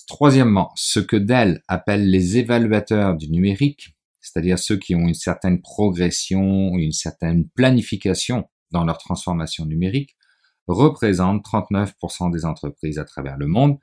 Troisièmement, 0.06 0.72
ce 0.76 1.00
que 1.00 1.16
Dell 1.16 1.62
appelle 1.68 2.08
les 2.08 2.38
évaluateurs 2.38 3.16
du 3.16 3.30
numérique, 3.30 3.96
c'est-à-dire 4.20 4.58
ceux 4.58 4.78
qui 4.78 4.94
ont 4.94 5.06
une 5.06 5.14
certaine 5.14 5.60
progression, 5.60 6.78
une 6.78 6.92
certaine 6.92 7.48
planification 7.50 8.48
dans 8.70 8.84
leur 8.84 8.98
transformation 8.98 9.66
numérique, 9.66 10.16
représentent 10.66 11.44
39% 11.44 12.30
des 12.32 12.44
entreprises 12.44 12.98
à 12.98 13.04
travers 13.04 13.36
le 13.36 13.46
monde, 13.46 13.78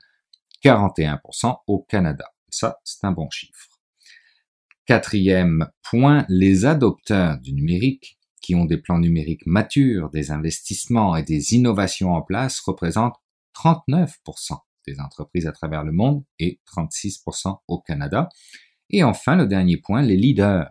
41% 0.62 1.56
au 1.66 1.82
Canada. 1.82 2.26
Ça, 2.48 2.78
c'est 2.84 3.04
un 3.04 3.12
bon 3.12 3.28
chiffre. 3.30 3.68
Quatrième 4.86 5.70
point, 5.82 6.26
les 6.28 6.66
adopteurs 6.66 7.38
du 7.38 7.52
numérique, 7.52 8.18
qui 8.42 8.54
ont 8.54 8.66
des 8.66 8.76
plans 8.76 8.98
numériques 8.98 9.46
matures, 9.46 10.10
des 10.10 10.30
investissements 10.30 11.16
et 11.16 11.22
des 11.22 11.54
innovations 11.54 12.12
en 12.12 12.20
place, 12.20 12.60
représentent 12.60 13.16
39% 13.56 14.58
des 14.86 15.00
entreprises 15.00 15.46
à 15.46 15.52
travers 15.52 15.84
le 15.84 15.92
monde 15.92 16.24
et 16.38 16.60
36% 16.76 17.60
au 17.68 17.80
Canada. 17.80 18.28
Et 18.90 19.02
enfin, 19.02 19.36
le 19.36 19.46
dernier 19.46 19.78
point, 19.78 20.02
les 20.02 20.16
leaders, 20.16 20.70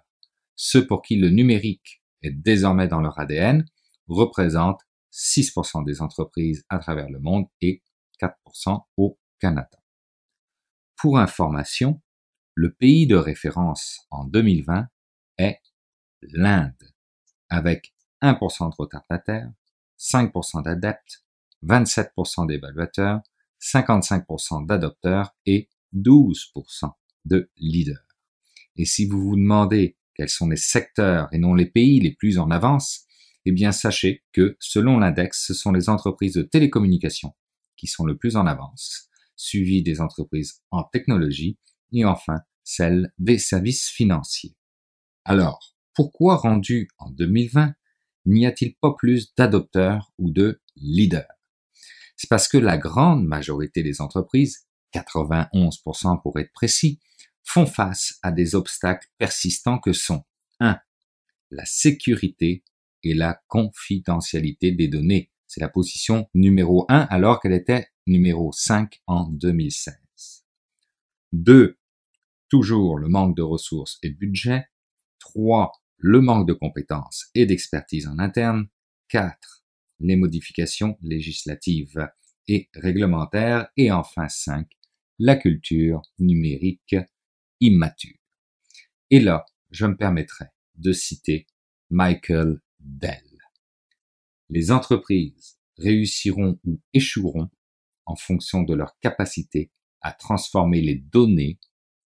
ceux 0.56 0.86
pour 0.86 1.02
qui 1.02 1.16
le 1.16 1.30
numérique 1.30 2.04
est 2.22 2.32
désormais 2.32 2.88
dans 2.88 3.02
leur 3.02 3.20
ADN, 3.20 3.66
représentent 4.08 4.82
6% 5.14 5.86
des 5.86 6.02
entreprises 6.02 6.66
à 6.70 6.80
travers 6.80 7.10
le 7.10 7.20
monde 7.20 7.46
et 7.62 7.84
4% 8.22 8.84
au 8.98 9.20
Canada. 9.40 9.80
Pour 10.98 11.20
information, 11.20 12.02
le 12.56 12.74
pays 12.74 13.08
de 13.08 13.16
référence 13.16 14.08
en 14.10 14.26
2020 14.26 14.88
est 15.38 15.62
l'Inde, 16.22 16.94
avec 17.50 17.94
1% 18.22 18.70
de 18.70 18.76
retardataires, 18.78 19.52
5% 20.00 20.64
d'adeptes, 20.64 21.24
27% 21.64 22.48
d'évaluateurs, 22.48 23.22
55% 23.62 24.66
d'adopteurs 24.66 25.36
et 25.46 25.70
12% 25.94 26.92
de 27.26 27.50
leaders. 27.58 28.06
Et 28.76 28.86
si 28.86 29.06
vous 29.06 29.22
vous 29.22 29.36
demandez 29.36 29.98
quels 30.16 30.30
sont 30.30 30.50
les 30.50 30.58
secteurs 30.58 31.28
et 31.32 31.38
non 31.38 31.54
les 31.54 31.66
pays 31.66 32.00
les 32.00 32.14
plus 32.14 32.38
en 32.38 32.52
avance, 32.52 33.06
eh 33.46 33.52
bien 33.52 33.72
sachez 33.72 34.24
que 34.32 34.56
selon 34.60 35.00
l'index, 35.00 35.46
ce 35.46 35.54
sont 35.54 35.72
les 35.72 35.90
entreprises 35.90 36.34
de 36.34 36.44
télécommunications 36.44 37.36
qui 37.78 37.88
sont 37.88 38.06
le 38.06 38.18
plus 38.18 38.36
en 38.36 38.48
avance, 38.48 39.10
suivies 39.36 39.84
des 39.84 40.00
entreprises 40.02 40.62
en 40.72 40.84
technologie 40.84 41.58
et 41.92 42.06
enfin 42.06 42.40
celles 42.64 43.12
des 43.18 43.38
services 43.38 43.90
financiers. 43.90 44.56
Alors, 45.26 45.76
pourquoi 45.94 46.38
rendu 46.38 46.88
en 46.98 47.10
2020 47.12 47.74
n'y 48.26 48.46
a-t-il 48.46 48.76
pas 48.76 48.94
plus 48.98 49.34
d'adopteurs 49.36 50.12
ou 50.18 50.32
de 50.32 50.62
leaders? 50.76 51.28
C'est 52.16 52.30
parce 52.30 52.48
que 52.48 52.58
la 52.58 52.78
grande 52.78 53.26
majorité 53.26 53.84
des 53.84 54.00
entreprises, 54.00 54.66
91% 54.94 56.22
pour 56.22 56.40
être 56.40 56.54
précis, 56.54 57.00
font 57.44 57.66
face 57.66 58.18
à 58.24 58.32
des 58.32 58.56
obstacles 58.56 59.10
persistants 59.18 59.80
que 59.80 59.92
sont 59.92 60.24
1. 60.60 60.80
La 61.52 61.66
sécurité 61.66 62.64
et 63.04 63.14
la 63.14 63.42
confidentialité 63.48 64.72
des 64.72 64.88
données. 64.88 65.32
C'est 65.48 65.62
la 65.62 65.70
position 65.70 66.28
numéro 66.34 66.86
1 66.90 67.08
alors 67.10 67.40
qu'elle 67.40 67.54
était 67.54 67.88
numéro 68.08 68.52
5 68.52 69.02
en 69.08 69.30
2016. 69.30 69.96
2. 71.34 71.78
Toujours 72.50 72.98
le 72.98 73.08
manque 73.08 73.36
de 73.36 73.42
ressources 73.42 74.00
et 74.04 74.10
de 74.10 74.16
budget. 74.16 74.66
3. 75.20 75.72
Le 75.98 76.22
manque 76.22 76.48
de 76.48 76.54
compétences 76.54 77.30
et 77.36 77.46
d'expertise 77.46 78.08
en 78.08 78.20
interne. 78.20 78.68
4 79.10 79.64
les 80.04 80.16
modifications 80.16 80.98
législatives 81.02 82.10
et 82.48 82.70
réglementaires, 82.74 83.70
et 83.78 83.92
enfin 83.92 84.28
5, 84.28 84.68
la 85.20 85.36
culture 85.36 86.02
numérique 86.20 86.96
immature. 87.60 88.18
Et 89.10 89.20
là, 89.20 89.46
je 89.72 89.86
me 89.86 89.96
permettrai 89.96 90.46
de 90.76 90.92
citer 90.92 91.48
Michael 91.90 92.60
Les 94.50 94.72
entreprises 94.72 95.58
réussiront 95.78 96.60
ou 96.66 96.80
échoueront 96.94 97.50
en 98.06 98.16
fonction 98.16 98.64
de 98.64 98.74
leur 98.74 98.98
capacité 99.00 99.72
à 100.02 100.12
transformer 100.12 100.82
les 100.82 100.96
données 100.96 101.60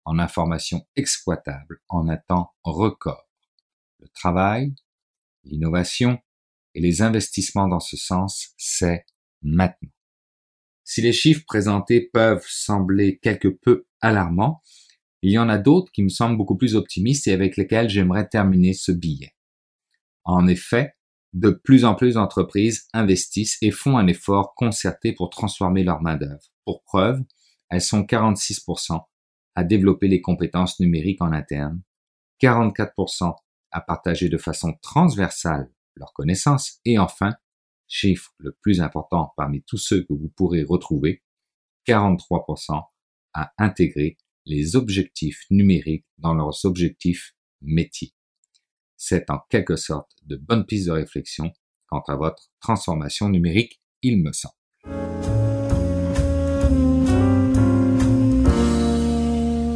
en 0.04 0.18
informations 0.18 0.86
exploitables 0.94 1.80
en 1.88 2.08
un 2.08 2.16
temps 2.16 2.54
record. 2.62 3.28
Le 3.98 4.08
travail, 4.08 4.74
l'innovation, 5.44 6.18
et 6.74 6.80
les 6.80 7.00
investissements 7.00 7.68
dans 7.68 7.80
ce 7.80 7.96
sens, 7.96 8.52
c'est 8.58 9.06
maintenant. 9.42 9.90
Si 10.84 11.00
les 11.00 11.12
chiffres 11.12 11.44
présentés 11.46 12.02
peuvent 12.12 12.46
sembler 12.46 13.18
quelque 13.18 13.48
peu 13.48 13.86
alarmants, 14.02 14.62
il 15.22 15.32
y 15.32 15.38
en 15.38 15.48
a 15.48 15.58
d'autres 15.58 15.90
qui 15.90 16.02
me 16.02 16.10
semblent 16.10 16.36
beaucoup 16.36 16.56
plus 16.56 16.76
optimistes 16.76 17.26
et 17.26 17.32
avec 17.32 17.56
lesquels 17.56 17.88
j'aimerais 17.88 18.28
terminer 18.28 18.74
ce 18.74 18.92
billet. 18.92 19.35
En 20.26 20.48
effet, 20.48 20.92
de 21.32 21.50
plus 21.50 21.84
en 21.84 21.94
plus 21.94 22.14
d'entreprises 22.14 22.88
investissent 22.92 23.58
et 23.62 23.70
font 23.70 23.96
un 23.96 24.08
effort 24.08 24.54
concerté 24.56 25.12
pour 25.12 25.30
transformer 25.30 25.84
leur 25.84 26.02
main-d'œuvre. 26.02 26.52
Pour 26.64 26.82
preuve, 26.82 27.22
elles 27.70 27.80
sont 27.80 28.02
46% 28.02 29.00
à 29.54 29.64
développer 29.64 30.08
les 30.08 30.20
compétences 30.20 30.80
numériques 30.80 31.22
en 31.22 31.32
interne, 31.32 31.80
44% 32.42 33.34
à 33.70 33.80
partager 33.80 34.28
de 34.28 34.36
façon 34.36 34.74
transversale 34.82 35.70
leurs 35.94 36.12
connaissances. 36.12 36.80
Et 36.84 36.98
enfin, 36.98 37.36
chiffre 37.86 38.32
le 38.38 38.52
plus 38.60 38.80
important 38.80 39.32
parmi 39.36 39.62
tous 39.62 39.78
ceux 39.78 40.02
que 40.02 40.12
vous 40.12 40.28
pourrez 40.28 40.64
retrouver, 40.64 41.22
43% 41.86 42.82
à 43.32 43.52
intégrer 43.58 44.16
les 44.44 44.74
objectifs 44.74 45.44
numériques 45.50 46.06
dans 46.18 46.34
leurs 46.34 46.64
objectifs 46.64 47.36
métiers. 47.62 48.15
C'est 48.96 49.30
en 49.30 49.38
quelque 49.50 49.76
sorte 49.76 50.10
de 50.24 50.36
bonnes 50.36 50.64
pistes 50.64 50.86
de 50.86 50.92
réflexion 50.92 51.52
quant 51.86 52.02
à 52.08 52.16
votre 52.16 52.44
transformation 52.60 53.28
numérique, 53.28 53.80
il 54.02 54.22
me 54.22 54.32
semble. 54.32 54.54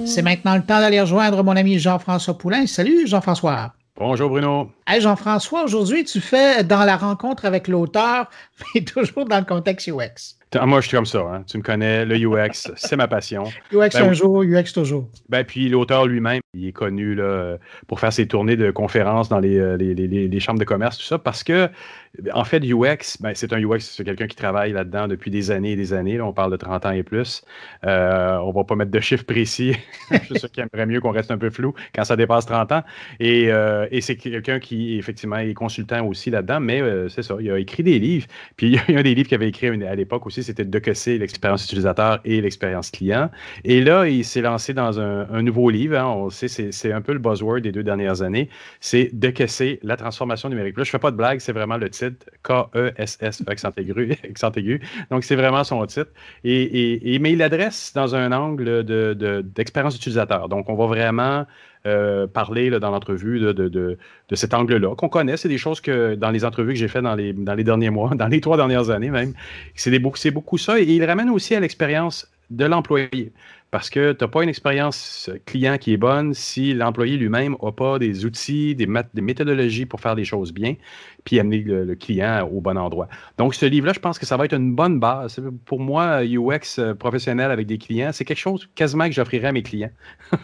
C'est 0.07 0.23
maintenant 0.23 0.57
le 0.57 0.63
temps 0.63 0.81
d'aller 0.81 1.01
rejoindre 1.01 1.45
mon 1.45 1.55
ami 1.55 1.79
Jean-François 1.79 2.37
Poulain. 2.37 2.67
Salut 2.67 3.07
Jean-François. 3.07 3.75
Bonjour 3.97 4.31
Bruno. 4.31 4.73
Hey 4.93 5.01
Jean-François, 5.01 5.63
aujourd'hui 5.63 6.03
tu 6.03 6.21
fais 6.21 6.65
dans 6.65 6.85
la 6.85 6.97
rencontre 6.97 7.45
avec 7.45 7.69
l'auteur, 7.69 8.29
mais 8.75 8.81
toujours 8.81 9.25
dans 9.25 9.39
le 9.39 9.45
contexte 9.45 9.87
UX. 9.87 10.41
Ah, 10.59 10.67
moi, 10.67 10.81
je 10.81 10.89
suis 10.89 10.97
comme 10.97 11.07
ça. 11.07 11.21
Hein. 11.21 11.45
Tu 11.47 11.59
me 11.59 11.63
connais, 11.63 12.05
le 12.05 12.17
UX, 12.17 12.73
c'est 12.75 12.97
ma 12.97 13.07
passion. 13.07 13.45
UX 13.73 13.91
ben 13.93 14.09
un 14.09 14.13
jour, 14.13 14.43
UX 14.43 14.73
toujours. 14.75 15.09
Ben, 15.29 15.45
puis 15.45 15.69
l'auteur 15.69 16.07
lui-même, 16.07 16.41
il 16.55 16.67
est 16.67 16.73
connu 16.73 17.15
là, 17.15 17.57
pour 17.87 18.01
faire 18.01 18.13
ses 18.13 18.27
tournées 18.27 18.57
de 18.57 18.73
conférences 18.73 19.29
dans 19.29 19.39
les, 19.39 19.59
euh, 19.59 19.77
les, 19.77 19.95
les, 19.95 20.09
les, 20.27 20.41
chambres 20.41 20.59
de 20.59 20.65
commerce, 20.65 20.99
tout 20.99 21.05
ça, 21.05 21.19
parce 21.19 21.45
que, 21.45 21.69
en 22.35 22.43
fait, 22.43 22.65
UX, 22.65 23.19
ben, 23.21 23.31
c'est 23.35 23.53
un 23.53 23.61
UX, 23.61 23.79
c'est 23.79 24.03
quelqu'un 24.03 24.27
qui 24.27 24.35
travaille 24.35 24.73
là-dedans 24.73 25.07
depuis 25.07 25.31
des 25.31 25.53
années 25.53 25.73
et 25.73 25.77
des 25.77 25.93
années. 25.93 26.17
Là, 26.17 26.25
on 26.27 26.33
parle 26.33 26.51
de 26.51 26.57
30 26.57 26.85
ans 26.85 26.91
et 26.91 27.05
plus. 27.05 27.45
Euh, 27.87 28.37
on 28.39 28.51
va 28.51 28.65
pas 28.65 28.75
mettre 28.75 28.91
de 28.91 29.01
chiffres 29.01 29.25
précis. 29.25 29.77
je 30.11 30.19
suis 30.19 30.39
sûr 30.41 30.51
qu'il 30.51 30.65
aimerait 30.65 30.87
mieux 30.87 31.01
qu'on 31.01 31.13
reste 31.13 31.31
un 31.31 31.39
peu 31.39 31.51
flou 31.51 31.75
quand 31.95 32.03
ça 32.03 32.17
dépasse 32.17 32.47
30 32.47 32.73
ans. 32.73 32.83
Et, 33.21 33.53
euh, 33.53 33.87
et 33.93 34.01
c'est 34.01 34.17
quelqu'un 34.17 34.59
qui 34.59 34.80
effectivement, 34.99 35.39
il 35.39 35.51
est 35.51 35.55
consultant 35.55 36.07
aussi 36.07 36.31
là-dedans, 36.31 36.61
mais 36.61 36.81
euh, 36.81 37.09
c'est 37.09 37.23
ça, 37.23 37.37
il 37.41 37.51
a 37.51 37.59
écrit 37.59 37.83
des 37.83 37.99
livres. 37.99 38.27
Puis 38.57 38.67
il 38.71 38.75
y 38.75 38.79
a 38.79 38.99
un 38.99 39.03
des 39.03 39.15
livres 39.15 39.29
qu'il 39.29 39.37
avait 39.37 39.49
écrit 39.49 39.69
à 39.69 39.95
l'époque 39.95 40.27
aussi, 40.27 40.43
c'était 40.43 40.65
de 40.65 40.79
casser 40.79 41.19
l'expérience 41.19 41.65
utilisateur 41.65 42.21
et 42.25 42.41
l'expérience 42.41 42.91
client. 42.91 43.31
Et 43.65 43.81
là, 43.81 44.07
il 44.07 44.25
s'est 44.25 44.41
lancé 44.41 44.75
dans 44.75 45.01
un, 45.01 45.43
nouveau 45.43 45.71
livre, 45.71 45.97
hein, 45.97 46.07
on 46.07 46.31
sait, 46.31 46.49
c'est 46.49 46.93
un 46.93 47.01
peu 47.01 47.13
le 47.13 47.19
buzzword 47.19 47.61
des 47.61 47.73
deux 47.73 47.83
dernières 47.83 48.23
années, 48.23 48.49
c'est 48.81 49.11
de 49.13 49.31
casser 49.31 49.81
la 49.83 49.97
transformation 49.97 50.49
numérique. 50.49 50.77
Là, 50.77 50.85
je 50.85 50.89
ne 50.89 50.93
fais 50.93 50.99
pas 50.99 51.11
de 51.11 51.17
blague, 51.17 51.41
c'est 51.41 51.53
vraiment 51.53 51.77
le 51.77 51.89
titre, 51.89 52.27
K-E-S-S, 52.43 53.43
accent 53.47 53.71
aigu. 53.77 54.81
Donc, 55.11 55.25
c'est 55.25 55.37
vraiment 55.37 55.65
son 55.65 55.85
titre. 55.87 56.11
Et, 56.45 57.19
mais 57.21 57.33
il 57.33 57.39
l'adresse 57.39 57.93
dans 57.95 58.15
un 58.15 58.33
angle 58.33 58.85
d'expérience 59.55 59.97
utilisateur. 59.97 60.49
Donc, 60.49 60.69
on 60.69 60.75
va 60.75 60.87
vraiment 60.87 61.47
euh, 61.87 62.27
parler 62.27 62.71
dans 62.71 62.91
l'entrevue 62.91 63.41
de, 63.41 63.99
cet 64.33 64.53
angle-là, 64.53 64.95
qu'on 64.97 65.09
connaît. 65.09 65.37
C'est 65.37 65.49
des 65.49 65.59
choses 65.59 65.81
que 65.81 66.15
dans 66.15 66.31
les 66.31 66.45
entrevues 66.45 66.75
que 66.75 66.79
j'ai 66.79 66.89
faites 66.89 67.03
dans 67.03 67.15
les, 67.15 67.33
dans 67.33 67.55
les 67.55 67.65
derniers 67.65 67.91
mois, 67.91 68.11
dans 68.15 68.29
les 68.29 68.41
trois 68.41 68.57
dernières 68.57 68.91
années 68.91 69.11
même, 69.11 69.33
c'est 69.75 69.99
beaucoup 70.31 70.59
ça. 70.59 70.79
Et 70.79 70.85
il 70.85 71.05
ramène 71.05 71.31
aussi 71.31 71.55
à 71.55 71.61
l'expérience 71.61 72.31
de 72.51 72.65
l'employé. 72.65 73.33
Parce 73.71 73.89
que 73.89 74.13
tu 74.13 74.25
n'as 74.25 74.29
pas 74.29 74.43
une 74.43 74.49
expérience 74.49 75.31
client 75.47 75.79
qui 75.79 75.93
est 75.93 75.97
bonne 75.97 76.35
si 76.35 76.75
l'employé 76.75 77.17
lui-même 77.17 77.55
n'a 77.63 77.71
pas 77.71 78.01
des 78.01 78.25
outils, 78.25 78.75
des, 78.75 78.89
des, 79.15 79.23
méthodologies 79.23 79.87
pour 79.87 80.01
faire 80.01 80.17
les 80.17 80.25
choses 80.25 80.53
bien, 80.53 80.75
puis 81.23 81.39
amener 81.39 81.59
le, 81.59 81.95
client 81.95 82.49
au 82.53 82.61
bon 82.61 82.77
endroit. 82.77 83.09
Donc, 83.39 83.55
ce 83.55 83.67
livre-là, 83.67 83.93
je 83.93 84.01
pense 84.01 84.19
que 84.19 84.27
ça 84.27 84.37
va 84.37 84.47
être 84.47 84.55
une 84.55 84.75
bonne 84.75 84.99
base. 84.99 85.41
Pour 85.67 85.79
moi, 85.79 86.25
UX 86.25 86.79
euh, 86.81 86.95
professionnel 86.95 87.53
avec 87.53 87.69
des 87.69 87.79
clients, 87.79 88.11
c'est 88.13 88.25
quelque 88.25 88.39
chose 88.39 88.69
quasiment 88.75 89.07
que 89.07 89.13
j'offrirais 89.13 89.49
à 89.49 89.53
mes 89.53 89.63
clients. 89.63 89.91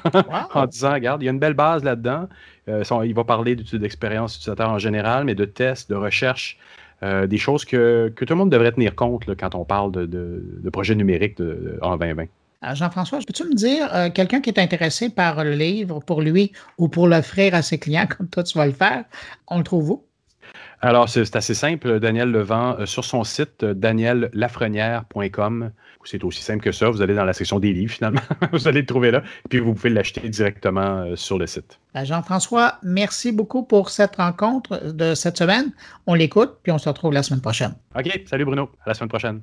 en 0.54 0.66
disant, 0.66 0.92
regarde, 0.92 1.20
il 1.22 1.26
y 1.26 1.28
a 1.28 1.32
une 1.32 1.40
belle 1.40 1.54
base 1.54 1.82
là-dedans. 1.82 2.28
Euh, 2.68 2.84
il 3.04 3.14
va 3.14 3.24
parler 3.24 3.56
d'expérience 3.56 4.36
utilisateur 4.36 4.70
en 4.70 4.78
général, 4.78 5.24
mais 5.24 5.34
de 5.34 5.44
tests, 5.44 5.90
de 5.90 5.96
recherche. 5.96 6.58
Euh, 7.02 7.26
des 7.26 7.36
choses 7.36 7.64
que, 7.64 8.12
tout 8.16 8.24
le 8.28 8.34
monde 8.34 8.50
devrait 8.50 8.72
tenir 8.72 8.94
compte 8.94 9.24
quand 9.38 9.54
on 9.54 9.64
parle 9.64 9.92
de, 9.92 10.06
de, 10.06 10.70
projets 10.70 10.94
numériques 10.94 11.38
en 11.82 11.96
2020. 11.96 12.26
Euh, 12.64 12.74
Jean-François, 12.74 13.18
peux-tu 13.18 13.44
me 13.44 13.54
dire, 13.54 13.94
euh, 13.94 14.10
quelqu'un 14.10 14.40
qui 14.40 14.50
est 14.50 14.58
intéressé 14.58 15.10
par 15.10 15.44
le 15.44 15.52
livre 15.52 16.00
pour 16.00 16.22
lui 16.22 16.52
ou 16.78 16.88
pour 16.88 17.06
l'offrir 17.06 17.54
à 17.54 17.62
ses 17.62 17.78
clients, 17.78 18.06
comme 18.16 18.28
toi 18.28 18.42
tu 18.42 18.56
vas 18.56 18.66
le 18.66 18.72
faire, 18.72 19.04
on 19.48 19.58
le 19.58 19.64
trouve 19.64 19.90
où? 19.90 20.02
Alors, 20.82 21.08
c'est 21.08 21.34
assez 21.34 21.54
simple. 21.54 22.00
Daniel 22.00 22.30
le 22.30 22.42
vend 22.42 22.76
euh, 22.78 22.86
sur 22.86 23.04
son 23.04 23.24
site, 23.24 23.64
daniellafrenière.com. 23.64 25.70
C'est 26.04 26.22
aussi 26.22 26.42
simple 26.42 26.62
que 26.62 26.70
ça. 26.70 26.88
Vous 26.88 27.02
allez 27.02 27.14
dans 27.14 27.24
la 27.24 27.32
section 27.32 27.58
des 27.58 27.72
livres, 27.72 27.92
finalement. 27.92 28.20
vous 28.52 28.68
allez 28.68 28.80
le 28.80 28.86
trouver 28.86 29.10
là. 29.10 29.22
Puis 29.50 29.58
vous 29.58 29.74
pouvez 29.74 29.90
l'acheter 29.90 30.28
directement 30.28 31.16
sur 31.16 31.36
le 31.36 31.48
site. 31.48 31.80
Ben, 31.94 32.04
Jean-François, 32.04 32.78
merci 32.84 33.32
beaucoup 33.32 33.64
pour 33.64 33.90
cette 33.90 34.16
rencontre 34.16 34.92
de 34.92 35.14
cette 35.14 35.36
semaine. 35.36 35.72
On 36.06 36.14
l'écoute, 36.14 36.58
puis 36.62 36.70
on 36.70 36.78
se 36.78 36.88
retrouve 36.88 37.12
la 37.12 37.24
semaine 37.24 37.40
prochaine. 37.40 37.74
OK. 37.98 38.22
Salut 38.26 38.44
Bruno. 38.44 38.70
À 38.84 38.90
la 38.90 38.94
semaine 38.94 39.08
prochaine. 39.08 39.40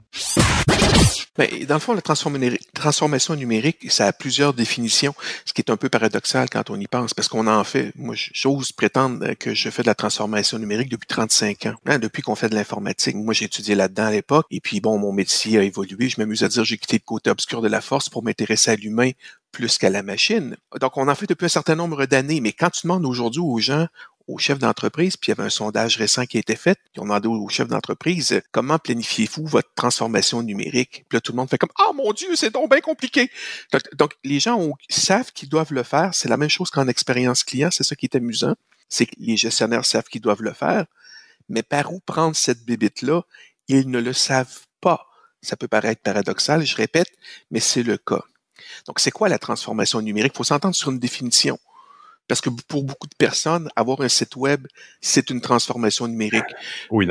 Ben, 1.36 1.50
dans 1.66 1.76
le 1.76 1.80
fond, 1.80 1.94
la 1.94 2.02
transformation 2.02 3.36
numérique, 3.36 3.92
ça 3.92 4.06
a 4.06 4.14
plusieurs 4.14 4.54
définitions, 4.54 5.16
ce 5.46 5.54
qui 5.54 5.62
est 5.62 5.72
un 5.72 5.78
peu 5.78 5.90
paradoxal 5.90 6.48
quand 6.48 6.70
on 6.70 6.80
y 6.80 6.86
pense, 6.86 7.16
parce 7.16 7.28
qu'on 7.28 7.48
en 7.48 7.64
fait. 7.64 7.92
Moi, 7.96 8.16
j'ose 8.16 8.72
prétendre 8.72 9.34
que 9.34 9.56
je 9.56 9.70
fais 9.72 9.82
de 9.82 9.88
la 9.88 9.96
transformation 9.96 10.60
numérique 10.60 10.90
depuis 10.90 11.08
35 11.08 11.66
ans, 11.66 11.76
hein, 11.88 11.98
depuis 11.98 12.22
qu'on 12.22 12.36
fait 12.36 12.50
de 12.50 12.56
l'informatique. 12.56 13.16
Moi, 13.16 13.34
j'ai 13.34 13.46
étudié 13.46 13.74
là-dedans 13.74 14.06
à 14.06 14.12
l'époque, 14.12 14.46
et 14.52 14.60
puis 14.60 14.80
bon, 14.80 15.00
mon 15.00 15.12
métier 15.12 15.58
a 15.58 15.64
évolué. 15.64 16.08
Je 16.08 16.22
m'amuse 16.22 16.44
à 16.44 16.50
dire 16.50 16.64
j'ai 16.64 16.78
quitté 16.78 16.98
le 16.98 17.06
côté 17.06 17.32
obscur 17.32 17.62
de 17.62 17.68
la 17.68 17.82
force 17.82 18.10
pour 18.10 18.24
m'intéresser 18.24 18.70
à 18.70 18.76
l'humain 18.76 19.10
plus 19.52 19.78
qu'à 19.78 19.90
la 19.90 20.04
machine. 20.04 20.58
Donc, 20.82 20.98
on 20.98 21.08
en 21.08 21.16
fait 21.16 21.28
depuis 21.28 21.46
un 21.46 21.50
certain 21.50 21.76
nombre 21.76 22.06
d'années, 22.06 22.42
mais 22.42 22.52
quand 22.52 22.70
tu 22.70 22.82
demandes 22.84 23.06
aujourd'hui 23.06 23.42
aux 23.42 23.60
gens, 23.60 23.88
aux 24.28 24.38
chefs 24.38 24.60
d'entreprise, 24.60 25.18
puis 25.18 25.32
il 25.32 25.36
y 25.36 25.40
avait 25.40 25.48
un 25.48 25.50
sondage 25.50 25.98
récent 25.98 26.26
qui 26.26 26.38
a 26.38 26.40
été 26.40 26.56
fait, 26.56 26.80
puis 26.92 27.00
on 27.00 27.04
demandé 27.04 27.28
aux 27.28 27.50
chefs 27.50 27.68
d'entreprise 27.68 28.42
comment 28.52 28.80
planifiez-vous 28.80 29.46
votre 29.46 29.74
transformation 29.76 30.42
numérique? 30.42 31.06
Puis 31.10 31.18
là, 31.18 31.22
tout 31.22 31.34
le 31.34 31.38
monde 31.38 31.50
fait 31.50 31.58
comme 31.58 31.72
Ah 31.78 31.88
oh, 31.90 31.94
mon 31.94 32.12
Dieu, 32.14 32.36
c'est 32.36 32.52
donc 32.52 32.70
bien 32.70 32.80
compliqué. 32.80 33.30
Donc, 33.98 34.14
les 34.24 34.40
gens 34.40 34.72
savent 34.90 35.32
qu'ils 35.32 35.50
doivent 35.50 35.74
le 35.74 35.84
faire. 35.84 36.14
C'est 36.14 36.30
la 36.30 36.38
même 36.38 36.50
chose 36.50 36.70
qu'en 36.70 36.88
expérience 36.88 37.44
client, 37.44 37.70
c'est 37.72 37.84
ça 37.84 37.96
qui 37.96 38.06
est 38.06 38.16
amusant. 38.16 38.56
C'est 38.90 39.06
que 39.06 39.16
les 39.18 39.38
gestionnaires 39.38 39.86
savent 39.86 40.06
qu'ils 40.06 40.22
doivent 40.22 40.44
le 40.44 40.54
faire, 40.54 40.86
mais 41.50 41.64
par 41.64 41.92
où 41.92 42.00
prendre 42.00 42.36
cette 42.36 42.64
bébite-là, 42.64 43.24
ils 43.68 43.90
ne 43.90 44.00
le 44.00 44.14
savent 44.14 44.62
pas. 44.82 45.08
Ça 45.42 45.58
peut 45.58 45.68
paraître 45.68 46.02
paradoxal, 46.02 46.66
je 46.66 46.76
répète, 46.76 47.12
mais 47.52 47.60
c'est 47.60 47.84
le 47.84 47.98
cas. 47.98 48.24
Donc, 48.88 49.00
c'est 49.00 49.12
quoi 49.12 49.28
la 49.30 49.40
transformation 49.40 50.02
numérique? 50.02 50.34
Il 50.36 50.38
faut 50.38 50.44
s'entendre 50.44 50.76
sur 50.76 50.92
une 50.92 51.00
définition. 51.00 51.60
Parce 52.28 52.42
que 52.42 52.50
pour 52.50 52.84
beaucoup 52.84 53.08
de 53.08 53.16
personnes, 53.16 53.70
avoir 53.76 54.02
un 54.02 54.08
site 54.08 54.36
web, 54.36 54.68
c'est 55.02 55.30
une 55.30 55.42
transformation 55.42 56.08
numérique. 56.08 56.44
Oui, 56.90 57.08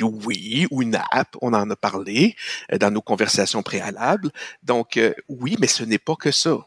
oui, 0.00 0.66
ou 0.70 0.82
une 0.82 0.96
app, 1.10 1.36
on 1.42 1.52
en 1.52 1.68
a 1.68 1.76
parlé 1.76 2.36
euh, 2.72 2.78
dans 2.78 2.90
nos 2.90 3.02
conversations 3.02 3.62
préalables. 3.62 4.30
Donc, 4.62 4.96
euh, 4.96 5.12
oui, 5.28 5.56
mais 5.60 5.66
ce 5.66 5.82
n'est 5.82 5.98
pas 5.98 6.16
que 6.16 6.30
ça. 6.30 6.58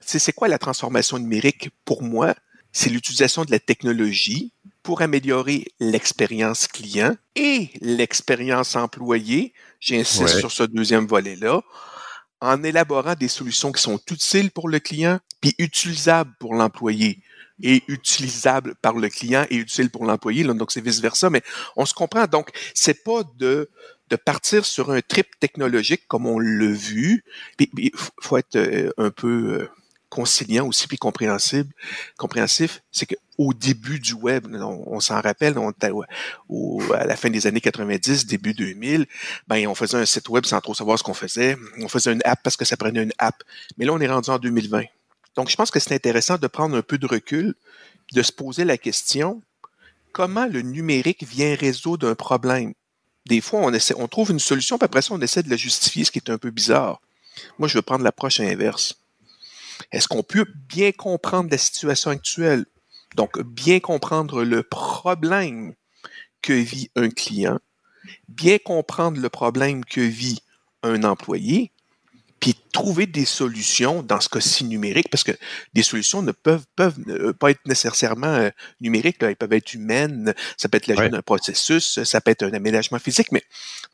C'est 0.00 0.32
quoi 0.32 0.48
la 0.48 0.58
transformation 0.58 1.18
numérique 1.18 1.70
pour 1.84 2.02
moi? 2.02 2.34
C'est 2.72 2.88
l'utilisation 2.90 3.44
de 3.44 3.50
la 3.50 3.58
technologie 3.58 4.52
pour 4.82 5.02
améliorer 5.02 5.66
l'expérience 5.80 6.66
client 6.68 7.16
et 7.34 7.70
l'expérience 7.80 8.76
employé. 8.76 9.52
J'insiste 9.80 10.38
sur 10.38 10.52
ce 10.52 10.62
deuxième 10.62 11.06
volet-là 11.06 11.62
en 12.40 12.62
élaborant 12.62 13.14
des 13.14 13.28
solutions 13.28 13.72
qui 13.72 13.82
sont 13.82 14.00
utiles 14.10 14.50
pour 14.50 14.68
le 14.68 14.78
client, 14.78 15.18
puis 15.40 15.54
utilisables 15.58 16.32
pour 16.38 16.54
l'employé 16.54 17.20
et 17.62 17.82
utilisables 17.88 18.74
par 18.76 18.94
le 18.94 19.08
client 19.08 19.44
et 19.50 19.56
utiles 19.56 19.90
pour 19.90 20.04
l'employé. 20.04 20.44
Donc, 20.44 20.70
c'est 20.70 20.80
vice-versa, 20.80 21.28
mais 21.30 21.42
on 21.76 21.84
se 21.84 21.94
comprend. 21.94 22.26
Donc, 22.26 22.50
c'est 22.74 23.02
pas 23.02 23.22
de, 23.36 23.68
de 24.10 24.16
partir 24.16 24.64
sur 24.64 24.90
un 24.90 25.00
trip 25.00 25.26
technologique 25.40 26.06
comme 26.06 26.26
on 26.26 26.38
l'a 26.38 26.70
vu. 26.70 27.24
Il 27.58 27.90
faut 28.20 28.36
être 28.36 28.56
euh, 28.56 28.90
un 28.96 29.10
peu 29.10 29.60
euh, 29.60 29.70
conciliant 30.08 30.66
aussi 30.66 30.86
puis 30.86 30.98
compréhensible, 30.98 31.72
compréhensif, 32.16 32.82
c'est 32.92 33.06
qu'au 33.38 33.54
début 33.54 34.00
du 34.00 34.14
web, 34.14 34.46
on, 34.54 35.00
s'en 35.00 35.20
rappelle, 35.20 35.56
au, 36.48 36.82
à 36.92 37.04
la 37.04 37.16
fin 37.16 37.30
des 37.30 37.46
années 37.46 37.60
90, 37.60 38.26
début 38.26 38.54
2000, 38.54 39.06
ben 39.46 39.66
on 39.68 39.74
faisait 39.74 39.98
un 39.98 40.06
site 40.06 40.28
web 40.28 40.44
sans 40.44 40.60
trop 40.60 40.74
savoir 40.74 40.98
ce 40.98 41.04
qu'on 41.04 41.14
faisait. 41.14 41.56
On 41.80 41.88
faisait 41.88 42.12
une 42.12 42.22
app 42.24 42.40
parce 42.42 42.56
que 42.56 42.64
ça 42.64 42.76
prenait 42.76 43.02
une 43.02 43.12
app. 43.18 43.42
Mais 43.76 43.84
là, 43.84 43.92
on 43.92 44.00
est 44.00 44.08
rendu 44.08 44.30
en 44.30 44.38
2020. 44.38 44.82
Donc, 45.36 45.50
je 45.50 45.56
pense 45.56 45.70
que 45.70 45.78
c'est 45.78 45.94
intéressant 45.94 46.36
de 46.36 46.46
prendre 46.48 46.76
un 46.76 46.82
peu 46.82 46.98
de 46.98 47.06
recul, 47.06 47.54
de 48.12 48.22
se 48.22 48.32
poser 48.32 48.64
la 48.64 48.76
question 48.76 49.40
comment 50.12 50.46
le 50.46 50.62
numérique 50.62 51.24
vient 51.24 51.54
résoudre 51.54 52.08
un 52.08 52.16
problème? 52.16 52.74
Des 53.26 53.40
fois, 53.40 53.60
on, 53.60 53.72
essaie, 53.72 53.94
on 53.96 54.08
trouve 54.08 54.32
une 54.32 54.40
solution, 54.40 54.78
puis 54.78 54.86
après 54.86 55.02
ça, 55.02 55.14
on 55.14 55.20
essaie 55.20 55.44
de 55.44 55.50
la 55.50 55.56
justifier, 55.56 56.04
ce 56.04 56.10
qui 56.10 56.18
est 56.18 56.30
un 56.30 56.38
peu 56.38 56.50
bizarre. 56.50 57.00
Moi, 57.58 57.68
je 57.68 57.74
veux 57.74 57.82
prendre 57.82 58.02
l'approche 58.02 58.40
inverse. 58.40 58.96
Est-ce 59.92 60.08
qu'on 60.08 60.22
peut 60.22 60.46
bien 60.68 60.90
comprendre 60.90 61.50
la 61.50 61.58
situation 61.58 62.10
actuelle? 62.10 62.64
Donc, 63.14 63.40
bien 63.40 63.80
comprendre 63.80 64.44
le 64.44 64.62
problème 64.62 65.74
que 66.42 66.52
vit 66.52 66.90
un 66.96 67.10
client, 67.10 67.58
bien 68.28 68.58
comprendre 68.58 69.20
le 69.20 69.28
problème 69.28 69.84
que 69.84 70.00
vit 70.00 70.40
un 70.82 71.02
employé, 71.04 71.72
puis 72.40 72.54
trouver 72.72 73.06
des 73.06 73.24
solutions 73.24 74.02
dans 74.02 74.20
ce 74.20 74.28
cas-ci 74.28 74.64
numérique, 74.64 75.10
parce 75.10 75.24
que 75.24 75.32
des 75.74 75.82
solutions 75.82 76.22
ne 76.22 76.32
peuvent, 76.32 76.66
peuvent 76.76 77.34
pas 77.34 77.50
être 77.50 77.66
nécessairement 77.66 78.28
euh, 78.28 78.50
numériques, 78.80 79.16
elles 79.22 79.36
peuvent 79.36 79.52
être 79.52 79.74
humaines, 79.74 80.34
ça 80.56 80.68
peut 80.68 80.76
être 80.76 80.86
l'ajout 80.86 81.08
d'un 81.08 81.22
processus, 81.22 82.02
ça 82.04 82.20
peut 82.20 82.30
être 82.30 82.44
un 82.44 82.52
aménagement 82.52 82.98
physique, 82.98 83.32
mais 83.32 83.42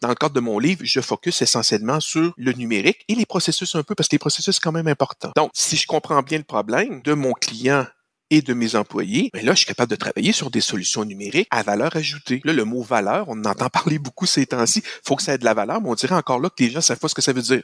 dans 0.03 0.09
le 0.09 0.15
cadre 0.15 0.35
de 0.35 0.41
mon 0.41 0.59
livre, 0.59 0.83
je 0.85 1.01
focus 1.01 1.41
essentiellement 1.41 2.01
sur 2.01 2.35
le 2.37 2.53
numérique 2.53 3.05
et 3.09 3.15
les 3.15 3.27
processus 3.27 3.75
un 3.75 3.83
peu, 3.83 3.95
parce 3.95 4.09
que 4.09 4.17
les 4.17 4.21
processus 4.21 4.57
sont 4.57 4.61
quand 4.63 4.73
même 4.73 4.89
importants. 4.89 5.33
Donc, 5.37 5.51
si 5.55 5.77
je 5.77 5.87
comprends 5.87 6.23
bien 6.23 6.39
le 6.39 6.45
problème 6.45 7.01
de 7.03 7.15
mon 7.15 7.33
client 7.33 7.87
et 8.31 8.43
de 8.43 8.55
mes 8.55 8.75
employés, 8.75 9.31
mais 9.35 9.41
ben 9.41 9.47
là, 9.47 9.53
je 9.53 9.59
suis 9.59 9.67
capable 9.67 9.91
de 9.91 9.97
travailler 9.97 10.33
sur 10.33 10.51
des 10.51 10.61
solutions 10.61 11.05
numériques 11.05 11.49
à 11.51 11.63
valeur 11.63 11.95
ajoutée. 11.97 12.41
Là, 12.45 12.53
le 12.53 12.65
mot 12.65 12.83
valeur, 12.83 13.29
on 13.29 13.33
en 13.33 13.45
entend 13.45 13.69
parler 13.69 13.99
beaucoup 13.99 14.27
ces 14.27 14.47
temps-ci. 14.47 14.83
faut 15.05 15.17
que 15.17 15.23
ça 15.23 15.35
ait 15.35 15.39
de 15.39 15.45
la 15.45 15.55
valeur, 15.55 15.81
mais 15.81 15.89
on 15.89 15.95
dirait 15.95 16.15
encore 16.15 16.41
là 16.41 16.49
que 16.49 16.63
les 16.63 16.71
gens 16.71 16.81
savent 16.81 16.99
pas 16.99 17.09
ce 17.09 17.15
que 17.15 17.23
ça 17.23 17.33
veut 17.33 17.43
dire. 17.43 17.63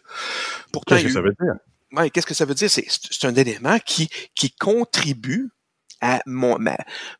Qu'est-ce 0.87 1.05
que 1.05 1.13
ça 1.13 1.21
veut 1.21 1.35
dire? 1.41 1.55
Ouais, 1.93 2.11
qu'est-ce 2.11 2.27
que 2.27 2.35
ça 2.35 2.45
veut 2.45 2.55
dire? 2.55 2.71
C'est, 2.71 2.87
c'est 2.89 3.27
un 3.27 3.35
élément 3.35 3.79
qui, 3.85 4.09
qui 4.35 4.53
contribue 4.53 5.51
à 6.01 6.21
mon, 6.27 6.59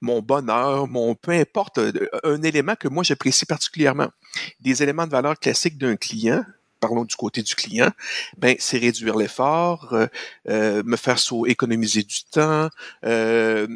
mon 0.01 0.21
bonheur, 0.23 0.89
mon 0.89 1.15
peu 1.15 1.33
importe, 1.33 1.79
euh, 1.79 1.93
un 2.25 2.43
élément 2.43 2.75
que 2.77 2.89
moi 2.89 3.03
j'apprécie 3.03 3.47
particulièrement. 3.47 4.09
Des 4.61 4.83
éléments 4.83 5.07
de 5.07 5.13
valeur 5.13 5.39
classiques 5.39 5.77
d'un 5.77 5.97
client, 5.97 6.45
parlons 6.81 7.05
du 7.05 7.15
côté 7.15 7.43
du 7.43 7.55
client, 7.55 7.91
ben 8.39 8.57
c'est 8.59 8.79
réduire 8.79 9.17
l'effort, 9.17 9.93
euh, 9.93 10.07
euh, 10.49 10.83
me 10.85 10.97
faire 10.97 11.19
so 11.19 11.47
économiser 11.47 12.03
du 12.03 12.25
temps, 12.25 12.69
euh, 13.05 13.69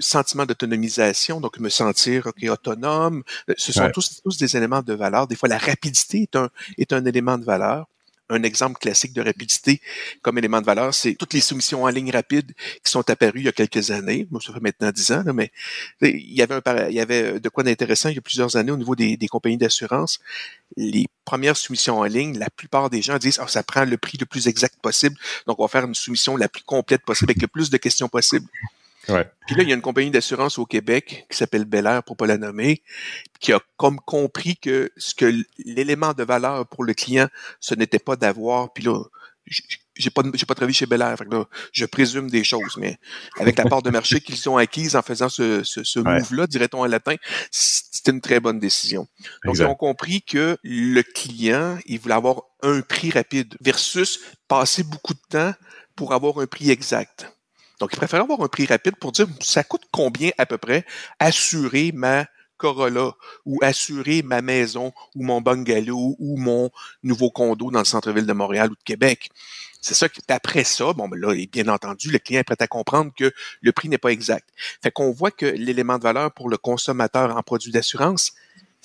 sentiment 0.00 0.46
d'autonomisation, 0.46 1.40
donc 1.40 1.58
me 1.58 1.68
sentir 1.68 2.30
autonome. 2.50 3.22
Ce 3.56 3.72
sont 3.72 3.90
tous, 3.90 4.22
tous 4.22 4.36
des 4.38 4.56
éléments 4.56 4.82
de 4.82 4.94
valeur. 4.94 5.26
Des 5.26 5.36
fois, 5.36 5.48
la 5.48 5.58
rapidité 5.58 6.22
est 6.22 6.36
un, 6.36 6.50
est 6.78 6.92
un 6.92 7.04
élément 7.04 7.38
de 7.38 7.44
valeur. 7.44 7.86
Un 8.30 8.42
exemple 8.42 8.78
classique 8.78 9.12
de 9.12 9.20
rapidité 9.20 9.80
comme 10.22 10.38
élément 10.38 10.60
de 10.60 10.66
valeur, 10.66 10.94
c'est 10.94 11.14
toutes 11.14 11.34
les 11.34 11.40
soumissions 11.40 11.84
en 11.84 11.88
ligne 11.88 12.10
rapide 12.10 12.52
qui 12.82 12.90
sont 12.90 13.08
apparues 13.10 13.40
il 13.40 13.44
y 13.44 13.48
a 13.48 13.52
quelques 13.52 13.90
années. 13.90 14.26
Moi, 14.30 14.40
ça 14.44 14.52
fait 14.52 14.60
maintenant 14.60 14.90
dix 14.90 15.12
ans, 15.12 15.24
mais 15.34 15.52
il 16.00 16.32
y 16.32 16.42
avait 16.42 17.40
de 17.40 17.48
quoi 17.48 17.64
d'intéressant 17.64 18.08
il 18.08 18.16
y 18.16 18.18
a 18.18 18.22
plusieurs 18.22 18.56
années 18.56 18.72
au 18.72 18.76
niveau 18.76 18.94
des, 18.94 19.18
compagnies 19.28 19.58
d'assurance. 19.58 20.20
Les 20.76 21.06
premières 21.24 21.56
soumissions 21.56 21.98
en 21.98 22.04
ligne, 22.04 22.38
la 22.38 22.50
plupart 22.50 22.90
des 22.90 23.02
gens 23.02 23.18
disent, 23.18 23.40
oh, 23.42 23.48
ça 23.48 23.62
prend 23.62 23.84
le 23.84 23.96
prix 23.98 24.18
le 24.18 24.26
plus 24.26 24.48
exact 24.48 24.76
possible, 24.80 25.16
donc 25.46 25.58
on 25.58 25.64
va 25.64 25.68
faire 25.68 25.84
une 25.84 25.94
soumission 25.94 26.36
la 26.36 26.48
plus 26.48 26.62
complète 26.62 27.02
possible 27.02 27.30
avec 27.30 27.42
le 27.42 27.48
plus 27.48 27.70
de 27.70 27.76
questions 27.76 28.08
possible. 28.08 28.46
Ouais. 29.08 29.28
Puis 29.46 29.56
là, 29.56 29.62
il 29.62 29.68
y 29.68 29.72
a 29.72 29.74
une 29.74 29.82
compagnie 29.82 30.10
d'assurance 30.10 30.58
au 30.58 30.66
Québec 30.66 31.26
qui 31.30 31.36
s'appelle 31.36 31.64
Bel 31.64 31.86
Air, 31.86 32.02
pour 32.02 32.16
pas 32.16 32.26
la 32.26 32.38
nommer, 32.38 32.82
qui 33.40 33.52
a 33.52 33.60
comme 33.76 34.00
compris 34.00 34.56
que 34.56 34.90
ce 34.96 35.14
que 35.14 35.32
l'élément 35.58 36.12
de 36.14 36.24
valeur 36.24 36.66
pour 36.66 36.84
le 36.84 36.94
client, 36.94 37.28
ce 37.60 37.74
n'était 37.74 37.98
pas 37.98 38.16
d'avoir. 38.16 38.72
Puis 38.72 38.84
là, 38.84 38.98
j'ai 39.94 40.08
pas 40.10 40.22
j'ai 40.32 40.46
pas 40.46 40.54
travaillé 40.54 40.72
chez 40.74 40.86
Bel 40.86 41.02
Air, 41.02 41.16
fait 41.18 41.26
que 41.26 41.30
là, 41.34 41.44
je 41.72 41.84
présume 41.84 42.30
des 42.30 42.42
choses, 42.44 42.76
mais 42.78 42.96
avec 43.38 43.58
la 43.58 43.64
part 43.66 43.82
de 43.82 43.90
marché 43.90 44.20
qu'ils 44.20 44.48
ont 44.48 44.56
acquise 44.56 44.96
en 44.96 45.02
faisant 45.02 45.28
ce, 45.28 45.62
ce, 45.64 45.84
ce 45.84 45.98
Ouais. 46.00 46.18
move-là, 46.18 46.46
dirait-on 46.46 46.80
en 46.80 46.86
latin, 46.86 47.14
c'était 47.50 48.10
une 48.10 48.22
très 48.22 48.40
bonne 48.40 48.58
décision. 48.58 49.06
Donc, 49.44 49.54
Exact. 49.54 49.64
ils 49.64 49.68
ont 49.70 49.74
compris 49.74 50.22
que 50.22 50.56
le 50.62 51.02
client, 51.02 51.78
il 51.86 52.00
voulait 52.00 52.14
avoir 52.14 52.42
un 52.62 52.80
prix 52.80 53.10
rapide 53.10 53.54
versus 53.60 54.18
passer 54.48 54.82
beaucoup 54.82 55.12
de 55.14 55.20
temps 55.28 55.52
pour 55.94 56.14
avoir 56.14 56.38
un 56.38 56.46
prix 56.46 56.70
exact. 56.70 57.33
Donc, 57.80 57.90
il 57.92 57.96
préfère 57.96 58.22
avoir 58.22 58.40
un 58.40 58.48
prix 58.48 58.66
rapide 58.66 58.96
pour 58.96 59.12
dire 59.12 59.26
ça 59.40 59.64
coûte 59.64 59.82
combien 59.90 60.30
à 60.38 60.46
peu 60.46 60.58
près 60.58 60.84
assurer 61.18 61.92
ma 61.92 62.26
Corolla 62.56 63.12
ou 63.44 63.58
assurer 63.62 64.22
ma 64.22 64.40
maison 64.40 64.92
ou 65.14 65.24
mon 65.24 65.40
bungalow 65.40 66.16
ou 66.18 66.36
mon 66.36 66.70
nouveau 67.02 67.30
condo 67.30 67.70
dans 67.70 67.80
le 67.80 67.84
centre-ville 67.84 68.26
de 68.26 68.32
Montréal 68.32 68.70
ou 68.70 68.74
de 68.74 68.82
Québec? 68.84 69.30
C'est 69.80 69.94
ça 69.94 70.08
que 70.08 70.18
après 70.28 70.64
ça, 70.64 70.94
bon, 70.94 71.08
ben 71.08 71.20
là, 71.20 71.34
bien 71.52 71.68
entendu, 71.68 72.10
le 72.10 72.18
client 72.18 72.40
est 72.40 72.44
prêt 72.44 72.56
à 72.58 72.66
comprendre 72.66 73.12
que 73.14 73.34
le 73.60 73.72
prix 73.72 73.90
n'est 73.90 73.98
pas 73.98 74.12
exact. 74.12 74.48
Fait 74.82 74.90
qu'on 74.90 75.10
voit 75.10 75.30
que 75.30 75.44
l'élément 75.44 75.98
de 75.98 76.04
valeur 76.04 76.32
pour 76.32 76.48
le 76.48 76.56
consommateur 76.56 77.36
en 77.36 77.42
produit 77.42 77.70
d'assurance, 77.70 78.32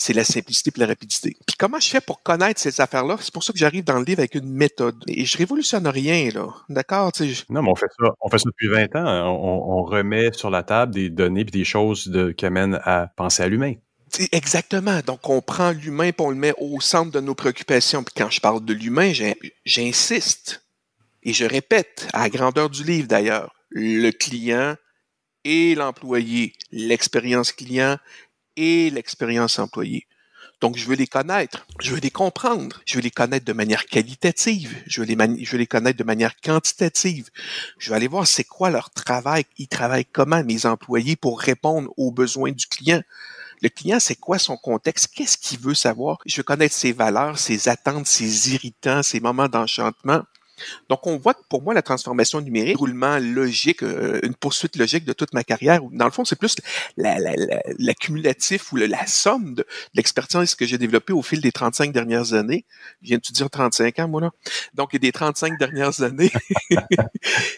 c'est 0.02 0.14
la 0.14 0.24
simplicité 0.24 0.72
et 0.76 0.80
la 0.80 0.88
rapidité. 0.88 1.36
Puis 1.46 1.56
comment 1.58 1.80
je 1.80 1.90
fais 1.90 2.00
pour 2.02 2.24
connaître 2.24 2.60
ces 2.60 2.80
affaires-là? 2.82 3.18
C'est 3.22 3.34
pour 3.34 3.44
ça 3.44 3.52
que 3.54 3.60
j'arrive 3.60 3.84
dans 3.84 4.00
le 4.00 4.06
livre 4.06 4.20
avec 4.20 4.34
une 4.36 4.50
méthode. 4.50 4.96
Et 5.08 5.26
je 5.26 5.38
révolutionne 5.38 5.86
rien, 5.88 6.30
là. 6.34 6.48
D'accord? 6.70 7.12
Je- 7.20 7.44
Non, 7.50 7.62
mais 7.62 7.70
on 7.70 7.76
fait 7.76 7.90
ça, 8.00 8.14
on 8.22 8.30
fait 8.30 8.40
ça 8.40 8.46
depuis 8.50 8.70
20 8.70 8.96
ans. 8.96 9.28
On, 9.28 9.80
on 9.80 9.84
remet 9.84 10.32
sur 10.34 10.50
la 10.50 10.64
table 10.64 10.94
des 10.94 11.10
données 11.10 11.42
et 11.42 11.44
des 11.44 11.66
choses 11.66 12.08
de, 12.08 12.32
qui 12.32 12.46
amènent 12.46 12.80
à 12.84 13.08
penser 13.18 13.44
à 13.44 13.48
l'humain. 13.50 13.74
Exactement. 14.32 15.02
Donc, 15.06 15.30
on 15.30 15.42
prend 15.42 15.72
l'humain 15.72 16.06
et 16.06 16.14
on 16.20 16.30
le 16.30 16.36
met 16.36 16.54
au 16.58 16.80
centre 16.82 17.12
de 17.12 17.20
nos 17.20 17.36
préoccupations. 17.36 18.04
Puis 18.04 18.14
quand 18.18 18.30
je 18.30 18.40
parle 18.40 18.64
de 18.66 18.74
l'humain, 18.74 19.12
j'in- 19.14 19.34
j'insiste 19.66 20.64
et 21.24 21.34
je 21.34 21.46
répète, 21.46 22.08
à 22.14 22.22
la 22.22 22.30
grandeur 22.30 22.70
du 22.70 22.84
livre 22.84 23.08
d'ailleurs, 23.08 23.54
le 23.70 24.12
client 24.12 24.76
et 25.44 25.76
l'employé, 25.76 26.54
l'expérience 26.72 27.52
client 27.52 27.98
et 28.60 28.90
l'expérience 28.90 29.57
employé. 29.57 30.06
Donc, 30.60 30.77
je 30.77 30.86
veux 30.86 30.95
les 30.95 31.07
connaître, 31.07 31.65
je 31.80 31.94
veux 31.94 32.02
les 32.02 32.11
comprendre, 32.11 32.81
je 32.86 32.95
veux 32.95 33.02
les 33.02 33.11
connaître 33.11 33.45
de 33.45 33.53
manière 33.53 33.86
qualitative, 33.86 34.76
je 34.88 34.99
veux 34.99 35.07
les, 35.07 35.45
je 35.45 35.52
veux 35.52 35.57
les 35.57 35.68
connaître 35.68 35.98
de 35.98 36.03
manière 36.03 36.36
quantitative. 36.41 37.30
Je 37.77 37.90
veux 37.90 37.95
aller 37.95 38.10
voir 38.10 38.27
c'est 38.27 38.44
quoi 38.44 38.69
leur 38.69 38.90
travail, 38.90 39.45
ils 39.57 39.69
travaillent 39.69 40.06
comment, 40.06 40.44
mes 40.44 40.65
employés, 40.65 41.15
pour 41.15 41.40
répondre 41.40 41.90
aux 41.95 42.11
besoins 42.11 42.52
du 42.52 42.68
client. 42.68 43.02
Le 43.61 43.69
client, 43.69 44.02
c'est 44.02 44.15
quoi 44.15 44.38
son 44.38 44.57
contexte? 44.57 45.14
Qu'est-ce 45.15 45.38
qu'il 45.38 45.60
veut 45.60 45.76
savoir? 45.76 46.18
Je 46.26 46.36
veux 46.36 46.44
connaître 46.44 46.76
ses 46.76 46.91
valeurs, 46.91 47.40
ses 47.40 47.69
attentes, 47.69 48.07
ses 48.07 48.53
irritants, 48.53 49.02
ses 49.02 49.22
moments 49.22 49.48
d'enchantement. 49.48 50.23
Donc, 50.90 51.06
on 51.07 51.18
voit 51.18 51.34
que 51.34 51.41
pour 51.49 51.61
moi, 51.61 51.73
la 51.73 51.81
transformation 51.81 52.41
numérique, 52.41 52.76
un 52.76 52.80
roulement 52.80 53.18
logique, 53.19 53.84
euh, 53.84 54.19
une 54.23 54.36
poursuite 54.36 54.76
logique 54.76 55.06
de 55.06 55.14
toute 55.14 55.34
ma 55.34 55.44
carrière, 55.44 55.81
dans 55.91 56.06
le 56.06 56.11
fond, 56.11 56.26
c'est 56.26 56.36
plus 56.38 56.56
la- 56.98 57.19
la- 57.19 57.36
la- 57.36 57.61
l'accumulatif 57.77 58.72
ou 58.72 58.76
le- 58.77 58.86
la 58.88 59.06
somme 59.07 59.53
de, 59.56 59.61
de 59.64 59.65
l'expertise 59.95 60.56
que 60.56 60.65
j'ai 60.65 60.77
développée 60.77 61.14
au 61.14 61.22
fil 61.22 61.41
des 61.41 61.52
35 61.52 61.91
dernières 61.91 62.34
années. 62.34 62.65
Viens-tu 63.02 63.31
dire 63.34 63.49
35 63.49 63.99
ans, 63.99 64.07
moi, 64.07 64.22
là? 64.22 64.31
Donc, 64.73 64.95
des 64.95 65.11
35 65.11 65.57
dernières 65.60 66.02
années, 66.02 66.31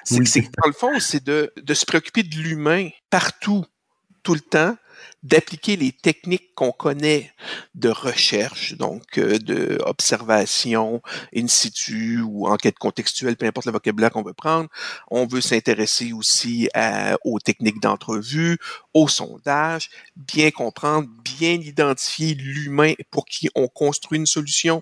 c'est, 0.03 0.17
Oui. 0.19 0.47
dans 0.61 0.67
le 0.67 0.73
fond, 0.73 0.99
c'est 0.99 1.23
de, 1.23 1.51
de 1.61 1.73
se 1.73 1.85
préoccuper 1.85 2.23
de 2.23 2.35
l'humain 2.35 2.89
partout, 3.09 3.65
tout 4.23 4.33
le 4.33 4.39
temps, 4.39 4.75
d'appliquer 5.23 5.75
les 5.75 5.91
techniques 5.91 6.55
qu'on 6.55 6.71
connaît 6.71 7.31
de 7.75 7.89
recherche, 7.89 8.73
donc 8.73 9.17
euh, 9.19 9.37
de 9.37 9.77
observation 9.85 11.01
in 11.35 11.47
situ 11.47 12.21
ou 12.21 12.47
enquête 12.47 12.77
contextuelle, 12.79 13.37
peu 13.37 13.45
importe 13.45 13.67
le 13.67 13.71
vocabulaire 13.71 14.11
qu'on 14.11 14.23
veut 14.23 14.33
prendre. 14.33 14.67
On 15.11 15.27
veut 15.27 15.41
s'intéresser 15.41 16.11
aussi 16.11 16.69
à- 16.73 17.17
aux 17.23 17.39
techniques 17.39 17.79
d'entrevue, 17.79 18.57
au 18.93 19.07
sondage, 19.07 19.89
bien 20.15 20.49
comprendre, 20.51 21.07
bien 21.23 21.53
identifier 21.53 22.33
l'humain 22.33 22.93
pour 23.11 23.25
qui 23.25 23.49
on 23.55 23.67
construit 23.67 24.17
une 24.19 24.25
solution, 24.25 24.81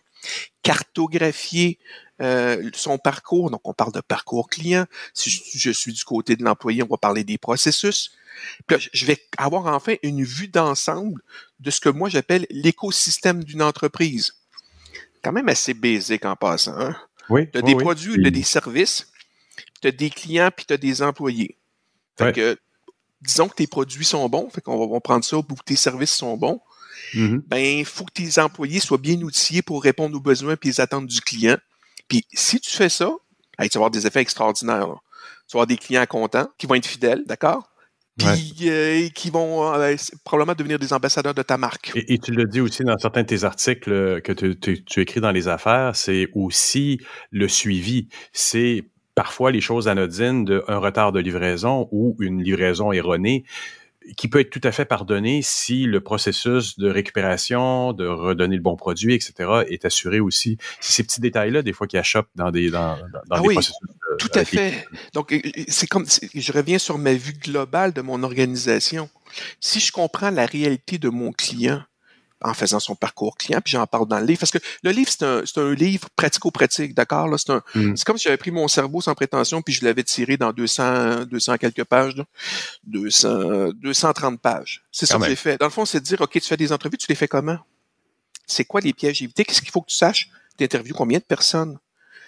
cartographier 0.64 1.80
euh, 2.22 2.70
son 2.74 2.98
parcours. 2.98 3.50
Donc, 3.52 3.62
on 3.68 3.74
parle 3.74 3.92
de 3.94 4.02
parcours 4.02 4.50
client. 4.50 4.86
Si 5.14 5.30
je, 5.30 5.42
je 5.54 5.72
suis 5.72 5.94
du 5.94 6.04
côté 6.04 6.36
de 6.36 6.44
l'employé, 6.44 6.84
on 6.84 6.88
va 6.88 6.98
parler 6.98 7.24
des 7.24 7.38
processus. 7.38 8.12
Puis 8.68 8.78
là, 8.78 8.84
je 8.94 9.06
vais 9.06 9.18
avoir 9.38 9.66
enfin 9.68 9.96
une 10.04 10.24
vue 10.24 10.48
d'ensemble 10.48 11.22
de 11.60 11.72
ce 11.72 11.80
que 11.82 11.90
moi 11.90 12.10
j'appelle 12.10 12.46
l'écosystème 12.50 13.44
d'une 13.44 13.62
entreprise. 13.62 14.36
Quand 15.24 15.34
même 15.34 15.50
assez 15.50 15.74
basique 15.74 16.26
en 16.26 16.36
passant. 16.36 16.78
Hein? 16.80 16.96
Oui. 17.30 17.50
Tu 17.52 17.58
as 17.58 17.62
oui, 17.62 17.66
des 17.72 17.76
oui. 17.76 17.84
produits, 17.84 18.14
tu 18.22 18.26
as 18.28 18.32
des 18.32 18.44
services, 18.44 19.12
tu 19.82 19.88
as 19.88 19.92
des 19.92 20.10
clients, 20.10 20.50
puis 20.56 20.66
tu 20.66 20.74
as 20.74 20.78
des 20.78 21.02
employés. 21.02 21.58
Fait 22.18 22.26
Ouais. 22.26 22.32
que, 22.34 22.58
disons 23.22 23.50
que 23.50 23.56
tes 23.56 23.68
produits 23.68 24.06
sont 24.06 24.28
bons, 24.30 24.50
fait 24.50 24.62
qu'on 24.62 24.78
va, 24.78 24.86
on 24.86 24.94
va 24.94 25.00
prendre 25.02 25.26
ça, 25.26 25.38
ou 25.38 25.44
que 25.44 25.64
tes 25.66 25.76
services 25.76 26.14
sont 26.14 26.38
bons, 26.38 26.62
Mhm. 27.14 27.44
ben, 27.48 27.58
il 27.80 27.86
faut 27.86 28.06
que 28.06 28.12
tes 28.14 28.40
employés 28.40 28.80
soient 28.80 28.98
bien 28.98 29.20
outillés 29.22 29.62
pour 29.62 29.82
répondre 29.84 30.16
aux 30.16 30.22
besoins 30.22 30.54
et 30.54 30.58
les 30.68 30.80
attentes 30.82 31.08
du 31.08 31.22
client. 31.22 31.58
Puis, 32.10 32.26
si 32.34 32.60
tu 32.60 32.72
fais 32.72 32.90
ça, 32.90 33.12
hey, 33.58 33.70
tu 33.70 33.78
vas 33.78 33.84
avoir 33.84 33.92
des 33.92 34.06
effets 34.06 34.22
extraordinaires. 34.22 34.88
là. 34.88 34.96
Tu 35.48 35.56
vas 35.56 35.62
avoir 35.62 35.68
des 35.68 35.78
clients 35.78 36.06
contents, 36.06 36.48
qui 36.58 36.68
vont 36.68 36.76
être 36.76 36.86
fidèles, 36.86 37.24
d'accord? 37.26 37.70
Puis, 38.18 38.70
euh, 38.70 39.08
qui 39.16 39.30
vont 39.30 39.74
euh, 39.74 39.96
probablement 40.26 40.54
devenir 40.54 40.78
des 40.78 40.92
ambassadeurs 40.92 41.34
de 41.34 41.42
ta 41.42 41.58
marque. 41.58 41.94
Et, 41.96 42.16
et 42.16 42.18
tu 42.18 42.32
le 42.32 42.44
dis 42.46 42.60
aussi 42.60 42.84
dans 42.84 42.98
certains 42.98 43.22
de 43.22 43.28
tes 43.28 43.46
articles 43.46 43.92
euh, 43.94 44.20
que 44.20 44.34
tu, 44.34 44.60
tu- 44.60 44.84
tu 44.84 45.00
écris 45.00 45.22
dans 45.22 45.32
les 45.32 45.48
affaires, 45.48 45.96
c'est 45.96 46.28
aussi 46.34 47.00
le 47.32 47.48
suivi. 47.48 48.10
C'est 48.34 48.84
parfois 49.16 49.52
les 49.52 49.62
choses 49.62 49.88
anodines 49.88 50.44
d'un 50.44 50.78
retard 50.80 51.14
de 51.14 51.20
livraison 51.22 51.88
ou 51.92 52.18
une 52.20 52.44
livraison 52.44 52.92
erronée 52.92 53.46
qui 54.18 54.28
peut 54.28 54.40
être 54.40 54.50
tout 54.50 54.62
à 54.64 54.72
fait 54.72 54.86
pardonné 54.86 55.42
si 55.42 55.86
le 55.86 56.02
processus 56.02 56.78
de 56.80 56.90
récupération, 56.90 57.94
de 57.94 58.06
redonner 58.08 58.56
le 58.56 58.62
bon 58.62 58.76
produit, 58.76 59.14
etc., 59.14 59.34
est 59.68 59.86
assuré 59.86 60.20
aussi. 60.20 60.58
C'est 60.80 60.94
ces 60.94 61.04
petits 61.04 61.22
détails-là, 61.22 61.62
des 61.62 61.74
fois, 61.74 61.88
qui 61.88 61.98
achoppent 61.98 62.30
dans 62.36 62.52
des, 62.52 62.70
dans, 62.70 62.98
dans- 62.98 63.04
dans 63.28 63.36
Ah 63.38 63.40
des 63.42 63.48
oui, 63.48 63.54
processus. 63.56 63.76
euh, 64.12 64.16
Tout 64.18 64.30
à 64.36 64.40
les- 64.40 64.46
fait. 64.46 64.88
Donc, 65.14 65.40
c'est 65.68 65.88
comme, 65.88 66.06
je 66.34 66.52
reviens 66.52 66.78
sur 66.80 66.98
ma 66.98 67.14
vue 67.14 67.34
globale 67.34 67.94
de 67.94 68.02
mon 68.02 68.24
organisation. 68.24 69.10
Si 69.60 69.80
je 69.80 69.92
comprends 69.92 70.32
la 70.32 70.46
réalité 70.46 70.98
de 70.98 71.10
mon 71.10 71.32
client 71.32 71.84
en 72.42 72.54
faisant 72.54 72.80
son 72.80 72.96
parcours 72.96 73.38
client, 73.38 73.60
puis 73.64 73.72
j'en 73.72 73.86
parle 73.86 74.08
dans 74.08 74.20
le 74.20 74.26
livre, 74.26 74.40
parce 74.40 74.52
que 74.52 74.60
le 74.84 74.92
livre, 74.92 75.10
c'est 75.12 75.24
un, 75.24 75.74
livre 75.74 76.08
pratico-pratique, 76.16 76.94
d'accord? 76.94 77.28
C'est 77.38 77.50
Mm. 77.76 77.96
c'est 77.96 78.06
comme 78.06 78.18
si 78.18 78.24
j'avais 78.24 78.38
pris 78.38 78.52
mon 78.52 78.68
cerveau 78.68 79.02
sans 79.02 79.14
prétention, 79.14 79.62
puis 79.62 79.74
je 79.74 79.84
l'avais 79.84 80.04
tiré 80.04 80.38
dans 80.38 80.52
200, 80.52 81.26
200 81.26 81.58
quelques 81.58 81.84
pages, 81.84 82.16
là. 82.16 82.26
200, 82.84 83.72
230 83.76 84.40
pages. 84.40 84.84
C'est 84.92 85.06
ça 85.06 85.18
que 85.18 85.26
j'ai 85.26 85.36
fait. 85.36 85.58
Dans 85.58 85.66
le 85.66 85.72
fond, 85.72 85.86
c'est 85.86 86.00
de 86.00 86.06
dire, 86.06 86.22
OK, 86.22 86.32
tu 86.32 86.42
fais 86.42 86.58
des 86.58 86.72
entrevues, 86.72 86.98
tu 86.98 87.08
les 87.10 87.16
fais 87.16 87.28
comment? 87.28 87.60
C'est 88.48 88.66
quoi 88.66 88.82
les 88.82 88.94
pièges 88.94 89.22
à 89.22 89.26
éviter? 89.26 89.46
Qu'est-ce 89.46 89.62
qu'il 89.62 89.72
faut 89.72 89.82
que 89.82 89.90
tu 89.90 89.96
saches? 89.96 90.30
Tu 90.58 90.64
interviews 90.64 90.96
combien 90.96 91.20
de 91.20 91.24
personnes? 91.24 91.78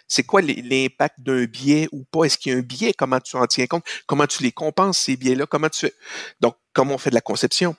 C'est 0.07 0.23
quoi 0.23 0.41
l'impact 0.41 1.15
d'un 1.19 1.45
biais 1.45 1.87
ou 1.91 2.03
pas? 2.03 2.25
Est-ce 2.25 2.37
qu'il 2.37 2.51
y 2.51 2.55
a 2.55 2.57
un 2.57 2.61
biais? 2.61 2.93
Comment 2.93 3.19
tu 3.19 3.37
en 3.37 3.47
tiens 3.47 3.65
compte? 3.65 3.85
Comment 4.05 4.27
tu 4.27 4.43
les 4.43 4.51
compenses, 4.51 4.99
ces 4.99 5.15
biais-là? 5.15 5.45
Comment 5.45 5.69
tu 5.69 5.79
fais? 5.79 5.93
Donc, 6.41 6.55
comment 6.73 6.95
on 6.95 6.97
fait 6.97 7.11
de 7.11 7.15
la 7.15 7.21
conception? 7.21 7.75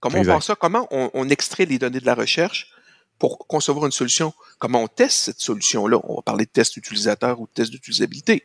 Comment 0.00 0.18
Exact. 0.18 0.34
on 0.34 0.40
fait 0.40 0.46
ça? 0.46 0.54
Comment 0.56 0.86
on, 0.90 1.10
on 1.14 1.28
extrait 1.28 1.64
les 1.64 1.78
données 1.78 2.00
de 2.00 2.06
la 2.06 2.14
recherche 2.14 2.70
pour 3.18 3.38
concevoir 3.46 3.86
une 3.86 3.92
solution? 3.92 4.34
Comment 4.58 4.82
on 4.82 4.88
teste 4.88 5.18
cette 5.24 5.40
solution-là? 5.40 5.98
On 6.04 6.16
va 6.16 6.22
parler 6.22 6.44
de 6.44 6.50
test 6.50 6.76
utilisateur 6.76 7.40
ou 7.40 7.46
de 7.46 7.52
test 7.52 7.70
d'utilisabilité. 7.70 8.44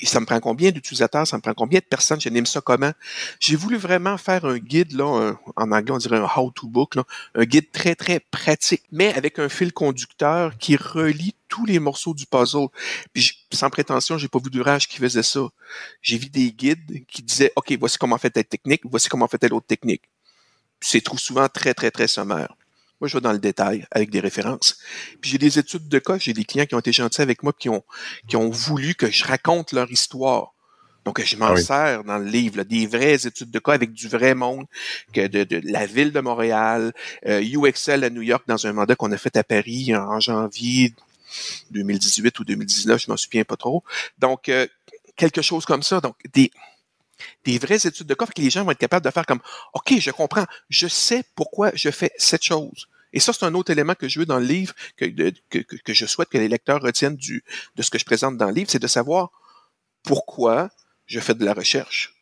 Et 0.00 0.06
ça 0.06 0.20
me 0.20 0.26
prend 0.26 0.40
combien 0.40 0.70
d'utilisateurs? 0.70 1.26
Ça 1.26 1.36
me 1.36 1.42
prend 1.42 1.54
combien 1.54 1.78
de 1.78 1.84
personnes? 1.84 2.20
J'anime 2.20 2.44
ça 2.46 2.60
comment? 2.60 2.92
J'ai 3.40 3.56
voulu 3.56 3.76
vraiment 3.76 4.18
faire 4.18 4.44
un 4.44 4.58
guide, 4.58 4.92
là, 4.92 5.04
un- 5.04 5.38
en 5.56 5.72
anglais, 5.72 5.92
on 5.92 5.98
dirait 5.98 6.18
un 6.18 6.26
how-to 6.36 6.66
book, 6.68 6.96
là, 6.96 7.04
un 7.34 7.44
guide 7.44 7.70
très, 7.70 7.94
très 7.94 8.20
pratique, 8.20 8.82
mais 8.90 9.14
avec 9.14 9.38
un 9.38 9.48
fil 9.48 9.72
conducteur 9.72 10.58
qui 10.58 10.76
relie 10.76 11.34
tous 11.48 11.64
les 11.64 11.78
morceaux 11.78 12.12
du 12.12 12.26
puzzle. 12.26 12.66
Puis, 13.12 13.46
sans 13.52 13.70
prétention, 13.70 14.18
j'ai 14.18 14.28
pas 14.28 14.38
vu 14.38 14.50
d'ouvrage 14.50 14.88
qui 14.88 14.98
faisait 14.98 15.22
ça. 15.22 15.46
J'ai 16.02 16.18
vu 16.18 16.28
des 16.28 16.50
guides 16.52 17.06
qui 17.06 17.22
disaient, 17.22 17.52
OK, 17.56 17.72
voici 17.78 17.96
comment 17.96 18.16
on 18.16 18.18
fait 18.18 18.30
telle 18.30 18.44
technique, 18.44 18.82
voici 18.84 19.08
comment 19.08 19.24
on 19.24 19.28
fait 19.28 19.38
telle 19.38 19.54
autre 19.54 19.66
technique. 19.66 20.02
C'est 20.88 21.00
trop 21.00 21.18
souvent 21.18 21.48
très, 21.48 21.74
très, 21.74 21.90
très 21.90 22.06
sommaire. 22.06 22.54
Moi, 23.00 23.08
je 23.08 23.16
vais 23.16 23.20
dans 23.20 23.32
le 23.32 23.40
détail 23.40 23.84
avec 23.90 24.08
des 24.10 24.20
références. 24.20 24.78
Puis 25.20 25.32
j'ai 25.32 25.38
des 25.38 25.58
études 25.58 25.88
de 25.88 25.98
cas, 25.98 26.16
j'ai 26.16 26.32
des 26.32 26.44
clients 26.44 26.64
qui 26.64 26.76
ont 26.76 26.78
été 26.78 26.92
gentils 26.92 27.22
avec 27.22 27.42
moi, 27.42 27.52
qui 27.58 27.68
ont, 27.68 27.82
qui 28.28 28.36
ont 28.36 28.48
voulu 28.50 28.94
que 28.94 29.10
je 29.10 29.24
raconte 29.24 29.72
leur 29.72 29.90
histoire. 29.90 30.54
Donc, 31.04 31.20
je 31.20 31.36
m'en 31.36 31.46
Ah 31.46 31.54
oui. 31.54 31.62
sers 31.62 32.04
dans 32.04 32.18
le 32.18 32.24
livre, 32.24 32.58
là, 32.58 32.64
des 32.64 32.86
vraies 32.86 33.26
études 33.26 33.50
de 33.50 33.58
cas 33.58 33.72
avec 33.72 33.92
du 33.92 34.06
vrai 34.06 34.36
monde, 34.36 34.66
que 35.12 35.26
de, 35.26 35.42
de 35.42 35.60
la 35.64 35.86
ville 35.86 36.12
de 36.12 36.20
Montréal, 36.20 36.92
euh, 37.26 37.40
UXL 37.42 38.04
à 38.04 38.10
New 38.10 38.22
York 38.22 38.44
dans 38.46 38.64
un 38.66 38.72
mandat 38.72 38.94
qu'on 38.94 39.10
a 39.10 39.18
fait 39.18 39.36
à 39.36 39.42
Paris 39.42 39.94
en 39.96 40.20
janvier 40.20 40.94
2018 41.72 42.38
ou 42.38 42.44
2019, 42.44 43.02
je 43.02 43.10
m'en 43.10 43.16
souviens 43.16 43.44
pas 43.44 43.56
trop. 43.56 43.82
Donc, 44.18 44.48
euh, 44.48 44.66
quelque 45.16 45.42
chose 45.42 45.64
comme 45.64 45.82
ça. 45.82 46.00
Donc, 46.00 46.16
des, 46.32 46.52
des 47.44 47.58
vraies 47.58 47.86
études 47.86 48.06
de 48.06 48.14
cas, 48.14 48.26
que 48.26 48.40
les 48.40 48.50
gens 48.50 48.64
vont 48.64 48.70
être 48.70 48.78
capables 48.78 49.04
de 49.04 49.10
faire 49.10 49.26
comme, 49.26 49.40
OK, 49.74 49.94
je 49.98 50.10
comprends, 50.10 50.46
je 50.68 50.88
sais 50.88 51.24
pourquoi 51.34 51.70
je 51.74 51.90
fais 51.90 52.10
cette 52.18 52.42
chose. 52.44 52.88
Et 53.12 53.20
ça, 53.20 53.32
c'est 53.32 53.44
un 53.44 53.54
autre 53.54 53.70
élément 53.70 53.94
que 53.94 54.08
je 54.08 54.18
veux 54.18 54.26
dans 54.26 54.38
le 54.38 54.44
livre, 54.46 54.74
que, 54.96 55.06
je 55.88 56.06
souhaite 56.06 56.28
que 56.28 56.38
les 56.38 56.48
lecteurs 56.48 56.82
retiennent 56.82 57.16
du, 57.16 57.44
de 57.74 57.82
ce 57.82 57.90
que 57.90 57.98
je 57.98 58.04
présente 58.04 58.36
dans 58.36 58.46
le 58.46 58.52
livre, 58.52 58.70
c'est 58.70 58.78
de 58.78 58.86
savoir 58.86 59.30
pourquoi 60.02 60.70
je 61.06 61.20
fais 61.20 61.34
de 61.34 61.44
la 61.44 61.54
recherche. 61.54 62.14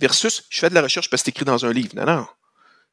Versus, 0.00 0.44
je 0.50 0.60
fais 0.60 0.70
de 0.70 0.74
la 0.74 0.82
recherche 0.82 1.10
parce 1.10 1.22
que 1.22 1.26
c'est 1.26 1.30
écrit 1.30 1.44
dans 1.44 1.64
un 1.64 1.72
livre. 1.72 1.90
Non, 1.94 2.04
non. 2.04 2.26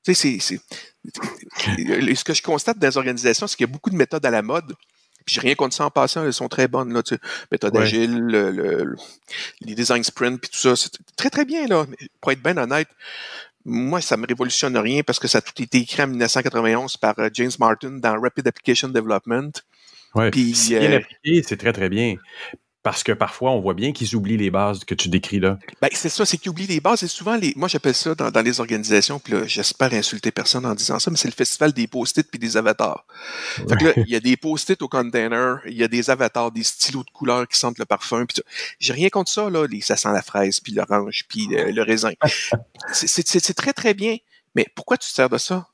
Tu 0.04 0.14
sais, 0.16 0.40
c'est, 0.40 0.40
c'est- 0.40 0.62
ce 2.16 2.24
que 2.24 2.34
je 2.34 2.42
constate 2.42 2.80
dans 2.80 2.88
les 2.88 2.98
organisations, 2.98 3.48
c'est 3.48 3.58
qu'il 3.58 3.68
y 3.68 3.70
a 3.70 3.74
beaucoup 3.74 3.90
de 3.90 3.96
méthodes 3.96 4.26
à 4.26 4.32
la 4.32 4.42
mode. 4.42 4.76
Puis 5.26 5.36
j'ai 5.36 5.42
rien 5.42 5.56
contre 5.56 5.76
ça 5.76 5.86
en 5.86 5.90
passant, 5.90 6.24
elles 6.24 6.34
sont 6.34 6.48
très 6.48 6.68
bonnes. 6.68 6.94
Là, 6.94 7.02
tu 7.04 7.16
sais. 7.16 7.22
méthode 7.52 7.76
Ouais. 7.76 7.82
agile, 7.84 8.20
le- 8.20 8.52
le- 8.52 8.96
les 9.62 9.74
design 9.76 10.04
sprint, 10.04 10.40
puis 10.40 10.50
tout 10.52 10.58
ça, 10.60 10.76
c'est 10.76 10.92
très 11.16 11.30
très 11.30 11.46
bien. 11.46 11.68
Là. 11.68 11.86
Mais 11.90 11.98
pour 12.22 12.32
être 12.32 12.44
bien 12.44 12.58
honnête, 12.58 12.88
moi, 13.66 14.00
ça 14.02 14.16
me 14.18 14.28
révolutionne 14.28 14.78
rien 14.78 15.02
parce 15.02 15.18
que 15.18 15.28
ça 15.28 15.40
a 15.40 15.42
tout 15.42 15.60
été 15.62 15.80
écrit 15.80 16.04
en 16.04 16.08
1991 16.08 16.98
par 16.98 17.18
euh, 17.18 17.30
James 17.34 17.52
Martin 17.60 17.92
dans 18.00 18.20
Rapid 18.22 18.48
Application 18.48 18.90
Development. 18.90 19.52
Ouais. 20.14 20.30
Puis, 20.32 20.54
Si 20.54 20.78
bien 20.78 20.92
euh, 20.92 20.98
appliqué, 20.98 21.44
c'est 21.46 21.58
très, 21.58 21.74
très 21.74 21.90
bien. 21.90 22.16
Parce 22.86 23.02
que 23.02 23.14
parfois, 23.14 23.50
on 23.50 23.62
voit 23.62 23.74
bien 23.74 23.94
qu'ils 23.94 24.16
oublient 24.16 24.38
les 24.38 24.52
bases 24.52 24.86
que 24.86 24.94
tu 24.94 25.10
décris 25.10 25.40
là. 25.40 25.58
Ben, 25.82 25.90
c'est 25.92 26.08
ça, 26.08 26.24
c'est 26.24 26.38
qu'ils 26.38 26.52
oublient 26.52 26.68
les 26.68 26.80
bases. 26.80 27.02
Et 27.02 27.08
souvent, 27.08 27.36
les, 27.36 27.52
moi, 27.56 27.68
j'appelle 27.68 27.96
ça 27.96 28.14
dans, 28.14 28.30
dans 28.30 28.44
les 28.44 28.60
organisations, 28.60 29.18
puis 29.18 29.34
là, 29.34 29.48
j'espère 29.48 29.92
insulter 29.92 30.30
personne 30.30 30.68
en 30.68 30.76
disant 30.76 31.00
ça, 31.00 31.10
mais 31.10 31.18
c'est 31.18 31.28
le 31.28 31.34
festival 31.34 31.74
des 31.74 31.88
post-it 31.88 32.30
puis 32.30 32.38
des 32.38 32.58
avatars. 32.58 33.08
Fait 33.68 33.76
que 33.76 33.86
là, 33.86 33.94
il 34.06 34.10
y 34.10 34.16
a 34.16 34.20
des 34.20 34.38
post-it 34.38 34.80
au 34.84 34.88
container, 34.88 35.62
il 35.66 35.74
y 35.74 35.84
a 35.84 35.88
des 35.88 36.12
avatars, 36.12 36.52
des 36.52 36.62
stylos 36.62 37.04
de 37.04 37.10
couleur 37.10 37.48
qui 37.48 37.58
sentent 37.58 37.80
le 37.80 37.86
parfum. 37.86 38.28
Puis. 38.28 38.44
J'ai 38.78 38.94
rien 38.94 39.10
contre 39.10 39.32
ça, 39.32 39.50
là. 39.50 39.66
Les, 39.66 39.82
ça 39.82 39.98
sent 39.98 40.14
la 40.14 40.22
fraise, 40.22 40.60
puis 40.60 40.74
l'orange, 40.74 41.24
puis 41.28 41.48
le, 41.48 41.72
le 41.72 41.82
raisin. 41.82 42.12
C'est- 42.94 43.54
très, 43.56 43.74
très 43.74 43.96
bien. 43.96 44.18
Mais 44.54 44.68
pourquoi 44.76 44.98
tu 44.98 45.10
te 45.10 45.14
sers 45.16 45.32
de 45.32 45.40
ça? 45.40 45.70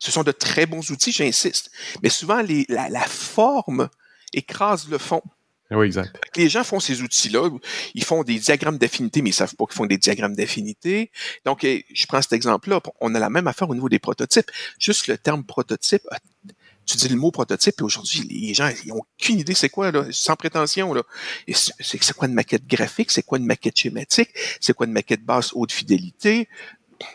Ce 0.00 0.10
sont 0.10 0.24
de 0.24 0.32
très 0.32 0.66
bons 0.66 0.90
outils, 0.90 1.12
j'insiste. 1.12 1.70
Mais 2.02 2.08
souvent, 2.08 2.42
les, 2.42 2.66
la, 2.68 2.88
la 2.88 3.02
forme 3.02 3.88
écrase 4.32 4.88
le 4.88 4.98
fond. 4.98 5.22
Oui, 5.70 5.86
exact. 5.86 6.16
Les 6.36 6.48
gens 6.48 6.62
font 6.62 6.78
ces 6.78 7.02
outils-là, 7.02 7.50
ils 7.94 8.04
font 8.04 8.22
des 8.22 8.38
diagrammes 8.38 8.78
d'affinité, 8.78 9.20
mais 9.22 9.30
ils 9.30 9.32
savent 9.34 9.54
pas 9.56 9.64
qu'ils 9.66 9.74
font 9.74 9.86
des 9.86 9.98
diagrammes 9.98 10.36
d'affinité. 10.36 11.10
Donc, 11.44 11.64
eh, 11.64 11.84
je 11.92 12.06
prends 12.06 12.22
cet 12.22 12.32
exemple-là. 12.34 12.80
On 13.00 13.14
a 13.14 13.18
la 13.18 13.30
même 13.30 13.48
affaire 13.48 13.68
au 13.68 13.74
niveau 13.74 13.88
des 13.88 13.98
prototypes. 13.98 14.50
Juste 14.78 15.08
le 15.08 15.18
terme 15.18 15.42
prototype, 15.44 16.02
ah, 16.12 16.18
tu 16.86 16.96
dis 16.96 17.08
le 17.08 17.16
mot 17.16 17.32
prototype, 17.32 17.80
et 17.80 17.82
aujourd'hui, 17.82 18.20
les 18.30 18.54
gens, 18.54 18.70
ils 18.84 18.92
ont 18.92 19.02
aucune 19.18 19.40
idée 19.40 19.54
c'est 19.54 19.68
quoi, 19.68 19.90
là, 19.90 20.04
sans 20.12 20.36
prétention, 20.36 20.94
là. 20.94 21.02
Et 21.48 21.54
C'est 21.54 22.12
quoi 22.14 22.28
une 22.28 22.34
maquette 22.34 22.64
graphique? 22.68 23.10
C'est 23.10 23.24
quoi 23.24 23.38
une 23.38 23.46
maquette 23.46 23.76
schématique? 23.76 24.30
C'est 24.60 24.72
quoi 24.72 24.86
une 24.86 24.92
maquette 24.92 25.24
basse 25.24 25.50
haute 25.52 25.72
fidélité? 25.72 26.48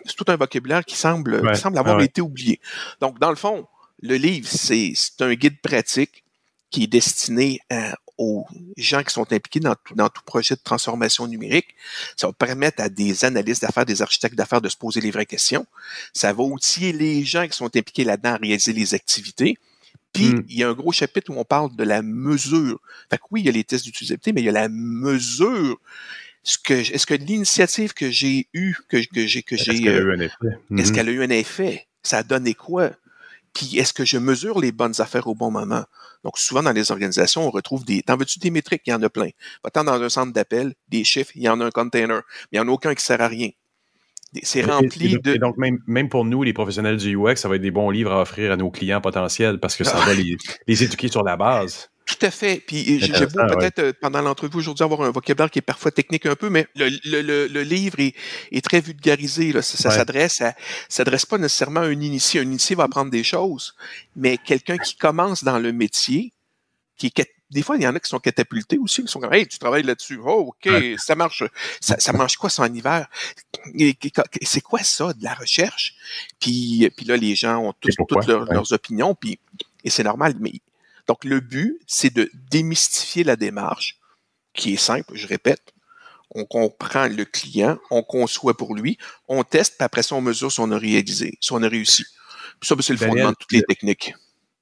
C'est 0.06 0.15
tout 0.18 0.26
un 0.28 0.36
vocabulaire 0.36 0.84
qui 0.84 0.98
semble, 0.98 1.36
Ouais, 1.36 1.53
qui 1.53 1.60
semble 1.61 1.78
avoir 1.78 1.95
ouais. 1.98 2.06
été 2.06 2.19
oublié. 2.19 2.60
Donc, 2.99 3.18
dans 3.19 3.30
le 3.30 3.38
fond, 3.38 3.65
le 4.02 4.15
livre, 4.15 4.48
c'est 4.52 4.91
c'est 4.94 5.22
un 5.22 5.34
guide 5.36 5.61
pratique 5.61 6.26
qui 6.69 6.84
est 6.84 6.88
destiné 6.88 7.60
à- 7.69 7.95
aux 8.22 8.45
gens 8.77 9.03
qui 9.03 9.11
sont 9.14 9.23
impliqués 9.34 9.60
dans 9.60 9.76
tout, 9.84 9.95
dans 9.95 10.10
tout 10.10 10.22
projet 10.26 10.53
de 10.56 10.61
transformation 10.64 11.27
numérique. 11.27 11.69
Ça 12.15 12.27
va 12.27 12.34
permettre 12.34 12.81
à 12.84 12.88
des 12.89 13.26
analystes 13.26 13.64
d'affaires, 13.64 13.85
des 13.85 14.02
architectes 14.02 14.35
d'affaires 14.35 14.61
de 14.61 14.69
se 14.69 14.77
poser 14.77 15.02
les 15.02 15.10
vraies 15.11 15.26
questions. 15.26 15.65
Ça 16.14 16.31
va 16.31 16.43
outiller 16.43 16.93
les 16.93 17.23
gens 17.23 17.48
qui 17.48 17.57
sont 17.57 17.65
impliqués 17.76 18.03
là-dedans 18.03 18.34
à 18.34 18.38
réaliser 18.38 18.73
les 18.73 18.93
activités. 18.93 19.57
Puis, 20.14 20.26
Mm. 20.34 20.43
il 20.49 20.57
y 20.60 20.64
a 20.64 20.69
un 20.69 20.73
gros 20.73 20.91
chapitre 20.91 21.31
où 21.31 21.39
on 21.39 21.45
parle 21.45 21.76
de 21.76 21.84
la 21.84 22.02
mesure. 22.02 22.80
Fait 23.10 23.18
que 23.18 23.23
oui, 23.31 23.41
il 23.41 23.45
y 23.45 23.49
a 23.49 23.53
les 23.53 23.64
tests 23.64 23.85
d'utilisabilité, 23.85 24.34
mais 24.34 24.41
il 24.41 24.45
y 24.45 24.49
a 24.49 24.52
la 24.52 24.69
mesure. 24.69 25.77
Que, 26.64 26.73
est-ce 26.73 27.06
que 27.06 27.14
l'initiative 27.14 27.93
que 27.93 28.10
j'ai 28.11 28.48
eue, 28.53 28.76
que, 28.89 28.98
que 29.14 29.26
j'ai, 29.27 29.41
que 29.43 29.56
Est-ce 29.56 29.72
j'ai, 29.72 29.81
qu'elle 29.84 29.95
a 29.95 29.99
euh, 29.99 30.11
eu 30.11 30.14
un 30.15 30.19
effet? 30.22 30.48
est-ce 30.77 30.89
Mhm. 30.89 30.95
qu'elle 30.95 31.10
a 31.10 31.11
eu 31.11 31.23
un 31.23 31.30
effet? 31.30 31.88
Ça 32.03 32.18
a 32.19 32.23
donné 32.23 32.53
quoi? 32.56 32.91
Puis 33.53 33.78
est-ce 33.78 33.94
que 33.94 34.06
je 34.06 34.18
mesure 34.18 34.60
les 34.60 34.72
bonnes 34.72 34.94
affaires 34.99 35.28
au 35.28 35.36
bon 35.36 35.52
moment? 35.52 35.84
Donc, 36.23 36.38
souvent 36.38 36.64
dans 36.64 36.72
les 36.72 36.91
organisations, 36.91 37.45
on 37.45 37.49
retrouve 37.52 37.84
des. 37.84 38.02
T'en 38.02 38.15
veux-tu 38.15 38.40
des 38.40 38.49
métriques? 38.52 38.84
Il 38.86 38.91
y 38.91 38.94
en 38.94 39.02
a 39.03 39.10
plein. 39.10 39.30
Va-t'en 39.64 39.84
dans 39.84 40.02
un 40.02 40.10
centre 40.10 40.32
d'appel, 40.32 40.73
des 40.88 41.03
chiffres, 41.03 41.32
il 41.36 41.44
y 41.44 41.49
en 41.49 41.60
a 41.60 41.65
un 41.65 41.72
container, 41.72 42.22
mais 42.52 42.57
il 42.57 42.61
n'y 42.61 42.65
en 42.65 42.69
a 42.69 42.72
aucun 42.72 42.95
qui 42.95 43.03
sert 43.03 43.22
à 43.22 43.28
rien. 43.28 43.49
C'est 44.44 44.60
Et- 44.60 44.61
et 44.61 44.65
rempli 44.65 45.18
de. 45.19 45.34
Et 45.36 45.40
donc, 45.40 45.57
même, 45.57 45.80
même 45.88 46.07
pour 46.07 46.23
nous, 46.23 46.44
les 46.44 46.53
professionnels 46.53 46.95
du 46.98 47.18
UX, 47.18 47.36
ça 47.36 47.49
va 47.49 47.56
être 47.57 47.61
des 47.61 47.72
bons 47.72 47.90
livres 47.90 48.14
à 48.14 48.22
offrir 48.22 48.52
à 48.53 48.56
nos 48.56 48.72
clients 48.72 49.02
potentiels 49.02 49.60
parce 49.60 49.76
que 49.76 49.84
ça 49.84 49.98
va 50.06 50.14
les, 50.14 50.38
les 50.68 50.84
éduquer 50.84 51.10
sur 51.10 51.23
la 51.23 51.36
base. 51.36 51.90
Tout 52.20 52.26
à 52.26 52.32
fait. 52.32 52.62
Puis 52.66 53.00
j'ai 53.00 53.14
j'ai 53.14 53.26
beau 53.26 53.40
peut-être 53.48 53.80
euh, 53.80 53.94
pendant 54.00 54.22
l'entrevue 54.22 54.58
aujourd'hui 54.58 54.84
avoir 54.84 55.02
un 55.02 55.12
vocabulaire 55.12 55.50
qui 55.50 55.60
est 55.60 55.64
parfois 55.64 55.92
technique 55.92 56.26
un 56.26 56.36
peu, 56.36 56.50
mais 56.50 56.68
le, 56.76 56.90
le, 57.06 57.22
le, 57.22 57.48
le 57.48 57.62
livre 57.64 58.00
est, 58.00 58.14
est 58.52 58.64
très 58.64 58.82
vulgarisé. 58.82 59.52
Là. 59.54 59.62
Ça, 59.62 59.78
ça 59.78 59.90
Ouais. 59.90 59.96
s'adresse 59.96 60.44
s'adresse 60.90 61.26
pas 61.26 61.38
nécessairement 61.38 61.82
à 61.82 61.86
un 61.86 61.92
initié. 62.02 62.42
Un 62.42 62.44
initié 62.44 62.76
va 62.76 62.84
apprendre 62.84 63.12
des 63.12 63.24
choses, 63.24 63.76
mais 64.16 64.38
quelqu'un 64.38 64.78
qui 64.78 64.96
commence 64.96 65.44
dans 65.44 65.60
le 65.60 65.72
métier, 65.72 66.34
qui 66.98 67.08
est 67.08 67.32
des 67.50 67.64
fois, 67.64 67.76
il 67.76 67.84
y 67.84 67.88
en 67.88 67.94
a 67.94 68.00
qui 68.00 68.08
sont 68.08 68.20
catapultés 68.20 68.78
aussi, 68.78 69.02
qui 69.04 69.10
sont 69.12 69.20
comme 69.20 69.34
Hey, 69.34 69.46
tu 69.46 69.60
travailles 69.60 69.84
là-dessus. 69.84 70.18
Oh, 70.24 70.54
OK, 70.54 70.72
Ouais. 70.72 70.96
ça 70.98 71.16
marche. 71.16 71.44
Ça, 71.82 72.00
ça 72.00 72.14
mange 72.14 72.38
quoi 72.38 72.50
ça 72.50 72.64
en 72.64 72.74
hiver? 72.74 73.08
C'est 74.42 74.62
quoi 74.62 74.80
ça, 74.84 75.12
de 75.14 75.24
la 75.24 75.34
recherche? 75.34 75.96
Puis, 76.40 76.90
puis 76.96 77.06
là, 77.06 77.18
les 77.18 77.36
gens 77.36 77.58
ont 77.58 77.74
tous, 77.80 77.92
toutes 78.08 78.26
leurs, 78.26 78.48
Ouais. 78.48 78.54
leurs 78.54 78.72
opinions, 78.74 79.16
puis, 79.16 79.38
et 79.84 79.90
c'est 79.90 80.04
normal, 80.04 80.36
mais 80.40 80.54
donc, 81.07 81.23
le 81.23 81.40
but, 81.40 81.80
c'est 81.88 82.14
de 82.14 82.30
démystifier 82.49 83.23
la 83.23 83.36
démarche, 83.36 83.98
qui 84.53 84.73
est 84.73 84.78
simple, 84.78 85.15
je 85.15 85.28
répète. 85.28 85.73
On 86.34 86.45
comprend 86.45 87.07
le 87.07 87.26
client, 87.26 87.78
on 87.90 88.03
conçoit 88.03 88.56
pour 88.56 88.76
lui, 88.76 88.98
on 89.28 89.44
teste, 89.44 89.76
puis 89.78 89.86
après 89.86 90.03
ça, 90.03 90.15
on 90.15 90.22
mesure 90.22 90.52
si 90.52 90.60
on 90.61 90.72
a 90.72 90.78
réalisé, 90.78 91.38
si 91.41 91.52
on 91.52 91.61
a 91.61 91.68
réussi. 91.68 92.06
Puis 92.60 92.68
ça, 92.68 92.76
ben, 92.76 92.82
c'est 92.82 92.94
le 92.94 92.99
Daniel, 92.99 93.18
fondement 93.18 93.32
de 93.32 93.36
toutes 93.38 93.52
les 93.52 93.64
techniques. 93.64 94.14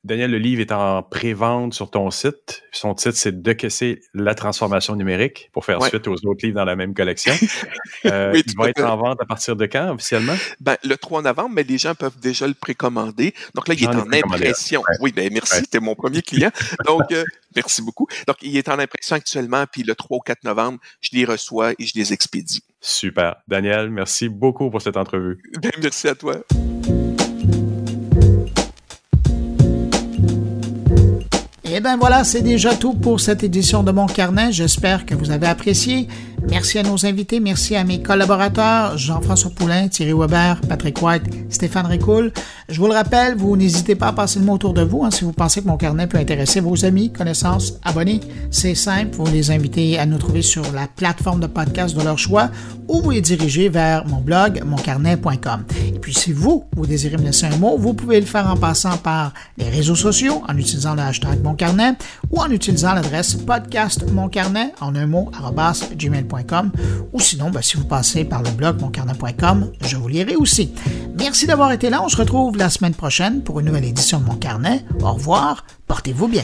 Daniel, 0.05 0.31
le 0.31 0.37
livre 0.37 0.61
est 0.61 0.71
en 0.71 1.03
pré-vente 1.03 1.73
sur 1.73 1.91
ton 1.91 2.09
site. 2.09 2.63
Son 2.71 2.93
titre, 2.93 3.17
c'est 3.17 3.41
De 3.41 3.51
casser 3.51 4.01
la 4.13 4.33
transformation 4.33 4.95
numérique 4.95 5.49
pour 5.51 5.65
faire 5.65 5.81
Ouais. 5.81 5.89
suite 5.89 6.07
aux 6.07 6.13
autres 6.25 6.45
livres 6.45 6.55
dans 6.55 6.63
la 6.65 6.75
même 6.77 6.93
collection. 6.93 7.33
Euh, 8.05 8.31
Oui, 8.33 8.43
il 8.47 8.55
va 8.57 8.69
être 8.69 8.81
en 8.83 8.95
vente 8.95 9.21
à 9.21 9.25
partir 9.25 9.57
de 9.57 9.65
quand 9.65 9.93
officiellement? 9.93 10.35
Ben, 10.61 10.77
le 10.85 10.95
3 10.95 11.21
novembre, 11.23 11.49
mais 11.53 11.63
les 11.63 11.77
gens 11.77 11.95
peuvent 11.95 12.17
déjà 12.17 12.47
le 12.47 12.53
précommander. 12.53 13.33
Donc 13.55 13.67
là, 13.67 13.73
il 13.73 13.83
est 13.83 13.87
en 13.87 14.09
impression. 14.13 14.83
Oui, 15.01 15.11
ben 15.11 15.29
merci, 15.33 15.55
Ouais. 15.55 15.59
c'était 15.59 15.81
mon 15.81 15.95
premier 15.95 16.21
client. 16.21 16.51
Donc, 16.85 17.11
euh, 17.11 17.25
merci 17.57 17.81
beaucoup. 17.81 18.07
Donc, 18.25 18.37
il 18.41 18.55
est 18.55 18.69
en 18.69 18.79
impression 18.79 19.17
actuellement, 19.17 19.65
puis 19.69 19.83
le 19.83 19.95
3 19.95 20.17
ou 20.17 20.21
4 20.21 20.45
novembre, 20.45 20.79
je 21.01 21.09
les 21.11 21.25
reçois 21.25 21.73
et 21.77 21.85
je 21.85 21.91
les 21.95 22.13
expédie. 22.13 22.63
Super. 22.79 23.35
Daniel, 23.49 23.89
merci 23.89 24.29
beaucoup 24.29 24.69
pour 24.69 24.81
cette 24.81 24.95
entrevue. 24.95 25.37
Ben, 25.61 25.71
merci 25.81 26.07
à 26.07 26.15
toi. 26.15 26.37
Et 31.79 31.81
ben 31.81 31.95
voilà, 31.95 32.25
c'est 32.25 32.41
déjà 32.41 32.75
tout 32.75 32.91
pour 32.91 33.21
cette 33.21 33.41
édition 33.41 33.83
de 33.83 33.91
Mon 33.93 34.05
Carnet. 34.05 34.51
J'espère 34.51 35.05
que 35.05 35.15
vous 35.15 35.31
avez 35.31 35.47
apprécié. 35.47 36.09
Merci 36.47 36.79
à 36.79 36.83
nos 36.83 37.05
invités, 37.05 37.39
merci 37.39 37.75
à 37.75 37.83
mes 37.83 38.01
collaborateurs, 38.01 38.97
Jean-François 38.97 39.51
Poulain, 39.51 39.87
Thierry 39.87 40.13
Weber, 40.13 40.61
Patrick 40.67 41.01
White, 41.01 41.23
Stéphane 41.49 41.85
Ricoul. 41.85 42.31
Je 42.69 42.79
vous 42.79 42.87
le 42.87 42.93
rappelle, 42.93 43.35
vous 43.35 43.57
n'hésitez 43.57 43.95
pas 43.95 44.07
à 44.07 44.13
passer 44.13 44.39
le 44.39 44.45
mot 44.45 44.53
autour 44.53 44.73
de 44.73 44.81
vous 44.81 45.03
hein, 45.03 45.11
si 45.11 45.23
vous 45.23 45.33
pensez 45.33 45.61
que 45.61 45.67
Mon 45.67 45.77
Carnet 45.77 46.07
peut 46.07 46.17
intéresser 46.17 46.59
vos 46.59 46.85
amis, 46.85 47.11
connaissances, 47.11 47.73
abonnés. 47.83 48.19
C'est 48.51 48.75
simple, 48.75 49.15
vous 49.15 49.25
les 49.27 49.51
invitez 49.51 49.99
à 49.99 50.05
nous 50.05 50.17
trouver 50.17 50.41
sur 50.41 50.63
la 50.71 50.87
plateforme 50.87 51.39
de 51.39 51.47
podcast 51.47 51.95
de 51.95 52.03
leur 52.03 52.17
choix 52.17 52.49
ou 52.87 53.01
vous 53.01 53.11
les 53.11 53.21
dirigez 53.21 53.69
vers 53.69 54.05
mon 54.07 54.17
blog, 54.17 54.63
moncarnet.com. 54.65 55.63
Et 55.87 55.99
puis 55.99 56.13
si 56.13 56.31
vous, 56.31 56.65
vous 56.75 56.87
désirez 56.87 57.17
me 57.17 57.23
laisser 57.23 57.45
un 57.45 57.57
mot, 57.57 57.77
vous 57.77 57.93
pouvez 57.93 58.19
le 58.19 58.25
faire 58.25 58.49
en 58.49 58.55
passant 58.55 58.97
par 58.97 59.33
les 59.57 59.69
réseaux 59.69 59.95
sociaux, 59.95 60.41
en 60.47 60.57
utilisant 60.57 60.95
le 60.95 61.01
hashtag 61.01 61.41
moncarnet 61.43 61.93
ou 62.31 62.39
en 62.39 62.49
utilisant 62.49 62.93
l'adresse 62.93 63.35
podcastmoncarnet 63.35 64.73
en 64.81 64.95
un 64.95 65.05
mot, 65.05 65.31
arrobas, 65.37 65.89
ou 67.13 67.19
sinon, 67.19 67.49
ben, 67.49 67.61
si 67.61 67.77
vous 67.77 67.85
passez 67.85 68.23
par 68.23 68.43
le 68.43 68.51
blog 68.51 68.81
moncarnet.com, 68.81 69.71
je 69.81 69.97
vous 69.97 70.07
lirai 70.07 70.35
aussi. 70.35 70.73
Merci 71.17 71.47
d'avoir 71.47 71.71
été 71.71 71.89
là. 71.89 72.01
On 72.03 72.09
se 72.09 72.17
retrouve 72.17 72.57
la 72.57 72.69
semaine 72.69 72.93
prochaine 72.93 73.41
pour 73.41 73.59
une 73.59 73.67
nouvelle 73.67 73.85
édition 73.85 74.19
de 74.19 74.25
Mon 74.25 74.35
Carnet. 74.35 74.85
Au 75.01 75.13
revoir. 75.13 75.65
Portez-vous 75.87 76.27
bien. 76.27 76.43